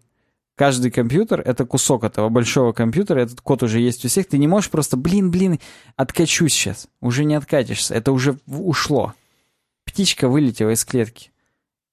Каждый 0.55 0.91
компьютер— 0.91 1.41
это 1.45 1.67
кусок 1.67 2.05
этого 2.05 2.31
большого 2.31 2.73
компьютера, 2.73 3.21
этот 3.21 3.43
код 3.43 3.63
уже 3.63 3.81
есть 3.81 4.03
у 4.07 4.09
всех. 4.09 4.27
Ты 4.27 4.39
не 4.39 4.49
можешь 4.49 4.71
просто, 4.71 4.97
блин, 4.97 5.31
блин, 5.31 5.61
откачусь 5.95 6.55
сейчас. 6.55 6.89
Уже 7.03 7.25
не 7.25 7.35
откатишься, 7.35 7.95
это 7.95 8.13
уже 8.13 8.39
ушло. 8.47 9.13
Птичка 9.85 10.31
вылетела 10.31 10.71
из 10.71 10.87
клетки. 10.87 11.31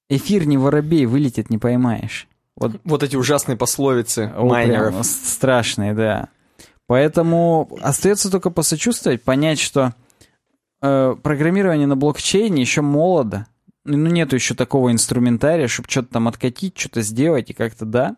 Эфир 0.08 0.46
не 0.46 0.56
воробей, 0.56 1.04
вылетит, 1.04 1.50
не 1.50 1.58
поймаешь. 1.58 2.26
Вот, 2.56 2.80
вот 2.84 3.02
эти 3.02 3.16
ужасные 3.16 3.56
пословицы 3.56 4.32
О, 4.36 4.46
майнеров. 4.46 5.04
страшные, 5.04 5.92
да. 5.94 6.28
Поэтому 6.86 7.68
остается 7.80 8.30
только 8.30 8.50
посочувствовать, 8.50 9.22
понять, 9.22 9.58
что 9.58 9.94
э, 10.82 11.16
программирование 11.22 11.86
на 11.86 11.96
блокчейне 11.96 12.62
еще 12.62 12.82
молодо. 12.82 13.46
Ну, 13.84 13.96
нету 13.96 14.36
еще 14.36 14.54
такого 14.54 14.92
инструментария, 14.92 15.66
чтобы 15.66 15.88
что-то 15.90 16.08
там 16.14 16.28
откатить, 16.28 16.78
что-то 16.78 17.02
сделать, 17.02 17.50
и 17.50 17.54
как-то 17.54 17.84
да. 17.84 18.16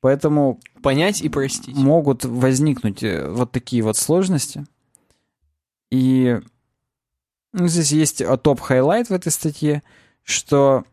Поэтому... 0.00 0.60
Понять 0.82 1.22
и 1.22 1.28
простить. 1.28 1.76
Могут 1.76 2.24
возникнуть 2.24 3.02
э, 3.02 3.28
вот 3.28 3.52
такие 3.52 3.82
вот 3.82 3.96
сложности. 3.96 4.66
И 5.90 6.40
ну, 7.52 7.68
здесь 7.68 7.92
есть 7.92 8.22
top 8.42 8.59
highlight 8.59 9.08
в 9.08 9.12
этой 9.12 9.30
статье, 9.30 9.82
что 10.22 10.84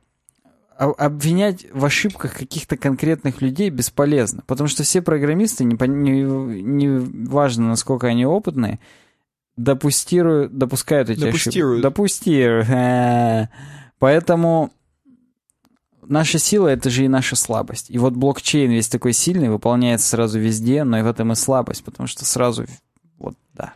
обвинять 0.79 1.65
в 1.73 1.83
ошибках 1.83 2.33
каких-то 2.37 2.77
конкретных 2.77 3.41
людей 3.41 3.69
бесполезно, 3.69 4.43
потому 4.47 4.69
что 4.69 4.83
все 4.83 5.01
программисты, 5.01 5.65
не, 5.65 5.75
не, 5.75 6.21
не 6.21 6.87
важно, 7.27 7.67
насколько 7.67 8.07
они 8.07 8.25
опытные, 8.25 8.79
допустируют, 9.57 10.57
допускают 10.57 11.09
эти 11.09 11.19
Допустируют. 11.19 11.79
ошибки. 11.79 11.83
Допустируют. 11.83 13.49
Поэтому 13.99 14.71
наша 16.01 16.39
сила— 16.39 16.67
это 16.69 16.89
же 16.89 17.03
и 17.03 17.09
наша 17.09 17.35
слабость. 17.35 17.89
И 17.89 17.97
вот 17.97 18.13
блокчейн 18.13 18.71
весь 18.71 18.87
такой 18.87 19.11
сильный, 19.11 19.49
выполняется 19.49 20.07
сразу 20.07 20.39
везде, 20.39 20.85
но 20.85 20.99
и 20.99 21.01
в 21.01 21.07
этом 21.07 21.33
и 21.33 21.35
слабость, 21.35 21.83
потому 21.83 22.07
что 22.07 22.23
сразу... 22.23 22.65
Вот, 23.17 23.35
да. 23.53 23.73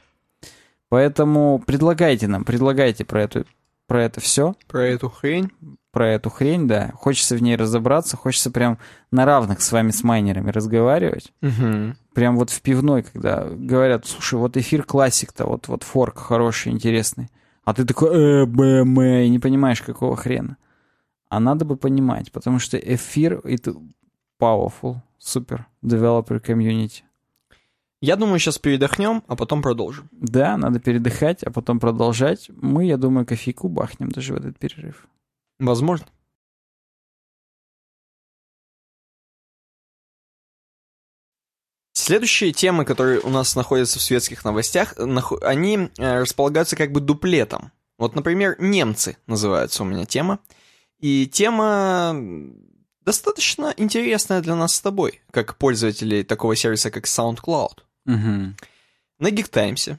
Поэтому 0.88 1.62
предлагайте 1.66 2.28
нам, 2.28 2.46
предлагайте 2.46 3.04
про, 3.04 3.24
эту, 3.24 3.46
про 3.88 4.06
это 4.06 4.22
все. 4.22 4.56
Про 4.68 4.86
эту 4.86 5.10
хрень 5.10 5.52
про 5.94 6.10
эту 6.10 6.32
хрень, 6.32 6.68
да. 6.68 6.92
Хочется 6.96 7.36
в 7.36 7.42
ней 7.42 7.56
разобраться, 7.56 8.18
хочется 8.18 8.50
прям 8.50 8.80
на 9.12 9.26
равных 9.26 9.62
с 9.62 9.72
вами, 9.72 9.92
с 9.92 10.04
майнерами 10.04 10.50
разговаривать. 10.50 11.32
Угу. 11.44 11.96
Прям 12.16 12.36
вот 12.36 12.50
в 12.50 12.62
пивной, 12.62 13.04
когда 13.04 13.46
говорят, 13.46 14.08
слушай, 14.08 14.40
вот 14.40 14.58
эфир 14.58 14.84
классик-то, 14.84 15.46
вот, 15.46 15.68
вот 15.68 15.84
форк 15.84 16.18
хороший, 16.18 16.72
интересный. 16.72 17.30
А 17.64 17.76
ты 17.76 17.86
такой, 17.86 18.10
э, 18.10 18.46
б, 18.48 18.82
м, 18.82 19.02
и 19.02 19.30
не 19.30 19.38
понимаешь, 19.38 19.84
какого 19.84 20.16
хрена. 20.16 20.58
А 21.30 21.40
надо 21.40 21.64
бы 21.64 21.78
понимать, 21.78 22.32
потому 22.32 22.58
что 22.58 22.76
эфир— 22.76 23.40
это 23.44 23.76
powerful, 24.40 24.96
супер, 25.20 25.68
developer 25.84 26.44
community. 26.44 27.04
Я 28.02 28.16
думаю, 28.16 28.40
сейчас 28.40 28.58
передохнем, 28.58 29.24
а 29.28 29.36
потом 29.36 29.62
продолжим. 29.62 30.10
Да, 30.12 30.58
надо 30.58 30.80
передыхать, 30.80 31.44
а 31.44 31.52
потом 31.52 31.80
продолжать. 31.80 32.50
Мы, 32.50 32.88
я 32.88 32.98
думаю, 32.98 33.28
кофейку 33.28 33.70
бахнем 33.70 34.10
даже 34.10 34.34
в 34.34 34.38
этот 34.38 34.58
перерыв. 34.58 35.08
Возможно. 35.60 36.08
Следующие 41.94 42.52
темы, 42.52 42.84
которые 42.84 43.22
у 43.22 43.30
нас 43.30 43.56
находятся 43.56 43.98
в 43.98 44.02
светских 44.02 44.44
новостях, 44.44 44.94
они 45.42 45.90
э, 45.98 46.20
располагаются 46.20 46.76
как 46.76 46.92
бы 46.92 47.00
дуплетом. 47.00 47.72
Вот, 47.98 48.16
например, 48.16 48.58
немцы 48.60 49.18
называется 49.26 49.84
у 49.84 49.86
меня 49.86 50.04
тема. 50.06 50.40
И 51.00 51.28
тема 51.28 52.14
достаточно 53.02 53.74
интересная 53.78 54.42
для 54.42 54.56
нас 54.56 54.76
с 54.76 54.82
тобой, 54.82 55.22
как 55.32 55.58
пользователей 55.58 56.24
такого 56.24 56.56
сервиса, 56.56 56.92
как 56.92 57.06
SoundCloud. 57.06 57.80
Угу. 58.06 58.56
На 59.20 59.28
Geek 59.30 59.98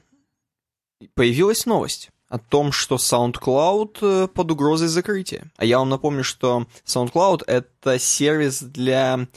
появилась 1.15 1.65
новость 1.65 2.11
о 2.27 2.39
том, 2.39 2.71
что 2.71 2.95
SoundCloud 2.95 3.97
э, 4.01 4.27
под 4.27 4.51
угрозой 4.51 4.87
закрытия. 4.87 5.51
А 5.57 5.65
я 5.65 5.79
вам 5.79 5.89
напомню, 5.89 6.23
что 6.23 6.67
SoundCloud— 6.85 7.43
это 7.47 7.99
сервис 7.99 8.61
для, 8.61 9.27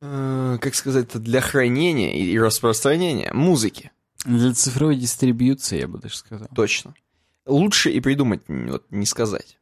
э, 0.00 0.58
как 0.60 0.74
сказать, 0.74 1.08
для 1.14 1.40
хранения 1.40 2.14
и 2.14 2.38
распространения 2.38 3.32
музыки. 3.32 3.90
Для 4.24 4.54
цифровой 4.54 4.96
дистрибьюции, 4.96 5.80
я 5.80 5.88
бы 5.88 5.98
даже 5.98 6.16
сказал. 6.16 6.48
Точно. 6.54 6.94
Лучше 7.46 7.90
и 7.90 8.00
придумать 8.00 8.42
вот, 8.48 8.84
не 8.90 9.04
сказать. 9.04 9.58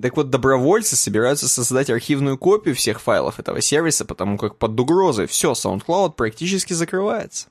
Так 0.00 0.16
вот, 0.16 0.28
добровольцы 0.28 0.96
собираются 0.96 1.48
создать 1.48 1.88
архивную 1.88 2.36
копию 2.36 2.74
всех 2.74 3.00
файлов 3.00 3.38
этого 3.38 3.60
сервиса, 3.60 4.04
потому 4.04 4.36
как 4.36 4.58
под 4.58 4.78
угрозой 4.78 5.26
все, 5.26 5.52
SoundCloud 5.52 6.14
практически 6.14 6.74
закрывается. 6.74 7.48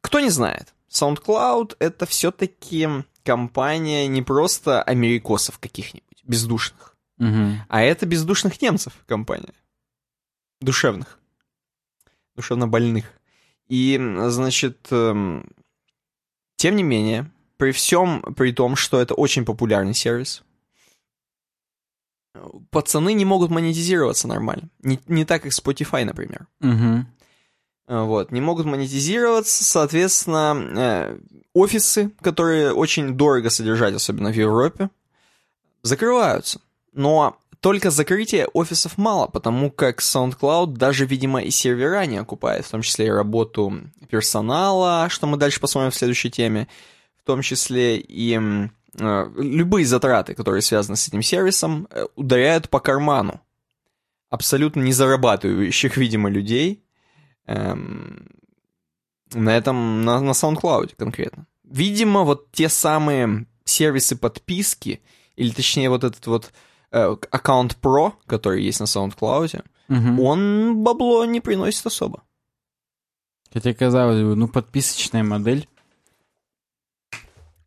Кто 0.00 0.20
не 0.20 0.30
знает, 0.30 0.74
SoundCloud 0.90 1.76
это 1.78 2.06
все-таки 2.06 2.88
компания 3.22 4.06
не 4.06 4.22
просто 4.22 4.82
америкосов 4.82 5.58
каких-нибудь, 5.58 6.24
бездушных, 6.24 6.96
Угу. 7.18 7.56
а 7.68 7.82
это 7.82 8.06
бездушных 8.06 8.60
немцев 8.62 8.92
компания. 9.06 9.52
Душевных. 10.60 11.18
Душевно 12.36 12.68
больных. 12.68 13.12
И, 13.68 14.00
значит, 14.28 14.86
эм, 14.90 15.50
тем 16.56 16.76
не 16.76 16.82
менее, 16.82 17.30
при 17.56 17.72
всем 17.72 18.22
при 18.36 18.52
том, 18.52 18.76
что 18.76 19.00
это 19.00 19.14
очень 19.14 19.44
популярный 19.44 19.94
сервис, 19.94 20.42
пацаны 22.70 23.12
не 23.12 23.24
могут 23.24 23.50
монетизироваться 23.50 24.28
нормально. 24.28 24.68
Не, 24.80 25.00
не 25.06 25.24
так, 25.24 25.42
как 25.42 25.52
Spotify, 25.52 26.04
например. 26.04 26.46
Угу. 26.60 27.06
Э, 27.88 28.02
Вот, 28.02 28.30
не 28.30 28.40
могут 28.40 28.66
монетизироваться, 28.66 29.64
соответственно, 29.64 30.56
э, 30.76 31.18
офисы, 31.54 32.10
которые 32.20 32.72
очень 32.72 33.14
дорого 33.14 33.50
содержать, 33.50 33.94
особенно 33.94 34.30
в 34.30 34.36
Европе, 34.36 34.90
закрываются. 35.82 36.60
Но 36.92 37.38
только 37.60 37.90
закрытие 37.90 38.46
офисов 38.48 38.98
мало, 38.98 39.26
потому 39.26 39.70
как 39.70 40.00
SoundCloud 40.00 40.74
даже, 40.74 41.06
видимо, 41.06 41.42
и 41.42 41.50
сервера 41.50 42.04
не 42.06 42.18
окупает, 42.18 42.66
в 42.66 42.70
том 42.70 42.82
числе 42.82 43.06
и 43.06 43.10
работу 43.10 43.72
персонала, 44.10 45.08
что 45.08 45.26
мы 45.26 45.38
дальше 45.38 45.60
посмотрим 45.60 45.90
в 45.90 45.96
следующей 45.96 46.30
теме, 46.30 46.68
в 47.22 47.24
том 47.24 47.40
числе 47.42 47.96
и 47.96 48.38
э, 48.38 49.30
любые 49.36 49.86
затраты, 49.86 50.34
которые 50.34 50.62
связаны 50.62 50.96
с 50.96 51.08
этим 51.08 51.22
сервисом, 51.22 51.88
э, 51.90 52.06
ударяют 52.16 52.68
по 52.68 52.80
карману 52.80 53.40
абсолютно 54.30 54.82
не 54.82 54.92
зарабатывающих, 54.92 55.96
видимо, 55.96 56.28
людей 56.28 56.82
эм, 57.48 58.28
на 59.34 59.56
этом, 59.56 60.04
на, 60.04 60.20
на 60.20 60.30
SoundCloud 60.30 60.94
конкретно. 60.96 61.46
Видимо, 61.64 62.22
вот 62.22 62.50
те 62.52 62.68
самые 62.68 63.46
сервисы 63.64 64.16
подписки, 64.16 65.02
или 65.36 65.50
точнее 65.50 65.90
вот 65.90 66.04
этот 66.04 66.26
вот 66.26 66.52
э, 66.92 67.16
аккаунт 67.30 67.76
Pro, 67.82 68.12
который 68.26 68.62
есть 68.62 68.80
на 68.80 68.84
SoundCloud, 68.84 69.64
Угу. 69.88 70.22
он 70.22 70.82
бабло 70.84 71.24
не 71.24 71.40
приносит 71.40 71.86
особо. 71.86 72.22
Хотя, 73.52 73.72
казалось 73.72 74.22
бы, 74.22 74.36
ну, 74.36 74.46
подписочная 74.46 75.24
модель. 75.24 75.66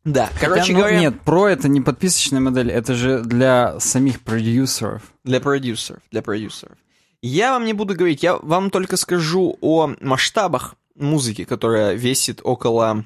Да, 0.03 0.29
короче 0.39 0.61
Хотя, 0.61 0.73
ну, 0.73 0.79
говоря, 0.79 0.99
Нет, 0.99 1.15
Pro 1.25 1.47
это 1.47 1.67
не 1.67 1.81
подписочная 1.81 2.39
модель, 2.39 2.71
это 2.71 2.93
же 2.93 3.23
для 3.23 3.79
самих 3.79 4.21
продюсеров. 4.21 5.13
Для 5.23 5.39
продюсеров, 5.39 6.01
для 6.11 6.21
продюсеров. 6.21 6.77
Я 7.21 7.51
вам 7.51 7.65
не 7.65 7.73
буду 7.73 7.93
говорить, 7.95 8.23
я 8.23 8.37
вам 8.37 8.69
только 8.71 8.97
скажу 8.97 9.57
о 9.61 9.91
масштабах 10.01 10.75
музыки, 10.95 11.43
которая 11.43 11.93
весит 11.93 12.41
около 12.43 13.05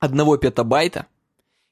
одного 0.00 0.36
петабайта. 0.36 1.06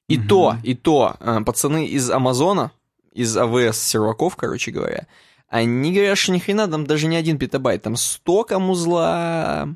И 0.08 0.18
Мгм. 0.18 0.28
то, 0.28 0.56
и 0.62 0.74
то, 0.74 1.16
э, 1.18 1.40
пацаны 1.44 1.86
из 1.86 2.10
Амазона, 2.10 2.72
из 3.12 3.36
АВС 3.36 3.80
серваков, 3.80 4.36
короче 4.36 4.70
говоря, 4.70 5.06
они 5.48 5.92
говорят, 5.92 6.18
что 6.18 6.32
ни 6.32 6.38
хрена 6.38 6.68
там 6.68 6.86
даже 6.86 7.06
не 7.06 7.16
один 7.16 7.38
петабайт, 7.38 7.82
там 7.82 7.96
столько 7.96 8.58
музла. 8.58 9.68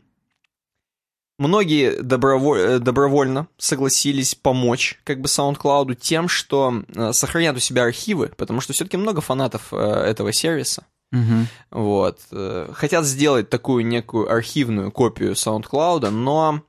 Многие 1.39 2.03
доброволь- 2.03 2.59
э, 2.61 2.79
добровольно 2.79 3.47
согласились 3.59 4.35
помочь 4.35 5.01
как 5.05 5.21
бы 5.21 5.27
SoundCloud 5.29 5.95
тем, 5.95 6.29
что 6.29 6.83
э, 6.95 7.13
сохранят 7.13 7.57
у 7.57 7.61
себя 7.61 7.85
архивы, 7.85 8.33
потому 8.37 8.61
что 8.61 8.73
все-таки 8.73 8.97
много 8.97 9.21
фанатов 9.21 9.73
этого 9.73 10.33
сервиса. 10.33 10.85
Угу. 11.13 11.47
Вот. 11.71 12.21
э, 12.33 12.71
Хотят 12.75 13.05
сделать 13.05 13.49
такую 13.49 13.87
некую 13.87 14.31
архивную 14.31 14.93
копию 14.93 15.33
SoundCloud, 15.33 16.11
но 16.11 16.63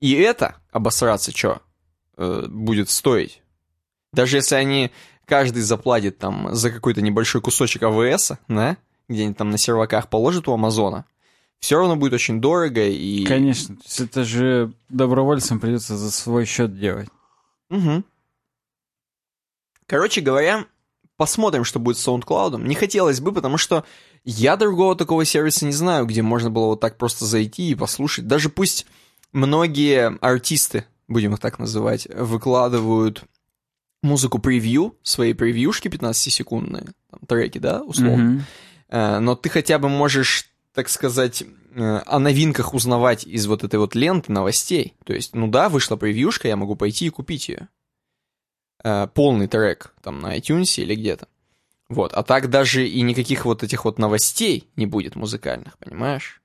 и 0.00 0.12
это 0.14 0.56
обосраться 0.70 1.36
что 1.36 1.62
будет 2.16 2.90
стоить. 2.90 3.42
Даже 4.12 4.38
если 4.38 4.56
они 4.56 4.90
каждый 5.24 5.62
заплатит 5.62 6.18
там 6.18 6.54
за 6.54 6.70
какой-то 6.72 7.00
небольшой 7.00 7.40
кусочек 7.40 7.82
АВС, 7.84 8.32
да, 8.48 8.76
где-нибудь 9.08 9.36
там 9.36 9.50
на 9.50 9.58
серваках 9.58 10.08
положит 10.08 10.48
у 10.48 10.52
Амазона, 10.52 11.04
все 11.60 11.78
равно 11.78 11.96
будет 11.96 12.14
очень 12.14 12.40
дорого 12.40 12.84
и... 12.84 13.24
Конечно, 13.24 13.76
это 13.98 14.24
же 14.24 14.72
добровольцам 14.88 15.60
придется 15.60 15.96
за 15.96 16.10
свой 16.10 16.44
счет 16.44 16.78
делать. 16.78 17.08
Мгм. 17.68 18.04
Короче 19.86 20.20
говоря, 20.20 20.66
посмотрим, 21.18 21.64
что 21.64 21.80
будет 21.80 21.98
с 21.98 22.08
SoundCloud. 22.08 22.62
Не 22.62 22.74
хотелось 22.74 23.20
бы, 23.20 23.32
потому 23.32 23.58
что 23.58 23.84
я 24.24 24.56
другого 24.56 24.96
такого 24.96 25.26
сервиса 25.26 25.66
не 25.66 25.72
знаю, 25.72 26.06
где 26.06 26.22
можно 26.22 26.48
было 26.48 26.66
вот 26.66 26.80
так 26.80 26.96
просто 26.96 27.26
зайти 27.26 27.70
и 27.70 27.74
послушать. 27.74 28.26
Даже 28.26 28.48
пусть 28.48 28.86
многие 29.32 30.16
артисты, 30.20 30.86
будем 31.08 31.34
их 31.34 31.40
так 31.40 31.58
называть, 31.58 32.06
выкладывают 32.14 33.24
музыку 34.02 34.38
превью, 34.38 34.96
свои 35.02 35.34
превьюшки 35.34 35.88
15-секундные, 35.88 36.92
там, 37.10 37.20
треки, 37.26 37.58
да, 37.58 37.82
условно. 37.82 38.46
Э, 38.88 39.18
но 39.18 39.34
ты 39.34 39.48
хотя 39.48 39.80
бы 39.80 39.88
можешь, 39.88 40.48
так 40.72 40.88
сказать, 40.88 41.42
э, 41.74 42.02
о 42.06 42.20
новинках 42.20 42.74
узнавать 42.74 43.26
из 43.26 43.48
вот 43.48 43.64
этой 43.64 43.80
вот 43.80 43.96
ленты 43.96 44.30
новостей. 44.30 44.94
То 45.04 45.14
есть, 45.14 45.34
ну 45.34 45.48
да, 45.48 45.68
вышла 45.68 45.96
превьюшка, 45.96 46.46
я 46.46 46.56
могу 46.56 46.76
пойти 46.76 47.06
и 47.06 47.10
купить 47.10 47.48
ее. 47.48 47.68
Э, 48.84 49.08
Полный 49.12 49.48
трек 49.48 49.94
там 50.02 50.20
на 50.20 50.36
iTunes 50.36 50.80
или 50.80 50.94
где-то. 50.94 51.28
Вот, 51.88 52.12
а 52.12 52.22
так 52.22 52.50
даже 52.50 52.86
и 52.86 53.00
никаких 53.00 53.44
вот 53.46 53.62
этих 53.62 53.84
вот 53.84 53.98
новостей 53.98 54.68
не 54.76 54.86
будет 54.86 55.16
музыкальных, 55.16 55.78
понимаешь? 55.78 56.42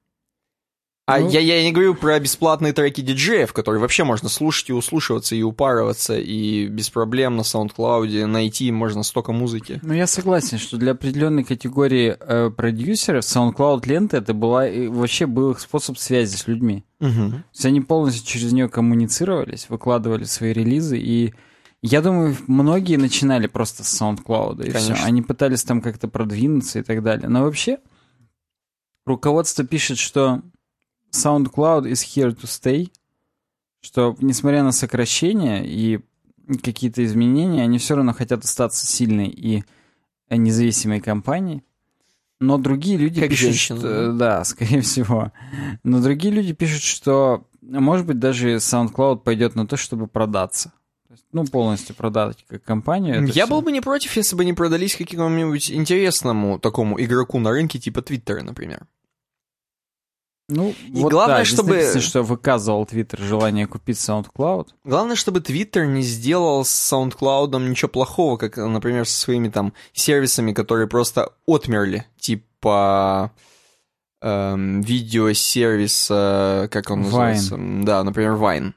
А 1.05 1.19
Ну. 1.19 1.29
я, 1.29 1.41
я 1.41 1.61
не 1.63 1.73
говорю 1.73 1.95
про 1.95 2.17
бесплатные 2.17 2.71
треки 2.71 3.01
диджеев, 3.01 3.51
которые 3.51 3.81
вообще 3.81 4.05
можно 4.05 4.29
слушать 4.29 4.69
и 4.69 4.73
услушиваться, 4.73 5.35
и 5.35 5.41
упарываться, 5.43 6.17
и 6.17 6.67
без 6.67 6.89
проблем 6.89 7.35
на 7.35 7.41
SoundCloud 7.41 8.25
найти 8.25 8.71
можно 8.71 9.03
столько 9.03 9.33
музыки. 9.33 9.81
Ну, 9.83 9.93
я 9.93 10.07
согласен, 10.07 10.57
что 10.57 10.77
для 10.77 10.93
определенной 10.93 11.43
категории 11.43 12.15
э, 12.17 12.49
продюсеров 12.51 13.25
SoundCloud 13.25 13.85
лента 13.85 14.15
это 14.15 14.33
была 14.33 14.65
вообще 14.87 15.25
был 15.25 15.51
их 15.51 15.59
способ 15.59 15.97
связи 15.97 16.37
с 16.37 16.47
людьми. 16.47 16.85
Угу. 17.01 17.11
То 17.31 17.43
есть 17.51 17.65
они 17.65 17.81
полностью 17.81 18.25
через 18.25 18.53
нее 18.53 18.69
коммуницировались, 18.69 19.67
выкладывали 19.67 20.23
свои 20.23 20.53
релизы, 20.53 20.97
и 20.97 21.33
я 21.87 22.01
думаю, 22.01 22.35
многие 22.47 22.95
начинали 22.95 23.47
просто 23.47 23.83
с 23.83 24.01
SoundCloud, 24.01 24.65
и 24.65 24.71
Конечно. 24.71 24.95
все. 24.95 25.03
Они 25.05 25.21
пытались 25.21 25.63
там 25.63 25.81
как-то 25.81 26.07
продвинуться 26.07 26.79
и 26.79 26.83
так 26.83 27.03
далее. 27.03 27.27
Но 27.29 27.43
вообще, 27.43 27.79
руководство 29.05 29.65
пишет, 29.65 29.97
что 29.97 30.41
SoundCloud 31.11 31.83
is 31.83 32.03
here 32.15 32.35
to 32.35 32.43
stay, 32.43 32.89
что 33.81 34.15
несмотря 34.19 34.63
на 34.63 34.71
сокращения 34.71 35.63
и 35.65 35.99
какие-то 36.61 37.03
изменения, 37.05 37.63
они 37.63 37.77
все 37.77 37.95
равно 37.95 38.13
хотят 38.13 38.43
остаться 38.43 38.85
сильной 38.87 39.27
и 39.27 39.63
независимой 40.29 40.99
компанией. 41.01 41.63
Но 42.39 42.57
другие 42.57 42.97
люди 42.97 43.21
Как 43.21 43.29
пишут, 43.29 43.49
женщина, 43.49 43.79
что- 43.79 44.13
да, 44.13 44.43
скорее 44.45 44.81
всего. 44.81 45.31
Но 45.83 46.01
другие 46.01 46.33
люди 46.33 46.53
пишут, 46.53 46.81
что, 46.81 47.47
может 47.61 48.05
быть, 48.05 48.19
даже 48.19 48.55
SoundCloud 48.55 49.19
пойдет 49.19 49.55
на 49.55 49.67
то, 49.67 49.77
чтобы 49.77 50.07
продаться. 50.07 50.73
Ну, 51.31 51.45
полностью 51.45 51.95
продать 51.95 52.45
как 52.47 52.63
компанию. 52.63 53.25
Я 53.27 53.45
всё. 53.45 53.47
был 53.47 53.61
бы 53.61 53.71
не 53.71 53.81
против, 53.81 54.15
если 54.15 54.35
бы 54.35 54.45
не 54.45 54.53
продались 54.53 54.95
какому-нибудь 54.95 55.71
интересному 55.71 56.59
такому 56.59 57.01
игроку 57.01 57.39
на 57.39 57.51
рынке, 57.51 57.79
типа 57.79 58.01
Твиттера, 58.01 58.41
например. 58.43 58.87
Ну, 60.49 60.75
И 60.89 61.01
вот 61.01 61.11
главное, 61.11 61.37
да, 61.39 61.45
чтобы- 61.45 61.99
что 62.01 62.21
выказывал 62.21 62.83
Twitter 62.83 63.17
желание 63.23 63.65
купить 63.65 63.97
SoundCloud. 63.97 64.67
Главное, 64.83 65.15
чтобы 65.15 65.39
Твиттер 65.39 65.85
не 65.85 66.01
сделал 66.01 66.65
с 66.65 66.69
SoundCloud 66.93 67.57
ничего 67.69 67.87
плохого, 67.89 68.35
как, 68.37 68.57
например, 68.57 69.07
со 69.07 69.17
своими 69.17 69.47
там 69.47 69.73
сервисами, 69.93 70.51
которые 70.51 70.87
просто 70.87 71.31
отмерли, 71.47 72.05
типа 72.19 73.31
эм, 74.21 74.81
видеосервиса, 74.81 76.67
как 76.71 76.89
он 76.89 76.99
Vine. 77.01 77.03
называется? 77.03 77.57
Да, 77.83 78.03
например, 78.03 78.33
Vine. 78.33 78.73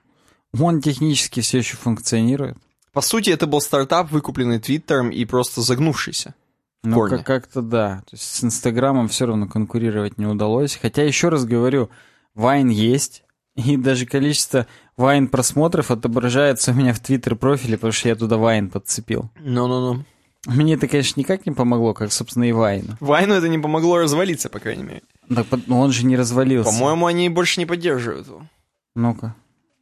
Он 0.58 0.80
технически 0.80 1.40
все 1.40 1.58
еще 1.58 1.76
функционирует. 1.76 2.56
По 2.92 3.00
сути, 3.02 3.30
это 3.30 3.46
был 3.46 3.60
стартап, 3.60 4.10
выкупленный 4.10 4.58
Твиттером 4.58 5.10
и 5.10 5.24
просто 5.24 5.60
загнувшийся. 5.60 6.34
Ну, 6.82 7.08
как- 7.08 7.26
как-то 7.26 7.62
да. 7.62 8.02
То 8.08 8.14
есть 8.16 8.24
с 8.24 8.44
Инстаграмом 8.44 9.08
все 9.08 9.26
равно 9.26 9.48
конкурировать 9.48 10.18
не 10.18 10.26
удалось. 10.26 10.76
Хотя, 10.80 11.02
еще 11.02 11.28
раз 11.28 11.44
говорю, 11.44 11.90
Вайн 12.34 12.68
есть, 12.68 13.24
и 13.56 13.76
даже 13.76 14.06
количество 14.06 14.66
Вайн 14.96 15.28
просмотров 15.28 15.90
отображается 15.90 16.70
у 16.70 16.74
меня 16.74 16.94
в 16.94 17.00
Твиттер 17.00 17.36
профиле, 17.36 17.76
потому 17.76 17.92
что 17.92 18.08
я 18.08 18.14
туда 18.16 18.36
Вайн 18.36 18.70
подцепил. 18.70 19.30
Ну-ну-ну. 19.40 20.04
Мне 20.46 20.74
это, 20.74 20.86
конечно, 20.86 21.18
никак 21.18 21.44
не 21.44 21.52
помогло, 21.52 21.92
как, 21.92 22.12
собственно, 22.12 22.44
и 22.44 22.52
Вайну. 22.52 22.96
Вайну 23.00 23.34
это 23.34 23.48
не 23.48 23.58
помогло 23.58 23.98
развалиться, 23.98 24.48
по 24.48 24.60
крайней 24.60 24.84
мере. 24.84 25.02
Так, 25.34 25.46
но 25.66 25.80
он 25.80 25.90
же 25.90 26.06
не 26.06 26.16
развалился. 26.16 26.70
По-моему, 26.70 27.06
они 27.06 27.28
больше 27.28 27.58
не 27.58 27.66
поддерживают 27.66 28.28
его. 28.28 28.46
Ну-ка. 28.94 29.34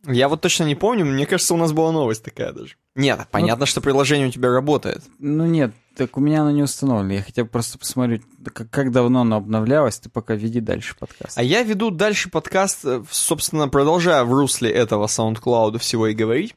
Я 0.06 0.28
вот 0.28 0.40
точно 0.40 0.64
не 0.64 0.74
помню, 0.74 1.05
мне 1.05 1.26
кажется, 1.26 1.55
у 1.55 1.56
нас 1.56 1.72
была 1.72 1.93
новость 1.93 2.22
такая 2.22 2.52
даже. 2.52 2.76
Нет, 2.94 3.20
понятно, 3.31 3.62
ну, 3.62 3.66
что 3.66 3.81
приложение 3.81 4.28
у 4.28 4.31
тебя 4.31 4.51
работает. 4.51 5.02
Ну 5.18 5.47
нет, 5.47 5.72
так 5.97 6.16
у 6.16 6.20
меня 6.20 6.43
оно 6.43 6.51
не 6.51 6.62
установлено. 6.62 7.14
Я 7.14 7.22
хотел 7.22 7.47
просто 7.47 7.78
посмотреть, 7.78 8.22
как, 8.52 8.70
как 8.70 8.93
давно 8.93 9.22
оно 9.22 9.36
обновлялось. 9.36 9.98
Ты 9.98 10.10
пока 10.10 10.35
веди 10.35 10.60
дальше 10.60 10.97
подкаст. 10.98 11.39
А 11.39 11.43
я 11.43 11.62
веду 11.62 11.90
дальше 11.90 12.31
подкаст, 12.31 12.85
э, 12.85 13.02
собственно, 13.10 13.68
продолжая 13.68 14.24
в 14.24 14.32
русле 14.32 14.70
этого 14.70 15.06
SoundCloud 15.06 15.78
всего 15.78 16.09
и 16.09 16.14
говорить. 16.14 16.55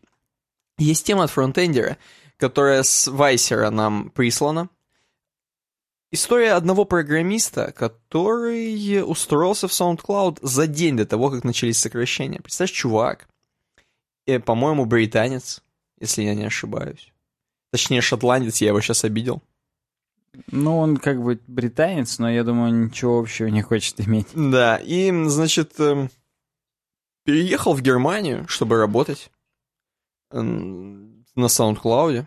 Есть 0.78 1.06
тема 1.06 1.24
от 1.24 1.32
фронтендера, 1.32 1.98
которая 2.38 2.84
с 2.84 3.08
Вайсера 3.08 3.70
нам 3.70 4.10
прислана. 4.10 4.70
История 6.12 6.54
одного 6.54 6.86
программиста, 6.86 7.74
который 7.74 9.02
устроился 9.04 9.68
в 9.68 9.72
SoundCloud 9.72 10.40
за 10.42 10.68
день 10.68 10.98
до 10.98 11.06
того, 11.06 11.30
как 11.30 11.44
начались 11.44 11.80
сокращения. 11.80 12.40
Представляешь, 12.40 12.76
чувак, 12.78 13.28
по-моему, 14.46 14.86
британец, 14.86 15.62
если 16.00 16.24
я 16.24 16.36
не 16.36 16.46
ошибаюсь. 16.46 17.12
Точнее, 17.72 18.02
шотландец, 18.02 18.62
я 18.62 18.70
его 18.70 18.82
сейчас 18.82 19.04
обидел. 19.04 19.42
Ну, 20.52 20.78
он 20.78 20.98
как 20.98 21.22
бы 21.22 21.40
британец, 21.48 22.20
но 22.20 22.30
я 22.30 22.44
думаю, 22.44 22.74
ничего 22.74 23.20
общего 23.20 23.48
не 23.48 23.62
хочет 23.62 24.00
иметь. 24.02 24.28
Да, 24.34 24.78
и, 24.78 25.12
значит, 25.28 25.80
эм, 25.80 26.10
переехал 27.24 27.74
в 27.74 27.82
Германию, 27.82 28.48
чтобы 28.48 28.78
работать 28.78 29.32
на 30.32 31.24
SoundCloud 31.36 32.26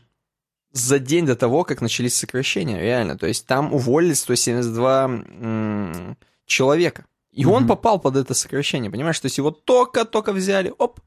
за 0.72 0.98
день 0.98 1.27
до 1.27 1.36
того, 1.36 1.64
как 1.64 1.81
начались 1.81 2.16
сокращения, 2.16 2.81
реально. 2.81 3.18
То 3.18 3.27
есть 3.27 3.47
там 3.47 3.74
уволили 3.74 4.14
172 4.14 5.05
м- 5.05 6.16
человека. 6.47 7.06
И 7.32 7.44
mm-hmm. 7.44 7.48
он 7.48 7.66
попал 7.66 7.98
под 7.98 8.16
это 8.16 8.35
сокращение, 8.35 8.90
понимаешь? 8.90 9.20
То 9.20 9.27
есть 9.27 9.39
его 9.39 9.51
только-только 9.51 10.32
взяли, 10.32 10.72
оп, 10.78 11.01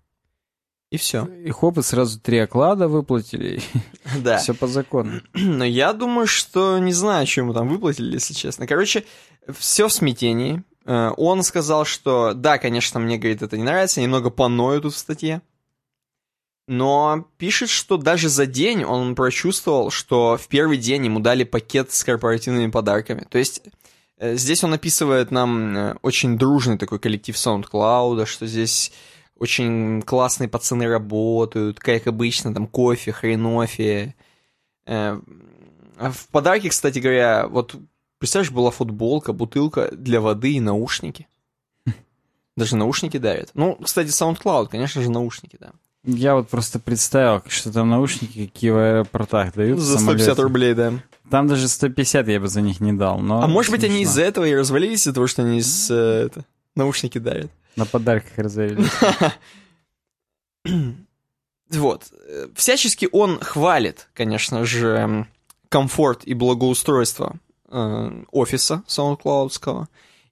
и 0.94 0.98
все. 0.98 1.26
И 1.26 1.50
хоп, 1.50 1.80
и 1.80 1.82
сразу 1.82 2.20
три 2.20 2.38
оклада 2.38 2.88
выплатили. 2.88 3.62
Да. 4.20 4.38
Все 4.44 4.54
по 4.54 4.68
закону. 4.68 5.22
Но 5.34 5.66
я 5.66 5.94
думаю, 5.94 6.28
что 6.28 6.78
не 6.78 6.94
знаю, 6.94 7.26
что 7.26 7.42
ему 7.42 7.54
там 7.54 7.68
выплатили, 7.68 8.14
если 8.14 8.36
честно. 8.36 8.68
Короче, 8.68 9.06
все 9.48 9.88
в 9.88 9.94
смятении. 9.94 10.62
Э, 10.86 11.10
он 11.18 11.42
сказал, 11.42 11.86
что 11.86 12.34
да, 12.34 12.60
конечно, 12.60 13.00
мне, 13.00 13.18
говорит, 13.18 13.42
это 13.42 13.58
не 13.58 13.64
нравится, 13.64 14.02
немного 14.02 14.30
поною 14.30 14.82
тут 14.82 14.94
в 14.94 14.98
статье. 14.98 15.42
Но 16.68 17.26
пишет, 17.38 17.70
что 17.70 17.98
даже 17.98 18.30
за 18.30 18.46
день 18.46 18.84
он 18.84 19.16
прочувствовал, 19.16 19.90
что 19.90 20.38
в 20.38 20.48
первый 20.48 20.78
день 20.78 21.06
ему 21.06 21.20
дали 21.20 21.44
пакет 21.44 21.92
с 21.92 22.04
корпоративными 22.04 22.70
подарками. 22.70 23.26
То 23.32 23.40
есть 23.40 23.64
э, 24.20 24.36
здесь 24.36 24.64
он 24.64 24.74
описывает 24.74 25.32
нам 25.32 25.76
э, 25.76 25.96
очень 26.04 26.38
дружный 26.38 26.78
такой 26.78 27.00
коллектив 27.00 27.36
SoundCloud, 27.36 28.28
что 28.28 28.46
здесь 28.46 28.92
очень 29.40 30.02
классные 30.02 30.48
пацаны 30.48 30.88
работают, 30.88 31.80
как 31.80 32.08
обычно, 32.08 32.54
там 32.54 32.68
кофе, 32.68 33.12
хренофе. 33.12 34.16
Э, 34.86 35.20
а 35.98 36.12
в 36.12 36.28
подарке, 36.28 36.70
кстати 36.70 37.00
говоря, 37.00 37.48
вот 37.48 37.76
представляешь, 38.20 38.52
была 38.52 38.72
футболка, 38.72 39.34
бутылка 39.34 39.90
для 39.92 40.22
воды 40.22 40.54
и 40.54 40.60
наушники. 40.60 41.28
Даже 42.58 42.76
наушники 42.76 43.18
дарят. 43.18 43.52
Ну, 43.54 43.76
кстати, 43.76 44.10
SoundCloud, 44.10 44.68
конечно 44.70 45.02
же, 45.02 45.12
наушники, 45.12 45.58
да. 45.60 45.72
Я 46.06 46.36
вот 46.36 46.50
просто 46.50 46.80
представил, 46.80 47.42
что 47.48 47.72
там 47.72 47.90
наушники 47.90 48.48
какие 48.48 48.72
в 48.72 48.78
аэропортах 48.78 49.54
дают. 49.54 49.80
За 49.80 50.00
150 50.00 50.40
рублей, 50.40 50.74
да. 50.74 50.94
Там 51.30 51.48
даже 51.48 51.68
150 51.68 52.28
я 52.28 52.40
бы 52.40 52.48
за 52.48 52.62
них 52.62 52.82
не 52.82 52.94
дал. 52.94 53.20
Но 53.20 53.42
а 53.42 53.48
может 53.48 53.72
быть, 53.72 53.84
они 53.86 54.02
из-за 54.04 54.22
этого 54.22 54.46
и 54.46 54.54
развалились, 54.54 55.02
из-за 55.02 55.14
того, 55.14 55.28
что 55.28 55.44
они 55.44 55.60
из, 55.60 55.90
э, 55.90 56.26
это, 56.26 56.46
наушники 56.76 57.18
дарят. 57.18 57.52
На 57.76 57.86
подарках 57.86 58.38
развалились. 58.38 58.92
Вот. 61.70 62.14
Всячески 62.56 63.10
он 63.12 63.40
хвалит, 63.40 64.08
конечно 64.14 64.64
же, 64.64 65.26
комфорт 65.70 66.24
и 66.24 66.36
благоустройство 66.36 67.38
э, 67.68 68.24
офиса 68.32 68.84
SoundCloud. 68.88 69.88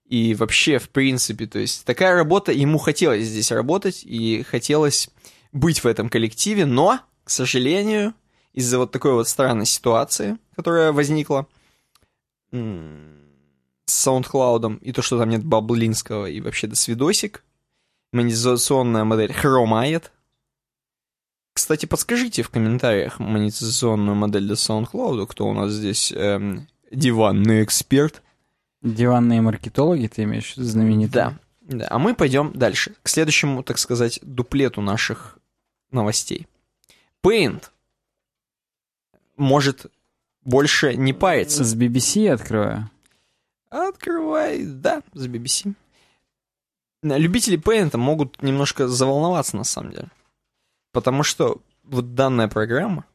И 0.06 0.34
вообще, 0.34 0.78
в 0.78 0.88
принципе, 0.90 1.46
то 1.46 1.58
есть 1.58 1.84
такая 1.84 2.14
работа, 2.14 2.52
ему 2.52 2.78
хотелось 2.78 3.24
здесь 3.24 3.50
работать, 3.50 4.02
и 4.04 4.44
хотелось 4.44 5.10
быть 5.52 5.82
в 5.82 5.86
этом 5.86 6.08
коллективе, 6.08 6.64
но, 6.64 7.00
к 7.24 7.30
сожалению, 7.30 8.14
из-за 8.52 8.78
вот 8.78 8.92
такой 8.92 9.14
вот 9.14 9.26
странной 9.26 9.66
ситуации, 9.66 10.38
которая 10.54 10.92
возникла 10.92 11.46
с 13.92 14.06
SoundCloud, 14.06 14.80
и 14.80 14.92
то, 14.92 15.02
что 15.02 15.18
там 15.18 15.28
нет 15.28 15.44
Баблинского, 15.44 16.26
и 16.26 16.40
вообще 16.40 16.66
до 16.66 16.76
свидосик, 16.76 17.44
монетизационная 18.12 19.04
модель 19.04 19.32
хромает. 19.32 20.12
Кстати, 21.52 21.86
подскажите 21.86 22.42
в 22.42 22.48
комментариях 22.48 23.18
монетизационную 23.20 24.14
модель 24.14 24.46
для 24.46 24.54
SoundCloud, 24.54 25.26
кто 25.26 25.46
у 25.46 25.52
нас 25.52 25.72
здесь 25.72 26.12
эм, 26.12 26.66
диванный 26.90 27.62
эксперт. 27.62 28.22
Диванные 28.80 29.42
маркетологи, 29.42 30.06
ты 30.06 30.22
имеешь 30.24 30.54
в 30.54 30.56
виду 30.56 30.68
знаменитые? 30.68 31.10
Да, 31.12 31.38
да. 31.60 31.86
А 31.90 31.98
мы 31.98 32.14
пойдем 32.14 32.52
дальше, 32.54 32.94
к 33.02 33.08
следующему, 33.08 33.62
так 33.62 33.78
сказать, 33.78 34.18
дуплету 34.22 34.80
наших 34.80 35.38
новостей. 35.90 36.46
Paint 37.22 37.64
может 39.36 39.86
больше 40.44 40.96
не 40.96 41.12
париться. 41.12 41.64
С 41.64 41.76
BBC 41.76 42.28
открываю. 42.28 42.90
Открывай, 43.72 44.66
да, 44.66 45.02
с 45.14 45.26
BBC. 45.26 45.72
Любители 47.02 47.58
Paint 47.58 47.96
могут 47.96 48.42
немножко 48.42 48.86
заволноваться, 48.86 49.56
на 49.56 49.64
самом 49.64 49.92
деле. 49.92 50.08
Потому 50.92 51.22
что 51.22 51.62
вот 51.82 52.14
данная 52.14 52.48
программа, 52.48 53.06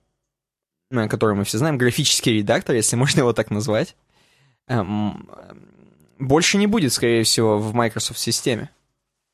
которую 0.89 1.35
мы 1.35 1.43
все 1.43 1.59
знаем, 1.59 1.77
графический 1.77 2.39
редактор, 2.39 2.75
если 2.75 2.95
можно 2.97 3.19
его 3.19 3.33
так 3.33 3.51
назвать, 3.51 3.95
эм, 4.67 5.29
больше 6.17 6.57
не 6.57 6.65
будет, 6.65 6.91
скорее 6.91 7.23
всего, 7.23 7.59
в 7.59 7.75
Microsoft 7.75 8.19
системе. 8.19 8.71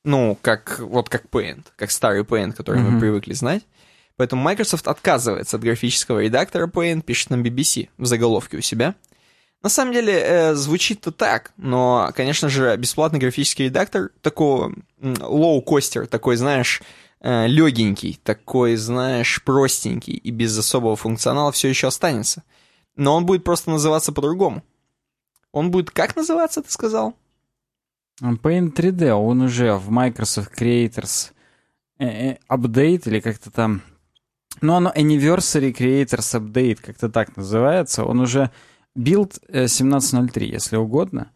Ну, 0.03 0.37
как, 0.41 0.79
вот 0.79 1.07
как 1.07 1.23
Paint, 1.27 1.67
как 1.77 1.89
старый 1.89 2.23
Paint, 2.23 2.51
который 2.51 2.81
mm-hmm. 2.81 2.89
мы 2.89 2.99
привыкли 2.99 3.31
знать. 3.31 3.63
Поэтому 4.17 4.43
Microsoft 4.43 4.89
отказывается 4.89 5.55
от 5.55 5.63
графического 5.63 6.19
редактора 6.19 6.67
Paint, 6.67 7.03
пишет 7.03 7.29
нам 7.29 7.43
BBC 7.43 7.87
в 7.97 8.05
заголовке 8.05 8.57
у 8.57 8.61
себя. 8.61 8.95
На 9.63 9.69
самом 9.69 9.93
деле, 9.93 10.13
э, 10.13 10.55
звучит-то 10.55 11.11
так, 11.11 11.53
но, 11.55 12.11
конечно 12.13 12.49
же, 12.49 12.75
бесплатный 12.75 13.19
графический 13.19 13.65
редактор 13.65 14.11
такого 14.21 14.73
лоу-костер, 15.01 16.05
такой, 16.07 16.35
знаешь, 16.35 16.81
э, 17.21 17.47
легенький, 17.47 18.19
такой, 18.23 18.75
знаешь, 18.75 19.41
простенький 19.45 20.15
и 20.15 20.31
без 20.31 20.57
особого 20.57 20.97
функционала 20.97 21.53
все 21.53 21.69
еще 21.69 21.87
останется. 21.87 22.43
Но 22.97 23.15
он 23.15 23.25
будет 23.25 23.45
просто 23.45 23.71
называться 23.71 24.11
по-другому. 24.11 24.63
Он 25.53 25.71
будет 25.71 25.91
как 25.91 26.17
называться, 26.17 26.61
ты 26.61 26.69
сказал? 26.69 27.15
Paint 28.21 28.73
3D, 28.73 29.11
он 29.11 29.41
уже 29.41 29.75
в 29.75 29.89
Microsoft 29.89 30.51
Creators 30.59 31.31
э, 31.99 32.35
Update 32.49 33.03
или 33.05 33.21
как-то 33.21 33.49
там... 33.49 33.81
Ну, 34.59 34.73
оно 34.73 34.91
Anniversary 34.91 35.73
Creators 35.73 36.37
Update, 36.37 36.79
как-то 36.81 37.07
так 37.07 37.37
называется. 37.37 38.03
Он 38.03 38.19
уже 38.19 38.51
build 38.95 39.39
17.03, 39.49 40.43
если 40.45 40.75
угодно. 40.75 41.31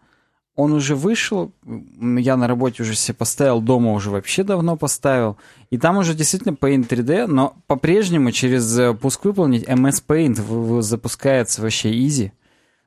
Он 0.55 0.73
уже 0.73 0.95
вышел, 0.95 1.51
я 1.99 2.35
на 2.35 2.47
работе 2.47 2.81
уже 2.81 2.95
себе 2.95 3.13
поставил, 3.13 3.61
дома 3.61 3.93
уже 3.93 4.09
вообще 4.09 4.43
давно 4.43 4.75
поставил. 4.75 5.37
И 5.69 5.77
там 5.77 5.97
уже 5.97 6.15
действительно 6.15 6.53
Paint 6.53 6.87
3D, 6.87 7.27
но 7.27 7.55
по-прежнему 7.67 8.31
через 8.31 8.77
э, 8.79 8.95
пуск 8.95 9.25
выполнить 9.25 9.65
MS 9.65 10.03
Paint 10.07 10.81
запускается 10.81 11.61
вообще 11.61 11.93
easy. 11.93 12.31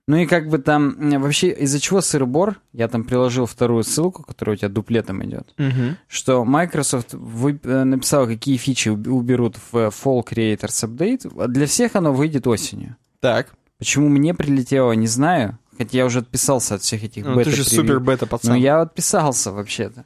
Ну 0.09 0.17
и 0.17 0.27
как 0.27 0.49
бы 0.49 0.59
там 0.59 0.97
вообще 1.21 1.51
из-за 1.51 1.79
чего 1.79 2.01
сырбор, 2.01 2.57
я 2.73 2.89
там 2.89 3.05
приложил 3.05 3.47
вторую 3.47 3.85
ссылку, 3.85 4.25
которая 4.25 4.57
у 4.57 4.59
тебя 4.59 4.69
дуплетом 4.69 5.25
идет, 5.25 5.55
угу. 5.57 5.97
что 6.09 6.45
Microsoft 6.45 7.15
вы, 7.15 7.61
э, 7.63 7.85
написал, 7.85 8.27
какие 8.27 8.57
фичи 8.57 8.89
уберут 8.89 9.57
в 9.71 9.77
Fall 9.77 10.27
Creators 10.27 10.89
Update. 10.89 11.47
Для 11.47 11.67
всех 11.67 11.95
оно 11.95 12.13
выйдет 12.13 12.49
осенью. 12.49 12.97
Так. 13.21 13.55
Почему 13.81 14.11
мне 14.11 14.35
прилетело, 14.35 14.93
не 14.93 15.07
знаю. 15.07 15.59
Хотя 15.79 15.97
я 15.97 16.05
уже 16.05 16.19
отписался 16.19 16.75
от 16.75 16.83
всех 16.83 17.03
этих 17.03 17.25
ну, 17.25 17.35
бета 17.35 17.49
Ты 17.49 17.57
же 17.57 17.65
супер 17.65 17.99
бета 17.99 18.27
пацан. 18.27 18.53
Ну, 18.53 18.59
я 18.59 18.83
отписался 18.83 19.53
вообще-то. 19.53 20.05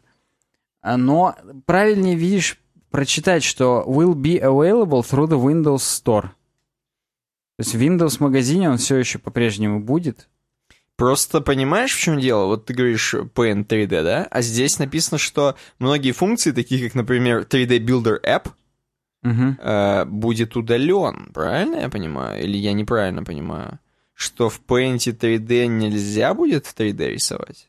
А, 0.80 0.96
но 0.96 1.34
правильнее, 1.66 2.14
видишь, 2.14 2.60
прочитать, 2.92 3.42
что 3.42 3.84
will 3.84 4.14
be 4.14 4.40
available 4.40 5.02
through 5.02 5.26
the 5.26 5.42
Windows 5.42 5.78
Store. 5.78 6.28
То 7.56 7.58
есть 7.58 7.74
в 7.74 7.80
Windows 7.80 8.18
магазине 8.20 8.70
он 8.70 8.78
все 8.78 8.94
еще 8.94 9.18
по-прежнему 9.18 9.80
будет. 9.80 10.28
Просто 10.94 11.40
понимаешь, 11.40 11.92
в 11.92 11.98
чем 11.98 12.20
дело? 12.20 12.46
Вот 12.46 12.66
ты 12.66 12.74
говоришь 12.74 13.12
Paint 13.12 13.66
3D, 13.66 14.04
да? 14.04 14.28
А 14.30 14.40
здесь 14.40 14.78
написано, 14.78 15.18
что 15.18 15.56
многие 15.80 16.12
функции, 16.12 16.52
такие 16.52 16.84
как, 16.84 16.94
например, 16.94 17.40
3D 17.50 17.78
Builder 17.80 18.22
App, 18.24 18.52
угу. 19.24 19.56
э, 19.58 20.04
будет 20.04 20.56
удален. 20.56 21.30
Правильно 21.32 21.76
я 21.76 21.88
понимаю? 21.88 22.42
Или 22.42 22.56
я 22.56 22.72
неправильно 22.72 23.24
понимаю? 23.24 23.78
Что 24.14 24.48
в 24.48 24.60
Paint 24.66 24.98
3D 24.98 25.66
нельзя 25.66 26.34
будет 26.34 26.66
в 26.66 26.76
3D 26.76 27.08
рисовать? 27.08 27.68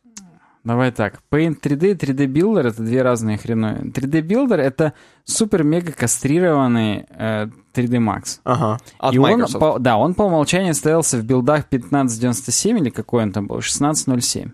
Давай 0.66 0.92
так. 0.92 1.22
Paint 1.32 1.62
3D 1.62 1.92
и 1.92 1.94
3D 1.94 2.26
Builder— 2.26 2.62
это 2.68 2.82
две 2.82 3.04
разные 3.04 3.38
хреновины. 3.38 3.92
3D 3.92 4.22
Builder— 4.22 4.56
это 4.58 4.94
супер-мега 5.24 5.92
кастрированный 5.92 7.06
э, 7.10 7.48
3D 7.76 8.00
Max. 8.00 8.40
Ага. 8.44 8.80
От 8.98 9.14
и 9.14 9.20
Microsoft. 9.20 9.56
Он, 9.56 9.74
по, 9.74 9.80
да, 9.80 9.98
он 9.98 10.16
по 10.16 10.24
умолчанию 10.24 10.74
ставился 10.74 11.18
в 11.18 11.24
билдах 11.24 11.66
1597 11.66 12.80
или 12.80 12.90
какой 12.90 13.24
он 13.24 13.32
там 13.32 13.46
был, 13.46 13.58
1607 13.58 14.52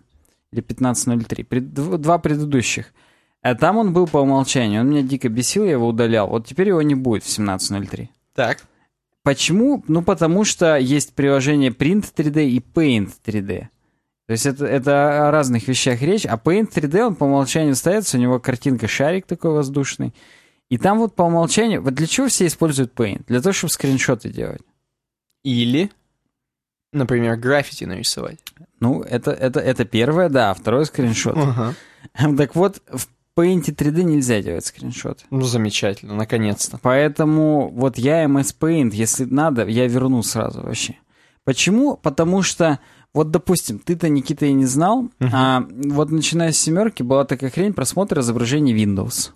или 0.51 0.59
1503. 0.59 1.43
Пред, 1.45 1.73
два 1.73 2.17
предыдущих. 2.17 2.93
А 3.41 3.55
там 3.55 3.77
он 3.77 3.91
был 3.91 4.07
по 4.07 4.18
умолчанию. 4.18 4.81
Он 4.81 4.89
меня 4.89 5.01
дико 5.01 5.30
бесил, 5.30 5.65
я 5.65 5.72
его 5.72 5.88
удалял. 5.88 6.27
Вот 6.27 6.45
теперь 6.45 6.69
его 6.69 6.81
не 6.81 6.95
будет 6.95 7.23
в 7.23 7.31
1703. 7.31 8.09
Так. 8.35 8.63
Почему? 9.23 9.84
Ну, 9.88 10.03
потому 10.03 10.45
что 10.45 10.77
есть 10.77 11.13
приложение 11.13 11.72
Print 11.72 12.05
3D 12.15 12.45
и 12.45 12.59
Paint 12.59 13.11
3D. 13.26 13.68
То 14.27 14.31
есть 14.31 14.45
это, 14.45 14.65
это 14.65 15.27
о 15.27 15.31
разных 15.31 15.68
вещах 15.68 16.01
речь, 16.01 16.26
а 16.26 16.38
Paint 16.38 16.72
3D, 16.72 17.07
он 17.07 17.15
по 17.15 17.26
умолчанию 17.26 17.76
ставится, 17.76 18.18
у 18.18 18.19
него 18.22 18.39
картинка 18.39 18.88
шарик 18.88 19.26
такой 19.26 19.51
воздушный. 19.51 20.13
И 20.69 20.77
там 20.77 20.99
вот 20.99 21.15
по 21.15 21.23
умолчанию, 21.23 21.81
вот 21.81 21.95
для 21.95 22.07
чего 22.07 22.27
все 22.27 22.45
используют 22.45 22.93
Paint? 22.93 23.23
Для 23.27 23.41
того, 23.41 23.53
чтобы 23.53 23.73
скриншоты 23.73 24.30
делать. 24.30 24.61
Или, 25.43 25.91
например, 26.93 27.35
граффити 27.35 27.84
нарисовать. 27.84 28.39
Ну, 28.80 29.01
это, 29.01 29.31
это, 29.31 29.59
это 29.59 29.84
первое, 29.84 30.30
да, 30.30 30.51
а 30.51 30.53
второе 30.53 30.85
скриншот. 30.85 31.35
Ага. 31.35 31.76
Так 32.38 32.55
вот, 32.55 32.81
в 32.88 33.07
Paint 33.37 33.63
3D 33.65 34.03
нельзя 34.03 34.41
делать 34.41 34.65
скриншоты. 34.65 35.23
Ну, 35.29 35.41
замечательно, 35.41 36.15
наконец-то. 36.15 36.77
Поэтому 36.81 37.69
вот 37.69 37.97
я 37.97 38.25
MS 38.25 38.55
Paint, 38.59 38.91
если 38.91 39.25
надо, 39.25 39.65
я 39.65 39.87
верну 39.87 40.21
сразу 40.21 40.61
вообще. 40.61 40.95
Почему? 41.43 41.97
Потому 41.97 42.41
что 42.41 42.79
вот, 43.13 43.31
допустим, 43.31 43.79
ты-то, 43.79 44.07
Никита, 44.09 44.45
и 44.45 44.53
не 44.53 44.65
знал, 44.65 45.09
uh-huh. 45.19 45.29
а 45.33 45.67
вот 45.69 46.11
начиная 46.11 46.51
с 46.51 46.57
семерки 46.57 47.03
была 47.03 47.25
такая 47.25 47.49
хрень 47.49 47.73
просмотр 47.73 48.19
изображений 48.19 48.73
Windows. 48.73 49.31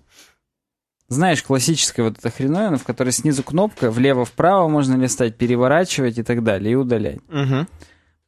Знаешь, 1.08 1.42
классическая 1.42 2.02
вот 2.02 2.18
эта 2.18 2.30
хреновина, 2.30 2.78
в 2.78 2.84
которой 2.84 3.10
снизу 3.10 3.42
кнопка, 3.42 3.90
влево-вправо 3.90 4.68
можно 4.68 4.96
листать, 4.96 5.36
переворачивать 5.36 6.18
и 6.18 6.22
так 6.22 6.42
далее, 6.42 6.72
и 6.72 6.76
удалять. 6.76 7.20
Угу. 7.28 7.66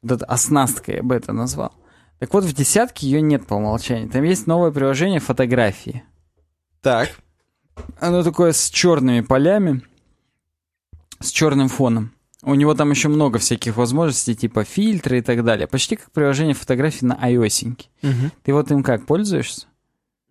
Вот 0.03 0.13
эта 0.13 0.25
оснастка, 0.27 0.93
я 0.93 1.03
бы 1.03 1.15
это 1.15 1.33
назвал. 1.33 1.73
Так 2.19 2.35
вот, 2.35 2.45
в 2.45 2.53
десятке 2.53 3.07
ее 3.07 3.21
нет 3.21 3.47
по 3.47 3.55
умолчанию. 3.55 4.09
Там 4.09 4.25
есть 4.25 4.47
новое 4.47 4.71
приложение 4.71 5.21
фотографии. 5.21 6.03
Так. 6.83 7.11
Оно 8.01 8.23
такое 8.23 8.53
с 8.53 8.71
черными 8.71 9.21
полями, 9.21 9.83
с 11.21 11.31
черным 11.31 11.69
фоном. 11.69 12.13
У 12.43 12.55
него 12.55 12.75
там 12.75 12.91
еще 12.91 13.09
много 13.09 13.39
всяких 13.39 13.77
возможностей, 13.77 14.35
типа 14.35 14.65
фильтры 14.65 15.19
и 15.19 15.23
так 15.23 15.45
далее. 15.45 15.67
Почти 15.67 15.97
как 15.97 16.11
приложение 16.13 16.55
фотографий 16.55 17.05
на 17.07 17.15
iOS. 17.15 17.77
Угу. 18.03 18.31
Ты 18.45 18.53
вот 18.53 18.71
им 18.71 18.83
как, 18.83 19.07
пользуешься? 19.07 19.67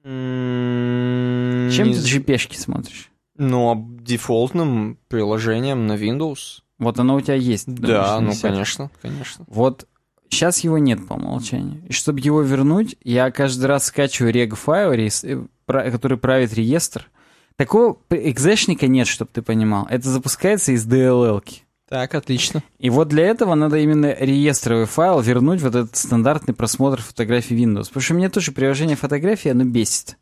М, 0.04 1.70
Чем 1.72 1.88
не 1.90 1.94
ты 1.96 2.00
GP-шки 2.00 2.58
смотришь? 2.58 3.12
Ну, 3.38 3.72
а 3.72 3.76
дефолтным 4.02 4.98
приложением 5.10 5.86
на 5.86 5.94
Windows. 5.94 6.62
Вот 6.80 7.00
оно 7.00 7.16
у 7.16 7.22
тебя 7.22 7.36
есть. 7.36 7.68
Да, 7.68 8.18
думаешь, 8.18 8.36
ну, 8.42 8.50
конечно, 8.50 8.92
конечно. 9.02 9.46
Вот 9.48 9.88
сейчас 10.30 10.60
его 10.60 10.78
нет 10.78 11.08
по 11.08 11.14
умолчанию. 11.14 11.82
И 11.88 11.94
чтобы 11.94 12.20
его 12.20 12.42
вернуть, 12.42 12.96
я 13.04 13.32
каждый 13.32 13.66
раз 13.66 13.86
скачиваю 13.86 14.34
рег-файл, 14.34 14.92
рес- 14.94 15.24
э, 15.24 15.46
который 15.92 16.18
правит 16.18 16.54
реестр. 16.54 17.10
Такого 17.56 17.98
экзешника 18.10 18.88
нет, 18.88 19.08
чтобы 19.08 19.32
ты 19.34 19.42
понимал. 19.42 19.88
Это 19.90 20.10
запускается 20.10 20.74
из 20.74 20.86
DLL-ки. 20.86 21.64
Так, 21.90 22.16
отлично. 22.16 22.64
И 22.80 22.90
вот 22.90 23.08
для 23.08 23.26
этого 23.26 23.56
надо 23.56 23.78
именно 23.78 24.14
реестровый 24.14 24.86
файл 24.86 25.22
вернуть 25.22 25.62
вот 25.62 25.74
этот 25.74 25.96
стандартный 25.96 26.54
просмотр 26.54 27.02
фотографий 27.02 27.56
Windows. 27.56 27.86
Потому 27.88 28.02
что 28.02 28.14
мне 28.14 28.30
тоже 28.30 28.52
приложение 28.52 28.98
фотографии, 28.98 29.50
оно 29.50 29.64
бесит. 29.64 30.18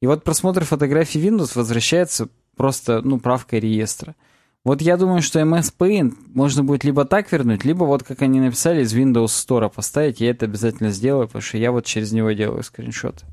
И 0.00 0.06
вот 0.06 0.22
просмотр 0.22 0.64
фотографий 0.64 1.20
Windows 1.20 1.52
возвращается 1.56 2.28
просто, 2.56 3.02
ну, 3.02 3.18
правкой 3.18 3.60
реестра. 3.60 4.14
Вот 4.68 4.82
я 4.82 4.98
думаю, 4.98 5.22
что 5.22 5.40
MS 5.40 5.72
Paint 5.78 6.12
можно 6.34 6.62
будет 6.62 6.84
либо 6.84 7.06
так 7.06 7.32
вернуть, 7.32 7.64
либо 7.64 7.84
вот 7.84 8.02
как 8.02 8.20
они 8.20 8.38
написали, 8.38 8.82
из 8.82 8.94
Windows 8.94 9.28
Store 9.28 9.72
поставить. 9.74 10.20
Я 10.20 10.28
это 10.28 10.44
обязательно 10.44 10.90
сделаю, 10.90 11.26
потому 11.26 11.40
что 11.40 11.56
я 11.56 11.72
вот 11.72 11.86
через 11.86 12.12
него 12.12 12.32
делаю 12.32 12.62
скриншоты. 12.62 13.24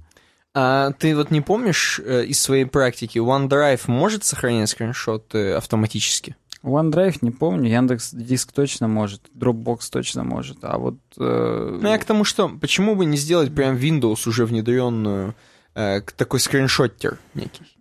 А 0.53 0.91
ты 0.93 1.13
вот 1.13 1.31
не 1.31 1.41
помнишь 1.41 1.99
э, 2.01 2.23
из 2.23 2.39
своей 2.39 2.63
практики, 2.63 3.17
OneDrive 3.17 3.81
может 3.87 4.23
сохранять 4.23 4.69
скриншоты 4.69 5.51
автоматически? 5.51 6.37
OneDrive 6.63 7.17
не 7.19 7.31
помню, 7.31 7.69
Яндекс 7.69 8.11
Диск 8.13 8.53
точно 8.53 8.87
может, 8.87 9.23
Dropbox 9.35 9.79
точно 9.91 10.23
может, 10.23 10.59
а 10.61 10.77
вот... 10.77 10.95
э, 11.17 11.79
Ну, 11.81 11.89
я 11.89 11.97
к 11.97 12.05
тому, 12.05 12.23
что 12.23 12.47
почему 12.47 12.95
бы 12.95 13.03
не 13.03 13.17
сделать 13.17 13.53
прям 13.53 13.75
Windows 13.75 14.25
уже 14.25 14.45
внедренную 14.45 15.35
э, 15.73 15.99
такой 16.15 16.39
скриншоттер 16.39 17.19
некий? 17.33 17.74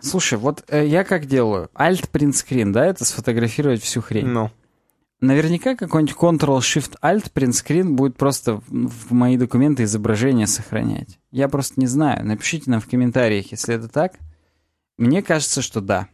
Слушай, 0.00 0.38
вот 0.38 0.64
э, 0.68 0.86
я 0.86 1.04
как 1.04 1.26
делаю? 1.26 1.70
Alt 1.74 2.10
Print 2.10 2.32
Screen, 2.32 2.72
да, 2.72 2.86
это 2.86 3.04
сфотографировать 3.04 3.82
всю 3.82 4.00
хрень. 4.00 4.26
Ну, 4.26 4.50
Наверняка 5.20 5.74
какой-нибудь 5.74 6.14
Ctrl-Shift-Alt 6.14 7.32
Print 7.32 7.50
Screen 7.50 7.90
будет 7.94 8.16
просто 8.16 8.62
в, 8.68 9.12
мои 9.12 9.36
документы 9.36 9.82
изображения 9.82 10.46
сохранять. 10.46 11.18
Я 11.32 11.48
просто 11.48 11.80
не 11.80 11.88
знаю. 11.88 12.24
Напишите 12.24 12.70
нам 12.70 12.80
в 12.80 12.88
комментариях, 12.88 13.50
если 13.50 13.74
это 13.74 13.88
так. 13.88 14.16
Мне 14.96 15.22
кажется, 15.22 15.60
что 15.60 15.80
да. 15.80 16.08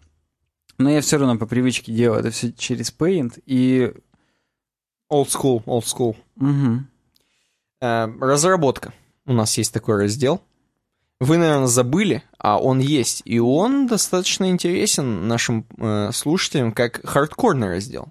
Но 0.79 0.91
я 0.91 1.03
все 1.03 1.19
равно 1.19 1.37
по 1.39 1.47
привычке 1.47 1.93
делаю 1.93 2.21
это 2.21 2.31
все 2.31 2.51
через 2.53 2.95
Paint 2.97 3.43
и... 3.45 3.93
old 5.13 5.29
school, 5.29 5.63
old 5.65 5.85
school. 5.85 6.17
Мгм. 6.37 6.89
Э, 7.83 8.07
разработка. 8.21 8.95
У 9.27 9.35
нас 9.35 9.57
есть 9.59 9.73
такой 9.75 9.99
раздел. 9.99 10.41
Вы, 11.25 11.39
наверное, 11.39 11.67
забыли, 11.67 12.23
а 12.39 12.59
он 12.59 12.81
есть. 12.81 13.23
И 13.25 13.39
он 13.39 13.87
достаточно 13.87 14.51
интересен 14.51 15.27
нашим 15.27 15.67
э, 15.79 16.11
слушателям 16.13 16.73
как 16.73 17.01
хардкорный 17.05 17.69
раздел. 17.69 18.09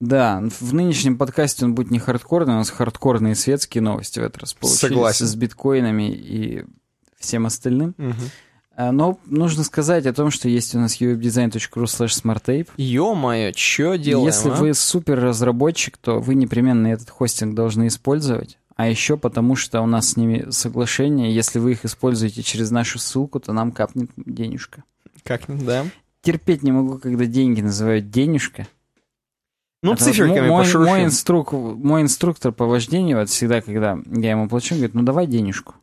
Да, 0.00 0.42
в 0.60 0.74
нынешнем 0.74 1.18
подкасте 1.18 1.64
он 1.64 1.74
будет 1.74 1.90
не 1.90 1.98
хардкорный, 1.98 2.54
у 2.54 2.58
нас 2.58 2.70
хардкорные 2.70 3.34
светские 3.34 3.82
новости 3.82 4.20
в 4.20 4.22
этот 4.22 4.38
раз 4.38 4.54
получились. 4.54 4.80
Согласен. 4.80 5.26
С 5.26 5.34
биткоинами 5.34 6.10
и 6.12 6.64
всем 7.18 7.46
остальным. 7.46 7.94
А, 8.76 8.92
Но 8.92 9.18
нужно 9.26 9.64
сказать 9.64 10.06
о 10.06 10.12
том, 10.12 10.30
что 10.30 10.48
есть 10.48 10.74
у 10.74 10.78
нас 10.78 11.00
uwebdesign.ru 11.00 11.84
slash 11.84 12.22
smarttape. 12.22 12.68
Ё-моё, 12.76 13.50
чё 13.52 13.96
делаем, 13.98 14.26
Если 14.26 14.50
а? 14.50 14.52
вы 14.52 14.72
супер 14.74 15.18
разработчик, 15.18 15.96
то 15.96 16.20
вы 16.20 16.36
непременно 16.36 16.86
этот 16.86 17.10
хостинг 17.10 17.54
должны 17.54 17.88
использовать. 17.88 18.57
А 18.78 18.86
еще 18.86 19.16
потому, 19.16 19.56
что 19.56 19.82
у 19.82 19.86
нас 19.86 20.10
с 20.10 20.16
ними 20.16 20.50
соглашение, 20.50 21.34
если 21.34 21.58
вы 21.58 21.72
их 21.72 21.84
используете 21.84 22.44
через 22.44 22.70
нашу 22.70 23.00
ссылку, 23.00 23.40
то 23.40 23.52
нам 23.52 23.72
капнет 23.72 24.08
денежка. 24.16 24.84
Как, 25.24 25.42
да? 25.48 25.84
Терпеть 26.22 26.62
не 26.62 26.70
могу, 26.70 26.98
когда 26.98 27.26
деньги 27.26 27.60
называют 27.60 28.10
денежка. 28.10 28.68
Ну, 29.82 29.94
Это 29.94 30.04
циферками 30.04 30.48
вот 30.48 30.72
мой, 30.72 30.86
мой, 30.86 31.04
инструк, 31.04 31.52
мой 31.52 32.02
инструктор 32.02 32.52
по 32.52 32.66
вождению, 32.66 33.18
вот 33.18 33.30
всегда, 33.30 33.62
когда 33.62 33.98
я 34.06 34.30
ему 34.30 34.48
плачу, 34.48 34.76
говорит, 34.76 34.94
ну 34.94 35.02
давай 35.02 35.26
денежку. 35.26 35.74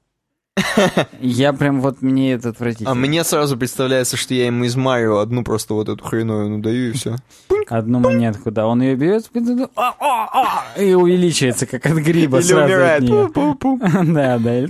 Я 1.20 1.54
прям 1.54 1.82
вот 1.82 2.02
мне 2.02 2.34
это 2.34 2.50
отвратительно. 2.50 2.92
А 2.92 2.96
мне 2.96 3.24
сразу 3.24 3.58
представляется, 3.58 4.16
что 4.18 4.34
я 4.34 4.46
ему 4.46 4.64
из 4.64 4.76
Марио 4.76 5.18
одну 5.18 5.44
просто 5.44 5.74
вот 5.74 5.90
эту 5.90 6.04
хреновину 6.04 6.60
даю 6.60 6.90
и 6.90 6.92
все. 6.94 7.18
Одну 7.68 8.00
монетку, 8.00 8.52
да. 8.52 8.68
Он 8.68 8.82
ее 8.82 8.96
берет 8.96 9.30
а, 9.76 9.94
а, 10.00 10.64
а, 10.76 10.82
и 10.82 10.94
увеличивается, 10.94 11.66
как 11.66 11.86
от 11.86 11.98
гриба 11.98 12.40
Или 12.40 12.54
умирает. 12.54 13.04
Да, 14.16 14.38
да. 14.40 14.68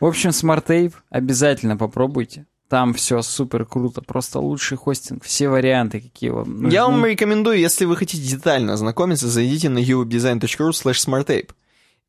В 0.00 0.04
общем, 0.04 0.30
Smart 0.30 0.66
Tape 0.66 0.92
обязательно 1.10 1.76
попробуйте. 1.76 2.46
Там 2.68 2.94
все 2.94 3.22
супер 3.22 3.66
круто, 3.66 4.02
просто 4.02 4.40
лучший 4.40 4.76
хостинг, 4.76 5.22
все 5.22 5.48
варианты, 5.48 6.00
какие 6.00 6.30
вам 6.30 6.62
нужны. 6.62 6.74
Я 6.74 6.86
вам 6.86 7.04
рекомендую, 7.04 7.58
если 7.58 7.84
вы 7.84 7.96
хотите 7.96 8.26
детально 8.26 8.72
ознакомиться, 8.72 9.28
зайдите 9.28 9.68
на 9.68 9.78
uwebdesign.ru 9.78 10.70
slash 10.70 11.06
smarttape. 11.06 11.50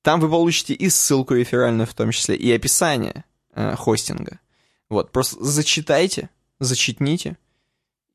Там 0.05 0.19
вы 0.19 0.29
получите 0.29 0.75
и 0.75 0.87
ссылку 0.87 1.33
реферальную 1.33 1.87
в 1.87 1.95
том 1.95 2.11
числе, 2.11 2.35
и 2.35 2.51
описание 2.51 3.25
э, 3.55 3.75
хостинга. 3.75 4.39
Вот, 4.87 5.11
просто 5.11 5.43
зачитайте, 5.43 6.29
зачитните, 6.59 7.37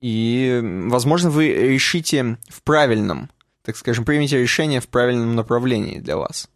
и, 0.01 0.61
возможно, 0.63 1.31
вы 1.31 1.49
решите 1.49 2.39
в 2.49 2.63
правильном, 2.63 3.29
так 3.63 3.77
скажем, 3.77 4.05
примете 4.05 4.41
решение 4.41 4.81
в 4.81 4.87
правильном 4.87 5.35
направлении 5.35 5.99
для 5.99 6.17
вас 6.17 6.49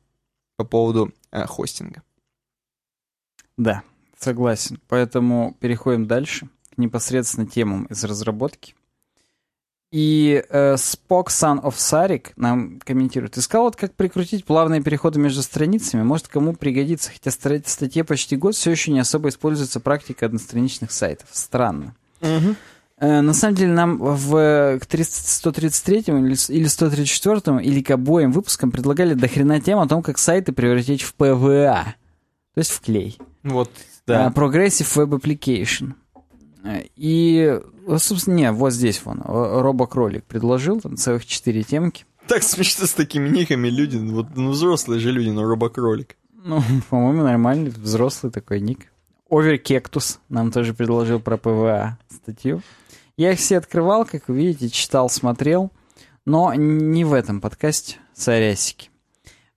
по 0.54 0.62
поводу 0.62 1.12
э, 1.32 1.44
хостинга. 1.46 2.04
Да, 3.56 3.82
согласен. 4.16 4.80
Поэтому 4.86 5.56
переходим 5.58 6.06
дальше 6.06 6.48
к 6.72 6.78
непосредственно 6.78 7.48
темам 7.48 7.86
из 7.86 8.04
разработки. 8.04 8.76
И 9.94 10.44
э, 10.48 10.74
Spock 10.74 11.28
Son 11.28 11.62
of 11.62 11.76
Sarik 11.76 12.32
нам 12.34 12.80
комментирует. 12.80 13.38
Искал 13.38 13.62
вот 13.62 13.76
как 13.76 13.94
прикрутить 13.94 14.44
плавные 14.44 14.82
переходы 14.82 15.20
между 15.20 15.40
страницами. 15.40 16.02
Может, 16.02 16.26
кому 16.26 16.52
пригодится. 16.52 17.12
Хотя 17.12 17.30
стра- 17.30 17.62
статье 17.64 18.02
почти 18.02 18.34
год 18.34 18.56
все 18.56 18.72
еще 18.72 18.90
не 18.90 18.98
особо 18.98 19.28
используется 19.28 19.78
практика 19.78 20.26
одностраничных 20.26 20.90
сайтов. 20.90 21.28
Странно. 21.30 21.94
Э, 22.20 23.20
на 23.20 23.32
самом 23.34 23.54
деле 23.54 23.72
нам 23.72 23.98
в 23.98 24.80
к 24.80 25.04
133 25.04 25.98
или 26.08 26.66
134 26.66 27.62
или 27.64 27.80
к 27.80 27.92
обоим 27.92 28.32
выпускам 28.32 28.72
предлагали 28.72 29.14
дохрена 29.14 29.60
тем 29.60 29.78
о 29.78 29.86
том, 29.86 30.02
как 30.02 30.18
сайты 30.18 30.50
превратить 30.50 31.02
в 31.02 31.14
PVA, 31.16 31.84
то 31.84 32.58
есть 32.58 32.72
в 32.72 32.80
клей. 32.80 33.16
Вот, 33.44 33.70
да. 34.08 34.26
Uh, 34.26 34.34
Progressive 34.34 34.92
Web 34.96 35.20
Application. 35.20 35.92
Э, 36.64 36.82
и, 36.96 37.60
собственно, 37.98 38.34
не, 38.34 38.52
вот 38.52 38.72
здесь 38.72 39.04
вон, 39.04 39.20
Робокролик 39.24 40.24
предложил, 40.24 40.80
там 40.80 40.96
целых 40.96 41.26
четыре 41.26 41.62
темки. 41.62 42.06
Так 42.26 42.42
смешно 42.42 42.86
с 42.86 42.94
такими 42.94 43.28
никами 43.28 43.68
люди, 43.68 43.98
вот 43.98 44.28
ну, 44.34 44.50
взрослые 44.50 44.98
же 44.98 45.12
люди, 45.12 45.28
но 45.28 45.44
Робокролик. 45.44 46.16
Ну, 46.32 46.62
по-моему, 46.90 47.22
нормальный 47.22 47.70
взрослый 47.70 48.32
такой 48.32 48.60
ник. 48.60 48.90
Оверкектус 49.30 50.20
нам 50.28 50.50
тоже 50.52 50.74
предложил 50.74 51.20
про 51.20 51.36
PWA 51.36 51.98
статью. 52.08 52.62
Я 53.16 53.32
их 53.32 53.38
все 53.38 53.58
открывал, 53.58 54.04
как 54.04 54.28
вы 54.28 54.36
видите, 54.36 54.68
читал, 54.70 55.08
смотрел, 55.08 55.70
но 56.24 56.52
не 56.54 57.04
в 57.04 57.12
этом 57.12 57.40
подкасте, 57.40 57.98
сорясики. 58.14 58.90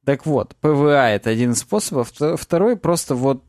Так 0.05 0.25
вот, 0.25 0.55
ПВА— 0.61 1.09
это 1.09 1.29
один 1.29 1.51
из 1.51 1.59
способов. 1.59 2.11
Второй— 2.11 2.75
просто 2.77 3.15
вот 3.15 3.43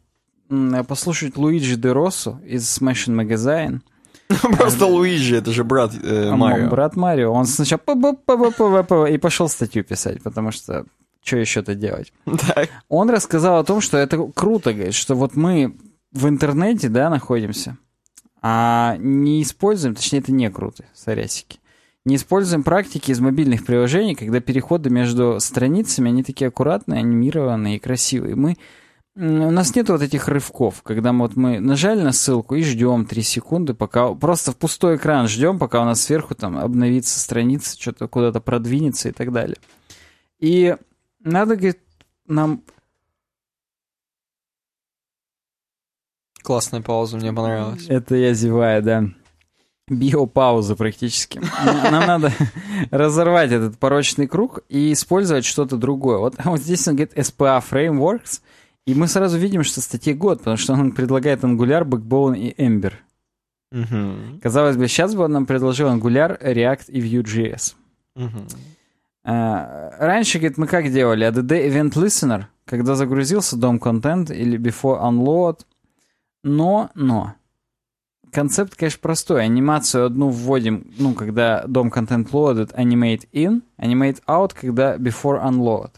послушать 0.87 1.37
Луиджи 1.37 1.77
де 1.77 1.93
Россу 1.93 2.41
из 2.45 2.65
Smashing 2.79 3.15
Magazine. 3.15 3.81
Просто 4.57 4.87
Луиджи, 4.87 5.37
это 5.37 5.53
же 5.53 5.65
брат 5.65 5.93
э, 6.03 6.31
Марио. 6.35 6.69
Брат 6.69 6.97
Марио. 6.97 7.33
Он 7.33 7.47
сначала 7.47 7.81
и 9.07 9.19
пошел 9.19 9.49
статью 9.49 9.85
писать, 9.85 10.23
потому 10.23 10.51
что 10.51 10.85
что 11.23 11.37
еще-то 11.37 11.75
делать. 11.75 12.13
Так. 12.25 12.69
Он 12.89 13.11
рассказал 13.11 13.59
о 13.59 13.65
том, 13.65 13.81
что 13.81 13.99
это 13.99 14.31
круто, 14.35 14.73
говорит, 14.73 14.95
что 14.95 15.15
вот 15.15 15.37
мы 15.37 15.77
в 16.13 16.29
интернете, 16.29 16.89
да, 16.89 17.11
находимся, 17.11 17.77
а 18.41 18.97
не 18.99 19.43
используем, 19.43 19.95
точнее, 19.95 20.21
это 20.21 20.33
не 20.33 20.51
круто, 20.51 20.85
сорясики. 20.95 21.59
Не 22.05 22.17
используем 22.17 22.63
практики 22.63 23.11
из 23.11 23.21
мобильных 23.21 23.67
приложений, 23.67 24.15
когда 24.15 24.41
переходы 24.41 24.89
между 24.89 25.39
страницами, 25.41 26.09
они 26.09 26.23
такие 26.23 26.49
аккуратные, 26.49 27.01
анимированные 27.01 27.77
и 27.77 27.81
красивые. 27.81 28.35
Мы, 28.35 28.57
у 29.21 29.51
нас 29.51 29.75
нет 29.75 29.89
вот 29.89 30.01
этих 30.01 30.29
рывков, 30.29 30.83
когда 30.85 31.13
мы, 31.13 31.27
вот 31.27 31.35
мы 31.35 31.59
нажали 31.59 32.03
на 32.03 32.13
ссылку 32.13 32.55
и 32.55 32.63
ждем 32.63 33.05
3 33.05 33.23
секунды, 33.23 33.75
пока 33.75 34.15
просто 34.15 34.53
в 34.53 34.57
пустой 34.57 34.97
экран 34.97 35.27
ждем, 35.27 35.59
пока 35.59 35.83
у 35.83 35.85
нас 35.85 36.03
сверху 36.03 36.37
там 36.37 36.57
обновится 36.57 37.19
страница, 37.19 37.77
что-то 37.81 38.07
куда-то 38.07 38.41
продвинется 38.41 39.09
и 39.09 39.13
так 39.13 39.33
далее. 39.33 39.57
И 40.39 40.77
надо, 41.21 41.57
говорит, 41.57 41.81
нам 42.27 42.63
Классная 46.45 46.81
пауза, 46.81 47.17
мне 47.17 47.33
понравилась. 47.33 47.87
Это 47.89 48.15
я 48.15 48.33
зеваю, 48.33 48.83
да. 48.83 49.05
Биопауза 49.89 50.77
практически. 50.77 51.43
Нам 51.91 52.07
надо 52.07 52.33
разорвать 52.91 53.51
этот 53.51 53.79
порочный 53.79 54.29
круг 54.29 54.61
и 54.69 54.93
использовать 54.93 55.45
что-то 55.45 55.77
другое. 55.77 56.19
Вот, 56.19 56.37
вот 56.45 56.61
здесь 56.61 56.87
он 56.87 56.95
говорит 56.95 57.19
SPA 57.19 57.63
Frameworks, 57.69 58.41
и 58.89 58.95
мы 58.95 59.07
сразу 59.07 59.37
видим, 59.37 59.65
что 59.65 59.83
статья 59.83 60.15
год, 60.15 60.39
потому 60.39 60.57
что 60.57 60.73
он 60.73 60.93
предлагает 60.93 61.45
Angular, 61.45 61.85
Backbone 61.85 62.39
и 62.39 62.55
Ember. 62.59 62.95
Угу. 63.71 64.41
Казалось 64.43 64.79
бы, 64.79 64.89
сейчас 64.89 65.15
бы 65.15 65.25
он 65.25 65.33
нам 65.33 65.45
предложил 65.45 65.89
Angular, 65.89 66.41
React 66.43 66.91
и 66.91 67.01
Vue.js. 67.03 67.75
Угу. 68.17 68.47
А, 69.25 69.91
раньше, 69.99 70.39
говорит, 70.39 70.57
мы 70.57 70.67
как 70.67 70.91
делали? 70.91 71.27
ADD 71.27 71.69
Event 71.69 71.93
Listener, 71.97 72.45
когда 72.65 72.95
загрузился 72.95 73.59
дом 73.59 73.79
контент 73.79 74.31
или 74.31 74.59
Before 74.59 74.99
Unload, 75.03 75.67
но, 76.43 76.89
но, 76.95 77.35
концепт, 78.33 78.75
конечно, 78.75 79.01
простой. 79.03 79.45
Анимацию 79.45 80.07
одну 80.07 80.31
вводим, 80.31 80.91
ну, 80.99 81.13
когда 81.13 81.63
дом 81.67 81.91
контент 81.91 82.31
loaded, 82.31 82.75
animate 82.75 83.29
in, 83.35 83.61
animate 83.79 84.23
out, 84.27 84.53
когда 84.59 84.97
before 84.97 85.45
unload. 85.45 85.91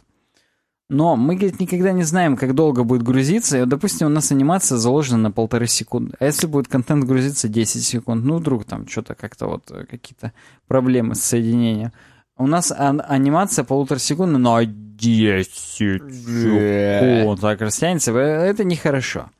Но 0.91 1.15
мы, 1.15 1.37
говорит, 1.37 1.61
никогда 1.61 1.93
не 1.93 2.03
знаем, 2.03 2.37
как 2.37 2.53
долго 2.53 2.83
будет 2.83 3.05
грузиться. 3.05 3.63
И, 3.63 3.65
допустим, 3.65 4.09
у 4.09 4.11
нас 4.11 4.33
анимация 4.33 4.77
заложена 4.77 5.19
на 5.19 5.31
полторы 5.31 5.69
секунды. 5.69 6.17
А 6.19 6.25
если 6.25 6.49
будет 6.49 6.67
контент 6.67 7.05
грузиться 7.05 7.49
10 7.49 7.85
секунд, 7.85 8.25
ну, 8.25 8.39
вдруг 8.39 8.65
там 8.65 8.89
что-то 8.89 9.15
как-то 9.15 9.47
вот 9.47 9.71
э, 9.71 9.85
какие-то 9.89 10.33
проблемы 10.67 11.15
с 11.15 11.21
соединением. 11.21 11.93
У 12.37 12.49
нас 12.49 12.73
а- 12.73 13.05
анимация 13.07 13.65
полутора 13.65 14.01
секунды, 14.01 14.39
но 14.39 14.61
10 14.65 15.55
секунд 15.55 17.41
так 17.41 17.61
растянется. 17.61 18.11
Э, 18.11 18.47
это 18.51 18.65
нехорошо. 18.65 19.31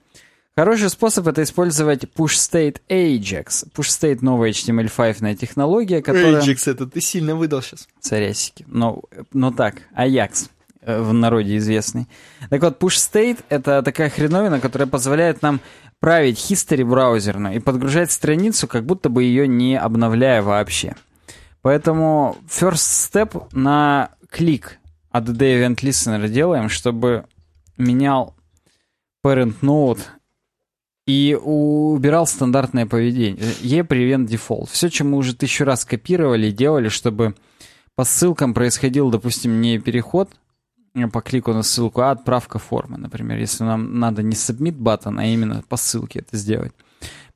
Хороший 0.57 0.89
способ 0.89 1.27
это 1.27 1.43
использовать 1.43 2.05
Push 2.05 2.37
State 2.37 2.77
Ajax. 2.89 3.67
Push 3.75 3.89
State 3.89 4.19
новая 4.21 4.51
HTML5 4.51 5.35
технология, 5.35 6.01
которая... 6.01 6.43
Ajax, 6.43 6.71
это 6.71 6.87
ты 6.87 7.01
сильно 7.01 7.35
выдал 7.35 7.61
сейчас. 7.61 7.89
Царясики. 7.99 8.65
Но, 8.69 9.03
но 9.33 9.51
так, 9.51 9.83
Ajax 9.99 10.49
в 10.83 11.13
народе 11.13 11.57
известный. 11.59 12.09
Так 12.49 12.63
вот, 12.63 12.83
Push 12.83 12.97
State— 12.97 13.45
это 13.49 13.83
такая 13.83 14.11
хреновина, 14.11 14.61
которая 14.61 14.89
позволяет 14.89 15.43
нам 15.43 15.61
править 16.01 16.39
history 16.39 16.85
браузерную 16.85 17.57
и 17.57 17.61
подгружать 17.61 18.11
страницу, 18.11 18.67
как 18.67 18.85
будто 18.85 19.09
бы 19.09 19.23
ее 19.23 19.47
не 19.47 19.79
обновляя 19.79 20.43
вообще. 20.43 20.95
Поэтому 21.63 22.39
first 22.49 23.13
step 23.13 23.47
на 23.53 24.11
клик 24.31 24.79
от 25.11 25.29
Event 25.29 25.77
Listener 25.77 26.27
делаем, 26.29 26.69
чтобы 26.69 27.27
менял 27.77 28.35
parent 29.25 29.57
node 29.61 30.01
и 31.07 31.37
убирал 31.41 32.27
стандартное 32.27 32.87
поведение. 32.87 33.53
E-prevent 33.63 34.27
default. 34.27 34.69
Все, 34.71 34.89
чем 34.89 35.11
мы 35.11 35.19
уже 35.19 35.35
тысячу 35.35 35.65
раз 35.65 35.85
копировали, 35.85 36.51
делали, 36.51 36.89
чтобы 36.89 37.35
по 37.97 38.05
ссылкам 38.05 38.55
происходил, 38.55 39.11
допустим, 39.11 39.61
не 39.61 39.79
переход 39.79 40.31
э, 40.31 40.37
по 41.13 41.21
клику 41.21 41.53
на 41.53 41.63
ссылку, 41.63 42.01
а 42.01 42.11
отправка 42.11 42.59
формы, 42.59 42.99
например, 42.99 43.39
если 43.39 43.65
нам 43.65 43.99
надо 43.99 44.23
не 44.23 44.35
submit 44.35 44.77
button, 44.77 45.19
а 45.19 45.25
именно 45.25 45.63
по 45.69 45.77
ссылке 45.77 46.21
это 46.21 46.37
сделать. 46.37 46.73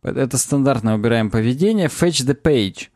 Это 0.03 0.37
стандартно 0.37 0.95
убираем 0.95 1.31
поведение. 1.31 1.87
Fetch 1.87 2.27
the 2.27 2.37
page. 2.41 2.89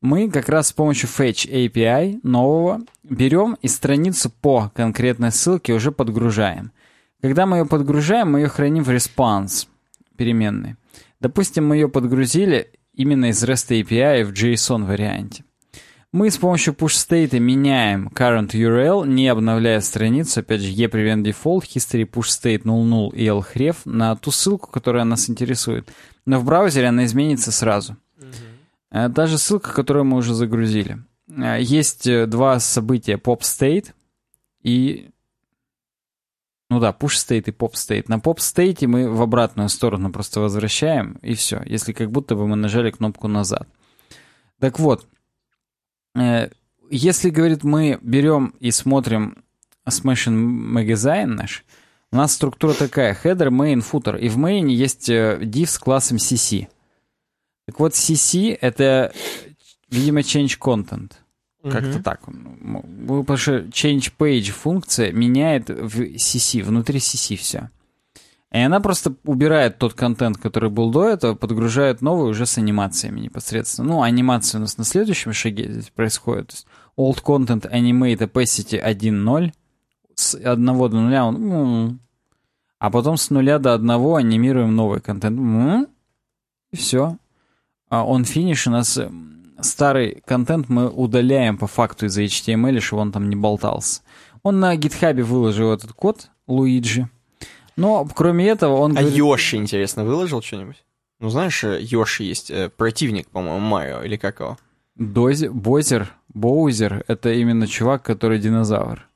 Мы 0.00 0.30
как 0.30 0.48
раз 0.48 0.68
с 0.68 0.72
помощью 0.72 1.08
Fetch 1.08 1.50
API 1.50 2.20
нового 2.22 2.80
берем 3.02 3.56
и 3.62 3.68
страницу 3.68 4.30
по 4.30 4.70
конкретной 4.74 5.30
ссылке 5.30 5.72
уже 5.72 5.92
подгружаем. 5.92 6.72
Когда 7.20 7.46
мы 7.46 7.58
ее 7.58 7.66
подгружаем, 7.66 8.32
мы 8.32 8.40
ее 8.40 8.48
храним 8.48 8.84
в 8.84 8.90
response 8.90 9.66
переменной. 10.16 10.76
Допустим, 11.20 11.66
мы 11.66 11.76
ее 11.76 11.88
подгрузили 11.88 12.70
именно 12.92 13.26
из 13.26 13.42
REST 13.42 13.82
API 13.82 14.24
в 14.24 14.32
JSON 14.32 14.84
варианте. 14.84 15.43
Мы 16.14 16.30
с 16.30 16.38
помощью 16.38 16.74
pushState 16.74 17.40
меняем 17.40 18.06
current 18.06 18.52
URL, 18.52 19.04
не 19.04 19.26
обновляя 19.26 19.80
страницу, 19.80 20.38
опять 20.38 20.60
же, 20.60 20.72
ePreventDefault, 20.72 21.62
history 21.62 22.08
pushState 22.08 22.60
00 22.64 23.10
и 23.16 23.26
lhref 23.26 23.78
на 23.84 24.14
ту 24.14 24.30
ссылку, 24.30 24.70
которая 24.70 25.02
нас 25.02 25.28
интересует. 25.28 25.92
Но 26.24 26.38
в 26.38 26.44
браузере 26.44 26.86
она 26.86 27.04
изменится 27.04 27.50
сразу. 27.50 27.96
Uh-huh. 28.16 29.12
Та 29.12 29.26
же 29.26 29.38
ссылка, 29.38 29.72
которую 29.72 30.04
мы 30.04 30.18
уже 30.18 30.34
загрузили. 30.34 31.02
Э, 31.36 31.60
есть 31.60 32.06
э, 32.06 32.26
два 32.26 32.60
события 32.60 33.16
PopState 33.16 33.92
и 34.62 35.10
ну 36.70 36.78
да, 36.78 36.96
push 36.96 37.16
state 37.16 37.48
и 37.48 37.50
pop 37.50 37.72
state. 37.72 38.04
На 38.06 38.18
pop 38.18 38.36
state 38.36 38.86
мы 38.86 39.10
в 39.10 39.20
обратную 39.20 39.68
сторону 39.68 40.12
просто 40.12 40.38
возвращаем, 40.38 41.18
и 41.22 41.34
все. 41.34 41.60
Если 41.66 41.92
как 41.92 42.12
будто 42.12 42.36
бы 42.36 42.46
мы 42.46 42.54
нажали 42.54 42.92
кнопку 42.92 43.26
назад. 43.26 43.66
Так 44.60 44.78
вот, 44.78 45.02
э, 45.02 45.13
если, 46.90 47.30
говорит, 47.30 47.64
мы 47.64 47.98
берем 48.02 48.54
и 48.60 48.70
смотрим 48.70 49.44
Smashing 49.86 50.72
Magazine 50.72 51.26
наш, 51.26 51.64
у 52.12 52.16
нас 52.16 52.34
структура 52.34 52.74
такая, 52.74 53.18
header, 53.22 53.48
main, 53.48 53.84
footer. 53.84 54.18
И 54.18 54.28
в 54.28 54.38
main 54.38 54.68
есть 54.68 55.08
э, 55.08 55.38
div 55.42 55.66
с 55.66 55.78
классом 55.78 56.18
CC. 56.18 56.68
Так 57.66 57.80
вот, 57.80 57.92
CC— 57.92 58.56
это, 58.60 59.12
видимо, 59.90 60.20
change 60.20 60.58
content. 60.60 61.12
Как-то 61.62 62.02
так. 62.02 62.20
Потому 62.20 63.36
что 63.36 63.58
change 63.62 64.12
page 64.18 64.50
функция 64.50 65.12
меняет 65.12 65.70
в 65.70 66.02
CC, 66.16 66.62
внутри 66.62 66.98
CC 66.98 67.36
все. 67.36 67.70
И 68.54 68.58
она 68.58 68.78
просто 68.78 69.16
убирает 69.24 69.78
тот 69.78 69.94
контент, 69.94 70.38
который 70.38 70.70
был 70.70 70.92
до 70.92 71.08
этого, 71.08 71.34
подгружает 71.34 72.02
новый 72.02 72.30
уже 72.30 72.46
с 72.46 72.56
анимациями 72.56 73.18
непосредственно. 73.18 73.88
Ну, 73.88 74.02
анимация 74.02 74.58
у 74.58 74.60
нас 74.60 74.78
на 74.78 74.84
следующем 74.84 75.32
шаге 75.32 75.72
здесь 75.72 75.90
происходит. 75.90 76.46
То 76.46 76.54
есть 76.54 76.66
old 76.96 77.24
content 77.24 77.68
animate 77.68 78.18
opacity 78.18 78.80
1.0. 78.80 79.52
С 80.14 80.36
1 80.36 80.64
до 80.64 80.88
0 80.88 81.14
он... 81.16 81.98
А 82.78 82.90
потом 82.90 83.16
с 83.16 83.30
0 83.30 83.58
до 83.58 83.74
1 83.74 83.90
анимируем 83.90 84.76
новый 84.76 85.00
контент. 85.00 85.88
И 86.70 86.76
все. 86.76 87.16
А 87.88 88.04
он 88.04 88.24
финиш 88.24 88.68
у 88.68 88.70
нас 88.70 89.00
старый 89.60 90.22
контент 90.24 90.68
мы 90.68 90.88
удаляем 90.88 91.58
по 91.58 91.66
факту 91.66 92.06
из 92.06 92.16
HTML, 92.16 92.78
чтобы 92.78 93.02
он 93.02 93.10
там 93.10 93.28
не 93.28 93.34
болтался. 93.34 94.02
Он 94.44 94.60
на 94.60 94.76
гитхабе 94.76 95.24
выложил 95.24 95.72
этот 95.72 95.92
код, 95.92 96.30
Луиджи. 96.46 97.08
Но, 97.76 98.06
кроме 98.14 98.48
этого, 98.48 98.76
он... 98.76 98.92
А 98.92 99.00
говорит... 99.00 99.16
Йоши, 99.16 99.56
интересно, 99.56 100.04
выложил 100.04 100.42
что-нибудь? 100.42 100.84
Ну, 101.20 101.28
знаешь, 101.28 101.64
э, 101.64 101.78
Йоши 101.80 102.24
есть 102.24 102.50
э, 102.50 102.68
противник, 102.68 103.28
по-моему, 103.28 103.60
Марио, 103.60 104.02
или 104.02 104.16
как 104.16 104.40
его? 104.40 104.58
Дози... 104.96 105.48
Бозер, 105.48 106.12
Боузер— 106.28 107.04
это 107.08 107.32
именно 107.32 107.66
чувак, 107.66 108.02
который 108.02 108.38
динозавр. 108.38 109.06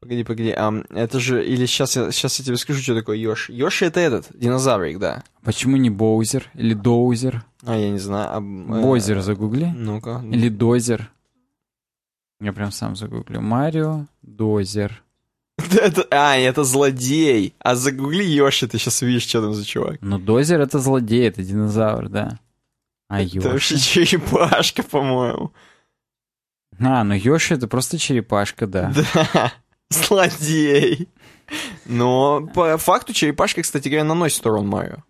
Погоди, 0.00 0.24
погоди, 0.24 0.50
а 0.50 0.72
это 0.90 1.20
же... 1.20 1.46
Или 1.46 1.66
сейчас 1.66 1.96
я, 1.96 2.10
сейчас 2.10 2.38
я 2.38 2.44
тебе 2.44 2.56
скажу, 2.56 2.80
что 2.80 2.94
такое 2.94 3.16
Йоши. 3.16 3.52
Йоши— 3.52 3.84
это 3.86 4.00
этот, 4.00 4.26
динозаврик, 4.34 4.98
да. 4.98 5.22
Почему 5.44 5.76
не 5.76 5.90
Боузер 5.90 6.50
или 6.54 6.74
Доузер? 6.74 7.44
А, 7.64 7.76
я 7.76 7.90
не 7.90 7.98
знаю. 7.98 8.28
А, 8.32 8.40
Бозер 8.40 9.20
загугли. 9.20 9.72
Ну-ка. 9.76 10.20
Или 10.24 10.48
Дозер. 10.48 11.08
Я 12.40 12.52
прям 12.52 12.72
сам 12.72 12.96
загуглю. 12.96 13.40
Марио 13.40 14.06
Дозер. 14.22 15.04
Это, 15.58 16.06
а, 16.10 16.36
это 16.36 16.64
злодей. 16.64 17.54
А 17.58 17.74
загугли 17.74 18.24
Йоши, 18.24 18.66
ты 18.66 18.78
сейчас 18.78 19.02
видишь, 19.02 19.24
что 19.28 19.42
там 19.42 19.54
за 19.54 19.64
чувак. 19.64 19.98
Ну, 20.00 20.18
Дозер 20.18 20.60
это 20.60 20.78
злодей, 20.78 21.28
это 21.28 21.42
динозавр, 21.42 22.08
да. 22.08 22.38
А 23.08 23.22
Это 23.22 23.36
Йоши? 23.36 23.48
вообще 23.48 23.78
черепашка, 23.78 24.82
по-моему. 24.82 25.52
А, 26.80 27.04
ну 27.04 27.14
Йоши 27.14 27.54
это 27.54 27.68
просто 27.68 27.98
черепашка, 27.98 28.66
да. 28.66 28.92
Да, 29.14 29.52
злодей. 29.90 31.08
Но 31.84 32.46
по 32.54 32.78
факту 32.78 33.12
черепашка, 33.12 33.62
кстати 33.62 33.88
говоря, 33.88 34.04
наносит 34.04 34.46
урон 34.46 34.66
Марио. 34.68 35.04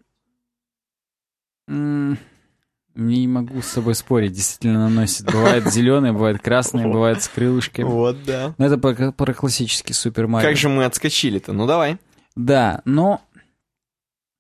Не 2.95 3.27
могу 3.27 3.63
с 3.63 3.67
собой 3.67 3.95
спорить, 3.95 4.33
действительно 4.33 4.89
наносит. 4.89 5.25
Бывает 5.25 5.67
зеленый, 5.73 6.13
бывает 6.13 6.43
красный, 6.43 6.85
бывает 6.85 7.23
с 7.23 7.29
крылышками. 7.29 7.87
Вот, 7.87 8.23
да. 8.25 8.55
Но 8.59 8.67
это 8.67 8.77
про, 8.77 9.13
про 9.13 9.35
классический 9.35 9.95
Супер 9.95 10.27
Марио. 10.27 10.49
Как 10.49 10.59
же 10.59 10.69
мы 10.69 10.85
отскочили-то? 10.85 11.53
Ну, 11.53 11.67
давай. 11.67 11.99
Да, 12.37 12.83
но 12.85 13.23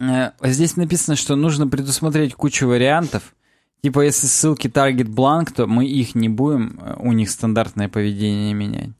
э, 0.01 0.33
здесь 0.43 0.77
написано, 0.77 1.17
что 1.17 1.35
нужно 1.35 1.67
предусмотреть 1.67 2.35
кучу 2.35 2.67
вариантов. 2.67 3.35
Типа, 3.83 4.01
если 4.01 4.27
ссылки 4.27 4.69
target 4.69 5.09
blank, 5.09 5.53
то 5.55 5.67
мы 5.67 5.87
их 5.87 6.15
не 6.15 6.29
будем, 6.29 6.79
э, 6.81 6.97
у 6.99 7.13
них 7.13 7.31
стандартное 7.31 7.89
поведение 7.89 8.53
менять. 8.53 8.91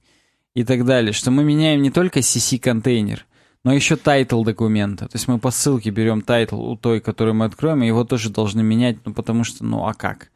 И 0.55 0.65
так 0.65 0.85
далее. 0.87 1.13
Что 1.13 1.31
мы 1.31 1.45
меняем 1.45 1.83
не 1.83 1.91
только 1.91 2.21
CC-контейнер, 2.21 3.25
но 3.65 3.73
еще 3.73 3.97
title 3.97 4.43
документа. 4.43 5.07
То 5.07 5.17
есть 5.17 5.29
мы 5.29 5.39
по 5.39 5.51
ссылке 5.51 5.91
берем 5.91 6.23
title 6.23 6.61
у 6.61 6.77
той, 6.77 7.01
которую 7.01 7.35
мы 7.35 7.45
откроем, 7.45 7.83
и 7.83 7.87
его 7.87 8.05
тоже 8.05 8.31
должны 8.31 8.63
менять, 8.63 8.99
ну 9.05 9.13
потому 9.15 9.45
что, 9.45 9.65
ну 9.65 9.87
а 9.87 9.95
как? 9.95 10.31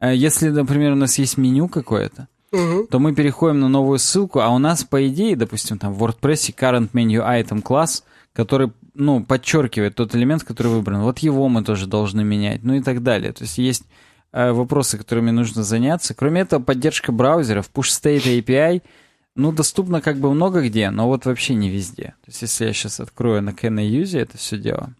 Э, 0.00 0.14
Если, 0.14 0.48
например, 0.48 0.92
у 0.92 0.96
нас 0.96 1.18
есть 1.18 1.36
меню 1.38 1.68
какое-то, 1.68 2.28
то 2.90 2.98
мы 2.98 3.14
переходим 3.14 3.60
на 3.60 3.68
новую 3.68 3.98
ссылку, 3.98 4.40
а 4.40 4.48
у 4.48 4.58
нас, 4.58 4.82
по 4.82 5.06
идее, 5.06 5.36
допустим, 5.36 5.78
там 5.78 5.92
в 5.94 6.02
WordPress 6.02 6.54
current 6.56 6.90
menu 6.92 7.24
item 7.24 7.62
класс, 7.62 8.04
который, 8.32 8.72
ну, 8.94 9.22
подчеркивает 9.22 9.94
тот 9.94 10.16
элемент, 10.16 10.42
который 10.42 10.68
выбран. 10.68 11.02
Вот 11.02 11.20
его 11.20 11.48
мы 11.48 11.62
тоже 11.62 11.86
должны 11.86 12.24
менять, 12.24 12.64
ну 12.64 12.74
и 12.74 12.80
так 12.80 13.02
далее. 13.02 13.32
То 13.32 13.44
есть 13.44 13.58
есть 13.58 13.84
э, 14.32 14.50
вопросы, 14.50 14.98
которыми 14.98 15.30
нужно 15.30 15.62
заняться. 15.62 16.14
Кроме 16.14 16.40
этого, 16.40 16.60
поддержка 16.62 17.12
браузеров, 17.12 17.70
Push 17.72 18.02
State 18.02 18.42
API, 18.42 18.82
ну, 19.36 19.52
доступна 19.52 20.00
как 20.00 20.18
бы 20.18 20.32
много 20.32 20.66
где, 20.66 20.90
но 20.90 21.06
вот 21.06 21.24
вообще 21.24 21.54
не 21.54 21.70
везде. 21.70 22.14
То 22.22 22.28
есть 22.28 22.42
если 22.42 22.66
я 22.66 22.72
сейчас 22.72 23.00
открою 23.00 23.42
на 23.42 23.50
CanAuse 23.50 24.18
это 24.18 24.36
все 24.36 24.58
дело, 24.58 24.94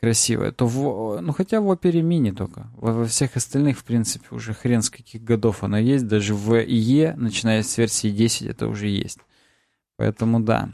красивое, 0.00 0.50
то, 0.50 0.66
в, 0.66 1.20
ну, 1.20 1.32
хотя 1.32 1.60
в 1.60 1.70
Opera 1.70 2.02
Mini 2.02 2.34
только. 2.34 2.66
Во, 2.76 2.92
во 2.92 3.06
всех 3.06 3.36
остальных, 3.36 3.78
в 3.78 3.84
принципе, 3.84 4.26
уже 4.30 4.52
хрен 4.52 4.82
с 4.82 4.90
каких 4.90 5.22
годов 5.22 5.62
оно 5.62 5.78
есть. 5.78 6.08
Даже 6.08 6.34
в 6.34 6.52
IE, 6.54 7.14
начиная 7.16 7.62
с 7.62 7.78
версии 7.78 8.10
10, 8.10 8.48
это 8.48 8.66
уже 8.66 8.88
есть. 8.88 9.18
Поэтому 9.96 10.40
да. 10.40 10.70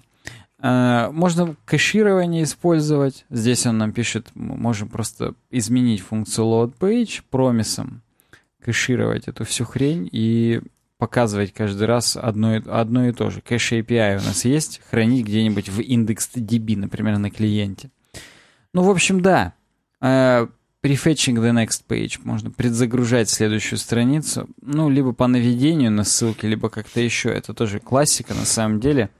Э, 0.60 1.10
Можно 1.12 1.56
кэширование 1.66 2.42
использовать. 2.42 3.26
Здесь 3.28 3.66
он 3.66 3.78
нам 3.78 3.92
пишет, 3.92 4.28
мы 4.34 4.56
можем 4.56 4.88
просто 4.88 5.34
изменить 5.50 6.00
функцию 6.00 6.46
load 6.46 6.74
page 6.78 7.22
промисом, 7.28 8.00
кэшировать 8.62 9.28
эту 9.28 9.44
всю 9.44 9.64
хрень 9.64 10.08
и 10.10 10.62
показывать 10.98 11.52
каждый 11.52 11.86
раз 11.86 12.16
одно 12.16 12.56
и, 12.56 12.68
одно 12.68 13.06
и 13.08 13.12
то 13.12 13.30
же. 13.30 13.40
Кэш 13.40 13.72
API 13.72 14.20
у 14.20 14.24
нас 14.24 14.44
есть, 14.44 14.80
хранить 14.90 15.24
где-нибудь 15.26 15.68
в 15.68 15.80
IndexedDB, 15.80 16.76
например, 16.76 17.18
на 17.18 17.30
клиенте. 17.30 17.90
Ну, 18.74 18.82
в 18.82 18.90
общем, 18.90 19.20
да. 19.20 19.54
Э, 20.00 20.48
Prefetching 20.82 21.36
the 21.36 21.52
next 21.52 21.84
page. 21.88 22.20
Можно 22.22 22.50
предзагружать 22.50 23.28
следующую 23.28 23.78
страницу. 23.78 24.48
Ну, 24.60 24.88
либо 24.88 25.12
по 25.12 25.26
наведению 25.26 25.90
на 25.90 26.04
ссылки, 26.04 26.46
либо 26.46 26.68
как-то 26.68 27.00
еще. 27.00 27.30
Это 27.30 27.54
тоже 27.54 27.80
классика 27.80 28.34
на 28.34 28.44
самом 28.44 28.78
деле. 28.78 29.10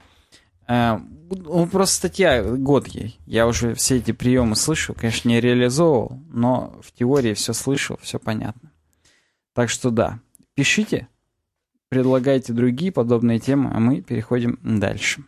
Э, 0.67 0.99
ну, 1.29 1.67
просто 1.67 1.95
статья, 1.95 2.43
год 2.43 2.87
ей. 2.87 3.19
Я 3.25 3.47
уже 3.47 3.73
все 3.75 3.97
эти 3.97 4.11
приемы 4.11 4.55
слышал. 4.55 4.95
Конечно, 4.95 5.29
не 5.29 5.39
реализовывал, 5.39 6.21
но 6.31 6.79
в 6.81 6.91
теории 6.91 7.33
все 7.33 7.53
слышал, 7.53 7.99
все 8.01 8.19
понятно. 8.19 8.71
Так 9.53 9.69
что 9.69 9.89
да, 9.89 10.19
пишите, 10.55 11.07
предлагайте 11.89 12.53
другие 12.53 12.91
подобные 12.91 13.39
темы, 13.39 13.71
а 13.73 13.79
мы 13.79 14.01
переходим 14.01 14.57
дальше. 14.61 15.23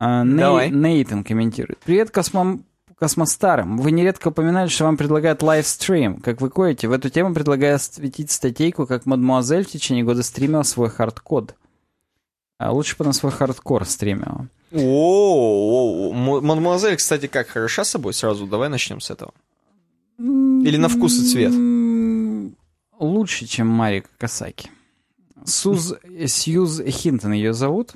А, 0.00 0.24
Давай. 0.24 0.70
Нейтан 0.70 1.22
комментирует. 1.22 1.78
Привет, 1.78 2.10
космо... 2.10 2.60
космостарам. 2.98 3.78
Вы 3.78 3.92
нередко 3.92 4.28
упоминали, 4.28 4.68
что 4.68 4.84
вам 4.84 4.96
предлагают 4.96 5.42
livestream, 5.42 6.16
как 6.16 6.40
вы 6.40 6.50
кодите. 6.50 6.88
В 6.88 6.92
эту 6.92 7.10
тему 7.10 7.34
предлагаю 7.34 7.76
осветить 7.76 8.30
статейку, 8.30 8.86
как 8.86 9.06
мадмуазель 9.06 9.64
в 9.64 9.70
течение 9.70 10.04
года 10.04 10.22
стримила 10.22 10.62
свой 10.62 10.90
hardcode. 10.90 11.54
А 12.58 12.72
лучше 12.72 12.96
бы 12.96 13.04
на 13.04 13.12
свой 13.12 13.32
хардкор 13.32 13.84
стримила. 13.84 14.48
О, 14.72 16.12
мадемуазель, 16.12 16.96
кстати, 16.96 17.26
как 17.26 17.48
хороша 17.48 17.84
собой 17.84 18.14
сразу? 18.14 18.46
Давай 18.46 18.68
начнем 18.68 19.00
с 19.00 19.10
этого. 19.10 19.32
Или 20.18 20.76
на 20.76 20.88
вкус 20.88 21.18
и 21.18 21.30
цвет? 21.30 21.52
Лучше, 22.98 23.46
чем 23.46 23.68
Марика 23.68 24.08
Касаки. 24.18 24.70
Суз, 25.44 25.94
Сьюз 26.26 26.80
Хинтон 26.86 27.32
ее 27.32 27.52
зовут. 27.52 27.92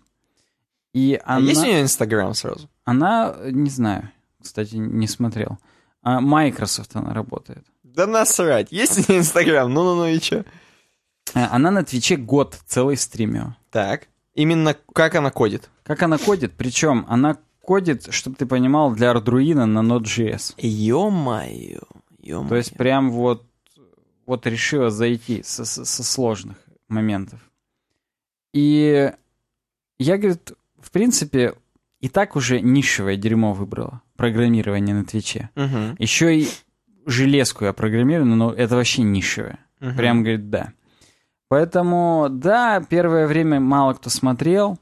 И 0.93 1.21
А 1.25 1.37
она... 1.37 1.47
есть 1.49 1.61
у 1.63 1.65
нее 1.65 1.83
Инстаграм 1.83 2.35
сразу? 2.35 2.69
Она, 2.85 3.37
не 3.45 3.71
знаю, 3.71 4.11
кстати, 4.43 4.77
не 4.77 5.07
смотрел. 5.07 5.59
А 6.03 6.21
Microsoft 6.21 6.95
она 6.95 7.13
работает. 7.13 7.65
Да 7.83 8.07
насрать. 8.07 8.71
Есть 8.73 8.99
у 8.99 9.13
нее 9.13 9.21
Инстаграм? 9.21 9.73
Ну-ну-ну 9.73 10.07
и 10.07 10.21
чё? 10.21 10.45
А, 11.35 11.49
Она 11.55 11.71
на 11.71 11.85
Твиче 11.85 12.17
год 12.17 12.59
целый 12.67 12.97
стримила. 12.97 13.57
Так. 13.71 14.09
Именно 14.35 14.77
как 14.95 15.15
она 15.17 15.31
кодит? 15.31 15.69
Как 15.83 16.03
она 16.03 16.17
кодит? 16.17 16.53
Причем 16.55 17.05
она 17.09 17.37
кодит, 17.61 18.13
чтобы 18.15 18.37
ты 18.37 18.47
понимал, 18.47 18.93
для 18.93 19.13
Arduino 19.13 19.65
на 19.67 19.81
Node.js. 19.81 20.55
Ё-моё. 20.59 21.81
ё-моё. 22.23 22.49
То 22.49 22.57
есть 22.57 22.75
прям 22.77 23.11
вот, 23.11 23.45
вот 24.27 24.47
решила 24.47 24.91
зайти 24.91 25.43
со, 25.43 25.65
со- 25.65 25.85
со 25.85 26.03
сложных 26.05 26.57
моментов. 26.89 27.41
И 28.53 29.13
я, 29.99 30.17
говорит, 30.19 30.53
в 30.81 30.91
принципе, 30.91 31.55
и 32.01 32.09
так 32.09 32.37
уже 32.37 32.61
нишевое 32.61 33.17
дерьмо 33.17 33.53
выбрала. 33.53 34.03
Программирование 34.17 34.95
на 34.95 35.05
Твиче. 35.05 35.51
Мгм, 35.55 35.97
Еще 35.99 36.41
и 36.41 36.49
железку 37.07 37.65
я 37.65 37.73
программирую, 37.73 38.27
но 38.27 38.53
это 38.53 38.77
вообще 38.77 39.03
нишевое. 39.03 39.59
мгм. 39.81 39.97
Прям, 39.97 40.23
говорит, 40.23 40.51
да. 40.51 40.73
Поэтому, 41.49 42.29
да, 42.31 42.85
первое 42.89 43.27
время 43.27 43.59
мало 43.61 43.95
кто 43.95 44.11
смотрел. 44.11 44.79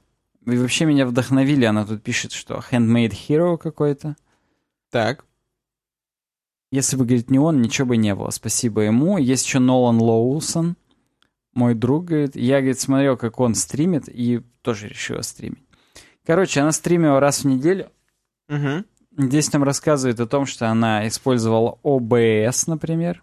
И 0.47 0.57
вообще 0.57 0.85
меня 0.85 1.07
вдохновили. 1.07 1.65
Она 1.65 1.85
тут 1.85 2.03
пишет, 2.03 2.33
что 2.33 2.63
Handmade 2.71 3.13
Hero 3.29 3.59
какой-то. 3.59 4.17
Так. 4.91 5.25
Если 6.73 6.97
бы, 6.97 7.05
говорит, 7.05 7.31
не 7.31 7.39
он, 7.39 7.63
ничего 7.63 7.89
бы 7.89 7.97
не 7.97 8.15
было. 8.15 8.31
Спасибо 8.31 8.83
ему. 8.83 9.19
Есть 9.19 9.47
еще 9.47 9.59
Нолан 9.61 9.99
Лоусон, 10.01 10.77
мой 11.57 11.75
друг, 11.75 12.05
говорит. 12.05 12.37
Я, 12.37 12.59
говорит, 12.59 12.79
смотрел, 12.79 13.17
как 13.17 13.41
он 13.41 13.55
стримит, 13.55 14.09
и 14.09 14.43
тоже 14.63 14.89
решила 14.89 15.23
стримить. 15.23 15.65
Короче, 16.25 16.61
она 16.61 16.73
стримила 16.73 17.19
раз 17.19 17.43
в 17.43 17.47
неделю. 17.47 17.91
Мгм. 18.49 18.85
Здесь 19.17 19.53
нам 19.53 19.65
рассказывает 19.65 20.21
о 20.21 20.27
том, 20.27 20.45
что 20.47 20.69
она 20.69 21.09
использовала 21.09 21.79
OBS, 21.83 22.65
например. 22.67 23.23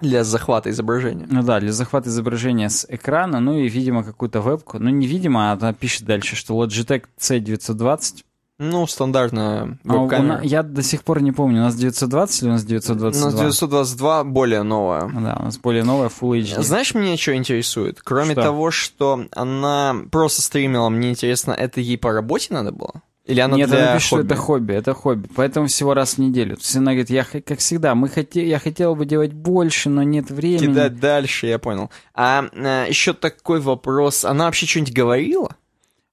Для 0.00 0.24
захвата 0.24 0.68
изображения. 0.70 1.28
Ну 1.30 1.44
да, 1.44 1.60
для 1.60 1.70
захвата 1.70 2.08
изображения 2.08 2.68
с 2.68 2.84
экрана, 2.88 3.38
ну 3.38 3.56
и, 3.58 3.68
видимо, 3.68 4.02
какую-то 4.02 4.40
вебку. 4.40 4.80
Ну, 4.80 4.90
не 4.90 5.06
видимо, 5.06 5.50
а 5.50 5.52
она 5.52 5.72
пишет 5.72 6.04
дальше, 6.04 6.34
что 6.34 6.60
Logitech 6.60 7.04
C920. 7.20 8.24
Ну, 8.62 8.86
стандартная 8.86 9.76
А 9.86 9.94
у 9.96 10.02
веб-камера. 10.02 10.40
я 10.44 10.62
до 10.62 10.82
сих 10.82 11.02
пор 11.02 11.20
не 11.20 11.32
помню, 11.32 11.60
у 11.60 11.64
нас 11.64 11.74
920 11.74 12.42
или 12.42 12.48
у 12.48 12.52
нас 12.52 12.62
У 12.62 12.66
922? 12.66 13.24
нас 13.24 13.34
922 13.34 14.24
более 14.24 14.62
новая. 14.62 15.08
Да, 15.08 15.36
у 15.40 15.44
нас 15.44 15.58
более 15.58 15.82
новая 15.82 16.08
Full 16.08 16.40
HD. 16.42 16.62
Знаешь, 16.62 16.94
меня 16.94 17.16
что 17.16 17.34
интересует? 17.34 18.00
Кроме 18.02 18.32
Что? 18.32 18.42
того, 18.42 18.70
что 18.70 19.24
она 19.32 19.96
просто 20.10 20.42
стримила, 20.42 20.88
мне 20.90 21.10
интересно, 21.10 21.50
это 21.52 21.80
ей 21.80 21.98
по 21.98 22.12
работе 22.12 22.54
надо 22.54 22.70
было? 22.72 23.02
Или 23.24 23.38
она 23.40 23.56
Нет, 23.56 23.68
для 23.70 23.78
она 23.84 23.94
пишет, 23.94 24.06
что 24.06 24.16
хобби? 24.16 24.26
это 24.26 24.36
хобби, 24.36 24.72
это 24.74 24.94
хобби. 24.94 25.28
Поэтому 25.36 25.66
всего 25.68 25.94
раз 25.94 26.14
в 26.14 26.18
неделю. 26.18 26.56
Она 26.74 26.90
говорит, 26.92 27.10
я, 27.10 27.24
как 27.24 27.58
всегда, 27.60 27.94
мы 27.94 28.08
хоте, 28.08 28.48
я 28.48 28.58
хотела 28.58 28.94
бы 28.94 29.06
делать 29.06 29.32
больше, 29.32 29.90
но 29.90 30.02
нет 30.02 30.30
времени. 30.30 30.66
Кидать 30.66 30.98
дальше, 30.98 31.46
я 31.46 31.58
понял. 31.60 31.90
А, 32.14 32.44
еще 32.88 33.12
такой 33.12 33.60
вопрос. 33.60 34.24
Она 34.24 34.46
вообще 34.46 34.66
что-нибудь 34.66 34.92
говорила? 34.94 35.54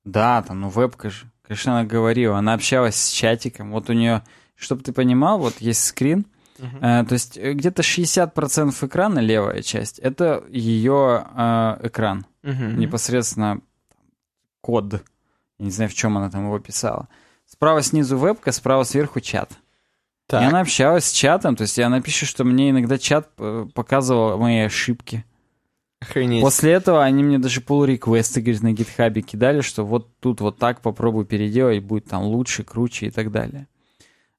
Да, 0.06 0.44
там, 0.48 0.62
ну 0.62 0.70
вебка 0.70 1.10
же. 1.10 1.29
Конечно, 1.50 1.80
она 1.80 1.84
говорила. 1.84 2.38
Она 2.38 2.54
общалась 2.54 2.96
с 2.96 3.10
чатиком. 3.10 3.72
Вот 3.72 3.90
у 3.90 3.94
нее, 3.94 4.22
чтобы 4.56 4.84
ты 4.84 4.94
понимал, 4.94 5.40
вот 5.40 5.56
есть 5.60 5.84
скрин. 5.84 6.28
Uh-huh. 6.60 7.06
то 7.08 7.14
есть 7.14 7.40
где-то 7.40 7.82
60% 7.82 8.86
экрана, 8.86 9.20
левая 9.20 9.62
часть, 9.64 9.98
это 10.00 10.44
ее 10.50 11.26
экран. 11.82 12.26
Uh-huh. 12.44 12.74
Непосредственно 12.74 13.62
код. 14.62 15.02
Я 15.58 15.66
не 15.66 15.72
знаю, 15.72 15.90
в 15.90 15.96
чем 15.96 16.18
она 16.18 16.30
там 16.30 16.46
его 16.46 16.60
писала. 16.60 17.08
Справа 17.48 17.82
снизу 17.82 18.18
вебка, 18.18 18.52
справа 18.52 18.84
сверху 18.84 19.20
чат. 19.20 19.52
Так. 20.28 20.44
И 20.44 20.46
она 20.46 20.60
общалась 20.60 21.06
с 21.06 21.12
чатом, 21.12 21.56
то 21.56 21.64
есть 21.64 21.80
она 21.80 22.00
пишет, 22.00 22.30
что 22.30 22.44
мне 22.44 22.70
иногда 22.70 23.00
чат 23.00 23.30
э, 23.40 23.66
показывал 23.74 24.38
мои 24.38 24.60
ошибки. 24.60 25.26
Охренеть. 26.02 26.42
После 26.42 26.72
этого 26.72 27.04
они 27.04 27.24
мне 27.24 27.40
даже 27.40 27.60
pull 27.60 27.86
реквесты 27.86 28.42
говорит, 28.42 28.62
на 28.62 28.72
гитхабе 28.72 29.22
кидали, 29.22 29.62
что 29.62 29.86
вот 29.86 30.08
тут 30.20 30.40
вот 30.40 30.58
так 30.58 30.82
попробуй 30.82 31.26
переделать, 31.26 31.84
будет 31.84 32.06
там 32.06 32.24
лучше, 32.24 32.64
круче 32.64 33.08
и 33.08 33.12
так 33.12 33.32
далее. 33.32 33.68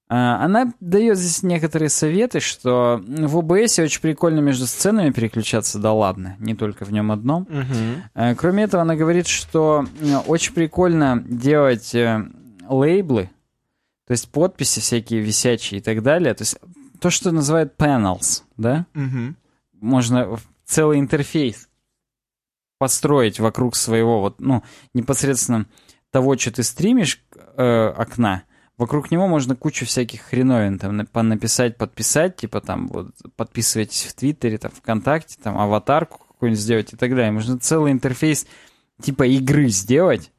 А, 0.08 0.44
она 0.44 0.72
дает 0.80 1.18
здесь 1.18 1.42
некоторые 1.42 1.88
советы, 1.88 2.40
что 2.40 3.00
в 3.06 3.38
OBS 3.38 3.84
очень 3.84 4.00
прикольно 4.00 4.40
между 4.40 4.66
сценами 4.66 5.10
переключаться, 5.10 5.78
да 5.78 5.92
ладно, 5.92 6.34
не 6.40 6.54
только 6.54 6.84
в 6.84 6.92
нем 6.92 7.12
одном. 7.12 7.42
Угу. 7.42 8.34
Кроме 8.36 8.64
этого, 8.64 8.82
она 8.82 8.96
говорит, 8.96 9.28
что 9.28 9.86
э, 10.00 10.16
очень 10.26 10.52
прикольно 10.52 11.22
делать 11.24 11.94
э, 11.94 12.24
лейблы, 12.68 13.30
то 14.06 14.12
есть 14.12 14.28
подписи 14.30 14.80
всякие 14.80 15.20
висячие 15.20 15.80
и 15.80 15.82
так 15.82 16.02
далее. 16.02 16.34
То 16.34 16.42
есть 16.42 16.58
то, 16.98 17.10
что 17.10 17.30
называют 17.30 17.74
panels, 17.78 18.42
да? 18.56 18.86
Угу. 18.96 19.34
Можно 19.80 20.38
целый 20.70 21.00
интерфейс 21.00 21.68
построить 22.78 23.40
вокруг 23.40 23.76
своего 23.76 24.20
вот, 24.20 24.40
ну, 24.40 24.62
непосредственно 24.94 25.66
того, 26.10 26.38
что 26.38 26.52
ты 26.52 26.62
стримишь, 26.62 27.22
э, 27.56 27.88
окна. 27.88 28.44
Вокруг 28.78 29.10
него 29.10 29.26
можно 29.26 29.54
кучу 29.54 29.84
всяких 29.84 30.22
хреновин 30.22 30.78
там 30.78 30.96
написать, 31.28 31.76
подписать, 31.76 32.36
типа 32.36 32.62
там 32.62 32.88
вот 32.88 33.08
подписывайтесь 33.36 34.04
в 34.04 34.14
Твиттере, 34.14 34.56
там 34.56 34.70
ВКонтакте, 34.70 35.36
там 35.42 35.58
аватарку 35.58 36.20
какую-нибудь 36.28 36.62
сделать 36.62 36.92
и 36.94 36.96
так 36.96 37.10
далее. 37.10 37.32
Можно 37.32 37.58
целый 37.58 37.92
интерфейс 37.92 38.46
типа 39.02 39.26
игры 39.26 39.68
сделать, 39.68 40.32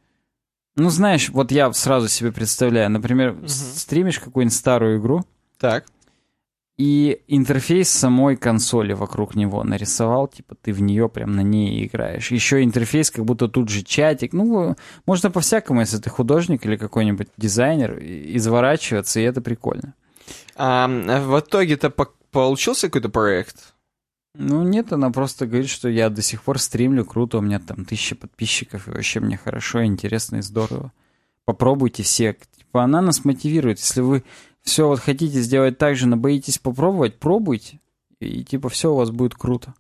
ну, 0.76 0.90
знаешь, 0.90 1.30
вот 1.30 1.52
я 1.52 1.72
сразу 1.74 2.08
себе 2.08 2.32
представляю, 2.32 2.90
например, 2.90 3.32
угу. 3.32 3.48
стримишь 3.48 4.20
какую-нибудь 4.20 4.58
старую 4.58 5.00
игру. 5.00 5.24
Так. 5.60 5.86
И 6.78 7.22
интерфейс 7.28 7.90
самой 7.90 8.38
консоли 8.38 8.94
вокруг 8.94 9.36
него 9.36 9.64
нарисовал, 9.64 10.28
типа 10.28 10.56
ты 10.56 10.74
в 10.74 10.82
нее 10.82 11.10
прям 11.10 11.36
на 11.36 11.42
ней 11.42 11.86
играешь. 11.86 12.32
Еще 12.32 12.64
интерфейс, 12.64 13.12
как 13.12 13.26
будто 13.26 13.48
тут 13.48 13.70
же 13.70 13.84
чатик. 13.84 14.34
Ну, 14.34 14.76
можно 15.06 15.30
по-всякому, 15.30 15.82
если 15.82 15.98
ты 15.98 16.10
художник 16.10 16.66
или 16.66 16.78
какой-нибудь 16.78 17.28
дизайнер, 17.38 18.00
изворачиваться, 18.00 19.20
и 19.20 19.24
это 19.24 19.42
прикольно. 19.42 19.94
А, 20.56 20.88
в 20.88 21.40
итоге-то 21.40 21.94
получился 22.32 22.88
какой-то 22.88 23.10
проект? 23.10 23.74
Ну 24.34 24.64
нет, 24.64 24.94
она 24.94 25.12
просто 25.12 25.46
говорит, 25.46 25.70
что 25.70 25.90
я 25.90 26.10
до 26.10 26.22
сих 26.22 26.42
пор 26.44 26.58
стримлю, 26.58 27.06
круто, 27.06 27.38
у 27.38 27.42
меня 27.42 27.60
там 27.60 27.86
тысяча 27.86 28.16
подписчиков, 28.16 28.88
и 28.88 28.92
вообще 28.92 29.20
мне 29.20 29.38
хорошо, 29.38 29.84
интересно 29.84 30.38
и 30.38 30.42
здорово. 30.42 30.94
Попробуйте 31.46 32.04
все. 32.04 32.38
Типа 32.58 32.84
она 32.84 33.02
нас 33.02 33.26
мотивирует. 33.26 33.80
Если 33.80 34.02
вы 34.02 34.24
все 34.64 34.88
вот 34.88 35.00
хотите 35.00 35.42
сделать 35.42 35.78
так 35.78 35.96
же, 35.96 36.08
но 36.08 36.18
боитесь 36.18 36.58
попробовать, 36.58 37.20
пробуйте. 37.20 37.80
И 38.20 38.44
типа 38.44 38.70
все 38.70 38.92
у 38.92 38.96
вас 38.96 39.10
будет 39.10 39.36
круто. 39.36 39.74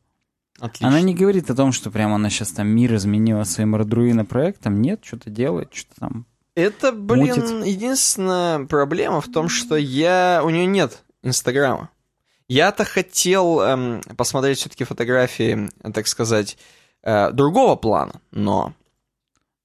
Отлично. 0.60 0.88
Она 0.88 1.02
не 1.02 1.16
говорит 1.16 1.50
о 1.50 1.56
том, 1.56 1.72
что 1.72 1.90
прямо 1.90 2.16
она 2.16 2.30
сейчас 2.30 2.52
там 2.52 2.68
мир 2.68 2.96
изменила 2.96 3.44
своим 3.44 3.76
Ардуино 3.76 4.26
проектом. 4.26 4.82
Нет, 4.82 5.02
что-то 5.04 5.30
делает, 5.30 5.74
что-то 5.74 6.00
там 6.00 6.26
Это, 6.56 6.92
блин, 6.92 7.36
мутит. 7.36 7.66
единственная 7.66 8.66
проблема 8.66 9.22
в 9.22 9.32
том, 9.32 9.50
что 9.50 9.76
я... 9.76 10.42
у 10.44 10.50
нее 10.50 10.66
нет 10.66 11.04
Инстаграма. 11.24 11.90
Я-то 12.48 12.84
хотел 12.84 13.62
эм, 13.62 14.02
посмотреть 14.18 14.60
все-таки 14.60 14.84
фотографии, 14.84 15.70
так 15.94 16.08
сказать, 16.08 16.58
э, 17.02 17.32
другого 17.32 17.76
плана, 17.76 18.22
но... 18.32 18.74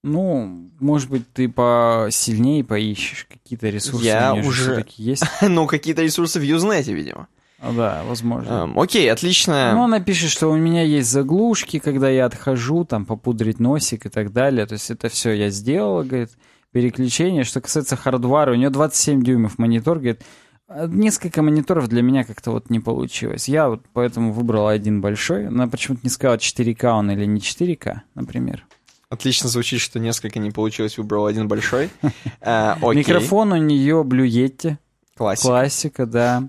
Ну, 0.07 0.71
может 0.79 1.11
быть, 1.11 1.33
ты 1.33 1.49
посильнее 1.49 2.63
поищешь 2.63 3.27
какие-то 3.29 3.69
ресурсы. 3.69 4.07
Я 4.07 4.35
уже... 4.35 4.87
есть. 4.97 5.25
ну, 5.43 5.67
какие-то 5.67 6.03
ресурсы 6.03 6.39
в 6.39 6.45
Юзнете, 6.45 6.95
видимо. 6.95 7.27
А, 7.59 7.73
да, 7.73 8.03
возможно. 8.07 8.51
Эм, 8.51 8.79
окей, 8.79 9.11
отлично. 9.11 9.73
Ну, 9.75 9.83
она 9.83 9.99
пишет, 9.99 10.31
что 10.31 10.49
у 10.49 10.57
меня 10.57 10.83
есть 10.83 11.11
заглушки, 11.11 11.81
когда 11.81 12.09
я 12.09 12.27
отхожу, 12.27 12.85
там, 12.85 13.05
попудрить 13.05 13.59
носик 13.59 14.07
и 14.07 14.09
так 14.09 14.33
далее. 14.33 14.65
То 14.67 14.75
есть 14.75 14.91
это 14.93 15.09
все 15.09 15.33
я 15.33 15.51
сделала, 15.51 16.05
говорит, 16.05 16.31
переключение. 16.71 17.43
Что 17.43 17.61
касается 17.61 17.97
хардвара, 17.97 18.53
у 18.53 18.55
нее 18.55 18.71
27 18.71 19.25
дюймов 19.25 19.59
монитор, 19.59 19.99
говорит, 19.99 20.23
Несколько 20.69 21.43
мониторов 21.43 21.87
для 21.89 22.03
меня 22.03 22.25
как-то 22.25 22.51
вот 22.51 22.71
не 22.71 22.81
получилось. 22.81 23.49
Я 23.49 23.69
вот 23.69 23.85
поэтому 23.93 24.33
выбрал 24.33 24.67
один 24.67 25.01
большой. 25.01 25.47
Она 25.47 25.69
почему-то 25.69 26.01
не 26.03 26.11
сказала, 26.11 26.39
4К 26.39 26.85
он 26.87 27.11
или 27.13 27.25
не 27.25 27.39
4К, 27.39 28.01
например. 28.17 28.67
Отлично 29.09 29.49
звучит, 29.49 29.81
что 29.81 29.99
несколько 30.01 30.39
не 30.39 30.51
получилось, 30.51 30.99
выбрал 30.99 31.27
один 31.27 31.49
большой. 31.49 31.91
А, 32.41 32.77
Микрофон 32.83 33.53
у 33.53 33.57
нее 33.57 34.03
Yeti. 34.05 34.77
Классика. 35.17 35.49
Классика, 35.49 36.07
да. 36.07 36.49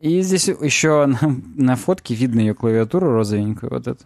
И 0.00 0.22
здесь 0.22 0.48
еще 0.48 1.06
на, 1.06 1.18
на 1.56 1.76
фотке 1.76 2.14
видно 2.14 2.40
ее 2.40 2.54
клавиатуру 2.54 3.12
розовенькую, 3.12 3.70
вот 3.70 3.86
эту. 3.86 4.04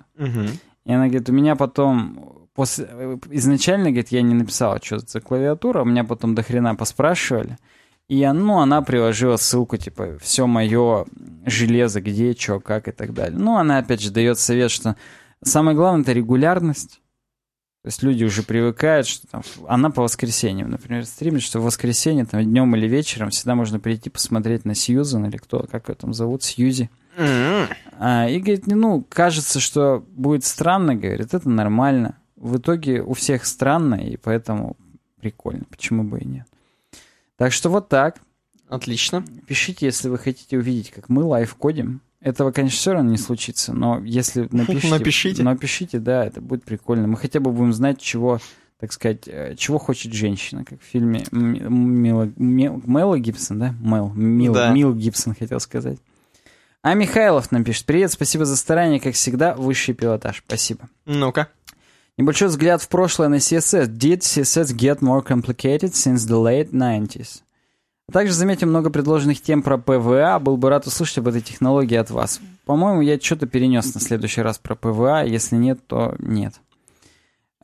И 0.85 0.93
она 0.93 1.06
говорит, 1.06 1.28
у 1.31 1.32
меня 1.32 1.56
потом 1.56 2.48
после 2.55 2.86
изначально, 3.31 3.86
говорит, 3.86 4.09
я 4.09 4.23
не 4.23 4.35
написала, 4.35 4.81
что 4.82 4.97
это 4.97 5.06
за 5.06 5.20
клавиатура, 5.20 5.82
у 5.82 5.85
меня 5.85 6.05
потом 6.05 6.35
до 6.35 6.43
хрена 6.43 6.74
поспрашивали. 6.74 7.59
И 8.09 8.27
ну, 8.27 8.59
она 8.59 8.82
приложила 8.82 9.36
ссылку, 9.36 9.77
типа, 9.77 10.19
все 10.20 10.47
мое 10.47 11.06
железо, 11.47 12.02
где, 12.02 12.35
что, 12.35 12.61
как 12.61 12.89
и 12.89 12.93
так 12.93 13.15
далее. 13.15 13.39
Ну, 13.39 13.56
она, 13.56 13.78
опять 13.78 14.02
же, 14.02 14.11
дает 14.11 14.39
совет, 14.39 14.70
что 14.70 14.97
самое 15.43 15.74
главное— 15.74 16.02
это 16.02 16.12
регулярность. 16.12 17.01
То 17.85 17.89
есть 17.89 18.02
люди 18.02 18.24
уже 18.24 18.43
привыкают, 18.43 19.06
что 19.06 19.27
там, 19.27 19.43
она 19.69 19.90
по 19.90 20.01
воскресеньям, 20.01 20.70
например, 20.70 21.05
стримит, 21.05 21.43
что 21.43 21.61
в 21.61 21.65
воскресенье, 21.65 22.24
там, 22.24 22.43
днем 22.43 22.74
или 22.74 22.86
вечером 22.86 23.28
всегда 23.28 23.55
можно 23.55 23.78
прийти 23.78 24.09
посмотреть 24.09 24.65
на 24.65 24.74
Сьюзан 24.74 25.27
или 25.27 25.36
кто, 25.36 25.66
как 25.70 25.90
ее 25.90 25.94
там 25.94 26.15
зовут, 26.15 26.43
Сьюзи. 26.43 26.89
Mm-hmm. 27.19 27.77
А, 27.98 28.27
и 28.27 28.39
говорит, 28.39 28.66
ну, 28.69 29.05
кажется, 29.06 29.61
что 29.61 30.02
будет 30.12 30.47
странно, 30.47 30.94
говорит, 30.94 31.35
это 31.35 31.47
нормально. 31.47 32.16
В 32.36 32.56
итоге 32.56 33.02
у 33.02 33.12
всех 33.12 33.44
странно, 33.44 33.97
и 33.97 34.16
поэтому 34.16 34.78
прикольно, 35.20 35.65
почему 35.69 36.05
бы 36.05 36.20
и 36.20 36.24
нет. 36.24 36.47
Так 37.36 37.52
что 37.52 37.69
вот 37.69 37.90
так. 37.90 38.16
Отлично. 38.66 39.23
Пишите, 39.47 39.85
если 39.85 40.09
вы 40.09 40.16
хотите 40.16 40.56
увидеть, 40.56 40.90
как 40.90 41.11
мы 41.11 41.23
live 41.23 41.54
кодим. 41.54 42.01
Этого, 42.25 42.53
конечно, 42.53 42.79
все 42.79 42.93
равно 42.95 43.11
не 43.11 43.19
случится, 43.19 43.75
но 43.75 44.01
если 44.03 44.49
напишите... 44.51 44.89
Напишите. 44.89 45.43
Напишите, 45.43 45.99
да, 45.99 46.25
это 46.25 46.41
будет 46.41 46.65
прикольно. 46.65 47.07
Мы 47.07 47.19
хотя 47.19 47.39
бы 47.39 47.53
будем 47.53 47.75
знать, 47.75 48.01
чего, 48.01 48.41
так 48.81 48.95
сказать, 48.95 49.29
э, 49.29 49.55
чего 49.59 49.79
хочет 49.79 50.15
женщина, 50.15 50.65
как 50.65 50.81
в 50.81 50.85
фильме 50.85 51.27
Мила, 51.31 52.33
Мела 52.39 53.19
Гибсон, 53.19 53.59
да? 53.59 53.75
Мел, 53.79 54.09
Мил, 54.15 54.55
да. 54.55 54.73
Мил 54.73 54.95
Гибсон 54.95 55.35
хотел 55.35 55.61
сказать. 55.61 55.99
А 56.81 56.95
Михайлов 56.95 57.53
нам 57.53 57.63
пишет. 57.63 57.85
Привет, 57.85 58.11
спасибо 58.11 58.47
за 58.47 58.57
старание, 58.57 59.01
как 59.01 59.15
всегда, 59.15 59.55
высший 59.55 59.93
пилотаж. 59.93 60.43
Спасибо. 60.47 60.89
Ну-ка. 61.05 61.49
Небольшой 62.17 62.49
взгляд 62.49 62.81
в 62.81 62.89
прошлое 62.89 63.29
на 63.29 63.35
CSS. 63.35 63.87
Did 63.89 64.21
CSS 64.21 64.75
get 64.75 65.01
more 65.01 65.23
complicated 65.23 65.93
since 65.93 66.27
the 66.27 66.43
late 66.43 66.71
90s? 66.71 67.43
Также 68.13 68.35
заметим 68.35 68.69
много 68.69 68.91
предложенных 68.91 69.41
тем 69.41 69.63
про 69.63 69.77
PVA. 69.77 70.39
Был 70.39 70.59
бы 70.59 70.69
рад 70.69 70.87
услышать 70.87 71.19
об 71.19 71.29
этой 71.29 71.41
технологии 71.41 71.97
от 71.97 72.11
вас. 72.11 72.41
По-моему, 72.67 73.01
я 73.01 73.19
что-то 73.19 73.47
перенес 73.47 73.95
на 73.95 74.01
следующий 74.01 74.43
раз 74.43 74.59
про 74.59 74.75
PVA. 74.75 75.27
Если 75.29 75.57
нет, 75.57 75.81
то 75.87 76.15
нет. 76.19 76.55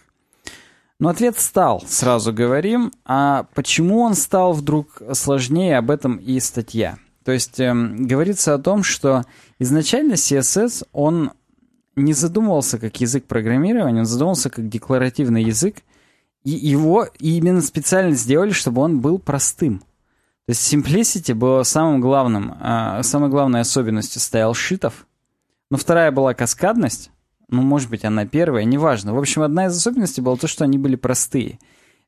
Но 1.00 1.08
ответ 1.08 1.40
стал, 1.40 1.82
сразу 1.88 2.34
говорим. 2.34 2.92
А 3.06 3.46
почему 3.54 4.02
он 4.02 4.16
стал 4.16 4.52
вдруг 4.52 5.02
сложнее, 5.14 5.78
об 5.78 5.90
этом 5.90 6.18
и 6.18 6.42
статья. 6.42 6.98
То 7.24 7.32
есть 7.32 7.60
эм, 7.60 8.06
говорится 8.06 8.54
о 8.54 8.60
том, 8.60 8.84
что 8.84 9.24
изначально 9.64 10.14
CSS, 10.14 10.88
он 10.94 11.32
не 11.96 12.14
задумывался 12.14 12.80
как 12.80 13.00
язык 13.02 13.26
программирования, 13.26 14.00
он 14.00 14.06
задумывался 14.06 14.50
как 14.50 14.70
декларативный 14.70 15.44
язык, 15.44 15.78
и 16.44 16.52
его 16.52 17.08
именно 17.20 17.62
специально 17.62 18.16
сделали, 18.16 18.52
чтобы 18.52 18.82
он 18.82 19.00
был 19.00 19.20
простым. 19.20 19.80
То 20.46 20.50
есть 20.50 20.74
simplicity 20.74 21.34
было 21.34 21.64
самым 21.64 22.02
главным, 22.02 22.54
э, 22.60 23.02
самой 23.04 23.30
главной 23.30 23.62
особенностью 23.62 24.20
стайл-шитов. 24.20 25.08
Но 25.70 25.78
вторая 25.78 26.12
была 26.12 26.34
каскадность, 26.34 27.12
ну, 27.50 27.62
может 27.62 27.90
быть, 27.90 28.04
она 28.04 28.26
первая, 28.26 28.64
неважно. 28.64 29.14
В 29.14 29.20
общем, 29.20 29.44
одна 29.44 29.68
из 29.68 29.78
особенностей 29.78 30.22
была 30.22 30.36
то, 30.36 30.48
что 30.48 30.64
они 30.64 30.78
были 30.78 30.96
простые. 30.96 31.60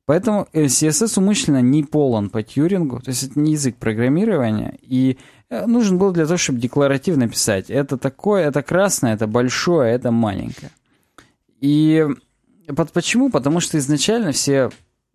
Поэтому 0.06 0.48
э, 0.54 0.66
CSS 0.66 1.18
умышленно 1.20 1.62
не 1.62 1.84
полон 1.84 2.30
по 2.30 2.44
тюрингу, 2.44 3.00
то 3.00 3.10
есть 3.10 3.24
это 3.24 3.40
не 3.40 3.54
язык 3.54 3.78
программирования, 3.78 4.78
и 4.82 5.18
э, 5.50 5.66
нужен 5.66 5.98
был 5.98 6.12
для 6.12 6.26
того, 6.26 6.38
чтобы 6.38 6.60
декларативно 6.60 7.28
писать. 7.28 7.70
Это 7.70 7.98
такое, 7.98 8.48
это 8.48 8.62
красное, 8.62 9.16
это 9.16 9.26
большое, 9.26 9.94
это 9.94 10.12
маленькое. 10.12 10.72
И 11.60 12.06
под, 12.76 12.92
почему? 12.92 13.32
Потому 13.32 13.60
что 13.60 13.78
изначально 13.80 14.32
все, 14.32 14.70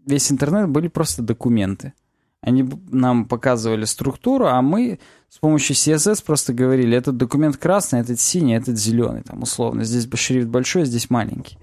весь 0.05 0.33
интернет 0.33 0.69
были 0.69 0.89
просто 0.89 1.23
документы. 1.23 1.93
Они 2.41 2.69
нам 2.91 3.27
показывали 3.27 3.85
структуру, 3.85 4.47
а 4.47 4.61
мы 4.62 4.99
с 5.29 5.39
помощью 5.39 5.77
CSS 5.77 6.25
просто 6.25 6.53
говорили, 6.53 6.97
этот 6.97 7.17
документ 7.17 7.59
красный, 7.59 8.01
этот 8.01 8.19
синий, 8.19 8.55
этот 8.55 8.79
зеленый, 8.79 9.23
там 9.23 9.43
условно. 9.43 9.85
Здесь 9.85 10.09
шрифт 10.19 10.49
большой, 10.49 10.87
здесь 10.87 11.11
маленький. 11.11 11.59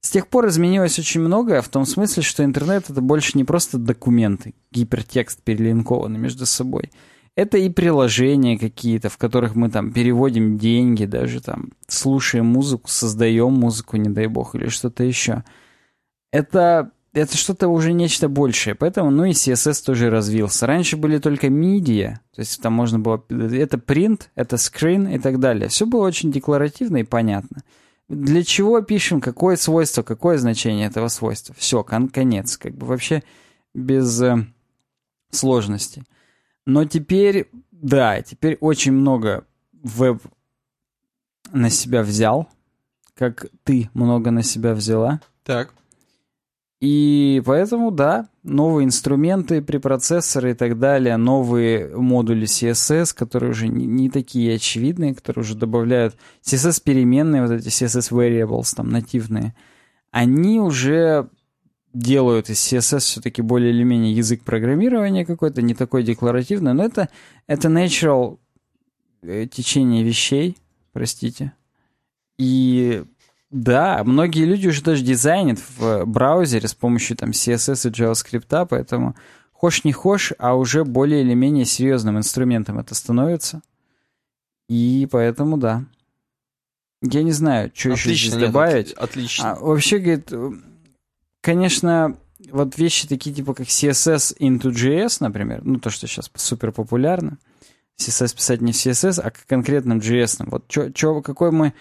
С 0.00 0.10
тех 0.10 0.28
пор 0.28 0.48
изменилось 0.48 0.98
очень 0.98 1.20
многое, 1.20 1.62
в 1.62 1.68
том 1.68 1.84
смысле, 1.84 2.22
что 2.22 2.44
интернет 2.44 2.88
это 2.90 3.00
больше 3.00 3.32
не 3.34 3.44
просто 3.44 3.78
документы, 3.78 4.54
гипертекст 4.70 5.42
перелинкованный 5.42 6.18
между 6.18 6.46
собой. 6.46 6.90
Это 7.36 7.58
и 7.58 7.68
приложения 7.68 8.58
какие-то, 8.58 9.10
в 9.10 9.18
которых 9.18 9.54
мы 9.54 9.68
там 9.68 9.92
переводим 9.92 10.56
деньги, 10.56 11.04
даже 11.04 11.42
там 11.42 11.72
слушаем 11.86 12.46
музыку, 12.46 12.88
создаем 12.88 13.52
музыку, 13.52 13.98
не 13.98 14.08
дай 14.08 14.26
бог, 14.26 14.54
или 14.54 14.68
что-то 14.68 15.04
еще. 15.04 15.44
Это, 16.32 16.92
это 17.12 17.36
что-то 17.36 17.68
уже 17.68 17.92
нечто 17.92 18.30
большее, 18.30 18.74
поэтому, 18.74 19.10
ну 19.10 19.24
и 19.24 19.32
CSS 19.32 19.84
тоже 19.84 20.08
развился. 20.08 20.66
Раньше 20.66 20.96
были 20.96 21.18
только 21.18 21.50
медиа, 21.50 22.20
то 22.34 22.40
есть 22.40 22.60
там 22.62 22.72
можно 22.72 22.98
было... 22.98 23.22
Это 23.28 23.76
print, 23.76 24.28
это 24.34 24.56
screen 24.56 25.14
и 25.14 25.18
так 25.18 25.38
далее. 25.38 25.68
Все 25.68 25.84
было 25.84 26.06
очень 26.06 26.32
декларативно 26.32 26.98
и 26.98 27.04
понятно. 27.04 27.62
Для 28.08 28.44
чего 28.44 28.80
пишем, 28.82 29.20
какое 29.20 29.56
свойство, 29.56 30.02
какое 30.02 30.38
значение 30.38 30.86
этого 30.86 31.08
свойства. 31.08 31.54
Все, 31.58 31.82
кон 31.82 32.08
конец. 32.08 32.56
Как 32.56 32.74
бы 32.74 32.86
вообще 32.86 33.22
без 33.74 34.20
э, 34.22 34.46
сложностей. 35.30 36.04
Но 36.66 36.84
теперь, 36.84 37.50
да, 37.72 38.22
теперь 38.22 38.58
очень 38.60 38.92
много 38.92 39.46
веб 39.72 40.22
на 41.52 41.70
себя 41.70 42.02
взял, 42.02 42.48
как 43.14 43.46
ты 43.64 43.90
много 43.94 44.30
на 44.30 44.42
себя 44.42 44.74
взяла. 44.74 45.20
Так. 45.44 45.74
И 46.80 47.42
поэтому, 47.46 47.90
да, 47.90 48.28
новые 48.42 48.84
инструменты, 48.84 49.62
препроцессоры 49.62 50.50
и 50.50 50.54
так 50.54 50.78
далее, 50.78 51.16
новые 51.16 51.96
модули 51.96 52.46
CSS, 52.46 53.14
которые 53.14 53.52
уже 53.52 53.68
не, 53.68 53.86
не 53.86 54.10
такие 54.10 54.56
очевидные, 54.56 55.14
которые 55.14 55.42
уже 55.42 55.54
добавляют 55.54 56.16
CSS 56.42 56.82
переменные, 56.84 57.42
вот 57.42 57.52
эти 57.52 57.68
CSS 57.68 58.12
variables 58.12 58.74
там 58.76 58.90
нативные, 58.90 59.54
они 60.10 60.60
уже 60.60 61.30
делают 61.94 62.50
из 62.50 62.58
CSS 62.58 62.98
все-таки 63.00 63.40
более 63.40 63.70
или 63.70 63.82
менее 63.82 64.12
язык 64.12 64.42
программирования 64.44 65.24
какой-то, 65.24 65.62
не 65.62 65.74
такой 65.74 66.02
декларативный, 66.02 66.74
но 66.74 66.84
это, 66.84 67.08
это 67.46 67.68
natural 67.68 68.38
э, 69.22 69.46
течение 69.46 70.04
вещей, 70.04 70.58
простите. 70.92 71.54
И 72.36 73.02
да, 73.50 74.02
многие 74.04 74.44
люди 74.44 74.66
уже 74.68 74.82
даже 74.82 75.02
дизайнят 75.02 75.60
в 75.78 76.04
браузере 76.04 76.66
с 76.66 76.74
помощью 76.74 77.16
там 77.16 77.30
CSS 77.30 77.88
и 77.88 77.92
JavaScript, 77.92 78.66
поэтому 78.68 79.14
хошь 79.52 79.84
не 79.84 79.92
хошь, 79.92 80.32
а 80.38 80.54
уже 80.54 80.84
более 80.84 81.22
или 81.22 81.34
менее 81.34 81.64
серьезным 81.64 82.18
инструментом 82.18 82.78
это 82.78 82.94
становится. 82.94 83.62
И 84.68 85.08
поэтому 85.10 85.58
да. 85.58 85.84
Я 87.02 87.22
не 87.22 87.32
знаю, 87.32 87.70
что 87.74 87.90
еще 87.90 88.14
здесь 88.14 88.34
добавить. 88.34 88.88
Нет, 88.88 88.98
отлично. 88.98 89.52
А, 89.52 89.54
вообще, 89.60 89.98
говорит, 89.98 90.32
конечно, 91.40 92.16
вот 92.50 92.76
вещи 92.78 93.06
такие 93.06 93.34
типа 93.34 93.54
как 93.54 93.66
CSS 93.66 94.38
into 94.38 94.70
JS, 94.70 95.18
например, 95.20 95.60
ну 95.62 95.78
то, 95.78 95.90
что 95.90 96.06
сейчас 96.06 96.30
супер 96.34 96.72
популярно. 96.72 97.38
CSS 97.98 98.34
писать 98.34 98.60
не 98.60 98.72
в 98.72 98.76
CSS, 98.76 99.20
а 99.20 99.30
конкретным 99.46 99.98
JS. 99.98 100.48
Вот 100.50 100.68
чё, 100.68 100.90
чё, 100.90 101.22
какой 101.22 101.50
мы 101.50 101.72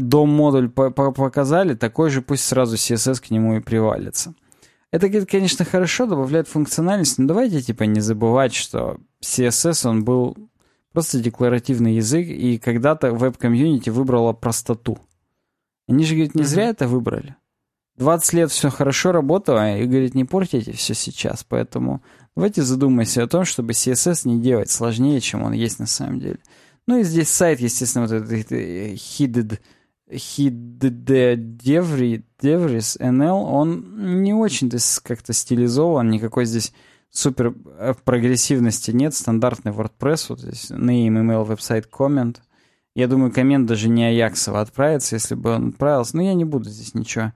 дом-модуль 0.00 0.68
показали, 0.68 1.74
такой 1.74 2.10
же 2.10 2.22
пусть 2.22 2.44
сразу 2.44 2.76
CSS 2.76 3.22
к 3.22 3.30
нему 3.30 3.56
и 3.56 3.60
привалится. 3.60 4.34
Это, 4.90 5.08
конечно, 5.26 5.64
хорошо, 5.64 6.06
добавляет 6.06 6.48
функциональность, 6.48 7.18
но 7.18 7.26
давайте, 7.26 7.60
типа, 7.60 7.82
не 7.84 8.00
забывать, 8.00 8.54
что 8.54 8.98
CSS, 9.22 9.88
он 9.88 10.04
был 10.04 10.36
просто 10.92 11.18
декларативный 11.18 11.96
язык, 11.96 12.26
и 12.26 12.58
когда-то 12.58 13.12
веб-комьюнити 13.12 13.90
выбрала 13.90 14.32
простоту. 14.32 14.98
Они 15.88 16.04
же, 16.04 16.14
говорит, 16.14 16.34
не 16.34 16.44
зря 16.44 16.70
это 16.70 16.88
выбрали. 16.88 17.36
20 17.96 18.32
лет 18.34 18.50
все 18.50 18.70
хорошо 18.70 19.12
работало, 19.12 19.76
и, 19.76 19.86
говорит, 19.86 20.14
не 20.14 20.24
портите 20.24 20.72
все 20.72 20.94
сейчас, 20.94 21.44
поэтому 21.44 22.02
давайте 22.34 22.62
задумайся 22.62 23.22
о 23.22 23.28
том, 23.28 23.44
чтобы 23.44 23.72
CSS 23.72 24.28
не 24.28 24.40
делать 24.40 24.70
сложнее, 24.70 25.20
чем 25.20 25.42
он 25.42 25.52
есть 25.52 25.78
на 25.78 25.86
самом 25.86 26.20
деле. 26.20 26.38
Ну 26.86 26.98
и 26.98 27.02
здесь 27.02 27.28
сайт, 27.28 27.58
естественно, 27.60 28.06
вот 28.06 28.12
этот 28.12 28.30
hidden 28.52 29.58
Хиддеври, 30.12 31.46
Деврис 32.40 32.96
NL, 32.96 33.42
он 33.42 34.22
не 34.22 34.34
очень-то 34.34 34.78
как-то 35.02 35.32
стилизован, 35.32 36.10
никакой 36.10 36.44
здесь 36.44 36.72
супер 37.10 37.54
э, 37.78 37.94
прогрессивности 38.04 38.90
нет, 38.90 39.14
стандартный 39.14 39.72
WordPress, 39.72 40.26
вот 40.28 40.40
здесь 40.40 40.70
name, 40.70 41.08
email, 41.08 41.46
website, 41.46 41.86
comment. 41.90 42.36
Я 42.94 43.08
думаю, 43.08 43.30
коммент 43.30 43.66
даже 43.66 43.88
не 43.88 44.04
Аяксова 44.04 44.60
отправится, 44.60 45.16
если 45.16 45.34
бы 45.34 45.50
он 45.50 45.68
отправился. 45.68 46.16
Но 46.16 46.22
я 46.22 46.32
не 46.32 46.46
буду 46.46 46.70
здесь 46.70 46.94
ничего 46.94 47.34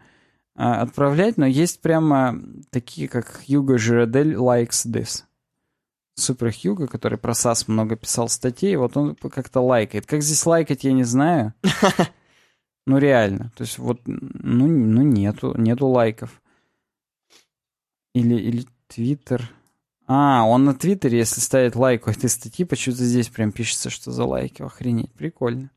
а, 0.57 0.81
отправлять, 0.81 1.37
но 1.37 1.45
есть 1.45 1.83
прямо 1.83 2.41
такие, 2.71 3.09
как 3.09 3.43
Hugo 3.47 3.77
Girardelli 3.77 4.37
likes 4.37 4.87
this. 4.87 5.25
Супер 6.15 6.51
Хьюго, 6.53 6.87
который 6.87 7.19
про 7.19 7.35
САС 7.35 7.69
много 7.69 7.97
писал 7.97 8.29
статей, 8.29 8.77
вот 8.77 8.97
он 8.97 9.15
как-то 9.15 9.61
лайкает. 9.61 10.07
Как 10.07 10.23
здесь 10.23 10.45
лайкать, 10.47 10.85
я 10.85 10.93
не 10.93 11.05
знаю. 11.05 11.53
Ну, 12.87 12.99
реально. 12.99 13.53
То 13.57 13.63
есть 13.63 13.79
вот, 13.79 14.01
ну, 14.07 14.67
ну 14.67 15.03
нету, 15.03 15.55
нету 15.57 15.87
лайков. 15.87 16.43
Или, 18.15 18.35
или 18.35 18.67
Твиттер. 18.89 19.51
А, 20.07 20.45
он 20.45 20.65
на 20.65 20.75
Твиттере, 20.75 21.19
если 21.19 21.41
ставит 21.41 21.77
лайк 21.77 22.07
у 22.07 22.11
этой 22.11 22.29
статьи, 22.29 22.65
почему-то 22.65 23.05
здесь 23.05 23.29
прям 23.29 23.53
пишется, 23.53 23.91
что 23.91 24.11
за 24.11 24.25
лайки. 24.25 24.63
Охренеть, 24.63 25.13
прикольно. 25.13 25.71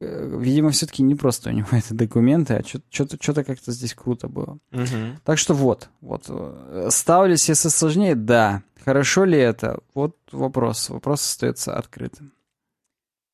Э, 0.00 0.38
видимо, 0.40 0.70
все-таки 0.70 1.02
не 1.02 1.14
просто 1.14 1.50
у 1.50 1.52
него 1.52 1.68
это 1.72 1.94
документы, 1.94 2.54
а 2.54 2.62
что-то 2.90 3.44
как-то 3.44 3.72
здесь 3.72 3.94
круто 3.94 4.28
было. 4.28 4.58
Угу. 4.72 5.18
Так 5.24 5.38
что 5.38 5.54
вот, 5.54 5.88
вот. 6.00 6.24
Э, 6.28 6.88
стал 6.90 7.26
ли 7.26 7.34
CSS 7.34 7.70
сложнее? 7.70 8.14
Да. 8.14 8.62
Хорошо 8.84 9.24
ли 9.24 9.38
это? 9.38 9.80
Вот 9.94 10.16
вопрос. 10.32 10.90
Вопрос 10.90 11.22
остается 11.22 11.76
открытым. 11.76 12.32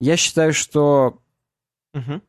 Я 0.01 0.17
считаю, 0.17 0.53
что 0.53 1.21
угу. 1.93 2.21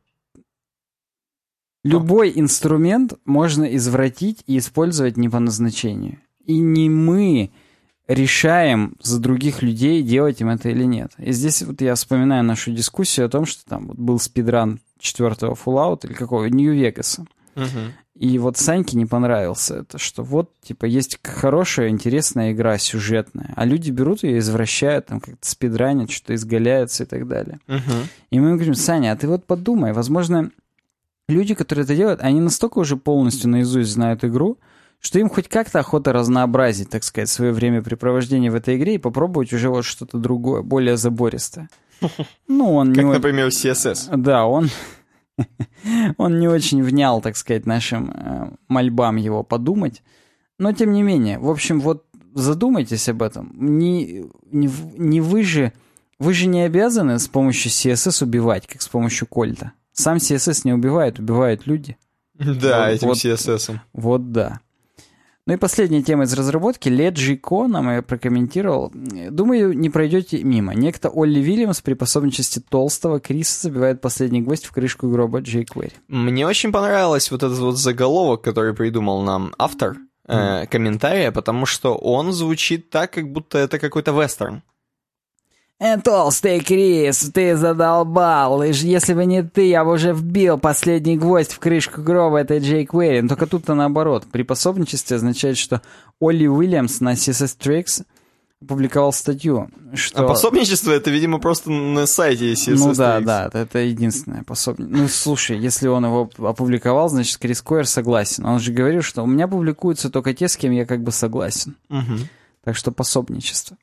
Любой 1.84 2.32
инструмент 2.34 3.14
можно 3.24 3.64
извратить 3.76 4.44
и 4.46 4.58
использовать 4.58 5.16
не 5.16 5.28
по 5.28 5.40
назначению. 5.40 6.18
И 6.44 6.58
не 6.58 6.88
мы 6.88 7.50
решаем 8.08 8.96
за 9.02 9.18
других 9.20 9.62
людей, 9.62 10.02
делать 10.02 10.40
им 10.40 10.48
это 10.48 10.68
или 10.68 10.84
нет. 10.84 11.12
И 11.18 11.32
здесь 11.32 11.62
вот 11.62 11.80
я 11.80 11.94
вспоминаю 11.94 12.44
нашу 12.44 12.72
дискуссию 12.72 13.26
о 13.26 13.28
том, 13.28 13.46
что 13.46 13.64
там 13.64 13.88
вот 13.88 13.96
был 13.96 14.18
спидран 14.18 14.80
четвертого 14.98 15.54
Fallout 15.54 16.06
или 16.06 16.12
какого, 16.12 16.44
Нью-Вегаса. 16.46 17.26
Угу. 17.56 17.66
И 18.14 18.38
вот 18.38 18.56
Саньке 18.56 18.96
не 18.96 19.06
понравился 19.06 19.78
это, 19.78 19.98
что 19.98 20.22
вот, 20.22 20.50
типа, 20.62 20.84
есть 20.84 21.18
хорошая, 21.22 21.88
интересная 21.88 22.52
игра, 22.52 22.76
сюжетная, 22.78 23.52
а 23.56 23.64
люди 23.64 23.90
берут 23.90 24.22
ее, 24.22 24.38
извращают, 24.38 25.06
там, 25.06 25.20
как-то 25.20 25.48
спидранят, 25.48 26.10
что-то 26.10 26.34
изгаляются 26.34 27.04
и 27.04 27.06
так 27.06 27.26
далее. 27.26 27.58
Угу. 27.68 27.92
И 28.30 28.40
мы 28.40 28.54
говорим, 28.54 28.74
Саня, 28.74 29.12
а 29.12 29.16
ты 29.16 29.26
вот 29.28 29.46
подумай, 29.46 29.92
возможно, 29.92 30.50
люди, 31.28 31.54
которые 31.54 31.84
это 31.84 31.96
делают, 31.96 32.20
они 32.20 32.40
настолько 32.40 32.78
уже 32.78 32.96
полностью 32.96 33.50
наизусть 33.50 33.90
знают 33.90 34.24
игру, 34.24 34.58
что 35.00 35.18
им 35.18 35.28
хоть 35.28 35.48
как-то 35.48 35.80
охота 35.80 36.12
разнообразить, 36.12 36.90
так 36.90 37.02
сказать, 37.02 37.28
свое 37.28 37.52
времяпрепровождение 37.52 38.50
в 38.50 38.54
этой 38.54 38.76
игре 38.76 38.94
и 38.94 38.98
попробовать 38.98 39.52
уже 39.52 39.68
вот 39.68 39.84
что-то 39.84 40.18
другое, 40.18 40.62
более 40.62 40.96
забористое. 40.96 41.68
Ну, 42.48 42.74
он 42.74 42.94
как, 42.94 43.04
не... 43.04 43.12
например, 43.12 43.48
CSS. 43.48 44.16
Да, 44.16 44.46
он... 44.46 44.68
он 46.18 46.38
не 46.38 46.48
очень 46.48 46.82
внял, 46.82 47.20
так 47.20 47.36
сказать, 47.36 47.66
нашим 47.66 48.10
э, 48.10 48.50
мольбам 48.68 49.16
его 49.16 49.42
подумать. 49.42 50.02
Но, 50.58 50.72
тем 50.72 50.92
не 50.92 51.02
менее, 51.02 51.38
в 51.38 51.48
общем, 51.48 51.80
вот 51.80 52.04
задумайтесь 52.34 53.08
об 53.08 53.22
этом. 53.22 53.52
Не, 53.54 54.24
не, 54.50 54.70
не 54.96 55.20
вы 55.20 55.42
же... 55.42 55.72
Вы 56.18 56.34
же 56.34 56.46
не 56.46 56.62
обязаны 56.62 57.18
с 57.18 57.26
помощью 57.26 57.72
CSS 57.72 58.22
убивать, 58.22 58.68
как 58.68 58.80
с 58.80 58.88
помощью 58.88 59.26
кольта. 59.26 59.72
Сам 59.92 60.16
CSS 60.16 60.62
не 60.64 60.72
убивает, 60.72 61.18
убивают 61.18 61.66
люди. 61.66 61.96
Да, 62.34 62.86
вот, 62.86 62.94
этим 62.94 63.08
вот, 63.08 63.16
CSS. 63.18 63.78
Вот 63.92 64.32
да. 64.32 64.60
Ну 65.44 65.54
и 65.54 65.56
последняя 65.56 66.02
тема 66.02 66.22
из 66.24 66.32
разработки. 66.34 66.88
Леджико 66.88 67.66
нам 67.66 67.90
я 67.90 68.02
прокомментировал. 68.02 68.92
Думаю, 68.94 69.72
не 69.76 69.90
пройдете 69.90 70.42
мимо. 70.44 70.72
Некто 70.72 71.08
Олли 71.08 71.40
Вильямс 71.40 71.80
при 71.80 71.94
пособничестве 71.94 72.62
толстого 72.68 73.18
Криса 73.18 73.62
забивает 73.62 74.00
последний 74.00 74.40
гвоздь 74.40 74.66
в 74.66 74.72
крышку 74.72 75.10
гроба 75.10 75.40
jQuery. 75.40 75.92
Мне 76.06 76.46
очень 76.46 76.70
понравилось 76.70 77.30
вот 77.30 77.42
этот 77.42 77.58
вот 77.58 77.76
заголовок, 77.76 78.42
который 78.42 78.72
придумал 78.72 79.22
нам 79.22 79.52
автор. 79.58 79.96
э, 80.28 80.66
комментария, 80.66 81.32
потому 81.32 81.66
что 81.66 81.96
он 81.96 82.32
звучит 82.32 82.90
так, 82.90 83.10
как 83.12 83.30
будто 83.32 83.58
это 83.58 83.80
какой-то 83.80 84.12
вестерн. 84.12 84.62
Э, 85.82 86.00
толстый 86.00 86.60
Крис, 86.60 87.28
ты 87.34 87.56
задолбал. 87.56 88.62
И 88.62 88.72
если 88.72 89.14
бы 89.14 89.24
не 89.24 89.42
ты, 89.42 89.68
я 89.68 89.84
бы 89.84 89.94
уже 89.94 90.12
вбил 90.12 90.56
последний 90.56 91.16
гвоздь 91.16 91.50
в 91.50 91.58
крышку 91.58 92.02
гроба 92.02 92.38
этой 92.38 92.60
Джейк 92.60 92.94
Уэйрин. 92.94 93.26
Только 93.28 93.48
тут-то 93.48 93.74
наоборот. 93.74 94.24
При 94.30 94.44
пособничестве 94.44 95.16
означает, 95.16 95.58
что 95.58 95.82
Олли 96.20 96.46
Уильямс 96.46 97.00
на 97.00 97.14
CSS 97.14 97.58
Tricks 97.58 98.04
опубликовал 98.62 99.12
статью, 99.12 99.70
что... 99.94 100.24
А 100.24 100.28
пособничество 100.28 100.92
это, 100.92 101.10
видимо, 101.10 101.40
просто 101.40 101.68
на 101.72 102.06
сайте 102.06 102.52
CSS 102.52 102.76
Ну 102.76 102.94
да, 102.94 103.18
да, 103.18 103.50
это 103.52 103.80
единственное 103.80 104.44
пособничество. 104.44 105.02
Ну 105.02 105.08
слушай, 105.08 105.58
если 105.58 105.88
он 105.88 106.04
его 106.04 106.30
опубликовал, 106.38 107.08
значит 107.08 107.38
Крис 107.38 107.60
Койер 107.60 107.88
согласен. 107.88 108.46
Он 108.46 108.60
же 108.60 108.72
говорил, 108.72 109.02
что 109.02 109.24
у 109.24 109.26
меня 109.26 109.48
публикуются 109.48 110.10
только 110.10 110.32
те, 110.32 110.46
с 110.46 110.56
кем 110.56 110.70
я 110.70 110.86
как 110.86 111.02
бы 111.02 111.10
согласен. 111.10 111.74
Угу. 111.90 112.18
Так 112.62 112.76
что 112.76 112.92
пособничество. 112.92 113.76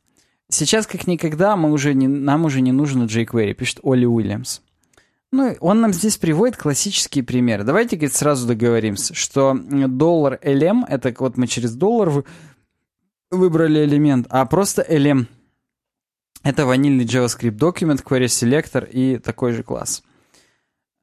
Сейчас, 0.52 0.88
как 0.88 1.06
никогда, 1.06 1.56
мы 1.56 1.72
уже 1.72 1.94
не, 1.94 2.08
нам 2.08 2.46
уже 2.46 2.62
не 2.62 2.72
нужен 2.72 3.06
jQuery, 3.06 3.54
пишет 3.54 3.80
Олли 3.84 4.06
Уильямс. 4.06 4.62
Ну, 5.32 5.56
он 5.60 5.82
нам 5.82 5.94
здесь 5.94 6.18
приводит 6.18 6.58
классические 6.58 7.24
примеры. 7.24 7.64
Давайте, 7.64 7.96
говорит, 7.96 8.16
сразу 8.16 8.48
договоримся, 8.48 9.14
что 9.14 9.56
доллар 9.56 10.40
LM, 10.42 10.86
это 10.88 11.14
вот 11.20 11.38
мы 11.38 11.46
через 11.46 11.76
доллар 11.76 12.24
выбрали 13.30 13.84
элемент, 13.86 14.26
а 14.32 14.44
просто 14.46 14.82
LM. 14.82 15.28
Это 16.44 16.66
ванильный 16.66 17.06
JavaScript 17.06 17.58
Document, 17.58 18.04
Query 18.04 18.26
Selector 18.26 18.90
и 18.90 19.20
такой 19.20 19.52
же 19.52 19.62
класс. 19.62 20.02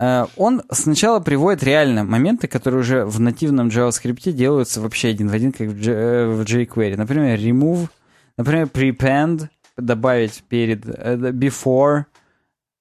Э, 0.01 0.27
он 0.37 0.63
сначала 0.73 1.21
приводит 1.21 1.63
реально 1.63 2.03
моменты, 2.03 2.49
которые 2.49 2.81
уже 2.81 3.05
в 3.05 3.21
нативном 3.21 3.69
JavaScript 3.69 4.33
делаются 4.33 4.81
вообще 4.81 5.09
один 5.09 5.29
в 5.29 5.35
один, 5.35 5.53
как 5.53 5.69
в 5.69 5.89
э, 5.89 6.43
jQuery. 6.43 6.97
Например, 6.97 7.39
remove 7.39 7.89
Например, 8.37 8.67
prepend, 8.67 9.49
добавить 9.77 10.43
перед, 10.49 10.87
э, 10.87 11.17
before, 11.33 12.05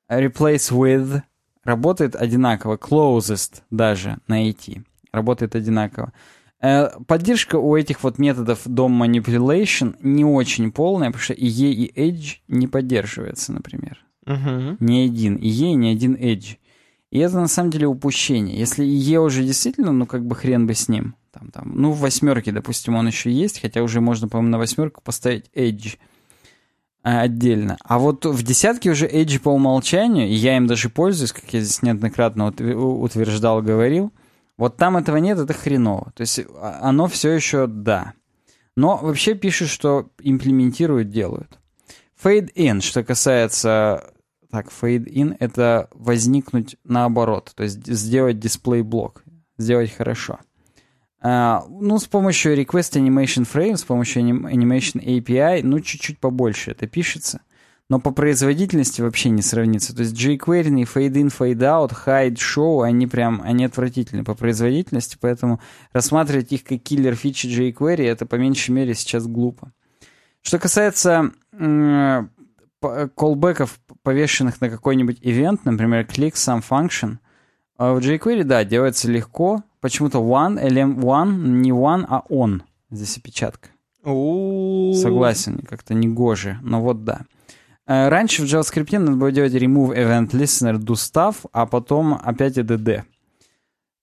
replace 0.10 0.72
with, 0.72 1.22
работает 1.64 2.16
одинаково. 2.16 2.76
Closest 2.76 3.62
даже 3.72 4.18
найти, 4.28 4.84
работает 5.12 5.56
одинаково. 5.56 6.14
Э, 6.62 6.90
поддержка 7.08 7.58
у 7.58 7.76
этих 7.76 8.04
вот 8.04 8.18
методов 8.18 8.66
DOM 8.66 9.00
manipulation 9.00 9.96
не 10.02 10.26
очень 10.26 10.72
полная, 10.72 11.10
потому 11.10 11.24
что 11.24 11.34
IE 11.34 11.72
и 11.72 11.92
Edge 11.96 12.38
не 12.48 12.68
поддерживается, 12.68 13.54
например. 13.54 14.00
Uh-huh. 14.26 14.76
Ни 14.80 15.06
один 15.06 15.36
IE, 15.38 15.74
ни 15.74 15.88
один 15.90 16.16
Edge. 16.16 16.58
И 17.12 17.20
это 17.20 17.40
на 17.40 17.48
самом 17.48 17.70
деле 17.70 17.88
упущение. 17.88 18.58
Если 18.58 18.86
IE 18.86 19.18
уже 19.18 19.44
действительно, 19.44 19.92
ну 19.92 20.06
как 20.06 20.26
бы 20.26 20.36
хрен 20.36 20.66
бы 20.66 20.74
с 20.74 20.90
ним. 20.90 21.16
Там, 21.38 21.52
там, 21.52 21.72
ну, 21.76 21.92
в 21.92 22.00
восьмерке, 22.00 22.54
допустим, 22.54 22.96
он 22.96 23.08
еще 23.08 23.30
есть, 23.30 23.60
хотя 23.60 23.84
уже 23.84 24.00
можно, 24.00 24.30
по-моему, 24.30 24.52
на 24.52 24.58
восьмерку 24.58 25.02
поставить 25.02 25.50
Edge 25.54 25.98
а, 27.04 27.22
отдельно. 27.22 27.78
А 27.84 28.00
вот 28.00 28.26
в 28.26 28.42
десятке 28.42 28.90
уже 28.90 29.06
Edge 29.06 29.42
по 29.42 29.50
умолчанию, 29.50 30.30
и 30.30 30.34
я 30.34 30.56
им 30.56 30.66
даже 30.66 30.90
пользуюсь, 30.90 31.34
как 31.34 31.44
я 31.54 31.60
здесь 31.60 31.82
неоднократно 31.82 32.48
утверждал, 32.48 33.62
говорил. 33.62 34.14
Вот 34.58 34.78
там 34.78 34.96
этого 34.96 35.18
нет, 35.18 35.38
это 35.38 35.52
хреново. 35.52 36.14
То 36.16 36.22
есть 36.22 36.40
а, 36.56 36.80
оно 36.82 37.08
все 37.08 37.32
еще 37.32 37.68
да. 37.68 38.14
Но 38.78 38.98
вообще 38.98 39.34
пишут, 39.34 39.68
что 39.68 40.10
имплементируют, 40.22 41.10
делают. 41.10 41.60
Fade 42.24 42.54
in, 42.56 42.80
что 42.80 43.04
касается... 43.04 44.12
Так, 44.50 44.68
fade 44.68 45.06
in— 45.06 45.36
это 45.40 45.90
возникнуть 45.92 46.78
наоборот, 46.86 47.52
то 47.56 47.64
есть 47.64 47.86
сделать 47.86 48.40
дисплей 48.40 48.84
блок, 48.84 49.22
сделать 49.58 49.92
хорошо. 49.92 50.40
Uh, 51.26 51.66
ну, 51.82 51.98
с 51.98 52.06
помощью 52.06 52.56
Request 52.56 53.02
Animation 53.02 53.48
Frame, 53.52 53.78
с 53.78 53.84
помощью 53.84 54.22
Animation 54.22 55.04
API, 55.04 55.62
ну, 55.64 55.80
чуть-чуть 55.80 56.20
побольше 56.20 56.70
это 56.70 56.86
пишется. 56.86 57.42
Но 57.90 58.00
по 58.00 58.12
производительности 58.12 59.02
вообще 59.02 59.32
не 59.32 59.42
сравнится. 59.42 59.96
То 59.96 60.04
есть 60.04 60.14
jQuery, 60.14 60.70
Fade 60.84 61.14
In, 61.14 61.34
Fade 61.36 61.58
Out, 61.58 61.94
Hide, 62.06 62.36
Show, 62.36 62.86
они 62.86 63.08
прям, 63.08 63.42
они 63.44 63.66
отвратительны 63.66 64.24
по 64.24 64.36
производительности, 64.36 65.18
поэтому 65.20 65.60
рассматривать 65.94 66.52
их 66.52 66.64
как 66.64 66.84
киллер 66.84 67.16
фичи 67.16 67.48
jQuery, 67.48 68.06
это 68.06 68.28
по 68.28 68.36
меньшей 68.36 68.70
мере 68.72 68.94
сейчас 68.94 69.26
глупо. 69.26 69.72
Что 70.44 70.60
касается 70.60 71.32
колбеков, 73.16 73.80
повешенных 74.04 74.62
на 74.62 74.70
какой-нибудь 74.70 75.18
ивент, 75.22 75.66
например, 75.66 76.06
click 76.06 76.34
some 76.34 76.64
function, 76.68 77.18
в 77.80 77.98
jQuery, 77.98 78.44
да, 78.44 78.64
делается 78.64 79.10
легко, 79.10 79.64
Почему-то 79.86 80.18
one, 80.18 80.60
LM 80.60 80.96
one, 80.96 81.62
не 81.62 81.70
one, 81.70 82.08
а 82.10 82.24
on. 82.32 82.64
Здесь 82.90 83.20
опечатка. 83.20 83.70
Согласен, 84.96 85.60
как-то 85.60 85.94
не 85.94 86.08
гоже, 86.08 86.58
но 86.64 86.82
вот 86.82 87.04
да. 87.04 87.28
Э, 87.86 88.10
раньше 88.10 88.42
в 88.42 88.46
JavaScript 88.46 88.98
надо 88.98 89.16
было 89.16 89.32
делать 89.32 89.54
remove 89.54 89.96
event 89.96 90.32
listener 90.32 90.80
do 90.80 90.94
stuff, 90.96 91.46
а 91.52 91.68
потом 91.68 92.16
опять 92.16 92.58
EDD. 92.58 93.04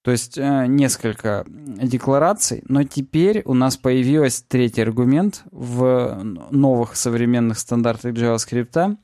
То 0.04 0.12
есть 0.12 0.38
э, 0.38 0.66
несколько 0.68 1.44
деклараций, 1.48 2.62
но 2.68 2.84
теперь 2.84 3.42
у 3.44 3.54
нас 3.54 3.76
появился 3.76 4.44
третий 4.46 4.82
аргумент 4.82 5.42
в 5.50 6.22
новых 6.52 6.94
современных 6.94 7.58
стандартах 7.58 8.14
JavaScript. 8.14 8.98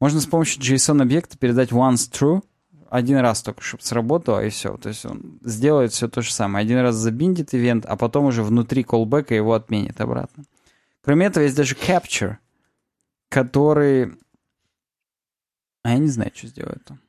Можно 0.00 0.20
с 0.20 0.26
помощью 0.26 0.60
JSON-объекта 0.60 1.38
передать 1.38 1.70
once 1.70 2.10
true, 2.10 2.42
один 2.94 3.18
раз 3.18 3.42
только, 3.42 3.60
чтобы 3.60 3.82
сработало, 3.82 4.44
и 4.44 4.50
все. 4.50 4.76
То 4.76 4.88
есть 4.88 5.04
он 5.04 5.40
сделает 5.42 5.92
все 5.92 6.06
то 6.08 6.22
же 6.22 6.32
самое. 6.32 6.64
Один 6.64 6.78
раз 6.78 6.94
забиндит 6.94 7.52
ивент, 7.52 7.86
а 7.86 7.96
потом 7.96 8.26
уже 8.26 8.44
внутри 8.44 8.84
колбека 8.84 9.34
его 9.34 9.54
отменит 9.54 10.00
обратно. 10.00 10.44
Кроме 11.02 11.26
этого, 11.26 11.42
есть 11.42 11.56
даже 11.56 11.74
capture, 11.74 12.36
который... 13.30 14.12
А 15.82 15.90
я 15.90 15.98
не 15.98 16.06
знаю, 16.06 16.30
что 16.34 16.46
сделает 16.46 16.88
он. 16.88 17.00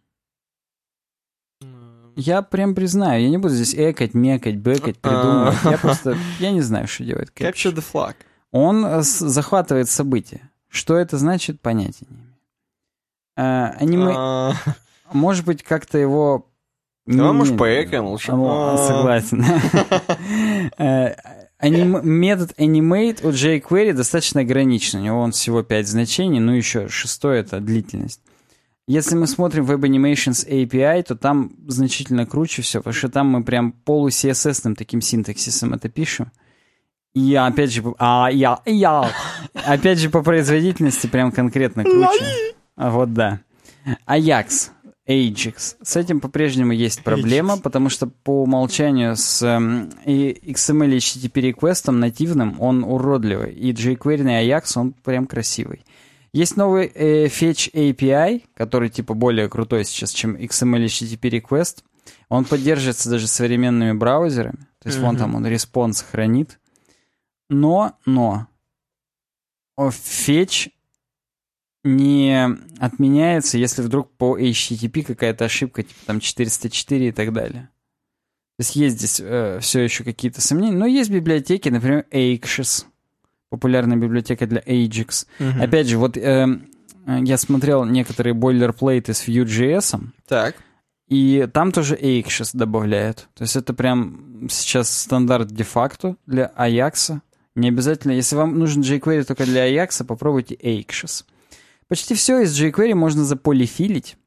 Я 2.15 2.41
прям 2.41 2.73
признаю, 2.73 3.21
я 3.21 3.29
не 3.29 3.37
буду 3.37 3.53
здесь 3.53 3.75
экать, 3.75 4.15
мекать, 4.15 4.57
бэкать, 4.57 4.97
придумывать. 4.97 5.57
Я 5.65 5.77
просто, 5.77 6.17
я 6.39 6.51
не 6.51 6.61
знаю, 6.61 6.87
что 6.87 7.03
делает 7.03 7.29
capture. 7.29 7.53
Capture 7.53 7.75
the 7.75 7.85
flag. 7.93 8.15
Он 8.51 8.83
э, 8.83 9.01
захватывает 9.03 9.87
события. 9.87 10.49
Что 10.67 10.97
это 10.97 11.19
значит, 11.19 11.61
понятия 11.61 12.07
не 12.09 12.17
имею. 12.17 12.33
А, 13.37 13.75
аниме... 13.79 14.55
Может 15.14 15.45
быть, 15.45 15.64
как-то 15.64 15.98
его... 15.98 16.48
Ну, 17.06 17.34
может, 17.34 17.57
поэкаем 17.57 18.06
лучше. 18.06 18.32
А, 18.34 18.77
согласен. 18.77 19.45
Э, 20.77 21.15
метод 21.69 22.53
animate 22.57 23.26
у 23.26 23.30
jQuery 23.30 23.94
достаточно 23.94 24.41
ограничен. 24.41 24.99
У 24.99 25.03
него 25.03 25.19
он 25.22 25.32
всего 25.32 25.64
5 25.64 25.88
значений, 25.88 26.40
ну 26.40 26.52
еще 26.52 26.90
шестое— 26.90 27.40
это 27.41 27.60
длительность. 27.60 28.22
Если 28.88 29.15
мы 29.15 29.26
смотрим 29.26 29.65
Web 29.65 29.82
Animations 29.82 30.48
API, 30.48 31.02
то 31.03 31.15
там 31.15 31.53
значительно 31.68 32.27
круче 32.27 32.61
все, 32.61 32.80
потому 32.80 32.94
что 32.94 33.10
там 33.10 33.27
мы 33.30 33.44
прям 33.44 33.72
полу-CSS-ным 33.72 34.76
таким 34.76 35.02
синтаксисом 35.02 35.73
это 35.73 35.90
пишем. 35.90 36.32
И 37.15 37.34
опять 37.34 37.72
же, 37.72 37.82
а, 37.98 38.30
я, 38.32 38.60
я, 38.65 39.10
опять 39.53 39.99
же 39.99 40.10
по 40.10 40.22
производительности 40.22 41.07
прям 41.07 41.32
конкретно 41.32 41.84
круче. 41.84 42.53
А 42.76 42.91
вот 42.91 43.14
да. 43.14 43.40
Ajax. 44.06 44.69
Ajax. 45.07 45.77
С 45.84 45.95
этим 45.95 46.19
по-прежнему 46.19 46.72
есть 46.72 47.03
проблема, 47.03 47.56
Ajax. 47.56 47.61
потому 47.61 47.90
что 47.90 48.07
по 48.07 48.44
умолчанию 48.44 49.15
с 49.15 49.41
э, 49.44 49.90
и 50.06 50.32
XML 50.52 50.94
и 50.94 50.98
HTTP 50.98 51.41
реквестом 51.41 51.99
нативным 51.99 52.60
он 52.60 52.84
уродливый, 52.84 53.53
и 53.53 53.72
jQuery 53.72 54.23
Ajax 54.23 54.72
он 54.76 54.94
прям 54.94 55.27
красивый. 55.27 55.86
Есть 56.34 56.57
новый 56.57 56.88
э, 56.88 57.27
Fetch 57.27 57.72
API, 57.72 58.44
который 58.56 58.90
типа 58.90 59.14
более 59.14 59.48
крутой 59.48 59.86
сейчас, 59.86 60.11
чем 60.11 60.36
XML 60.35 60.85
HTTP 60.88 61.40
request. 61.40 61.84
Он 62.27 62.44
поддерживается 62.44 63.10
даже 63.10 63.27
современными 63.27 63.94
браузерами. 63.94 64.68
То 64.80 64.90
есть 64.90 64.98
mm-hmm. 64.98 65.02
вон 65.02 65.18
там 65.18 65.36
он 65.36 65.48
response 65.47 66.01
хранит. 66.02 66.60
Но, 67.49 67.94
но, 68.06 68.48
Fetch 69.80 70.72
не 71.85 72.57
отменяется, 72.79 73.57
если 73.57 73.83
вдруг 73.83 74.11
по 74.17 74.37
HTTP 74.37 75.03
какая-то 75.03 75.45
ошибка, 75.45 75.83
типа 75.83 75.99
там 76.05 76.19
404 76.19 77.09
и 77.09 77.11
так 77.11 77.31
далее. 77.31 77.69
То 78.57 78.61
есть 78.61 78.75
есть 78.75 78.97
здесь 78.97 79.21
э, 79.23 79.59
все 79.61 79.81
еще 79.81 80.03
какие-то 80.03 80.41
сомнения, 80.41 80.75
но 80.75 80.85
есть 80.87 81.11
библиотеки, 81.11 81.69
например, 81.69 82.05
Axios, 82.11 82.85
популярная 83.49 83.97
библиотека 83.97 84.47
для 84.47 84.61
Ajax. 84.61 85.27
Угу. 85.39 85.63
Опять 85.63 85.87
же, 85.87 85.97
вот 85.97 86.17
э, 86.17 86.47
я 87.05 87.37
смотрел 87.37 87.85
некоторые 87.85 88.33
бойлерплейты 88.33 89.13
с 89.13 89.27
Vue.js. 89.27 89.99
Так. 90.27 90.55
И 91.07 91.47
там 91.53 91.71
тоже 91.71 91.95
Axis 91.95 92.49
добавляют. 92.53 93.27
То 93.35 93.43
есть 93.43 93.55
это 93.55 93.75
прям 93.75 94.47
сейчас 94.49 94.89
стандарт 95.01 95.49
де-факто 95.49 96.15
для 96.25 96.51
Ajax. 96.57 97.19
Не 97.53 97.67
обязательно, 97.67 98.13
если 98.13 98.35
вам 98.35 98.57
нужен 98.57 98.81
jQuery 98.81 99.23
только 99.23 99.45
для 99.45 99.69
Ajax, 99.69 100.03
попробуйте 100.03 100.55
Axis. 100.55 101.25
Почти 101.87 102.15
все 102.15 102.41
из 102.41 102.59
jQuery 102.59 102.95
можно 102.95 103.23
заполифилить. 103.23 104.17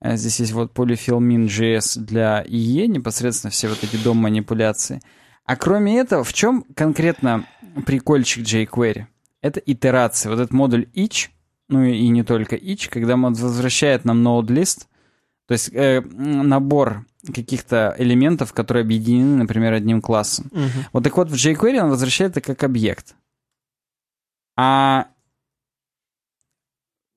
Э, 0.00 0.16
здесь 0.16 0.40
есть 0.40 0.52
вот 0.52 0.72
polyfill 0.72 1.18
min.js 1.18 1.98
для 2.00 2.44
IE, 2.44 2.86
непосредственно 2.86 3.50
все 3.50 3.68
вот 3.68 3.82
эти 3.82 3.96
дом-манипуляции. 3.96 5.00
А 5.44 5.56
кроме 5.56 5.98
этого, 5.98 6.22
в 6.22 6.32
чем 6.32 6.64
конкретно 6.74 7.44
прикольчик 7.86 8.44
jQuery? 8.44 9.06
Это 9.42 9.60
итерация. 9.60 10.30
Вот 10.30 10.38
этот 10.38 10.52
модуль 10.52 10.88
each, 10.94 11.28
ну 11.68 11.82
и 11.82 12.08
не 12.08 12.22
только 12.22 12.56
each, 12.56 12.88
когда 12.88 13.14
он 13.14 13.34
возвращает 13.34 14.04
нам 14.04 14.26
node 14.26 14.46
list, 14.46 14.86
то 15.46 15.52
есть 15.52 15.70
э, 15.72 16.00
набор 16.00 17.04
каких-то 17.34 17.94
элементов, 17.98 18.52
которые 18.52 18.82
объединены, 18.82 19.36
например, 19.38 19.72
одним 19.72 20.00
классом. 20.00 20.48
Мгм. 20.52 20.86
Вот 20.92 21.04
так 21.04 21.16
вот 21.16 21.30
в 21.30 21.34
jQuery 21.34 21.80
он 21.80 21.90
возвращает 21.90 22.36
это 22.36 22.40
как 22.40 22.62
объект. 22.62 23.16
А 24.56 25.08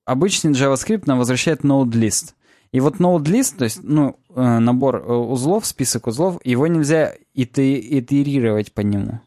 обычный 0.05 0.51
JavaScript 0.51 1.03
нам 1.05 1.19
возвращает 1.19 1.61
node 1.61 1.91
list. 1.91 2.33
И 2.71 2.79
вот 2.79 2.95
node 2.95 3.25
list, 3.25 3.57
то 3.57 3.65
есть 3.65 3.79
ну, 3.83 4.17
э, 4.29 4.59
набор 4.59 4.97
э, 4.97 5.13
узлов, 5.13 5.65
список 5.65 6.07
узлов, 6.07 6.39
его 6.43 6.67
нельзя 6.67 7.13
ите- 7.33 7.99
итерировать 7.99 8.73
по 8.73 8.81
нему. 8.81 9.19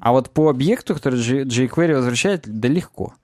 А 0.00 0.12
вот 0.12 0.30
по 0.30 0.48
объекту, 0.48 0.94
который 0.94 1.20
jQuery 1.20 1.96
возвращает, 1.96 2.44
да 2.46 2.66
легко. 2.66 3.14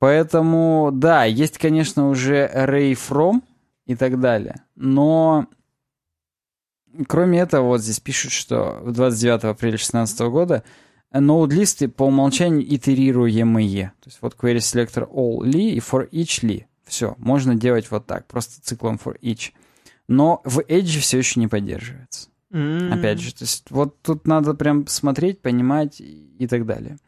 Поэтому, 0.00 0.90
да, 0.92 1.24
есть, 1.24 1.58
конечно, 1.58 2.08
уже 2.08 2.50
array 2.52 2.92
from 2.92 3.42
и 3.86 3.94
так 3.94 4.18
далее. 4.18 4.62
Но, 4.74 5.46
кроме 7.06 7.40
этого, 7.40 7.66
вот 7.66 7.82
здесь 7.82 8.00
пишут, 8.00 8.32
что 8.32 8.82
29 8.86 9.44
апреля 9.44 9.72
2016 9.72 10.20
года 10.22 10.64
node-листы 11.12 11.88
по 11.88 12.04
умолчанию 12.04 12.62
итерируемые. 12.62 13.92
То 14.00 14.08
есть 14.08 14.18
вот 14.20 14.36
query 14.36 14.58
selector 14.58 15.08
all 15.10 15.44
li 15.44 15.70
и 15.70 15.78
for 15.78 16.08
each 16.10 16.42
li. 16.42 16.64
Все, 16.84 17.14
можно 17.18 17.54
делать 17.54 17.90
вот 17.90 18.06
так, 18.06 18.26
просто 18.26 18.60
циклом 18.62 18.98
for 19.02 19.16
each. 19.20 19.52
Но 20.08 20.40
в 20.44 20.58
Edge 20.58 20.98
все 20.98 21.18
еще 21.18 21.38
не 21.38 21.46
поддерживается. 21.46 22.30
М. 22.50 22.92
Опять 22.92 23.20
же, 23.20 23.32
то 23.32 23.44
есть 23.44 23.70
вот 23.70 24.02
тут 24.02 24.26
надо 24.26 24.54
прям 24.54 24.88
смотреть, 24.88 25.40
понимать 25.40 26.00
и, 26.00 26.48
так 26.48 26.66
далее. 26.66 26.98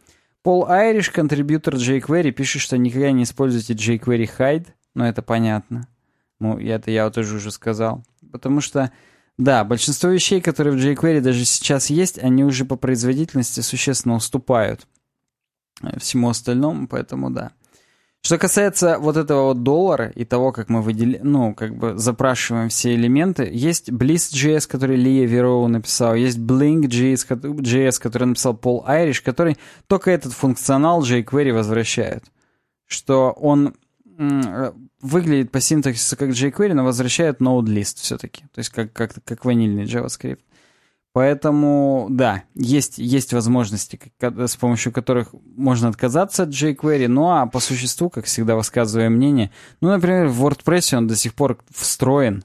Пол 0.45 0.66
Айриш, 0.69 1.11
контрибьютор 1.11 1.74
jQuery, 1.74 2.31
пишет, 2.31 2.62
что 2.62 2.79
никогда 2.79 3.11
не 3.11 3.24
используйте 3.24 3.74
jQuery 3.74 4.31
hide, 4.39 4.69
но 4.95 5.09
это 5.09 5.20
понятно. 5.20 5.89
Ну, 6.39 6.59
это 6.59 6.93
я 6.93 7.11
тоже 7.11 7.37
уже 7.37 7.51
сказал. 7.51 8.05
Потому 8.31 8.61
что, 8.61 8.93
да, 9.43 9.64
большинство 9.64 10.10
вещей, 10.10 10.40
которые 10.40 10.74
в 10.77 10.78
jQuery 10.78 11.20
даже 11.20 11.44
сейчас 11.44 11.90
есть, 11.90 12.19
они 12.19 12.44
уже 12.44 12.64
по 12.64 12.77
производительности 12.77 13.60
существенно 13.60 14.14
уступают 14.14 14.86
э, 15.82 15.98
всему 15.98 16.28
остальному, 16.28 16.86
поэтому 16.86 17.31
да. 17.31 17.52
Что 18.24 18.39
касается 18.39 18.98
вот 19.01 19.16
этого 19.16 19.47
вот 19.47 19.64
доллара 19.64 20.12
и 20.14 20.24
того, 20.24 20.52
как 20.52 20.69
мы 20.69 20.81
выделяем, 20.81 21.32
ну, 21.32 21.55
как 21.55 21.77
бы 21.77 21.98
запрашиваем 21.98 22.69
все 22.69 22.94
элементы, 22.94 23.51
есть 23.52 23.90
Bliss.js, 23.90 24.69
который 24.69 24.97
Лия 24.97 25.27
Вероу 25.27 25.66
написал, 25.66 26.14
есть 26.14 26.39
Blink.js, 26.39 27.27
ко- 27.27 27.35
JS, 27.35 28.01
который 28.01 28.28
написал 28.28 28.56
Пол 28.56 28.85
Айриш, 28.86 29.23
который 29.23 29.59
только 29.89 30.12
этот 30.12 30.35
функционал 30.35 31.02
jQuery 31.02 31.52
возвращает. 31.52 32.23
Что 32.86 33.32
он 33.32 33.74
э, 34.19 34.73
выглядит 35.03 35.51
по 35.51 35.61
синтаксису 35.61 36.16
как 36.16 36.31
jQuery, 36.31 36.73
но 36.73 36.85
возвращает 36.85 37.41
node 37.41 37.66
list 37.66 37.97
все-таки. 37.97 38.45
То 38.55 38.61
есть 38.61 38.70
как, 38.70 38.93
как, 38.93 39.12
как 39.24 39.45
ванильный 39.45 39.85
JavaScript. 39.85 40.39
Поэтому, 41.12 42.07
да, 42.09 42.45
есть, 42.55 42.97
есть 42.97 43.35
возможности, 43.35 44.01
с 44.19 44.57
помощью 44.57 44.93
которых 44.93 45.29
можно 45.45 45.89
отказаться 45.89 46.45
от 46.45 46.51
jQuery, 46.51 47.07
ну 47.09 47.29
а 47.29 47.47
по 47.47 47.61
существу, 47.61 48.09
как 48.09 48.24
всегда, 48.24 48.57
высказываем 48.57 49.15
мнение. 49.15 49.51
Ну, 49.83 49.91
например, 49.91 50.29
в 50.29 50.47
WordPress 50.47 50.97
он 50.97 51.09
до 51.09 51.16
сих 51.16 51.35
пор 51.35 51.59
встроен, 51.70 52.45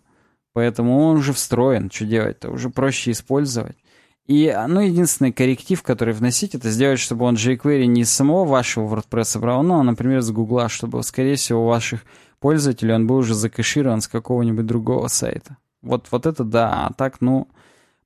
поэтому 0.51 0.99
он 0.99 1.17
уже 1.17 1.31
встроен. 1.31 1.89
Что 1.89 2.05
делать-то? 2.05 2.49
Уже 2.49 2.69
проще 2.69 3.11
использовать. 3.11 3.77
И, 4.25 4.49
а, 4.49 4.67
ну, 4.67 4.81
единственный 4.81 5.31
корректив, 5.31 5.81
который 5.81 6.13
вносить, 6.13 6.53
это 6.53 6.69
сделать, 6.69 6.99
чтобы 6.99 7.23
он 7.23 7.35
jQuery 7.35 7.85
не 7.85 8.01
из 8.01 8.11
самого 8.11 8.43
вашего 8.43 8.93
WordPress 8.93 9.39
брал, 9.39 9.63
ну, 9.63 9.79
а, 9.79 9.83
например, 9.83 10.21
с 10.21 10.29
Гугла, 10.29 10.67
чтобы, 10.67 11.01
скорее 11.03 11.35
всего, 11.35 11.63
у 11.63 11.67
ваших 11.69 12.03
пользователей 12.39 12.93
он 12.93 13.07
был 13.07 13.17
уже 13.17 13.33
закэширован 13.33 14.01
с 14.01 14.07
какого-нибудь 14.07 14.65
другого 14.65 15.07
сайта. 15.07 15.57
Вот, 15.81 16.07
вот 16.11 16.25
это 16.25 16.43
да, 16.43 16.87
а 16.87 16.93
так, 16.93 17.21
ну, 17.21 17.47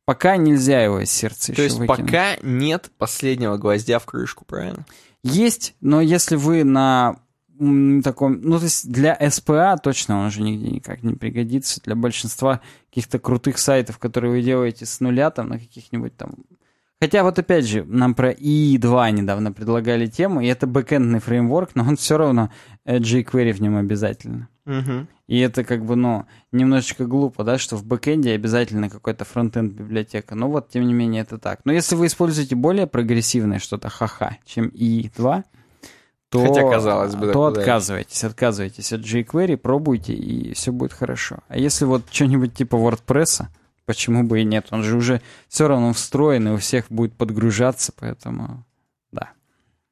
пока 0.06 0.38
нельзя 0.38 0.82
его 0.82 1.00
из 1.00 1.12
сердца 1.12 1.48
То 1.48 1.52
еще 1.54 1.64
есть 1.64 1.78
выкинуть. 1.78 2.06
пока 2.06 2.36
нет 2.42 2.92
последнего 2.98 3.58
гвоздя 3.58 4.00
в 4.00 4.06
крышку, 4.06 4.46
правильно? 4.46 4.86
Есть, 5.24 5.76
но 5.82 6.02
если 6.02 6.36
вы 6.36 6.64
на 6.64 7.18
таком... 8.04 8.42
Ну, 8.42 8.58
то 8.58 8.66
есть 8.66 8.92
для 8.92 9.16
SPA 9.16 9.78
точно 9.82 10.20
он 10.20 10.28
уже 10.28 10.42
нигде 10.42 10.70
никак 10.70 11.04
не 11.04 11.14
пригодится. 11.14 11.82
Для 11.82 11.96
большинства 11.96 12.62
каких-то 12.90 13.20
крутых 13.20 13.60
сайтов, 13.60 14.00
которые 14.00 14.32
вы 14.32 14.42
делаете 14.42 14.86
с 14.86 15.00
нуля, 15.00 15.30
там, 15.30 15.50
на 15.50 15.60
каких-нибудь 15.60 16.16
там... 16.18 16.34
Хотя 17.02 17.24
вот 17.24 17.40
опять 17.40 17.66
же, 17.66 17.84
нам 17.84 18.14
про 18.14 18.32
IE2 18.32 19.12
недавно 19.12 19.52
предлагали 19.52 20.06
тему, 20.06 20.40
и 20.40 20.46
это 20.46 20.68
бэкэндный 20.68 21.20
фреймворк, 21.20 21.72
но 21.74 21.84
он 21.84 21.98
все 21.98 22.16
равно 22.16 22.52
э, 22.86 23.00
jQuery 23.00 23.54
в 23.54 23.60
нем 23.60 23.76
обязательно. 23.76 24.50
И 25.28 25.40
это 25.40 25.64
как 25.64 25.84
бы, 25.84 25.96
ну, 25.96 26.26
немножечко 26.52 27.06
глупо, 27.06 27.44
да, 27.44 27.58
что 27.58 27.76
в 27.76 27.84
бэкэнде 27.86 28.34
обязательно 28.34 28.88
какой-то 28.88 29.26
фронтенд 29.26 29.74
библиотека. 29.74 30.36
Но 30.36 30.48
вот, 30.52 30.70
тем 30.70 30.86
не 30.86 30.94
менее, 30.94 31.24
это 31.24 31.40
так. 31.40 31.62
Но 31.64 31.72
если 31.74 31.96
вы 31.96 32.06
используете 32.06 32.56
более 32.56 32.86
прогрессивное 32.86 33.58
что-то, 33.58 33.90
ха-ха, 33.90 34.38
чем 34.46 34.68
i2, 34.68 35.44
то, 36.30 36.46
Хотя, 36.46 36.70
казалось 36.70 37.16
бы, 37.16 37.32
то 37.32 37.46
отказывайтесь, 37.46 38.24
отказывайтесь 38.24 38.94
от 38.94 39.02
jQuery, 39.02 39.58
пробуйте, 39.58 40.14
и 40.14 40.54
все 40.54 40.72
будет 40.72 40.94
хорошо. 40.94 41.40
А 41.48 41.58
если 41.58 41.86
вот 41.86 42.04
что-нибудь 42.12 42.54
типа 42.54 42.76
WordPress, 42.76 43.48
почему 43.86 44.24
бы 44.24 44.42
и 44.42 44.44
нет? 44.44 44.68
Он 44.72 44.84
же 44.84 44.96
уже 44.98 45.22
все 45.48 45.68
равно 45.68 45.94
встроен, 45.94 46.48
и 46.48 46.52
у 46.52 46.58
всех 46.58 46.86
будет 46.90 47.16
подгружаться, 47.16 47.92
поэтому 47.98 48.66
да. 49.12 49.32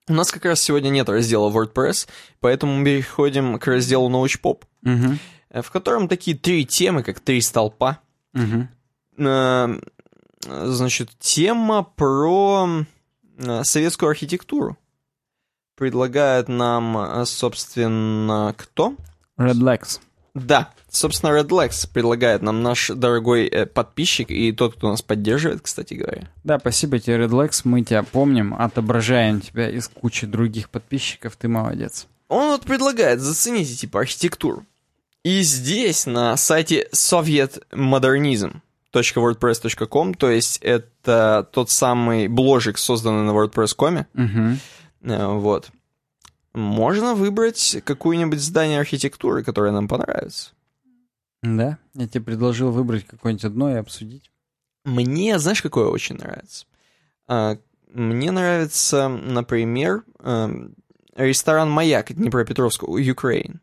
У 0.08 0.14
нас 0.14 0.32
как 0.32 0.46
раз 0.46 0.62
сегодня 0.62 0.90
нет 0.90 1.10
раздела 1.10 1.50
WordPress, 1.52 2.08
поэтому 2.40 2.78
мы 2.78 2.86
переходим 2.86 3.58
к 3.60 3.68
разделу 3.68 4.10
Naучпоп, 4.10 4.66
Мгм. 4.82 5.20
э, 5.50 5.62
в 5.62 5.72
котором 5.72 6.08
такие 6.08 6.38
три 6.38 6.66
темы, 6.66 7.04
как 7.04 7.20
три 7.20 7.42
столпа. 7.42 8.00
Э, 9.18 9.80
Значит, 10.42 11.10
тема 11.20 11.84
про 11.84 12.86
э, 13.40 13.64
советскую 13.66 14.10
архитектуру. 14.10 14.78
Предлагает 15.76 16.48
нам, 16.48 17.26
собственно, 17.26 18.54
кто? 18.58 18.96
Redlex. 19.38 20.00
Да, 20.34 20.72
собственно, 20.90 21.32
Redlex 21.40 21.90
предлагает 21.92 22.42
нам 22.42 22.62
наш 22.64 22.90
дорогой 22.90 23.48
э, 23.48 23.66
подписчик 23.66 24.30
и 24.32 24.52
тот, 24.52 24.76
кто 24.76 24.90
нас 24.90 25.02
поддерживает, 25.02 25.62
кстати 25.62 25.94
говоря. 25.94 26.30
Да, 26.44 26.60
спасибо 26.60 27.00
тебе, 27.00 27.18
Redlex, 27.18 27.62
мы 27.64 27.84
тебя 27.84 28.04
помним, 28.04 28.54
отображаем 28.54 29.42
тебя 29.42 29.70
из 29.70 29.88
кучи 29.88 30.26
других 30.28 30.70
подписчиков, 30.70 31.36
ты 31.36 31.48
молодец. 31.48 32.08
Он 32.28 32.50
вот 32.50 32.62
предлагает, 32.64 33.20
зацените, 33.22 33.76
типа, 33.76 34.00
архитектуру. 34.02 34.66
И 35.24 35.42
здесь, 35.42 36.06
на 36.06 36.38
сайте 36.38 36.88
sovietmodernism.wordpress.com, 38.94 40.14
то 40.14 40.30
есть 40.30 40.58
это 40.62 41.48
тот 41.52 41.70
самый 41.70 42.28
бложик, 42.28 42.78
созданный 42.78 43.24
на 43.24 43.32
WordPress.com, 43.32 44.06
Мгм. 44.14 44.60
э, 45.04 45.26
вот, 45.28 45.70
можно 46.54 47.16
выбрать 47.16 47.78
какое-нибудь 47.86 48.40
здание 48.42 48.80
архитектуры, 48.80 49.44
которое 49.44 49.72
нам 49.72 49.88
понравится. 49.88 50.52
Да, 51.42 51.78
я 51.94 52.08
тебе 52.08 52.24
предложил 52.24 52.72
выбрать 52.72 53.06
какое-нибудь 53.06 53.46
одно 53.46 53.72
и 53.72 53.76
обсудить. 53.76 54.30
Мне, 54.84 55.40
знаешь, 55.40 55.62
какое 55.62 55.88
очень 55.88 56.16
нравится? 56.18 56.66
А, 57.28 57.58
Мне 57.94 58.32
нравится, 58.32 59.08
например, 59.08 60.04
эм, 60.20 60.76
ресторан 61.16 61.70
«Маяк» 61.72 62.12
Днепропетровского, 62.14 63.00
Украин. 63.12 63.62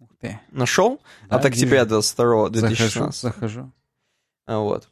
Ух 0.00 0.08
ты. 0.20 0.40
Нашел? 0.50 1.00
Да, 1.28 1.36
От 1.36 1.44
октября 1.44 1.80
вижу. 1.84 1.90
22 1.90 2.24
Захожу, 2.26 2.50
2016. 2.50 3.20
захожу. 3.22 3.72
А, 4.46 4.58
Вот. 4.58 4.88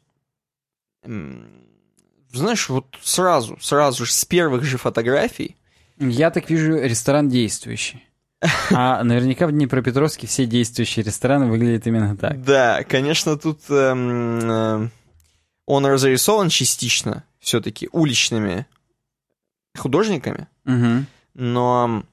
Знаешь, 2.31 2.69
вот 2.69 2.85
сразу, 3.01 3.57
сразу 3.61 4.05
же 4.05 4.11
с 4.13 4.25
первых 4.25 4.63
же 4.63 4.77
фотографий, 4.77 5.55
Я 5.99 6.29
так 6.31 6.49
вижу 6.49 6.75
ресторан 6.77 7.29
действующий. 7.29 8.03
А 8.71 9.03
наверняка 9.03 9.47
в 9.47 9.51
Днепропетровске 9.51 10.27
все 10.27 10.45
действующие 10.45 11.03
рестораны 11.03 11.47
выглядят 11.47 11.87
именно 11.87 12.15
так. 12.15 12.41
да, 12.43 12.83
конечно, 12.83 13.37
тут 13.37 13.61
эм, 13.69 14.39
э, 14.85 14.89
он 15.65 15.85
разрисован 15.85 16.49
частично, 16.49 17.23
все-таки 17.39 17.89
уличными 17.91 18.65
художниками, 19.77 20.47
Мгм. 20.65 21.07
но 21.33 22.03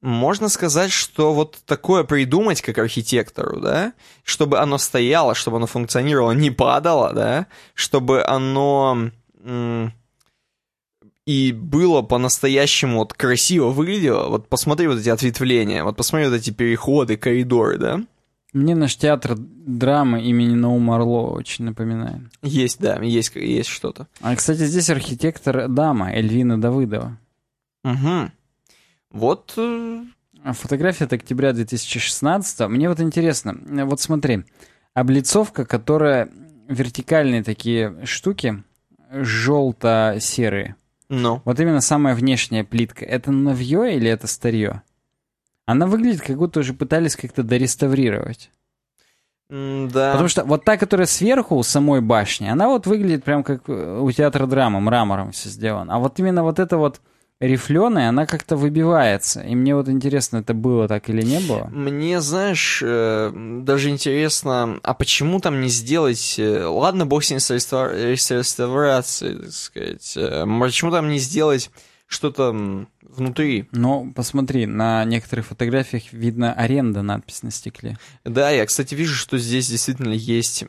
можно 0.00 0.48
сказать, 0.48 0.92
что 0.92 1.32
вот 1.32 1.58
такое 1.66 2.04
придумать 2.04 2.60
как 2.60 2.78
архитектору, 2.78 3.60
да, 3.60 3.92
чтобы 4.22 4.58
оно 4.60 4.78
стояло, 4.78 5.34
чтобы 5.34 5.56
оно 5.58 5.66
функционировало, 5.66 6.32
не 6.32 6.50
падало, 6.50 7.12
да, 7.14 7.46
чтобы 7.74 8.22
оно 8.24 9.10
м, 9.42 9.92
и 11.26 11.52
было 11.52 12.02
по-настоящему 12.02 12.98
вот 12.98 13.14
красиво 13.14 13.70
выглядело. 13.70 14.28
Вот 14.28 14.48
посмотри 14.48 14.86
вот 14.86 14.98
эти 14.98 15.08
ответвления, 15.08 15.84
вот 15.84 15.96
посмотри 15.96 16.28
вот 16.28 16.36
эти 16.36 16.50
переходы, 16.50 17.16
коридоры, 17.16 17.78
да. 17.78 18.00
Мне 18.52 18.76
наш 18.76 18.96
театр 18.96 19.34
драмы 19.36 20.22
имени 20.22 20.54
Наума 20.54 20.94
Орлова 20.96 21.36
очень 21.36 21.64
напоминает. 21.64 22.20
Есть, 22.42 22.78
да, 22.78 23.00
есть, 23.02 23.34
есть 23.34 23.68
что-то. 23.68 24.06
А, 24.20 24.36
кстати, 24.36 24.64
здесь 24.66 24.90
архитектор 24.90 25.68
дама 25.68 26.12
Эльвина 26.12 26.60
Давыдова. 26.60 27.18
Угу. 27.82 28.30
Вот... 29.10 29.54
Э, 29.56 30.04
Фотография 30.52 31.04
от 31.04 31.12
октября 31.14 31.54
2016. 31.54 32.68
Мне 32.68 32.90
вот 32.90 33.00
интересно, 33.00 33.56
вот 33.86 34.00
смотри, 34.00 34.44
облицовка, 34.92 35.64
которая 35.64 36.28
вертикальные 36.68 37.42
такие 37.42 38.04
штуки, 38.04 38.62
желто-серые. 39.10 40.76
Ну. 41.08 41.42
Вот 41.44 41.60
именно 41.60 41.80
самая 41.80 42.14
внешняя 42.14 42.64
плитка. 42.64 43.04
Это 43.04 43.30
новье 43.30 43.96
или 43.96 44.08
это 44.08 44.26
старье? 44.26 44.82
Она 45.66 45.86
выглядит, 45.86 46.20
как 46.20 46.36
будто 46.36 46.60
уже 46.60 46.74
пытались 46.74 47.16
как-то 47.16 47.42
дореставрировать. 47.42 48.50
да. 49.48 50.12
Потому 50.12 50.28
что 50.28 50.44
вот 50.44 50.64
та, 50.64 50.76
которая 50.76 51.06
сверху 51.06 51.56
у 51.56 51.62
самой 51.62 52.00
башни, 52.00 52.46
она 52.48 52.68
вот 52.68 52.86
выглядит 52.86 53.24
прям 53.24 53.42
как 53.42 53.68
у 53.68 54.10
театра 54.10 54.46
драмы, 54.46 54.80
мрамором 54.80 55.32
все 55.32 55.48
сделано. 55.48 55.94
А 55.94 55.98
вот 55.98 56.18
именно 56.18 56.42
вот 56.42 56.58
это 56.58 56.76
вот 56.76 57.00
рифленая, 57.40 58.08
она 58.08 58.26
как-то 58.26 58.56
выбивается. 58.56 59.40
И 59.40 59.54
мне 59.54 59.74
вот 59.74 59.88
интересно, 59.88 60.38
это 60.38 60.54
было 60.54 60.88
так 60.88 61.08
или 61.08 61.22
не 61.22 61.40
было? 61.40 61.68
Мне, 61.72 62.20
знаешь, 62.20 62.80
э, 62.84 63.32
даже 63.34 63.90
интересно, 63.90 64.78
а 64.82 64.94
почему 64.94 65.40
там 65.40 65.60
не 65.60 65.68
сделать... 65.68 66.36
Э, 66.38 66.64
ладно, 66.64 67.06
бог 67.06 67.24
с 67.24 67.30
ним 67.30 67.40
с 67.40 67.50
реставрацией, 67.50 69.38
так 69.38 69.52
сказать. 69.52 70.14
Э, 70.16 70.46
почему 70.60 70.90
там 70.90 71.08
не 71.08 71.18
сделать 71.18 71.70
что-то 72.06 72.86
внутри. 73.02 73.68
Но 73.72 74.12
посмотри, 74.14 74.66
на 74.66 75.04
некоторых 75.04 75.46
фотографиях 75.46 76.12
видно 76.12 76.52
аренда 76.52 77.02
надпись 77.02 77.42
на 77.42 77.50
стекле. 77.50 77.98
Да, 78.24 78.50
я, 78.50 78.66
кстати, 78.66 78.94
вижу, 78.94 79.14
что 79.14 79.38
здесь 79.38 79.68
действительно 79.68 80.12
есть 80.12 80.64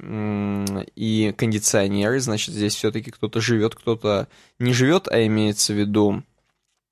и 0.96 1.36
кондиционеры, 1.38 2.20
значит, 2.20 2.56
здесь 2.56 2.76
все-таки 2.76 3.12
кто-то 3.12 3.42
живет, 3.42 3.76
кто-то 3.76 4.28
не 4.60 4.74
живет, 4.74 5.08
а 5.10 5.26
имеется 5.26 5.74
в 5.74 5.78
виду 5.78 6.24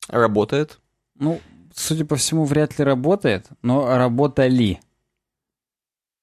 работает. 0.07 0.80
Ну, 1.15 1.41
судя 1.73 2.05
по 2.05 2.15
всему, 2.15 2.45
вряд 2.45 2.77
ли 2.77 2.85
работает, 2.85 3.47
но 3.61 3.97
работали. 3.97 4.80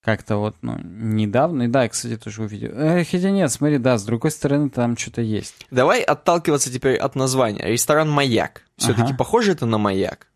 Как-то 0.02 0.36
вот, 0.36 0.56
ну, 0.62 0.78
недавно. 0.82 1.64
И 1.64 1.68
да, 1.68 1.82
я, 1.82 1.88
кстати, 1.90 2.16
тоже 2.16 2.42
увидел. 2.42 2.70
Э, 2.70 3.04
хотя 3.04 3.30
нет, 3.30 3.52
смотри, 3.52 3.76
да, 3.76 3.98
с 3.98 4.04
другой 4.04 4.30
стороны 4.30 4.70
там 4.70 4.96
что-то 4.96 5.20
есть. 5.20 5.66
Давай 5.70 6.00
отталкиваться 6.00 6.72
теперь 6.72 6.96
от 6.96 7.16
названия. 7.16 7.66
Ресторан 7.66 8.10
«Маяк». 8.10 8.62
Все-таки 8.76 9.10
ага. 9.10 9.16
похоже 9.16 9.52
это 9.52 9.66
на 9.66 9.76
«Маяк»? 9.76 10.28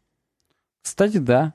Кстати, 0.83 1.17
да. 1.17 1.55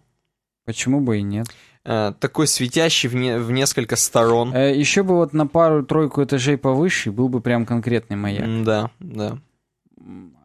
Почему 0.65 1.01
бы 1.01 1.19
и 1.19 1.21
нет? 1.21 1.47
Э, 1.85 2.13
такой 2.19 2.47
светящий 2.47 3.09
в, 3.09 3.15
не, 3.15 3.37
в 3.37 3.51
несколько 3.51 3.95
сторон. 3.95 4.55
Э, 4.55 4.75
еще 4.75 5.03
бы 5.03 5.15
вот 5.15 5.33
на 5.33 5.45
пару-тройку 5.45 6.23
этажей 6.23 6.57
повыше 6.57 7.11
был 7.11 7.29
бы 7.29 7.41
прям 7.41 7.67
конкретный 7.67 8.17
«Маяк». 8.17 8.63
Да, 8.63 8.89
да 8.99 9.37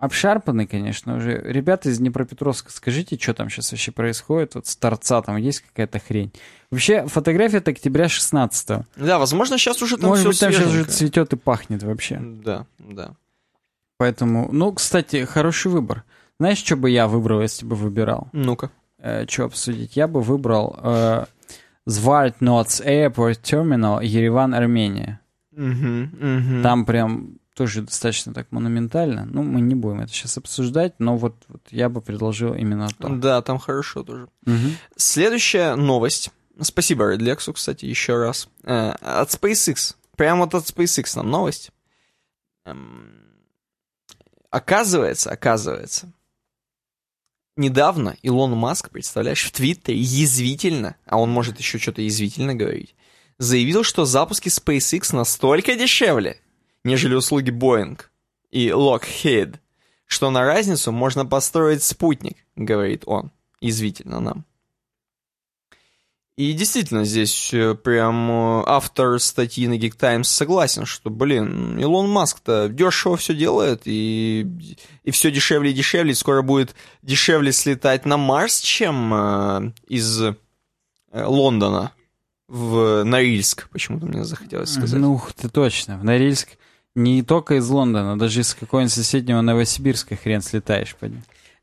обшарпанный, 0.04 0.66
конечно, 0.66 1.16
уже. 1.16 1.40
Ребята 1.44 1.88
из 1.88 1.98
Днепропетровска, 1.98 2.70
скажите, 2.70 3.18
что 3.20 3.34
там 3.34 3.50
сейчас 3.50 3.72
вообще 3.72 3.92
происходит? 3.92 4.54
Вот 4.54 4.66
с 4.66 4.76
торца 4.76 5.22
там 5.22 5.36
есть 5.36 5.60
какая-то 5.60 5.98
хрень. 5.98 6.32
Вообще, 6.70 7.06
фотография 7.06 7.58
от 7.58 7.68
октября 7.68 8.08
16 8.08 8.70
-го. 8.70 8.84
Да, 8.96 9.18
возможно, 9.18 9.58
сейчас 9.58 9.82
уже 9.82 9.96
там 9.96 10.10
Может 10.10 10.26
быть, 10.26 10.40
там 10.40 10.52
сейчас 10.52 10.66
уже 10.66 10.84
цветет 10.84 11.32
и 11.32 11.36
пахнет 11.36 11.82
вообще. 11.82 12.20
Да, 12.20 12.66
да. 12.78 13.12
Поэтому, 13.96 14.48
ну, 14.52 14.72
кстати, 14.72 15.24
хороший 15.24 15.70
выбор. 15.70 16.04
Знаешь, 16.38 16.58
что 16.58 16.76
бы 16.76 16.90
я 16.90 17.06
выбрал, 17.06 17.40
если 17.40 17.64
бы 17.64 17.76
выбирал? 17.76 18.28
Ну-ка. 18.32 18.70
Э, 18.98 19.26
что 19.28 19.44
обсудить? 19.44 19.96
Я 19.96 20.08
бы 20.08 20.20
выбрал 20.20 20.76
э, 20.82 21.24
Zvartnots 21.88 22.84
Airport 22.84 23.40
Terminal, 23.42 24.04
Ереван, 24.04 24.54
Армения. 24.54 25.20
Угу, 25.52 26.08
угу. 26.20 26.62
Там 26.62 26.84
прям 26.84 27.38
тоже 27.54 27.82
достаточно 27.82 28.34
так 28.34 28.50
монументально. 28.50 29.24
Ну, 29.24 29.42
мы 29.42 29.60
не 29.60 29.74
будем 29.74 30.00
это 30.00 30.12
сейчас 30.12 30.36
обсуждать, 30.36 30.94
но 30.98 31.16
вот, 31.16 31.36
вот 31.48 31.62
я 31.70 31.88
бы 31.88 32.00
предложил 32.00 32.54
именно 32.54 32.88
то. 32.98 33.08
Да, 33.08 33.40
там 33.42 33.58
хорошо 33.58 34.02
тоже. 34.02 34.28
Угу. 34.46 34.70
Следующая 34.96 35.76
новость. 35.76 36.30
Спасибо 36.60 37.12
Редлексу, 37.12 37.52
кстати, 37.52 37.84
еще 37.84 38.16
раз. 38.16 38.48
Э, 38.64 38.90
от 39.00 39.28
SpaceX. 39.30 39.94
Прямо 40.16 40.42
вот 40.42 40.54
от 40.54 40.64
SpaceX 40.64 41.16
нам 41.16 41.30
новость. 41.30 41.70
Эм, 42.64 43.24
оказывается, 44.50 45.30
оказывается, 45.30 46.12
недавно 47.56 48.16
Илон 48.22 48.52
Маск, 48.52 48.90
представляешь, 48.90 49.44
в 49.44 49.52
Твиттере 49.52 49.98
язвительно, 49.98 50.96
а 51.06 51.18
он 51.18 51.30
может 51.30 51.58
еще 51.58 51.78
что-то 51.78 52.02
язвительно 52.02 52.54
говорить, 52.54 52.94
заявил, 53.38 53.84
что 53.84 54.04
запуски 54.04 54.48
SpaceX 54.48 55.14
настолько 55.14 55.76
дешевле, 55.76 56.40
нежели 56.84 57.14
услуги 57.14 57.50
Boeing 57.50 58.00
и 58.50 58.68
Lockheed, 58.68 59.56
что 60.06 60.30
на 60.30 60.44
разницу 60.44 60.92
можно 60.92 61.26
построить 61.26 61.82
спутник, 61.82 62.36
говорит 62.54 63.02
он, 63.06 63.32
извительно 63.60 64.20
нам. 64.20 64.44
И 66.36 66.52
действительно, 66.52 67.04
здесь 67.04 67.54
э, 67.54 67.76
прям 67.76 68.28
э, 68.28 68.64
автор 68.66 69.20
статьи 69.20 69.68
на 69.68 69.74
Geek 69.74 69.96
Times 69.96 70.28
согласен, 70.28 70.84
что, 70.84 71.08
блин, 71.08 71.78
Илон 71.78 72.10
Маск-то 72.10 72.68
дешево 72.68 73.16
все 73.16 73.34
делает, 73.34 73.82
и, 73.84 74.44
и 75.04 75.10
все 75.12 75.30
дешевле 75.30 75.70
и 75.70 75.74
дешевле, 75.74 76.10
и 76.10 76.14
скоро 76.14 76.42
будет 76.42 76.74
дешевле 77.02 77.52
слетать 77.52 78.04
на 78.04 78.16
Марс, 78.16 78.58
чем 78.58 79.14
э, 79.14 79.72
из 79.86 80.22
э, 80.22 80.34
Лондона 81.12 81.92
в 82.48 83.04
Норильск, 83.04 83.68
почему-то 83.70 84.06
мне 84.06 84.24
захотелось 84.24 84.72
сказать. 84.72 85.00
Ну, 85.00 85.20
ты 85.36 85.48
точно, 85.48 85.98
в 85.98 86.04
Норильск 86.04 86.48
не 86.94 87.22
только 87.22 87.56
из 87.56 87.68
Лондона, 87.68 88.18
даже 88.18 88.40
из 88.40 88.54
какого-нибудь 88.54 88.92
соседнего 88.92 89.40
Новосибирска 89.40 90.16
хрен 90.16 90.42
слетаешь, 90.42 90.94
поди. 90.94 91.16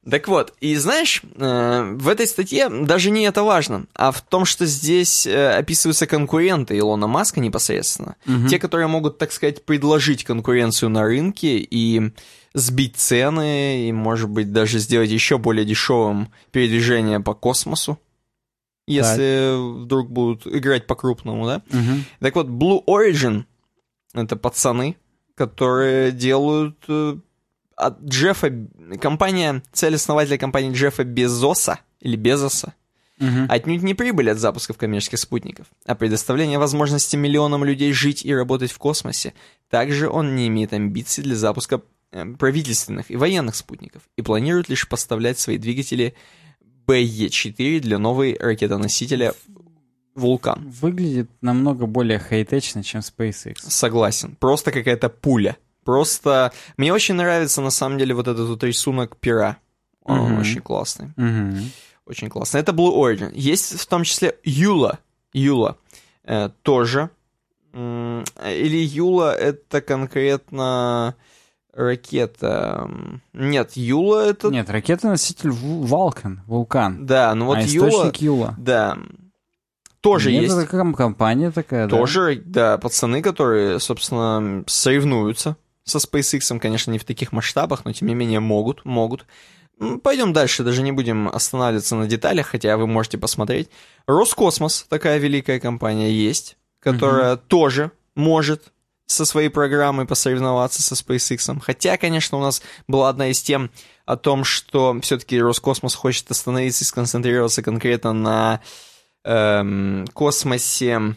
Так 0.09 0.27
вот, 0.27 0.55
и 0.61 0.75
знаешь, 0.77 1.21
э, 1.35 1.95
в 1.95 2.07
этой 2.07 2.27
статье 2.27 2.69
даже 2.69 3.11
не 3.11 3.23
это 3.23 3.43
важно, 3.43 3.85
а 3.93 4.11
в 4.11 4.21
том, 4.23 4.45
что 4.45 4.65
здесь 4.65 5.27
э, 5.27 5.51
описываются 5.51 6.07
конкуренты 6.07 6.75
Илона 6.75 7.05
Маска 7.05 7.39
непосредственно. 7.39 8.15
Угу. 8.25 8.47
Те, 8.47 8.57
которые 8.57 8.87
могут, 8.87 9.19
так 9.19 9.31
сказать, 9.31 9.63
предложить 9.63 10.23
конкуренцию 10.23 10.89
на 10.89 11.03
рынке 11.03 11.59
и 11.59 12.13
сбить 12.55 12.95
цены, 12.95 13.87
и, 13.87 13.91
может 13.91 14.29
быть, 14.29 14.51
даже 14.51 14.79
сделать 14.79 15.11
еще 15.11 15.37
более 15.37 15.65
дешевым 15.65 16.31
передвижение 16.51 17.19
по 17.19 17.35
космосу. 17.35 17.99
Если 18.87 19.51
так. 19.51 19.83
вдруг 19.83 20.09
будут 20.09 20.47
играть 20.47 20.87
по-крупному, 20.87 21.45
да? 21.45 21.61
Угу. 21.69 21.99
Так 22.21 22.35
вот, 22.35 22.47
Blue 22.47 22.83
Origin— 22.87 23.43
это 24.15 24.35
пацаны, 24.35 24.97
которые 25.41 26.11
делают 26.11 26.77
э, 26.87 27.15
от 27.75 27.99
Джеффа, 28.03 28.53
компания, 29.01 29.63
цель 29.71 29.95
основателя 29.95 30.37
компании 30.37 30.71
Джеффа 30.71 31.03
Безоса, 31.03 31.79
или 31.99 32.15
Безоса, 32.15 32.75
угу. 33.19 33.47
отнюдь 33.49 33.81
не 33.81 33.95
прибыль 33.95 34.29
от 34.29 34.37
запусков 34.37 34.77
коммерческих 34.77 35.17
спутников, 35.17 35.65
а 35.87 35.95
предоставление 35.95 36.59
возможности 36.59 37.15
миллионам 37.15 37.63
людей 37.63 37.91
жить 37.91 38.23
и 38.23 38.35
работать 38.35 38.71
в 38.71 38.77
космосе. 38.77 39.33
Также 39.71 40.07
он 40.07 40.35
не 40.35 40.47
имеет 40.47 40.73
амбиций 40.73 41.23
для 41.23 41.35
запуска 41.35 41.81
э, 42.11 42.23
правительственных 42.37 43.09
и 43.09 43.15
военных 43.15 43.55
спутников 43.55 44.03
и 44.15 44.21
планирует 44.21 44.69
лишь 44.69 44.87
поставлять 44.87 45.39
свои 45.39 45.57
двигатели 45.57 46.13
BE-4 46.85 47.79
для 47.79 47.97
новой 47.97 48.37
ракетоносителя 48.39 49.33
вулкан. 50.15 50.69
Выглядит 50.81 51.29
намного 51.41 51.85
более 51.85 52.19
хай-течно, 52.19 52.83
чем 52.83 53.01
SpaceX. 53.01 53.55
Согласен. 53.61 54.35
Просто 54.39 54.71
какая-то 54.71 55.09
пуля. 55.09 55.57
Просто 55.83 56.51
мне 56.77 56.93
очень 56.93 57.15
нравится, 57.15 57.61
на 57.61 57.71
самом 57.71 57.97
деле, 57.97 58.13
вот 58.13 58.27
этот 58.27 58.47
вот 58.47 58.63
рисунок 58.63 59.17
пера. 59.17 59.57
Он 60.03 60.19
Мгм. 60.19 60.39
очень 60.39 60.61
классный. 60.61 61.07
Угу. 61.17 61.57
Очень 62.05 62.29
классный. 62.29 62.59
Это 62.59 62.71
Blue 62.71 62.95
Origin. 62.95 63.31
Есть 63.33 63.79
в 63.79 63.85
том 63.87 64.03
числе 64.03 64.35
Юла. 64.43 64.99
Юла. 65.33 65.77
Э, 66.23 66.49
тоже. 66.61 67.09
Или 67.73 68.77
Юла 68.85 69.33
это 69.33 69.81
конкретно 69.81 71.15
ракета. 71.73 72.89
Нет, 73.33 73.71
Юла 73.75 74.25
это... 74.25 74.49
Нет, 74.49 74.69
ракета-носитель 74.69 75.49
Ву- 75.49 75.85
Вулкан, 75.85 76.41
вулкан. 76.47 77.05
Да, 77.05 77.33
ну 77.33 77.45
вот 77.45 77.59
а 77.59 77.61
Юла... 77.61 77.89
источник 77.89 78.17
Юла. 78.17 78.55
Да. 78.57 78.97
Тоже 80.01 80.31
Нет, 80.31 80.43
есть. 80.43 80.55
это 80.55 80.65
ком- 80.65 80.95
компания 80.95 81.51
такая, 81.51 81.87
да. 81.87 81.95
Тоже, 81.95 82.41
да, 82.43 82.77
пацаны, 82.77 83.21
которые, 83.21 83.79
собственно, 83.79 84.63
соревнуются 84.67 85.57
со 85.83 85.99
SpaceX, 85.99 86.59
конечно, 86.59 86.91
не 86.91 86.97
в 86.97 87.03
таких 87.03 87.31
масштабах, 87.31 87.85
но 87.85 87.93
тем 87.93 88.07
не 88.07 88.15
менее 88.15 88.39
могут, 88.39 88.83
могут. 88.83 89.25
Пойдем 90.03 90.33
дальше, 90.33 90.63
даже 90.63 90.83
не 90.83 90.91
будем 90.91 91.27
останавливаться 91.27 91.95
на 91.95 92.07
деталях, 92.07 92.47
хотя 92.47 92.77
вы 92.77 92.87
можете 92.87 93.17
посмотреть. 93.17 93.69
Роскосмос, 94.05 94.85
такая 94.89 95.17
великая 95.17 95.59
компания, 95.59 96.11
есть, 96.11 96.57
которая 96.79 97.35
тоже 97.35 97.91
может 98.15 98.71
со 99.07 99.25
своей 99.25 99.49
программой 99.49 100.05
посоревноваться 100.05 100.81
со 100.81 100.95
SpaceX. 100.95 101.59
Хотя, 101.61 101.97
конечно, 101.97 102.37
у 102.37 102.41
нас 102.41 102.61
была 102.87 103.09
одна 103.09 103.27
из 103.27 103.41
тем 103.41 103.71
о 104.05 104.17
том, 104.17 104.43
что 104.43 104.97
все-таки 105.01 105.41
Роскосмос 105.41 105.95
хочет 105.95 106.29
остановиться 106.31 106.83
и 106.83 106.87
сконцентрироваться 106.87 107.61
конкретно 107.61 108.13
на 108.13 108.61
эм, 109.23 110.05
космосе 110.13 111.15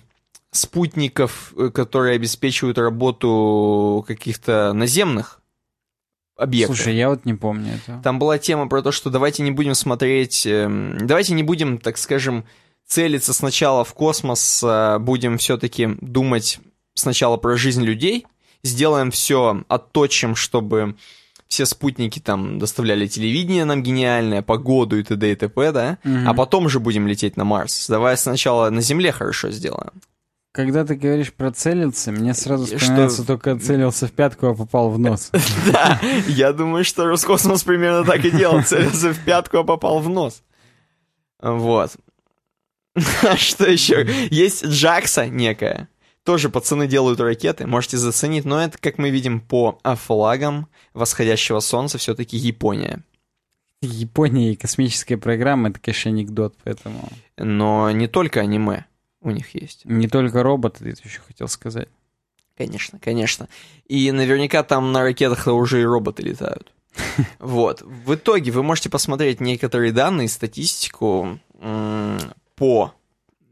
спутников, 0.50 1.52
э, 1.56 1.70
которые 1.70 2.16
обеспечивают 2.16 2.78
работу 2.78 4.04
каких-то 4.06 4.72
наземных 4.72 5.40
объектов. 6.36 6.76
Слушай, 6.76 6.96
я 6.96 7.10
вот 7.10 7.24
не 7.24 7.34
помню 7.34 7.74
этого. 7.74 8.02
Там 8.02 8.18
была 8.18 8.38
тема 8.38 8.68
про 8.68 8.82
то, 8.82 8.92
что 8.92 9.10
давайте 9.10 9.42
не 9.42 9.50
будем 9.50 9.74
смотреть, 9.74 10.46
эм, 10.46 11.06
давайте 11.06 11.34
не 11.34 11.42
будем, 11.42 11.78
так 11.78 11.98
скажем, 11.98 12.44
целиться 12.86 13.32
сначала 13.32 13.84
в 13.84 13.94
космос, 13.94 14.62
а 14.64 14.98
будем 14.98 15.38
все-таки 15.38 15.96
думать 16.00 16.60
сначала 16.94 17.36
про 17.36 17.56
жизнь 17.56 17.82
людей, 17.82 18.26
сделаем 18.62 19.10
все, 19.10 19.64
отточим, 19.68 20.36
чтобы 20.36 20.96
все 21.54 21.66
спутники 21.66 22.18
там 22.18 22.58
доставляли 22.58 23.06
телевидение 23.06 23.64
нам 23.64 23.80
гениальное, 23.80 24.42
погоду 24.42 24.98
и 24.98 25.04
т.д. 25.04 25.30
и 25.30 25.36
т.п., 25.36 25.70
да? 25.70 25.98
Угу. 26.04 26.18
А 26.26 26.34
потом 26.34 26.68
же 26.68 26.80
будем 26.80 27.06
лететь 27.06 27.36
на 27.36 27.44
Марс. 27.44 27.86
Давай 27.88 28.16
сначала 28.16 28.70
на 28.70 28.80
Земле 28.80 29.12
хорошо 29.12 29.52
сделаем. 29.52 29.92
Когда 30.50 30.84
ты 30.84 30.96
говоришь 30.96 31.32
про 31.32 31.52
целиться, 31.52 32.10
мне 32.10 32.34
сразу 32.34 32.64
вспоминается 32.66 33.18
что... 33.18 33.26
только 33.26 33.56
целился 33.56 34.08
в 34.08 34.12
пятку, 34.12 34.48
а 34.48 34.54
попал 34.54 34.90
в 34.90 34.98
нос. 34.98 35.30
Да, 35.72 36.00
я 36.26 36.52
думаю, 36.52 36.84
что 36.84 37.06
Роскосмос 37.06 37.62
примерно 37.62 38.04
так 38.04 38.24
и 38.24 38.32
делал. 38.32 38.60
Целился 38.64 39.12
в 39.12 39.24
пятку, 39.24 39.58
а 39.58 39.64
попал 39.64 40.00
в 40.00 40.08
нос. 40.08 40.42
Вот. 41.40 41.92
А 43.22 43.36
что 43.36 43.70
еще? 43.70 44.08
Есть 44.30 44.64
Джакса 44.66 45.26
некая. 45.26 45.88
Тоже 46.24 46.48
пацаны 46.48 46.86
делают 46.86 47.20
ракеты, 47.20 47.66
можете 47.66 47.98
заценить, 47.98 48.44
но 48.44 48.62
это, 48.62 48.78
как 48.78 48.96
мы 48.98 49.10
видим 49.10 49.40
по 49.40 49.78
флагам 49.84 50.68
восходящего 50.94 51.60
солнца, 51.60 51.98
все-таки 51.98 52.36
Япония. 52.36 53.02
Япония 53.82 54.52
и 54.52 54.56
космическая 54.56 55.18
программа, 55.18 55.68
это, 55.68 55.80
конечно, 55.80 56.10
анекдот, 56.10 56.54
поэтому... 56.64 57.08
Но 57.36 57.90
не 57.90 58.06
только 58.08 58.40
аниме 58.40 58.86
у 59.20 59.30
них 59.30 59.54
есть. 59.54 59.84
Не 59.84 60.08
только 60.08 60.42
роботы, 60.42 60.94
ты 60.94 61.08
еще 61.08 61.20
хотел 61.20 61.48
сказать. 61.48 61.88
Конечно, 62.56 62.98
конечно. 62.98 63.48
И 63.86 64.12
наверняка 64.12 64.62
там 64.62 64.92
на 64.92 65.02
ракетах 65.02 65.46
уже 65.48 65.80
и 65.80 65.84
роботы 65.84 66.22
летают. 66.22 66.72
Вот. 67.38 67.82
В 67.82 68.14
итоге 68.14 68.52
вы 68.52 68.62
можете 68.62 68.88
посмотреть 68.88 69.40
некоторые 69.40 69.92
данные, 69.92 70.28
статистику 70.28 71.40
по 71.58 72.94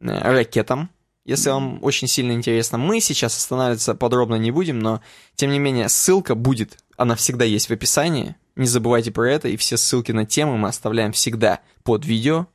э, 0.00 0.32
ракетам, 0.32 0.90
если 1.24 1.50
вам 1.50 1.78
очень 1.82 2.08
сильно 2.08 2.32
интересно. 2.32 2.78
Мы 2.78 3.00
сейчас 3.00 3.36
останавливаться 3.36 3.94
подробно 3.94 4.36
не 4.36 4.50
будем, 4.50 4.78
но, 4.78 5.00
тем 5.34 5.50
не 5.50 5.58
менее, 5.58 5.88
ссылка 5.88 6.34
будет, 6.34 6.78
она 6.96 7.14
всегда 7.14 7.44
есть 7.44 7.68
в 7.68 7.72
описании. 7.72 8.36
Не 8.56 8.66
забывайте 8.66 9.10
про 9.10 9.30
это, 9.30 9.48
и 9.48 9.56
все 9.56 9.76
ссылки 9.76 10.12
на 10.12 10.26
темы 10.26 10.58
мы 10.58 10.68
оставляем 10.68 11.12
всегда 11.12 11.60
под 11.84 12.04
видео. 12.04 12.46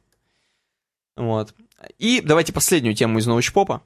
Вот. 1.15 1.55
И 1.97 2.21
давайте 2.21 2.53
последнюю 2.53 2.95
тему 2.95 3.19
из 3.19 3.27
научпопа. 3.27 3.81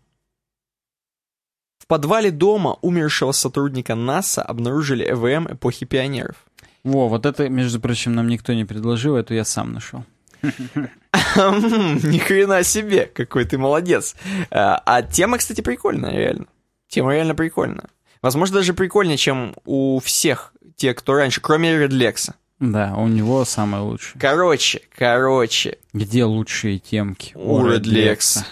В 1.77 1.87
подвале 1.87 2.31
дома 2.31 2.77
умершего 2.81 3.31
сотрудника 3.31 3.95
НАСА 3.95 4.41
обнаружили 4.41 5.09
ЭВМ 5.09 5.53
эпохи 5.53 5.85
пионеров. 5.85 6.45
Во, 6.83 7.07
вот 7.07 7.25
это, 7.25 7.47
между 7.49 7.79
прочим, 7.79 8.13
нам 8.13 8.27
никто 8.27 8.53
не 8.53 8.65
предложил, 8.65 9.15
эту 9.15 9.33
я 9.33 9.45
сам 9.45 9.73
нашел. 9.73 10.03
Ни 10.43 12.17
хрена 12.17 12.63
себе, 12.63 13.05
какой 13.13 13.45
ты 13.45 13.57
молодец. 13.57 14.15
А, 14.49 14.81
а 14.85 15.01
тема, 15.01 15.37
кстати, 15.37 15.61
прикольная, 15.61 16.11
реально. 16.11 16.45
Тема 16.87 17.13
реально 17.13 17.35
прикольная. 17.35 17.89
Возможно, 18.21 18.57
даже 18.57 18.73
прикольнее, 18.73 19.17
чем 19.17 19.55
у 19.65 19.99
всех 19.99 20.53
тех, 20.75 20.95
кто 20.95 21.13
раньше, 21.13 21.41
кроме 21.41 21.77
Редлекса. 21.77 22.35
Да, 22.59 22.93
у 22.95 23.07
него 23.07 23.43
самое 23.45 23.83
лучшее. 23.83 24.19
Короче, 24.19 24.81
короче. 24.95 25.79
Где 25.93 26.25
лучшие 26.25 26.77
темки? 26.77 27.33
У 27.35 27.65
Редлекса. 27.65 28.45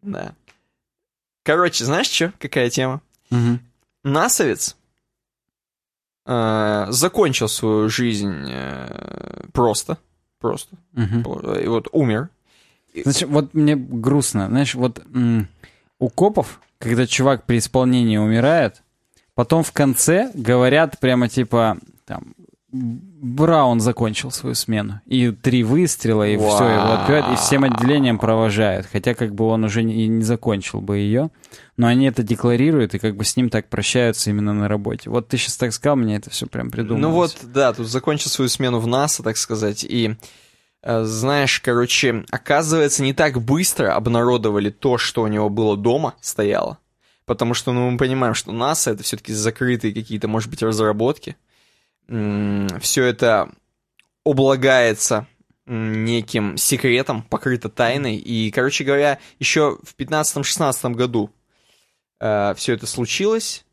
Да. 0.00 0.32
Короче, 1.42 1.84
знаешь 1.84 2.08
что? 2.10 2.32
Какая 2.38 2.70
тема? 2.70 3.02
Угу. 3.30 3.58
Насовец 4.04 4.76
э, 6.24 6.86
закончил 6.88 7.48
свою 7.48 7.88
жизнь 7.88 8.46
э, 8.48 9.44
просто. 9.52 9.98
Просто. 10.40 10.76
Угу. 10.94 11.54
И 11.54 11.66
вот 11.66 11.88
умер. 11.92 12.28
Значит, 13.02 13.28
вот 13.28 13.54
мне 13.54 13.76
грустно. 13.76 14.48
Знаешь, 14.48 14.74
вот 14.74 15.02
у 15.98 16.08
копов, 16.08 16.60
когда 16.78 17.06
чувак 17.06 17.44
при 17.44 17.58
исполнении 17.58 18.16
умирает, 18.16 18.82
потом 19.34 19.62
в 19.62 19.72
конце 19.72 20.30
говорят 20.34 20.98
прямо 20.98 21.28
типа 21.28 21.78
там 22.06 22.34
Браун 22.70 23.80
закончил 23.80 24.30
свою 24.30 24.54
смену. 24.54 25.00
И 25.06 25.30
три 25.30 25.64
выстрела, 25.64 26.28
и 26.28 26.36
Вау. 26.36 26.54
все, 26.54 26.68
его 26.68 26.92
отпевают, 26.92 27.32
и 27.32 27.36
всем 27.36 27.64
отделением 27.64 28.18
провожают. 28.18 28.86
Хотя 28.92 29.14
как 29.14 29.34
бы 29.34 29.46
он 29.46 29.64
уже 29.64 29.82
не, 29.82 30.06
не 30.06 30.22
закончил 30.22 30.82
бы 30.82 30.98
ее. 30.98 31.30
Но 31.78 31.86
они 31.86 32.06
это 32.06 32.22
декларируют, 32.22 32.94
и 32.94 32.98
как 32.98 33.16
бы 33.16 33.24
с 33.24 33.36
ним 33.36 33.48
так 33.48 33.70
прощаются 33.70 34.28
именно 34.28 34.52
на 34.52 34.68
работе. 34.68 35.08
Вот 35.08 35.28
ты 35.28 35.38
сейчас 35.38 35.56
так 35.56 35.72
сказал, 35.72 35.96
мне 35.96 36.16
это 36.16 36.28
все 36.28 36.46
прям 36.46 36.70
придумалось. 36.70 37.02
Ну 37.02 37.10
вот, 37.10 37.52
да, 37.54 37.72
тут 37.72 37.88
закончил 37.88 38.30
свою 38.30 38.50
смену 38.50 38.80
в 38.80 38.86
НАСА, 38.86 39.22
так 39.22 39.38
сказать, 39.38 39.84
и 39.84 40.16
э, 40.82 41.04
знаешь, 41.04 41.60
короче, 41.60 42.26
оказывается, 42.30 43.02
не 43.02 43.14
так 43.14 43.40
быстро 43.40 43.94
обнародовали 43.94 44.68
то, 44.68 44.98
что 44.98 45.22
у 45.22 45.28
него 45.28 45.48
было 45.48 45.74
дома, 45.74 46.16
стояло. 46.20 46.78
Потому 47.24 47.54
что, 47.54 47.72
ну, 47.72 47.90
мы 47.90 47.96
понимаем, 47.96 48.34
что 48.34 48.52
НАСА— 48.52 48.90
это 48.92 49.04
все-таки 49.04 49.32
закрытые 49.32 49.94
какие-то, 49.94 50.28
может 50.28 50.50
быть, 50.50 50.62
разработки 50.62 51.36
все 52.08 53.04
это 53.04 53.50
облагается 54.24 55.26
неким 55.66 56.56
секретом, 56.56 57.22
покрыто 57.22 57.68
тайной. 57.68 58.16
И, 58.16 58.50
короче 58.50 58.84
говоря, 58.84 59.18
еще 59.38 59.78
в 59.82 59.94
15-16 59.96 60.94
году 60.94 61.30
э, 62.20 62.54
все 62.56 62.74
это 62.74 62.86
случилось. 62.86 63.64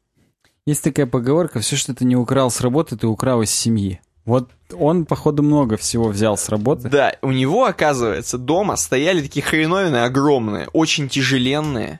Есть 0.65 0.83
такая 0.83 1.05
поговорка, 1.05 1.59
все, 1.59 1.75
что 1.75 1.93
ты 1.93 2.05
не 2.05 2.15
украл 2.15 2.51
с 2.51 2.59
работы, 2.59 2.97
ты 2.97 3.07
украл 3.07 3.41
из 3.41 3.51
семьи. 3.51 4.01
Вот 4.25 4.49
он, 4.73 5.05
походу, 5.05 5.43
много 5.43 5.77
всего 5.77 6.09
взял 6.09 6.35
с 6.35 6.49
работы. 6.49 6.89
Да, 6.89 7.15
у 7.21 7.31
него, 7.31 7.65
оказывается, 7.65 8.39
дома 8.39 8.75
стояли 8.75 9.21
такие 9.21 9.43
хреновины 9.43 9.97
огромные, 9.97 10.67
очень 10.73 11.07
тяжеленные 11.07 11.99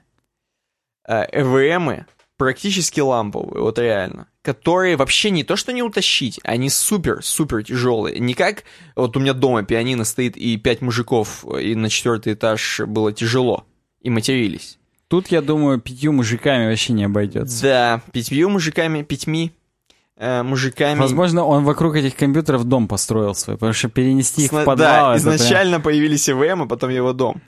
э, 1.07 1.25
ЭВМы, 1.31 2.07
практически 2.37 2.99
ламповые, 2.99 3.61
вот 3.61 3.79
реально 3.79 4.27
которые 4.45 4.95
вообще 4.95 5.31
не 5.31 5.43
то 5.43 5.55
что 5.55 5.73
не 5.73 5.81
утащить, 5.81 6.39
они 6.43 6.69
супер-супер 6.69 7.63
тяжелые. 7.63 8.19
Не 8.19 8.35
как 8.35 8.63
вот 8.95 9.17
у 9.17 9.19
меня 9.19 9.33
дома 9.33 9.63
пианино 9.63 10.05
стоит 10.05 10.37
и 10.37 10.55
пять 10.57 10.81
мужиков, 10.81 11.43
и 11.59 11.73
на 11.73 11.89
четвертый 11.89 12.33
этаж 12.33 12.79
было 12.85 13.11
тяжело, 13.11 13.65
и 14.01 14.11
матерились. 14.11 14.77
Тут, 15.07 15.27
я 15.27 15.41
думаю, 15.41 15.81
пятью 15.81 16.13
мужиками 16.13 16.67
вообще 16.67 16.93
не 16.93 17.05
обойдется. 17.05 17.61
Да, 17.63 18.01
пятью 18.11 18.49
мужиками, 18.49 19.01
пятьми 19.01 19.51
э, 20.15 20.43
мужиками. 20.43 20.99
Возможно, 20.99 21.43
он 21.43 21.63
вокруг 21.63 21.95
этих 21.95 22.15
компьютеров 22.15 22.65
дом 22.65 22.87
построил 22.87 23.33
свой, 23.33 23.55
потому 23.55 23.73
что 23.73 23.89
перенести 23.89 24.43
их 24.43 24.49
Сна- 24.49 24.61
в 24.61 24.65
подвал... 24.65 25.13
Да, 25.13 25.17
изначально 25.17 25.79
прям... 25.79 25.83
появились 25.83 26.29
ИВМ, 26.29 26.63
а 26.63 26.65
потом 26.67 26.91
его 26.91 27.13
дом. 27.13 27.41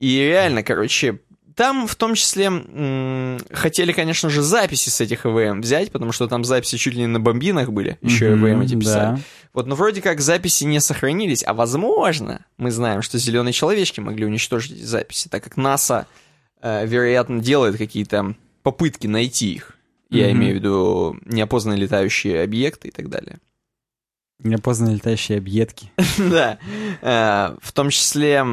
И 0.00 0.18
реально, 0.18 0.64
короче, 0.64 1.20
там 1.54 1.86
в 1.86 1.94
том 1.96 2.14
числе 2.14 2.46
м- 2.46 3.38
хотели, 3.52 3.92
конечно 3.92 4.30
же, 4.30 4.42
записи 4.42 4.88
с 4.88 5.00
этих 5.00 5.26
ЭВМ 5.26 5.60
взять, 5.60 5.90
потому 5.90 6.12
что 6.12 6.28
там 6.28 6.44
записи 6.44 6.76
чуть 6.76 6.94
ли 6.94 7.00
не 7.00 7.06
на 7.06 7.20
бомбинах 7.20 7.70
были, 7.70 7.98
еще 8.02 8.30
mm-hmm, 8.30 8.52
ЭВМ 8.52 8.60
эти 8.62 8.74
писали. 8.74 9.16
Да. 9.16 9.20
Вот, 9.52 9.66
но 9.66 9.74
вроде 9.74 10.00
как 10.00 10.20
записи 10.20 10.64
не 10.64 10.80
сохранились, 10.80 11.44
а 11.46 11.52
возможно, 11.52 12.44
мы 12.56 12.70
знаем, 12.70 13.02
что 13.02 13.18
зеленые 13.18 13.52
человечки 13.52 14.00
могли 14.00 14.24
уничтожить 14.24 14.72
эти 14.72 14.84
записи, 14.84 15.28
так 15.28 15.44
как 15.44 15.56
НАСА, 15.56 16.06
э, 16.62 16.86
вероятно, 16.86 17.40
делает 17.40 17.76
какие-то 17.76 18.34
попытки 18.62 19.06
найти 19.06 19.52
их. 19.52 19.76
Я 20.08 20.28
mm-hmm. 20.28 20.32
имею 20.32 20.52
в 20.52 20.56
виду 20.56 21.16
неопознанные 21.26 21.80
летающие 21.80 22.42
объекты 22.42 22.88
и 22.88 22.90
так 22.90 23.08
далее. 23.08 23.38
Неопознанные 24.38 24.96
летающие 24.96 25.38
объедки. 25.38 25.90
Да. 26.18 26.58
Э, 27.02 27.56
в 27.60 27.72
том 27.72 27.90
числе 27.90 28.44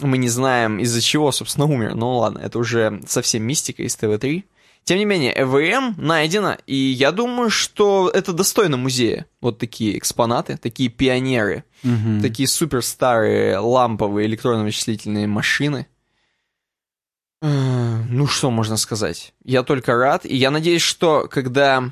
мы 0.00 0.18
не 0.18 0.28
знаем, 0.28 0.78
из-за 0.78 1.00
чего, 1.00 1.32
собственно, 1.32 1.66
умер. 1.66 1.94
Ну 1.94 2.16
ладно, 2.18 2.38
это 2.38 2.58
уже 2.58 3.00
совсем 3.06 3.42
мистика 3.42 3.82
из 3.82 3.96
ТВ-3. 3.96 4.44
Тем 4.84 4.98
не 4.98 5.04
менее, 5.04 5.32
ЭВМ 5.36 5.96
найдено, 5.96 6.58
и 6.66 6.76
я 6.76 7.10
думаю, 7.10 7.50
что 7.50 8.08
это 8.08 8.32
достойно 8.32 8.76
музея. 8.76 9.26
Вот 9.40 9.58
такие 9.58 9.98
экспонаты, 9.98 10.56
такие 10.58 10.90
пионеры, 10.90 11.64
угу. 11.82 12.20
такие 12.22 12.46
супер 12.46 12.82
старые 12.82 13.58
ламповые 13.58 14.28
электронно-вычислительные 14.28 15.26
машины. 15.26 15.88
Ну, 17.42 18.26
что 18.28 18.50
можно 18.52 18.76
сказать? 18.76 19.34
Я 19.44 19.64
только 19.64 19.94
рад, 19.96 20.24
и 20.24 20.36
я 20.36 20.50
надеюсь, 20.52 20.82
что 20.82 21.26
когда 21.28 21.90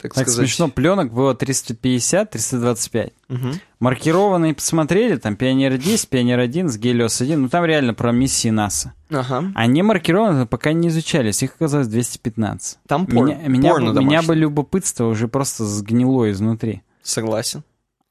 так, 0.00 0.14
так 0.14 0.28
сказать. 0.28 0.48
смешно, 0.48 0.68
пленок 0.68 1.12
было 1.12 1.34
350, 1.34 2.30
325. 2.30 3.12
Угу. 3.28 3.38
Маркированные 3.80 4.54
посмотрели, 4.54 5.16
там 5.16 5.36
Пионер 5.36 5.76
10, 5.76 6.08
Пионер 6.08 6.38
1, 6.38 6.68
с 6.68 6.78
Гелиос 6.78 7.20
1, 7.20 7.40
ну 7.40 7.48
там 7.48 7.64
реально 7.64 7.94
про 7.94 8.12
миссии 8.12 8.48
НАСА. 8.48 8.94
Ага. 9.10 9.52
Они 9.54 9.82
маркированы, 9.82 10.46
пока 10.46 10.72
не 10.72 10.88
изучались, 10.88 11.42
их 11.42 11.54
оказалось 11.56 11.88
215. 11.88 12.78
Там 12.86 13.06
пор... 13.06 13.26
меня, 13.26 13.36
меня, 13.48 13.70
порно 13.70 13.92
бы, 13.92 14.04
меня 14.04 14.22
бы 14.22 14.34
любопытство 14.34 15.06
уже 15.06 15.28
просто 15.28 15.64
сгнило 15.64 16.30
изнутри. 16.30 16.82
Согласен. 17.02 17.62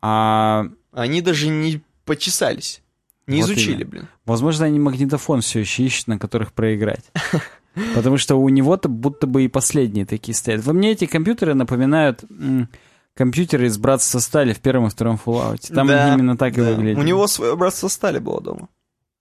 А... 0.02 0.66
Они 0.92 1.22
даже 1.22 1.48
не 1.48 1.82
почесались. 2.06 2.82
Не 3.28 3.42
Вот 3.42 3.52
изучили, 3.52 3.82
именно. 3.82 3.90
блин. 3.90 4.08
Возможно, 4.26 4.66
они 4.66 4.80
магнитофон 4.80 5.42
все 5.42 5.60
еще 5.60 5.84
ищут, 5.84 6.08
на 6.08 6.18
которых 6.18 6.54
проиграть. 6.54 7.06
Потому 7.96 8.18
что 8.18 8.36
у 8.36 8.50
него-то 8.50 8.90
будто 8.90 9.28
бы 9.28 9.44
и 9.44 9.48
последние 9.48 10.06
такие 10.06 10.36
стоят. 10.36 10.64
Во 10.64 10.74
мне 10.74 10.92
эти 10.92 11.06
компьютеры 11.06 11.54
напоминают 11.54 12.24
компьютеры 13.14 13.68
из 13.68 13.78
Братства 13.78 14.20
Стали 14.20 14.54
в 14.54 14.60
первом 14.60 14.88
и 14.88 14.90
втором 14.90 15.20
Fallout. 15.24 15.74
Там 15.74 15.88
Да, 15.88 16.14
именно 16.14 16.38
так 16.38 16.58
и 16.58 16.62
Да. 16.62 16.72
выглядит. 16.74 16.98
У 17.00 17.04
него 17.04 17.28
свое 17.28 17.56
братство 17.56 17.88
стали 17.88 18.20
было 18.20 18.42
дома. 18.42 18.70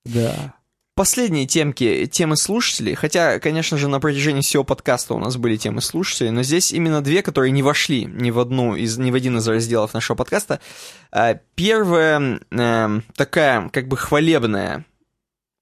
Да. 0.04 0.54
Последние 0.94 1.46
темки, 1.46 2.06
темы 2.06 2.38
слушателей, 2.38 2.94
хотя, 2.94 3.38
конечно 3.38 3.76
же, 3.76 3.86
на 3.86 4.00
протяжении 4.00 4.40
всего 4.40 4.64
подкаста 4.64 5.12
у 5.12 5.18
нас 5.18 5.36
были 5.36 5.56
темы 5.56 5.82
слушателей, 5.82 6.30
но 6.30 6.42
здесь 6.42 6.72
именно 6.72 7.02
две, 7.02 7.22
которые 7.22 7.50
не 7.50 7.62
вошли 7.62 8.06
ни 8.06 8.30
в 8.30 8.38
одну 8.38 8.74
из, 8.74 8.96
ни 8.96 9.10
в 9.10 9.14
один 9.14 9.36
из 9.36 9.46
разделов 9.46 9.92
нашего 9.92 10.16
подкаста. 10.16 10.58
А, 11.12 11.34
Первая 11.54 12.40
эм, 12.50 13.02
такая, 13.14 13.68
как 13.68 13.88
бы 13.88 13.98
хвалебная 13.98 14.86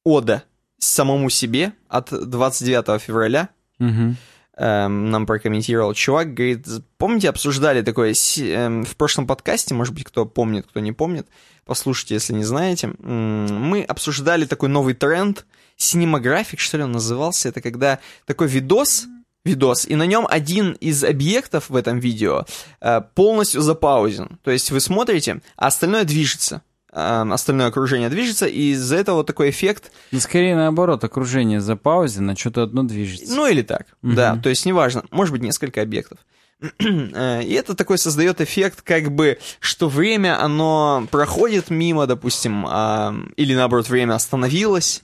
ода 0.05 0.45
самому 0.79 1.31
себе 1.31 1.73
от 1.89 2.11
29 2.11 3.01
февраля. 3.01 3.49
Мгм. 3.79 4.17
эм, 4.57 5.11
нам 5.11 5.27
прокомментировал 5.27 5.95
чувак, 5.95 6.33
говорит, 6.33 6.67
помните, 6.97 7.29
обсуждали 7.29 7.83
такое 7.83 8.15
эм, 8.39 8.85
в 8.85 8.97
прошлом 8.97 9.27
подкасте, 9.27 9.75
может 9.75 9.95
быть, 9.95 10.05
кто 10.05 10.27
помнит, 10.27 10.67
кто 10.69 10.79
не 10.81 10.93
помнит, 10.93 11.27
послушайте, 11.65 12.15
если 12.15 12.35
не 12.35 12.45
знаете, 12.45 12.93
мы 12.99 13.83
обсуждали 13.83 14.45
такой 14.47 14.69
новый 14.69 14.95
тренд, 14.95 15.45
синемографик, 15.77 16.61
что 16.61 16.77
ли 16.77 16.85
он 16.85 16.93
назывался, 16.93 17.49
это 17.49 17.61
когда 17.61 17.99
такой 18.27 18.47
видос, 18.47 19.07
видос, 19.45 19.87
и 19.87 19.97
на 19.97 20.07
нем 20.07 20.27
один 20.29 20.73
из 20.73 21.03
объектов 21.05 21.69
в 21.69 21.77
этом 21.77 21.99
видео 21.99 22.47
э, 22.81 23.01
полностью 23.15 23.61
запаузен, 23.61 24.39
то 24.43 24.51
есть 24.51 24.71
вы 24.71 24.81
смотрите, 24.81 25.41
а 25.57 25.67
остальное 25.67 26.05
движется, 26.05 26.63
остальное 26.95 27.67
окружение 27.67 28.09
движется, 28.09 28.47
и 28.47 28.71
из-за 28.73 28.97
этого 28.97 29.17
вот 29.17 29.27
такой 29.27 29.51
эффект 29.51 29.91
Ну, 30.13 30.21
скорее 30.21 30.55
наоборот, 30.55 31.03
окружение 31.03 31.61
за 31.61 31.77
паузе, 31.77 32.21
на 32.21 32.37
что-то 32.37 32.63
одно 32.63 32.83
движется. 32.85 33.35
Ну 33.35 33.47
или 33.49 33.63
так, 33.63 33.87
Мгм. 34.03 34.15
да, 34.15 34.37
то 34.43 34.49
есть 34.49 34.65
неважно, 34.65 35.05
может 35.11 35.33
быть 35.33 35.43
несколько 35.43 35.83
объектов. 35.83 36.19
Э, 36.79 37.43
И 37.43 37.53
это 37.53 37.75
такой 37.75 37.99
создает 37.99 38.41
эффект, 38.41 38.83
как 38.83 39.11
бы, 39.11 39.39
что 39.61 39.89
время, 39.89 40.41
оно 40.43 41.07
проходит 41.11 41.69
мимо, 41.71 42.07
допустим, 42.07 42.65
а, 42.69 43.15
или 43.37 43.55
наоборот, 43.55 43.89
время 43.89 44.15
остановилось, 44.15 45.03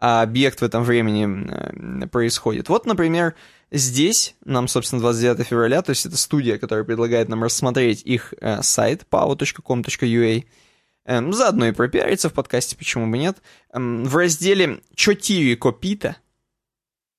а 0.00 0.22
объект 0.22 0.60
в 0.60 0.64
этом 0.64 0.84
времени 0.84 1.46
э, 2.04 2.06
происходит. 2.08 2.68
Вот, 2.68 2.86
например, 2.86 3.34
здесь 3.70 4.34
нам, 4.44 4.68
собственно, 4.68 5.00
29 5.00 5.46
февраля, 5.46 5.80
то 5.80 5.90
есть 5.90 6.04
это 6.06 6.16
студия, 6.16 6.58
которая 6.58 6.84
предлагает 6.84 7.28
нам 7.28 7.42
рассмотреть 7.42 8.02
их 8.04 8.34
э, 8.40 8.62
сайт 8.62 9.06
pao.com.ua, 9.10 10.44
заодно 11.06 11.66
и 11.66 11.72
пропиариться 11.72 12.28
в 12.28 12.32
подкасте, 12.32 12.76
почему 12.76 13.10
бы 13.10 13.18
нет. 13.18 13.38
Эм, 13.72 14.04
в 14.04 14.16
разделе 14.16 14.82
«Чотири 14.94 15.54
копита» 15.54 16.16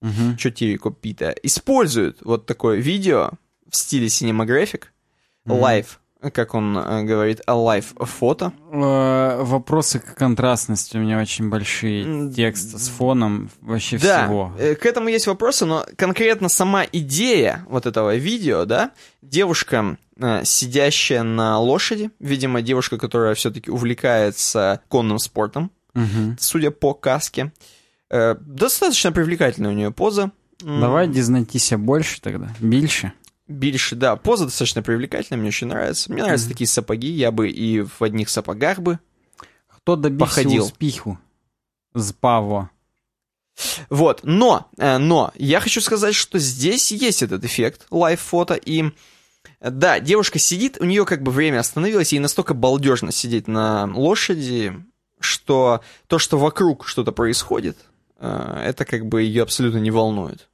Мгм. 0.02 0.36
4 0.36 0.78
копита, 0.78 1.34
используют 1.44 2.22
вот 2.22 2.46
такое 2.46 2.78
видео 2.78 3.32
в 3.70 3.76
стиле 3.76 4.08
cinematographic, 4.08 4.86
Мгм. 5.46 5.56
Как 6.32 6.54
он 6.54 6.78
э, 6.78 7.04
говорит, 7.04 7.42
а 7.46 7.54
live 7.54 8.06
фото. 8.06 8.52
Э, 8.72 9.42
Вопросы 9.44 10.00
к 10.00 10.16
контрастности 10.16 10.98
у 10.98 11.00
меня 11.02 11.20
очень 11.20 11.50
большие. 11.50 12.32
Текст 12.32 12.80
с 12.80 12.88
фоном 12.90 13.50
вообще 13.62 13.98
Да, 13.98 14.24
всего. 14.26 14.54
э, 14.60 14.76
к 14.76 14.86
этому 14.86 15.10
есть 15.10 15.28
вопросы, 15.28 15.66
но 15.66 15.86
конкретно 15.98 16.50
сама 16.50 16.84
идея 16.92 17.66
вот 17.70 17.86
этого 17.86 18.16
видео, 18.16 18.66
да, 18.66 18.92
девушка, 19.22 19.98
сидящая 20.44 21.24
на 21.24 21.60
лошади, 21.60 22.12
видимо, 22.20 22.62
девушка, 22.62 22.98
которая 22.98 23.34
все-таки 23.34 23.72
увлекается 23.72 24.80
конным 24.88 25.20
спортом, 25.20 25.72
Мгм. 25.96 26.38
судя 26.40 26.72
по 26.72 26.94
каске, 26.94 27.52
достаточно 28.10 29.12
привлекательная 29.12 29.72
у 29.72 29.74
нее 29.74 29.92
поза. 29.92 30.32
Давай 30.62 31.08
дизнайтися 31.08 31.78
больше 31.78 32.22
тогда. 32.22 32.50
Більше. 32.60 33.12
Більше, 33.48 33.96
да, 33.96 34.16
поза 34.16 34.46
достаточно 34.46 34.82
привлекательная, 34.82 35.40
мне 35.40 35.50
очень 35.50 35.68
нравится. 35.68 36.12
Мне 36.12 36.22
нравятся 36.24 36.48
такие 36.48 36.68
сапоги, 36.68 37.10
я 37.10 37.32
бы 37.32 37.50
и 37.50 37.82
в 37.82 38.02
одних 38.02 38.30
сапогах 38.30 38.80
бы. 38.80 38.98
Хто 39.68 39.96
добився 39.96 40.36
Походил. 40.36 40.64
успіху 40.64 41.18
з 41.96 42.12
Паво? 42.12 42.70
Вот, 43.90 44.22
но, 44.24 44.66
э, 44.78 44.98
но, 44.98 45.32
я 45.36 45.60
хочу 45.60 45.82
сказать, 45.82 46.16
что 46.16 46.40
здесь 46.40 46.92
есть 46.92 47.22
этот 47.22 47.44
эффект 47.44 47.86
лайв-фото, 47.92 48.56
и 48.56 48.92
да, 49.62 50.00
девушка 50.00 50.40
сидит, 50.40 50.78
у 50.80 50.86
нее 50.86 51.06
как 51.06 51.22
бы 51.22 51.32
время 51.32 51.60
остановилось, 51.60 52.14
ей 52.14 52.20
настолько 52.20 52.54
балдежно 52.54 53.12
сидеть 53.12 53.48
на 53.48 53.86
лошади, 53.94 54.74
что 55.20 55.82
то, 56.08 56.18
что 56.20 56.38
вокруг 56.38 56.88
что-то 56.88 57.12
происходит, 57.12 57.78
э, 58.18 58.62
это 58.66 58.86
как 58.86 59.06
бы 59.06 59.22
ее 59.22 59.44
абсолютно 59.44 59.78
не 59.78 59.92
волнует. 59.92 60.50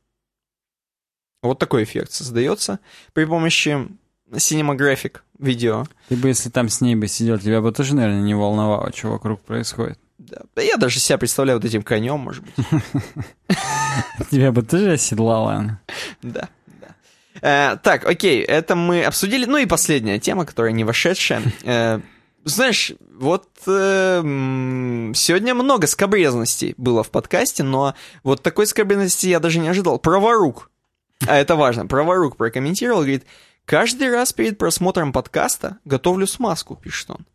Вот 1.41 1.59
такой 1.59 1.83
эффект 1.83 2.11
создается 2.11 2.79
при 3.13 3.25
помощи 3.25 3.87
cinematographic 4.31 5.19
видео. 5.37 5.85
Ты 6.09 6.15
бы, 6.15 6.27
если 6.29 6.49
там 6.49 6.69
с 6.69 6.81
ней 6.81 6.95
бы 6.95 7.07
сидел, 7.07 7.39
тебя 7.39 7.61
бы 7.61 7.71
тоже, 7.71 7.95
наверное, 7.95 8.21
не 8.21 8.33
волновало, 8.33 8.91
что 8.93 9.09
вокруг 9.09 9.41
происходит. 9.41 9.99
Да. 10.17 10.41
Да 10.55 10.61
я 10.61 10.75
даже 10.75 10.99
себя 10.99 11.17
представляю 11.17 11.59
вот 11.59 11.65
этим 11.65 11.81
конем, 11.81 12.19
может 12.19 12.43
быть. 12.43 12.53
Тебя 14.29 14.51
бы 14.51 14.63
тоже 14.63 14.91
оседлала 14.91 15.53
она. 15.53 15.81
Да, 16.21 16.49
да. 16.81 17.71
Э, 17.73 17.77
так, 17.77 18.05
окей, 18.05 18.41
это 18.41 18.75
мы 18.75 19.03
обсудили. 19.05 19.45
Ну 19.45 19.57
и 19.57 19.65
последняя 19.65 20.19
тема, 20.19 20.45
которая 20.45 20.73
не 20.73 20.83
вошедшая. 20.83 21.41
Э, 21.63 22.01
знаешь, 22.43 22.91
вот 23.17 23.47
э, 23.65 24.21
сегодня 25.15 25.55
много 25.55 25.87
скобрезностей 25.87 26.73
было 26.77 27.03
в 27.03 27.11
подкасте, 27.11 27.63
но 27.63 27.95
вот 28.23 28.43
такой 28.43 28.67
скобрезности 28.67 29.27
я 29.27 29.39
даже 29.39 29.59
не 29.59 29.69
ожидал. 29.69 29.99
Праворук. 29.99 30.69
А 31.27 31.35
это 31.37 31.55
важно. 31.55 31.85
Праворук 31.85 32.37
прокомментировал, 32.37 32.99
говорит, 33.01 33.25
каждый 33.65 34.09
раз 34.09 34.33
перед 34.33 34.57
просмотром 34.57 35.11
подкаста 35.11 35.77
готовлю 35.85 36.25
смазку, 36.27 36.75
пишет 36.75 37.09
он. 37.11 37.25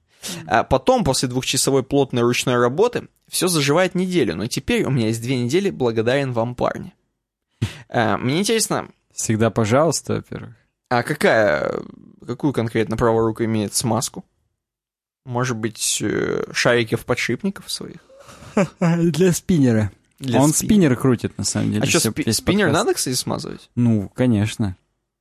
А 0.46 0.64
потом, 0.64 1.04
после 1.04 1.28
двухчасовой 1.28 1.82
плотной 1.82 2.22
ручной 2.22 2.56
работы, 2.56 3.08
все 3.28 3.46
заживает 3.46 3.94
неделю, 3.94 4.36
но 4.36 4.46
теперь 4.46 4.84
у 4.84 4.90
меня 4.90 5.08
есть 5.08 5.20
две 5.20 5.36
недели, 5.36 5.68
благодарен 5.70 6.32
вам, 6.32 6.54
парни. 6.54 6.94
Э, 7.88 8.16
Мне 8.16 8.40
интересно, 8.40 8.88
Всегда 9.12 9.50
пожалуйста, 9.50 10.14
во-первых. 10.14 10.56
а 10.88 11.02
какая, 11.02 11.72
какую 12.26 12.52
конкретно 12.54 12.96
праворука 12.96 13.44
имеет 13.44 13.74
смазку? 13.74 14.24
Может 15.26 15.56
быть, 15.58 15.98
э, 16.02 16.44
шариков 16.52 17.04
подшипников 17.04 17.70
своих? 17.70 17.98
Для 18.80 19.32
спиннера. 19.32 19.92
Для 20.18 20.40
Он 20.40 20.50
спин- 20.50 20.66
спиннер 20.66 20.96
крутит, 20.96 21.36
на 21.38 21.44
самом 21.44 21.72
деле. 21.72 21.82
А 21.82 21.86
что, 21.86 21.98
спи- 22.00 22.30
спиннер 22.32 22.66
подкаст. 22.68 22.84
надо, 22.86 22.94
кстати, 22.94 23.14
смазывать? 23.14 23.70
Ну, 23.74 24.10
конечно. 24.14 24.76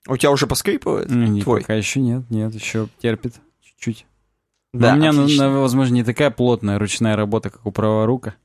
У 0.07 0.17
тебя 0.17 0.31
уже 0.31 0.47
поскрипывает? 0.47 1.09
Ну, 1.09 1.25
не, 1.25 1.41
Твой. 1.41 1.61
Пока 1.61 1.73
еще 1.75 1.99
нет, 1.99 2.29
нет, 2.29 2.53
еще 2.53 2.87
терпит 3.01 3.35
чуть-чуть. 3.61 4.05
Да, 4.73 4.89
Но 4.91 4.95
у 4.95 4.99
меня, 4.99 5.11
ну, 5.13 5.23
отлично. 5.23 5.49
на- 5.49 5.59
возможно, 5.61 5.93
не 5.93 6.03
такая 6.03 6.29
плотная 6.29 6.77
ручная 6.79 7.15
работа, 7.15 7.49
как 7.49 7.65
у 7.65 7.71
праворука. 7.71 8.35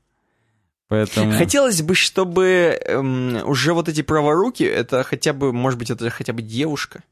Поэтому... 0.87 1.33
Хотелось 1.37 1.81
бы, 1.83 1.93
чтобы 1.93 2.79
эм, 2.85 3.47
уже 3.47 3.73
вот 3.73 3.87
эти 3.89 4.01
праворуки, 4.01 4.63
это 4.63 5.03
хотя 5.03 5.33
бы, 5.33 5.53
может 5.53 5.77
быть, 5.77 5.91
это 5.91 6.09
хотя 6.09 6.33
бы 6.33 6.41
девушка. 6.41 7.03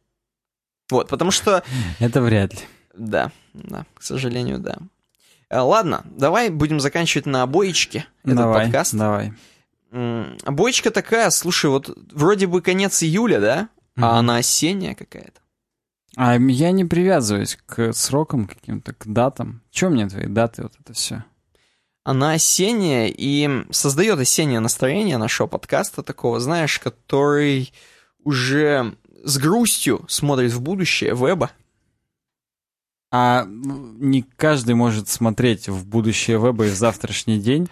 Вот, 0.90 1.10
потому 1.10 1.30
что, 1.32 1.64
Это 2.00 2.22
вряд 2.22 2.54
ли. 2.54 2.60
да, 2.96 3.32
да, 3.54 3.86
к 3.94 4.02
сожалению, 4.02 4.58
да. 4.60 4.78
Э, 5.50 5.60
Ладно, 5.60 6.04
давай 6.06 6.50
будем 6.50 6.80
заканчивать 6.80 7.26
на 7.26 7.44
обоечке 7.44 8.06
этот 8.24 8.38
давай, 8.38 8.64
подкаст. 8.66 8.96
давай. 8.96 9.34
Обоечка 9.92 10.92
такая, 10.92 11.30
слушай, 11.30 11.70
вот 11.70 11.98
вроде 12.12 12.48
бы 12.48 12.62
конец 12.62 13.02
июля, 13.04 13.40
да? 13.40 13.70
А 13.96 14.00
Мгм. 14.00 14.06
она 14.10 14.38
осенняя 14.38 14.96
какая-то. 14.96 15.42
А 16.18 16.36
я 16.38 16.72
не 16.72 16.84
привязываюсь 16.86 17.58
к 17.66 17.94
срокам 17.94 18.48
каким-то, 18.48 18.94
к 18.94 19.06
датам. 19.08 19.62
Чем 19.72 19.94
мне 19.94 20.08
твои 20.08 20.26
даты, 20.28 20.64
вот 20.64 20.74
это 20.80 20.94
все? 20.94 21.24
Она 22.04 22.32
осенняя 22.34 23.08
и 23.16 23.66
создает 23.72 24.20
осеннее 24.20 24.60
настроение 24.60 25.18
нашего 25.18 25.48
подкаста, 25.48 26.04
такого, 26.04 26.40
знаешь, 26.40 26.80
который 26.80 27.72
уже 28.24 28.96
с 29.24 29.38
грустью 29.38 30.06
смотрит 30.08 30.52
в 30.52 30.62
будущее 30.62 31.16
веба. 31.16 31.52
А 33.12 33.44
м, 33.44 33.98
не 34.00 34.22
каждый 34.22 34.76
может 34.76 35.08
смотреть 35.08 35.70
в 35.70 35.88
будущее 35.88 36.40
веба 36.40 36.66
и 36.66 36.70
в 36.70 36.76
завтрашний 36.76 37.40
день. 37.40 37.70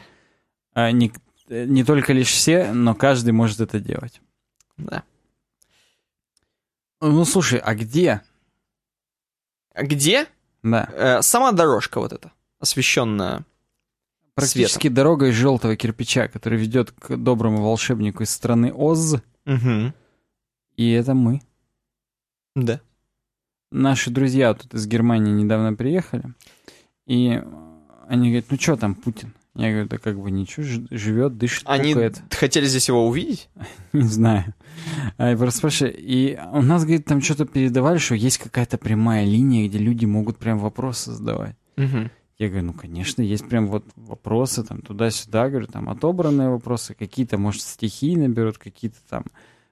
А 0.73 0.91
не, 0.91 1.11
э, 1.49 1.65
не 1.65 1.83
только 1.83 2.14
лишь 2.14 2.30
все, 2.30 2.72
но 2.72 2.95
каждый 2.95 3.31
может 3.31 3.59
это 3.59 3.80
делать. 3.80 4.22
Да. 4.77 5.03
Ну, 7.01 7.25
слушай, 7.25 7.59
а 7.59 7.75
где? 7.75 8.22
А 9.73 9.83
Где? 9.83 10.27
Да. 10.64 10.89
Э, 10.93 11.22
сама 11.22 11.51
дорожка 11.51 11.99
вот 11.99 12.14
эта, 12.14 12.31
освещенная. 12.59 13.45
Практически 14.33 14.88
дорога 14.89 15.27
из 15.27 15.35
желтого 15.35 15.75
кирпича, 15.75 16.27
который 16.27 16.57
ведет 16.57 16.91
к 16.91 17.15
доброму 17.15 17.61
волшебнику 17.61 18.23
из 18.23 18.31
страны 18.31 18.73
Оз. 18.73 19.15
Угу. 19.45 19.93
И 20.77 20.91
это 20.91 21.14
мы. 21.14 21.41
Да. 22.55 22.81
Наши 23.75 24.09
друзья 24.09 24.53
тут 24.53 24.73
из 24.73 24.87
Германии 24.87 25.33
недавно 25.33 25.73
приехали. 25.73 26.23
И 27.07 27.41
они 28.07 28.29
говорят, 28.29 28.45
ну 28.49 28.57
что 28.57 28.77
там 28.77 28.95
Путин? 28.95 29.33
Я 29.53 29.71
говорю, 29.71 29.89
да 29.89 29.97
как 29.97 30.17
бы 30.17 30.31
ничего, 30.31 30.65
живет, 30.91 31.37
дышит, 31.37 31.63
Они 31.65 31.93
пукает. 31.93 32.21
хотели 32.31 32.67
здесь 32.67 32.87
его 32.87 33.05
увидеть? 33.05 33.49
Не 33.91 34.03
знаю. 34.03 34.53
А 35.17 35.31
я 35.31 35.37
просто 35.37 35.57
спрашиваю, 35.57 35.93
и 35.97 36.39
у 36.53 36.61
нас, 36.61 36.83
говорит, 36.83 37.03
там 37.03 37.21
что-то 37.21 37.43
передавали, 37.45 37.97
что 37.97 38.15
есть 38.15 38.37
какая-то 38.37 38.77
прямая 38.77 39.25
линия, 39.25 39.67
где 39.67 39.77
люди 39.77 40.05
могут 40.05 40.37
прям 40.37 40.57
вопросы 40.57 41.11
задавать. 41.11 41.57
Угу. 41.75 42.09
Я 42.37 42.47
говорю, 42.47 42.67
ну, 42.67 42.73
конечно, 42.73 43.21
есть 43.23 43.45
прям 43.49 43.67
вот 43.67 43.83
вопросы 43.97 44.63
там 44.63 44.83
туда-сюда, 44.83 45.49
говорю, 45.49 45.67
там 45.67 45.89
отобранные 45.89 46.47
вопросы, 46.47 46.93
какие-то, 46.93 47.37
может, 47.37 47.61
стихи 47.61 48.15
наберут, 48.15 48.57
какие-то 48.57 48.99
там, 49.09 49.25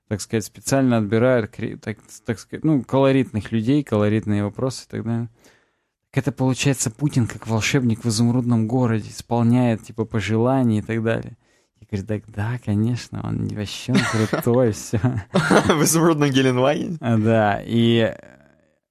так 0.07 0.21
сказать, 0.21 0.45
специально 0.45 0.97
отбирают, 0.97 1.55
так, 1.81 1.97
так 2.25 2.39
сказать, 2.39 2.63
ну, 2.63 2.83
колоритных 2.83 3.51
людей, 3.51 3.83
колоритные 3.83 4.43
вопросы 4.43 4.85
и 4.85 4.91
так 4.91 5.03
далее. 5.03 5.29
Так 6.11 6.23
это, 6.23 6.31
получается, 6.31 6.91
Путин 6.91 7.25
как 7.25 7.47
волшебник 7.47 8.03
в 8.03 8.09
изумрудном 8.09 8.67
городе 8.67 9.09
исполняет, 9.09 9.83
типа, 9.83 10.05
пожелания 10.05 10.79
и 10.79 10.81
так 10.83 11.01
далее. 11.03 11.37
Я 11.79 11.87
говорю, 11.89 12.07
так 12.07 12.23
да, 12.27 12.59
конечно, 12.63 13.21
он 13.23 13.47
вообще 13.47 13.93
крутой, 14.11 14.71
все. 14.73 14.99
В 14.99 15.83
изумрудном 15.83 16.29
Геленваге? 16.29 16.97
Да, 16.99 17.61
и 17.65 18.13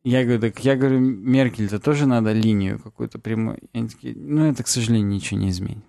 я 0.04 0.24
говорю, 0.24 0.40
так 0.40 0.58
я 0.64 0.74
говорю, 0.74 0.98
Меркель-то 0.98 1.78
тоже 1.78 2.06
надо 2.06 2.32
линию 2.32 2.80
какую-то 2.80 3.20
прямую. 3.20 3.58
Они 3.72 3.88
такие, 3.88 4.16
ну, 4.16 4.46
это, 4.46 4.64
к 4.64 4.68
сожалению, 4.68 5.08
ничего 5.08 5.38
не 5.38 5.50
изменит. 5.50 5.84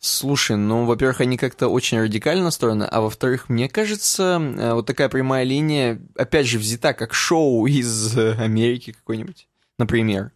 Слушай, 0.00 0.56
ну, 0.56 0.86
во-первых, 0.86 1.20
они 1.20 1.36
как-то 1.36 1.68
очень 1.68 2.00
радикально 2.00 2.44
настроены, 2.44 2.84
а 2.84 3.02
во-вторых, 3.02 3.48
мне 3.48 3.68
кажется, 3.68 4.40
э, 4.40 4.72
вот 4.72 4.86
такая 4.86 5.10
прямая 5.10 5.44
линия, 5.44 6.00
опять 6.16 6.46
же, 6.46 6.58
взята 6.58 6.94
как 6.94 7.12
шоу 7.12 7.66
из 7.66 8.16
э, 8.16 8.32
Америки 8.38 8.92
какой-нибудь, 8.92 9.46
например. 9.78 10.32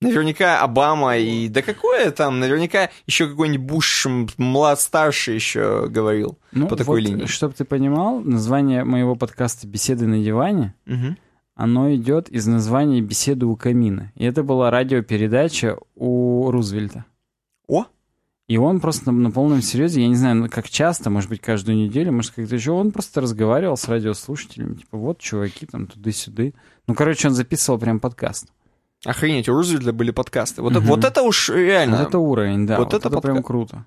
Наверняка 0.00 0.60
Обама 0.60 1.18
и... 1.18 1.48
Да 1.48 1.62
какое 1.62 2.10
там? 2.10 2.40
Наверняка 2.40 2.90
еще 3.06 3.28
какой-нибудь 3.28 3.66
Буш 3.66 4.06
млад-старший 4.38 5.34
еще 5.34 5.88
говорил 5.88 6.38
ну, 6.52 6.68
по 6.68 6.74
такой 6.74 7.00
вот, 7.00 7.08
линии. 7.08 7.26
Чтобы 7.26 7.54
ты 7.54 7.64
понимал, 7.64 8.20
название 8.20 8.82
моего 8.84 9.14
подкаста 9.14 9.66
«Беседы 9.66 10.06
на 10.06 10.18
диване» 10.22 10.74
угу 10.86 11.16
оно 11.60 11.94
идет 11.94 12.30
из 12.30 12.46
названия 12.46 13.02
«Беседы 13.02 13.44
у 13.44 13.54
камина». 13.54 14.12
И 14.14 14.24
это 14.24 14.42
была 14.42 14.70
радиопередача 14.70 15.76
у 15.94 16.50
Рузвельта. 16.50 17.04
О! 17.68 17.84
И 18.50 18.56
он 18.56 18.80
просто 18.80 19.12
на, 19.12 19.28
на 19.28 19.30
полном 19.30 19.62
серьезе, 19.62 20.02
я 20.02 20.08
не 20.08 20.16
знаю, 20.16 20.34
ну, 20.34 20.48
как 20.48 20.68
часто, 20.68 21.08
может 21.08 21.30
быть, 21.30 21.40
каждую 21.40 21.78
неделю, 21.78 22.10
может, 22.10 22.32
как-то 22.32 22.56
еще, 22.56 22.72
он 22.72 22.90
просто 22.90 23.20
разговаривал 23.20 23.76
с 23.76 23.86
радиослушателями, 23.86 24.74
типа, 24.74 24.98
вот, 24.98 25.20
чуваки, 25.20 25.66
там, 25.66 25.86
туды-сюды. 25.86 26.54
Ну, 26.88 26.96
короче, 26.96 27.28
он 27.28 27.34
записывал 27.34 27.78
прям 27.78 28.00
подкаст. 28.00 28.48
Охренеть, 29.04 29.48
у 29.48 29.52
Рузвельта 29.52 29.92
были 29.92 30.10
подкасты. 30.10 30.62
Вот, 30.62 30.74
угу. 30.74 30.84
вот 30.84 31.04
это 31.04 31.22
уж 31.22 31.48
реально... 31.50 31.98
Вот 31.98 32.08
это 32.08 32.18
уровень, 32.18 32.66
да. 32.66 32.78
Вот, 32.78 32.86
вот 32.86 32.94
это, 32.94 33.06
это 33.06 33.14
подка... 33.18 33.28
прям 33.28 33.42
круто. 33.44 33.86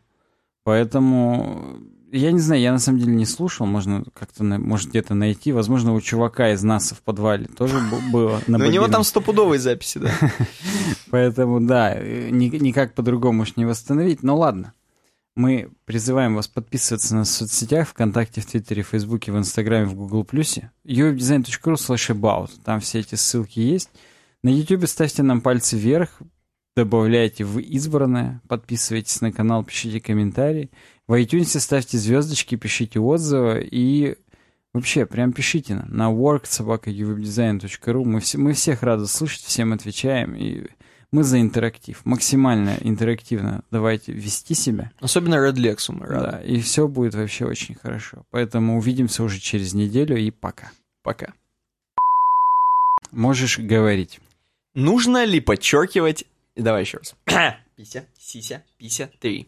Поэтому 0.63 1.79
я 2.13 2.31
не 2.31 2.39
знаю, 2.39 2.61
я 2.61 2.71
на 2.71 2.79
самом 2.79 2.99
деле 2.99 3.13
не 3.13 3.25
слушал, 3.25 3.65
можно 3.65 4.03
как-то, 4.13 4.43
может, 4.43 4.89
где-то 4.89 5.15
найти. 5.15 5.51
Возможно, 5.51 5.93
у 5.93 6.01
чувака 6.01 6.51
из 6.51 6.61
НАСА 6.61 6.93
в 6.93 7.01
подвале 7.01 7.45
тоже 7.45 7.81
было. 8.11 8.39
Но 8.47 8.59
у 8.59 8.69
него 8.69 8.87
там 8.87 9.03
стопудовые 9.03 9.59
записи, 9.59 9.97
да. 9.97 10.11
Поэтому, 11.09 11.59
да, 11.59 11.95
никак 11.99 12.93
по-другому 12.93 13.41
уж 13.41 13.55
не 13.55 13.65
восстановить. 13.65 14.21
Но 14.21 14.37
ладно. 14.37 14.73
Мы 15.35 15.71
призываем 15.85 16.35
вас 16.35 16.47
подписываться 16.47 17.15
на 17.15 17.25
соцсетях 17.25 17.89
ВКонтакте, 17.89 18.41
в 18.41 18.45
Твиттере, 18.45 18.83
в 18.83 18.89
Фейсбуке, 18.89 19.31
в 19.31 19.37
Инстаграме, 19.39 19.87
в 19.87 19.95
Гугл 19.95 20.23
Плюсе. 20.23 20.69
uwebdesign.ru 20.85 21.73
slash 21.73 22.15
about. 22.15 22.51
Там 22.63 22.79
все 22.79 22.99
эти 22.99 23.15
ссылки 23.15 23.59
есть. 23.59 23.89
На 24.43 24.49
Ютубе 24.49 24.85
ставьте 24.85 25.23
нам 25.23 25.41
пальцы 25.41 25.75
вверх, 25.75 26.21
добавляйте 26.75 27.45
в 27.45 27.59
избранное, 27.59 28.41
подписывайтесь 28.47 29.21
на 29.21 29.31
канал, 29.31 29.63
пишите 29.63 29.99
комментарии. 29.99 30.69
В 31.13 31.15
iTunes 31.15 31.59
ставьте 31.59 31.99
звездочки, 31.99 32.55
пишите 32.55 32.99
отзывы 32.99 33.69
и 33.69 34.17
вообще 34.73 35.05
прям 35.05 35.31
пишите 35.31 35.75
нам 35.75 35.95
на 35.95 36.11
worksobaka.uwebdesign.ru. 36.11 38.03
Мы, 38.03 38.19
все, 38.19 38.39
мы 38.39 38.53
всех 38.53 38.81
рады 38.81 39.05
слышать, 39.05 39.43
всем 39.43 39.73
отвечаем 39.73 40.33
и 40.33 40.71
мы 41.11 41.23
за 41.23 41.39
интерактив. 41.39 42.03
Максимально 42.03 42.77
интерактивно 42.81 43.63
давайте 43.69 44.11
вести 44.11 44.55
себя. 44.55 44.91
Особенно 45.01 45.35
Red 45.35 45.53
Lexum. 45.53 46.03
Да, 46.03 46.41
и 46.43 46.59
все 46.59 46.87
будет 46.87 47.13
вообще 47.13 47.45
очень 47.45 47.75
хорошо. 47.75 48.25
Поэтому 48.31 48.79
увидимся 48.79 49.23
уже 49.23 49.39
через 49.39 49.75
неделю 49.75 50.17
и 50.17 50.31
пока. 50.31 50.71
Пока. 51.03 51.35
Можешь 53.11 53.59
говорить. 53.59 54.19
Нужно 54.73 55.25
ли 55.25 55.39
подчеркивать... 55.41 56.25
Давай 56.55 56.81
еще 56.81 56.97
раз. 56.97 57.15
Пися, 57.75 58.03
сися, 58.17 58.61
пися, 58.79 59.09
три. 59.19 59.45